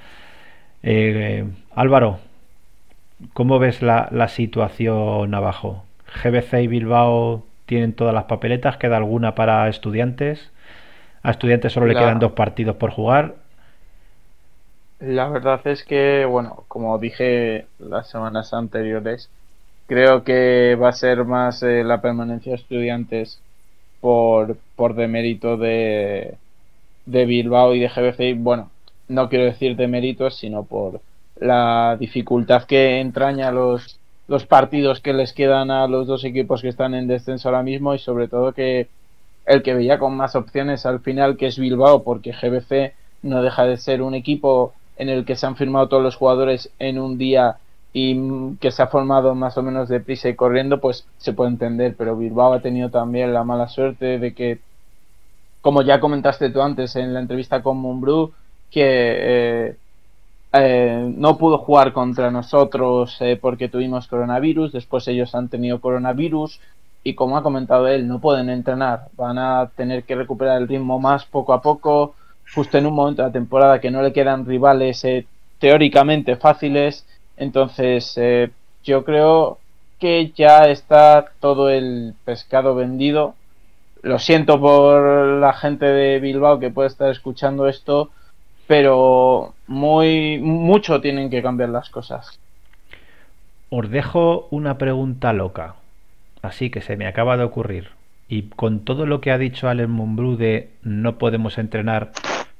Eh, 0.83 1.45
Álvaro, 1.75 2.19
¿cómo 3.33 3.59
ves 3.59 3.81
la, 3.81 4.09
la 4.11 4.27
situación 4.27 5.33
abajo? 5.33 5.85
GBC 6.23 6.63
y 6.63 6.67
Bilbao 6.67 7.45
tienen 7.65 7.93
todas 7.93 8.13
las 8.13 8.25
papeletas, 8.25 8.77
queda 8.77 8.97
alguna 8.97 9.35
para 9.35 9.67
estudiantes. 9.69 10.51
A 11.23 11.31
estudiantes 11.31 11.73
solo 11.73 11.87
le 11.87 11.95
La- 11.95 11.97
quedan 11.97 12.19
dos 12.19 12.33
partidos 12.33 12.77
por 12.77 12.91
jugar. 12.91 13.35
La 14.99 15.29
verdad 15.29 15.61
es 15.67 15.83
que, 15.83 16.25
bueno, 16.25 16.65
como 16.67 16.97
dije 16.99 17.69
las 17.77 18.09
semanas 18.09 18.53
anteriores, 18.53 19.31
creo 19.87 20.23
que 20.23 20.75
va 20.75 20.89
a 20.89 20.93
ser 20.93 21.25
más 21.25 21.63
eh, 21.63 21.83
la 21.83 22.01
permanencia 22.01 22.51
de 22.51 22.57
estudiantes 22.57 23.39
por, 24.01 24.57
por 24.75 24.95
demérito 24.95 25.57
de, 25.57 26.35
de 27.05 27.25
Bilbao 27.25 27.73
y 27.73 27.79
de 27.79 27.89
GBC. 27.89 28.37
Bueno, 28.37 28.69
no 29.07 29.29
quiero 29.29 29.45
decir 29.45 29.75
de 29.75 29.87
méritos, 29.87 30.37
sino 30.37 30.63
por 30.63 31.01
la 31.39 31.97
dificultad 31.99 32.63
que 32.63 32.99
entraña 32.99 33.51
los, 33.51 33.99
los 34.27 34.45
partidos 34.45 34.99
que 34.99 35.13
les 35.13 35.33
quedan 35.33 35.71
a 35.71 35.87
los 35.87 36.07
dos 36.07 36.23
equipos 36.25 36.61
que 36.61 36.69
están 36.69 36.93
en 36.93 37.07
descenso 37.07 37.49
ahora 37.49 37.63
mismo 37.63 37.93
y 37.95 37.99
sobre 37.99 38.27
todo 38.27 38.53
que 38.53 38.87
el 39.45 39.63
que 39.63 39.73
veía 39.73 39.97
con 39.97 40.15
más 40.17 40.35
opciones 40.35 40.85
al 40.85 40.99
final 40.99 41.37
que 41.37 41.47
es 41.47 41.57
Bilbao 41.57 42.03
porque 42.03 42.33
GBC 42.33 42.93
no 43.23 43.41
deja 43.41 43.65
de 43.65 43.77
ser 43.77 44.01
un 44.01 44.13
equipo 44.13 44.73
en 44.97 45.09
el 45.09 45.25
que 45.25 45.35
se 45.35 45.45
han 45.45 45.55
firmado 45.55 45.87
todos 45.87 46.03
los 46.03 46.15
jugadores 46.15 46.71
en 46.79 46.99
un 46.99 47.17
día 47.17 47.57
y 47.99 48.55
que 48.57 48.69
se 48.69 48.83
ha 48.83 48.87
formado 48.87 49.33
más 49.33 49.57
o 49.57 49.63
menos 49.63 49.89
deprisa 49.89 50.29
y 50.29 50.35
corriendo, 50.35 50.79
pues 50.79 51.07
se 51.17 51.33
puede 51.33 51.49
entender, 51.49 51.95
pero 51.97 52.15
Bilbao 52.15 52.53
ha 52.53 52.61
tenido 52.61 52.91
también 52.91 53.33
la 53.33 53.43
mala 53.43 53.67
suerte 53.67 54.19
de 54.19 54.35
que, 54.35 54.59
como 55.61 55.81
ya 55.81 55.99
comentaste 55.99 56.51
tú 56.51 56.61
antes 56.61 56.95
en 56.95 57.11
la 57.11 57.21
entrevista 57.21 57.63
con 57.63 57.77
Mumbrú, 57.77 58.33
que 58.69 58.83
eh, 58.85 59.75
eh, 60.53 61.11
no 61.17 61.39
pudo 61.39 61.57
jugar 61.57 61.91
contra 61.91 62.29
nosotros 62.29 63.17
eh, 63.19 63.35
porque 63.41 63.67
tuvimos 63.67 64.07
coronavirus, 64.07 64.73
después 64.73 65.07
ellos 65.07 65.33
han 65.33 65.49
tenido 65.49 65.81
coronavirus 65.81 66.59
y 67.03 67.15
como 67.15 67.35
ha 67.35 67.41
comentado 67.41 67.87
él, 67.87 68.07
no 68.07 68.21
pueden 68.21 68.51
entrenar, 68.51 69.07
van 69.17 69.39
a 69.39 69.71
tener 69.75 70.03
que 70.03 70.13
recuperar 70.13 70.61
el 70.61 70.67
ritmo 70.67 70.99
más 70.99 71.25
poco 71.25 71.51
a 71.51 71.63
poco, 71.63 72.13
justo 72.53 72.77
en 72.77 72.85
un 72.85 72.93
momento 72.93 73.23
de 73.23 73.29
la 73.29 73.33
temporada 73.33 73.81
que 73.81 73.89
no 73.89 74.03
le 74.03 74.13
quedan 74.13 74.45
rivales 74.45 75.03
teóricamente 75.57 76.35
fáciles. 76.35 77.03
Entonces, 77.37 78.13
eh, 78.17 78.49
yo 78.83 79.05
creo 79.05 79.59
que 79.99 80.31
ya 80.35 80.65
está 80.65 81.27
todo 81.39 81.69
el 81.69 82.13
pescado 82.25 82.75
vendido. 82.75 83.35
Lo 84.03 84.19
siento 84.19 84.59
por 84.59 85.39
la 85.39 85.53
gente 85.53 85.85
de 85.85 86.19
Bilbao 86.19 86.59
que 86.59 86.69
puede 86.69 86.87
estar 86.87 87.09
escuchando 87.09 87.67
esto, 87.67 88.11
pero 88.67 89.53
muy 89.67 90.39
mucho 90.39 91.01
tienen 91.01 91.29
que 91.29 91.41
cambiar 91.41 91.69
las 91.69 91.89
cosas. 91.89 92.39
Os 93.69 93.89
dejo 93.89 94.47
una 94.49 94.77
pregunta 94.77 95.33
loca, 95.33 95.75
así 96.41 96.69
que 96.69 96.81
se 96.81 96.95
me 96.95 97.07
acaba 97.07 97.37
de 97.37 97.43
ocurrir. 97.43 97.89
Y 98.29 98.43
con 98.43 98.81
todo 98.81 99.05
lo 99.05 99.21
que 99.21 99.31
ha 99.31 99.37
dicho 99.37 99.69
Alex 99.69 99.89
Monbrú 99.89 100.37
de 100.37 100.69
no 100.83 101.17
podemos 101.17 101.57
entrenar 101.57 102.11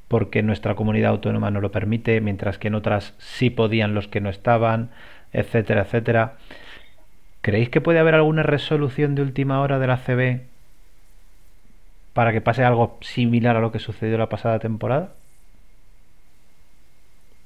porque 0.08 0.44
nuestra 0.44 0.76
comunidad 0.76 1.12
autónoma 1.12 1.52
no 1.52 1.62
lo 1.62 1.72
permite, 1.72 2.22
mientras 2.22 2.58
que 2.58 2.70
en 2.70 2.76
otras 2.76 3.14
sí 3.18 3.50
podían 3.50 3.94
los 3.94 4.08
que 4.08 4.22
no 4.22 4.30
estaban, 4.30 4.92
etcétera, 5.34 5.82
etcétera. 5.84 6.38
¿Creéis 7.42 7.70
que 7.70 7.82
puede 7.82 8.00
haber 8.00 8.16
alguna 8.16 8.44
resolución 8.44 9.16
de 9.16 9.22
última 9.22 9.62
hora 9.62 9.80
de 9.80 9.88
la 9.88 9.98
CB 9.98 10.42
para 12.14 12.34
que 12.34 12.42
pase 12.42 12.64
algo 12.64 12.98
similar 13.02 13.56
a 13.56 13.62
lo 13.62 13.72
que 13.72 13.80
sucedió 13.80 14.18
la 14.18 14.30
pasada 14.30 14.60
temporada? 14.60 15.14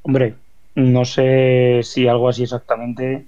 Hombre, 0.03 0.35
no 0.75 1.05
sé 1.05 1.81
si 1.83 2.07
algo 2.07 2.29
así 2.29 2.43
exactamente, 2.43 3.27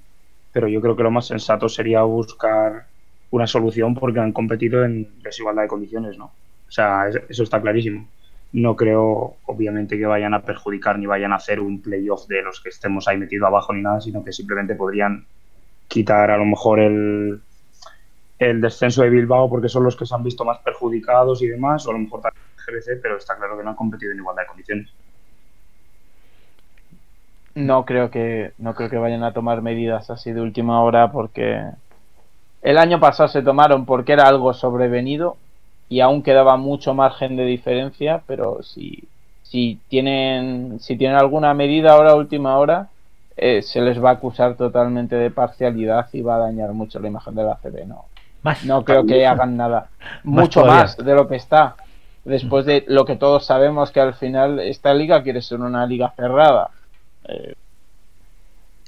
pero 0.51 0.67
yo 0.67 0.81
creo 0.81 0.95
que 0.95 1.03
lo 1.03 1.11
más 1.11 1.27
sensato 1.27 1.69
sería 1.69 2.01
buscar 2.03 2.87
una 3.31 3.47
solución 3.47 3.95
porque 3.95 4.19
han 4.19 4.31
competido 4.31 4.83
en 4.85 5.21
desigualdad 5.21 5.63
de 5.63 5.67
condiciones, 5.67 6.17
¿no? 6.17 6.25
O 6.25 6.71
sea, 6.71 7.09
eso 7.29 7.43
está 7.43 7.61
clarísimo. 7.61 8.07
No 8.53 8.75
creo, 8.75 9.37
obviamente, 9.47 9.97
que 9.97 10.05
vayan 10.05 10.35
a 10.35 10.43
perjudicar 10.43 10.99
ni 10.99 11.07
vayan 11.07 11.33
a 11.33 11.37
hacer 11.37 11.59
un 11.59 11.81
playoff 11.81 12.27
de 12.27 12.43
los 12.43 12.61
que 12.61 12.69
estemos 12.69 13.07
ahí 13.07 13.17
metido 13.17 13.47
abajo 13.47 13.73
ni 13.73 13.81
nada, 13.81 13.99
sino 13.99 14.23
que 14.23 14.31
simplemente 14.31 14.75
podrían 14.75 15.25
quitar 15.87 16.29
a 16.29 16.37
lo 16.37 16.45
mejor 16.45 16.79
el, 16.79 17.41
descenso 18.39 19.03
de 19.03 19.09
Bilbao 19.09 19.49
porque 19.49 19.69
son 19.69 19.83
los 19.83 19.95
que 19.95 20.05
se 20.05 20.13
han 20.13 20.23
visto 20.23 20.45
más 20.45 20.59
perjudicados 20.59 21.41
y 21.41 21.47
demás, 21.47 21.87
o 21.87 21.89
a 21.89 21.93
lo 21.93 21.99
mejor 21.99 22.21
también 22.21 22.43
GBC, 22.67 23.01
pero 23.01 23.17
está 23.17 23.35
claro 23.35 23.57
que 23.57 23.63
no 23.63 23.71
han 23.71 23.75
competido 23.75 24.11
en 24.11 24.19
igualdad 24.19 24.43
de 24.43 24.47
condiciones. 24.47 24.93
No 27.55 27.85
creo 27.85 28.11
que 28.11 28.53
no 28.57 28.75
creo 28.75 28.89
que 28.89 28.97
vayan 28.97 29.23
a 29.23 29.33
tomar 29.33 29.61
medidas 29.61 30.09
así 30.09 30.31
de 30.31 30.41
última 30.41 30.81
hora 30.83 31.11
porque 31.11 31.59
el 32.61 32.77
año 32.77 32.99
pasado 32.99 33.29
se 33.29 33.41
tomaron 33.41 33.85
porque 33.85 34.13
era 34.13 34.27
algo 34.27 34.53
sobrevenido 34.53 35.37
y 35.93 36.01
aún 36.01 36.23
quedaba 36.23 36.57
mucho 36.57 36.95
margen 36.95 37.35
de 37.35 37.45
diferencia, 37.45 38.23
pero 38.25 38.63
si, 38.63 39.03
si 39.43 39.79
tienen 39.89 40.79
si 40.79 40.97
tienen 40.97 41.17
alguna 41.17 41.53
medida 41.53 41.93
ahora 41.93 42.15
última 42.15 42.57
hora 42.57 42.89
eh, 43.37 43.61
se 43.61 43.79
les 43.79 44.03
va 44.03 44.09
a 44.09 44.13
acusar 44.13 44.55
totalmente 44.55 45.15
de 45.15 45.29
parcialidad 45.29 46.07
y 46.11 46.21
va 46.21 46.37
a 46.37 46.39
dañar 46.39 46.73
mucho 46.73 46.99
la 46.99 47.09
imagen 47.09 47.35
de 47.35 47.43
la 47.43 47.57
CB. 47.57 47.85
No, 47.85 48.05
no 48.65 48.83
creo 48.83 49.05
que 49.05 49.27
hagan 49.27 49.55
nada. 49.55 49.89
mucho 50.23 50.65
más 50.65 50.97
de 50.97 51.13
lo 51.13 51.27
que 51.27 51.35
está. 51.35 51.75
Después 52.25 52.65
de 52.65 52.85
lo 52.87 53.05
que 53.05 53.15
todos 53.15 53.45
sabemos 53.45 53.91
que 53.91 53.99
al 53.99 54.15
final 54.15 54.59
esta 54.61 54.95
liga 54.95 55.21
quiere 55.21 55.43
ser 55.43 55.59
una 55.59 55.85
liga 55.85 56.11
cerrada. 56.15 56.71
Eh, 57.27 57.53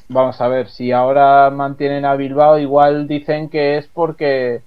vamos 0.07 0.41
a 0.41 0.47
ver, 0.47 0.69
si 0.69 0.91
ahora 0.91 1.51
mantienen 1.51 2.03
a 2.03 2.15
Bilbao, 2.15 2.57
igual 2.57 3.07
dicen 3.07 3.49
que 3.49 3.77
es 3.77 3.87
porque, 3.93 4.63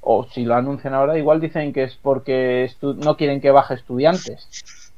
o 0.00 0.24
si 0.24 0.44
lo 0.44 0.54
anuncian 0.54 0.94
ahora, 0.94 1.18
igual 1.18 1.40
dicen 1.40 1.72
que 1.72 1.84
es 1.84 1.98
porque 2.00 2.70
no 2.82 3.16
quieren 3.16 3.40
que 3.40 3.50
baje 3.50 3.74
estudiantes. 3.74 4.92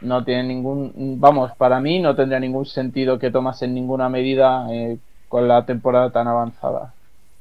No 0.00 0.24
tiene 0.24 0.44
ningún, 0.44 1.20
vamos, 1.20 1.52
para 1.56 1.80
mí 1.80 2.00
no 2.00 2.16
tendría 2.16 2.40
ningún 2.40 2.66
sentido 2.66 3.18
que 3.18 3.30
tomasen 3.30 3.74
ninguna 3.74 4.08
medida 4.08 4.66
eh, 4.72 4.98
con 5.28 5.46
la 5.46 5.64
temporada 5.64 6.10
tan 6.10 6.26
avanzada. 6.26 6.94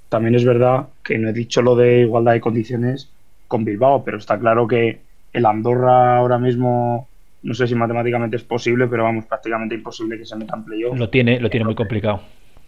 También 0.10 0.36
es 0.36 0.46
verdad 0.46 0.88
que 1.04 1.18
no 1.18 1.30
he 1.30 1.34
dicho 1.34 1.62
lo 1.62 1.76
de 1.76 2.02
igualdad 2.02 2.34
de 2.34 2.42
condiciones 2.42 3.10
con 3.48 3.66
Bilbao, 3.66 4.04
pero 4.04 4.18
está 4.18 4.38
claro 4.38 4.68
que 4.68 5.00
el 5.34 5.46
Andorra 5.46 6.18
ahora 6.18 6.38
mismo 6.38 7.08
no 7.44 7.54
sé 7.54 7.68
si 7.68 7.76
matemáticamente 7.76 8.36
es 8.36 8.44
posible, 8.44 8.88
pero 8.88 9.04
vamos, 9.04 9.26
prácticamente 9.26 9.76
imposible 9.76 10.18
que 10.18 10.26
se 10.26 10.36
metan 10.36 10.64
playoff. 10.64 10.98
Lo 10.98 11.10
tiene, 11.10 11.40
lo 11.40 11.50
tiene 11.50 11.66
muy 11.66 11.76
complicado. 11.76 12.22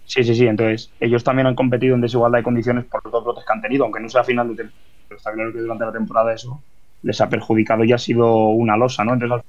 Sí, 0.05 0.23
sí, 0.23 0.35
sí. 0.35 0.47
Entonces, 0.47 0.91
ellos 0.99 1.23
también 1.23 1.47
han 1.47 1.55
competido 1.55 1.95
en 1.95 2.01
desigualdad 2.01 2.39
de 2.39 2.43
condiciones 2.43 2.85
por 2.85 3.03
los 3.03 3.11
dos 3.11 3.23
brotes 3.23 3.45
que 3.45 3.53
han 3.53 3.61
tenido, 3.61 3.84
aunque 3.85 3.99
no 3.99 4.09
sea 4.09 4.23
final 4.23 4.49
de 4.49 4.55
temporada. 4.55 4.84
Pero 5.07 5.17
está 5.17 5.34
claro 5.34 5.53
que 5.53 5.59
durante 5.59 5.85
la 5.85 5.91
temporada 5.91 6.34
eso 6.34 6.61
les 7.03 7.19
ha 7.21 7.30
perjudicado 7.30 7.84
y 7.84 7.91
ha 7.91 7.97
sido 7.97 8.47
una 8.49 8.77
losa, 8.77 9.03
¿no? 9.03 9.13
Entonces, 9.13 9.45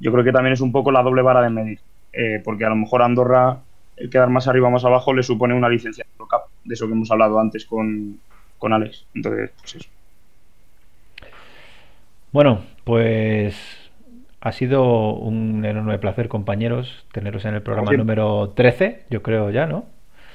yo 0.00 0.12
creo 0.12 0.24
que 0.24 0.32
también 0.32 0.52
es 0.52 0.60
un 0.60 0.72
poco 0.72 0.90
la 0.90 1.02
doble 1.02 1.22
vara 1.22 1.42
de 1.42 1.50
medir, 1.50 1.80
eh, 2.12 2.40
porque 2.44 2.64
a 2.64 2.68
lo 2.68 2.76
mejor 2.76 3.02
Andorra 3.02 3.60
el 3.96 4.10
quedar 4.10 4.28
más 4.28 4.46
arriba 4.46 4.68
o 4.68 4.70
más 4.70 4.84
abajo 4.84 5.14
le 5.14 5.22
supone 5.22 5.54
una 5.54 5.68
licencia 5.68 6.04
de 6.64 6.74
eso 6.74 6.86
que 6.86 6.92
hemos 6.92 7.10
hablado 7.10 7.38
antes 7.40 7.64
con, 7.64 8.18
con 8.58 8.72
Alex. 8.72 9.06
Entonces, 9.14 9.50
pues 9.58 9.76
eso. 9.76 9.88
Bueno, 12.32 12.60
pues 12.84 13.56
ha 14.40 14.52
sido 14.52 15.14
un 15.14 15.64
enorme 15.64 15.98
placer, 15.98 16.28
compañeros, 16.28 17.04
teneros 17.12 17.44
en 17.44 17.54
el 17.54 17.62
programa 17.62 17.92
número 17.92 18.50
13, 18.50 19.04
yo 19.10 19.22
creo 19.22 19.50
ya, 19.50 19.66
¿no? 19.66 19.86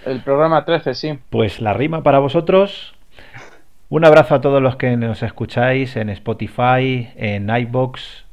El 0.05 0.21
programa 0.21 0.65
13, 0.65 0.93
sí. 0.95 1.19
Pues 1.29 1.61
la 1.61 1.73
rima 1.73 2.01
para 2.03 2.19
vosotros. 2.19 2.95
Un 3.89 4.05
abrazo 4.05 4.35
a 4.35 4.41
todos 4.41 4.61
los 4.61 4.77
que 4.77 4.95
nos 4.97 5.21
escucháis 5.21 5.95
en 5.95 6.09
Spotify, 6.09 7.09
en 7.15 7.49
iBox, 7.49 8.25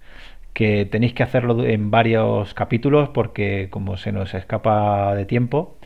que 0.53 0.87
tenéis 0.87 1.15
que 1.15 1.23
hacerlo 1.23 1.65
en 1.65 1.91
varios 1.91 2.55
capítulos 2.55 3.11
porque 3.11 3.69
como 3.71 3.97
se 3.97 4.13
nos 4.13 4.35
escapa 4.35 5.15
de 5.15 5.27
tiempo. 5.27 5.77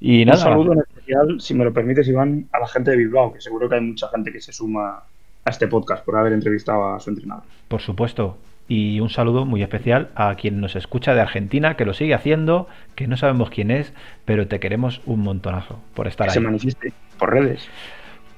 Y 0.00 0.24
nada. 0.24 0.38
Un 0.38 0.42
saludo 0.42 0.72
en 0.74 0.78
especial, 0.80 1.40
si 1.40 1.54
me 1.54 1.64
lo 1.64 1.72
permites, 1.72 2.06
Iván, 2.08 2.48
a 2.52 2.58
la 2.58 2.66
gente 2.66 2.90
de 2.90 2.98
Bilbao, 2.98 3.32
que 3.32 3.40
seguro 3.40 3.68
que 3.68 3.76
hay 3.76 3.80
mucha 3.80 4.08
gente 4.08 4.30
que 4.30 4.40
se 4.40 4.52
suma 4.52 5.02
a 5.44 5.50
este 5.50 5.68
podcast 5.68 6.04
por 6.04 6.16
haber 6.16 6.32
entrevistado 6.32 6.94
a 6.94 7.00
su 7.00 7.10
entrenador. 7.10 7.44
Por 7.68 7.80
supuesto. 7.80 8.36
Y 8.68 9.00
un 9.00 9.10
saludo 9.10 9.44
muy 9.44 9.62
especial 9.62 10.08
a 10.16 10.34
quien 10.34 10.60
nos 10.60 10.74
escucha 10.74 11.14
de 11.14 11.20
Argentina, 11.20 11.76
que 11.76 11.84
lo 11.84 11.94
sigue 11.94 12.14
haciendo, 12.14 12.68
que 12.96 13.06
no 13.06 13.16
sabemos 13.16 13.50
quién 13.50 13.70
es, 13.70 13.92
pero 14.24 14.48
te 14.48 14.58
queremos 14.58 15.00
un 15.06 15.20
montonazo 15.20 15.80
por 15.94 16.08
estar 16.08 16.26
que 16.26 16.32
ahí. 16.32 16.34
Se 16.34 16.40
manifieste 16.40 16.92
por 17.18 17.32
redes. 17.32 17.68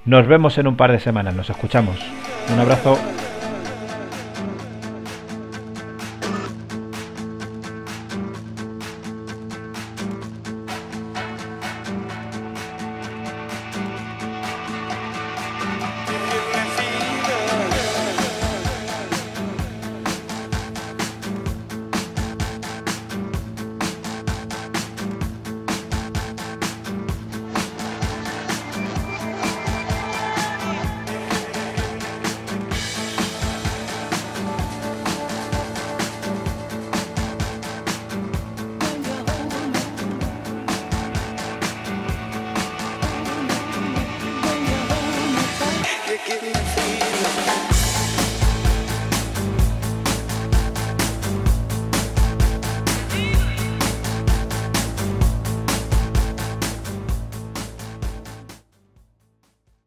Nos 0.05 0.27
vemos 0.27 0.59
en 0.59 0.67
un 0.67 0.77
par 0.77 0.93
de 0.93 1.01
semanas, 1.01 1.35
nos 1.35 1.49
escuchamos. 1.51 1.99
Un 2.53 2.61
abrazo. 2.61 2.99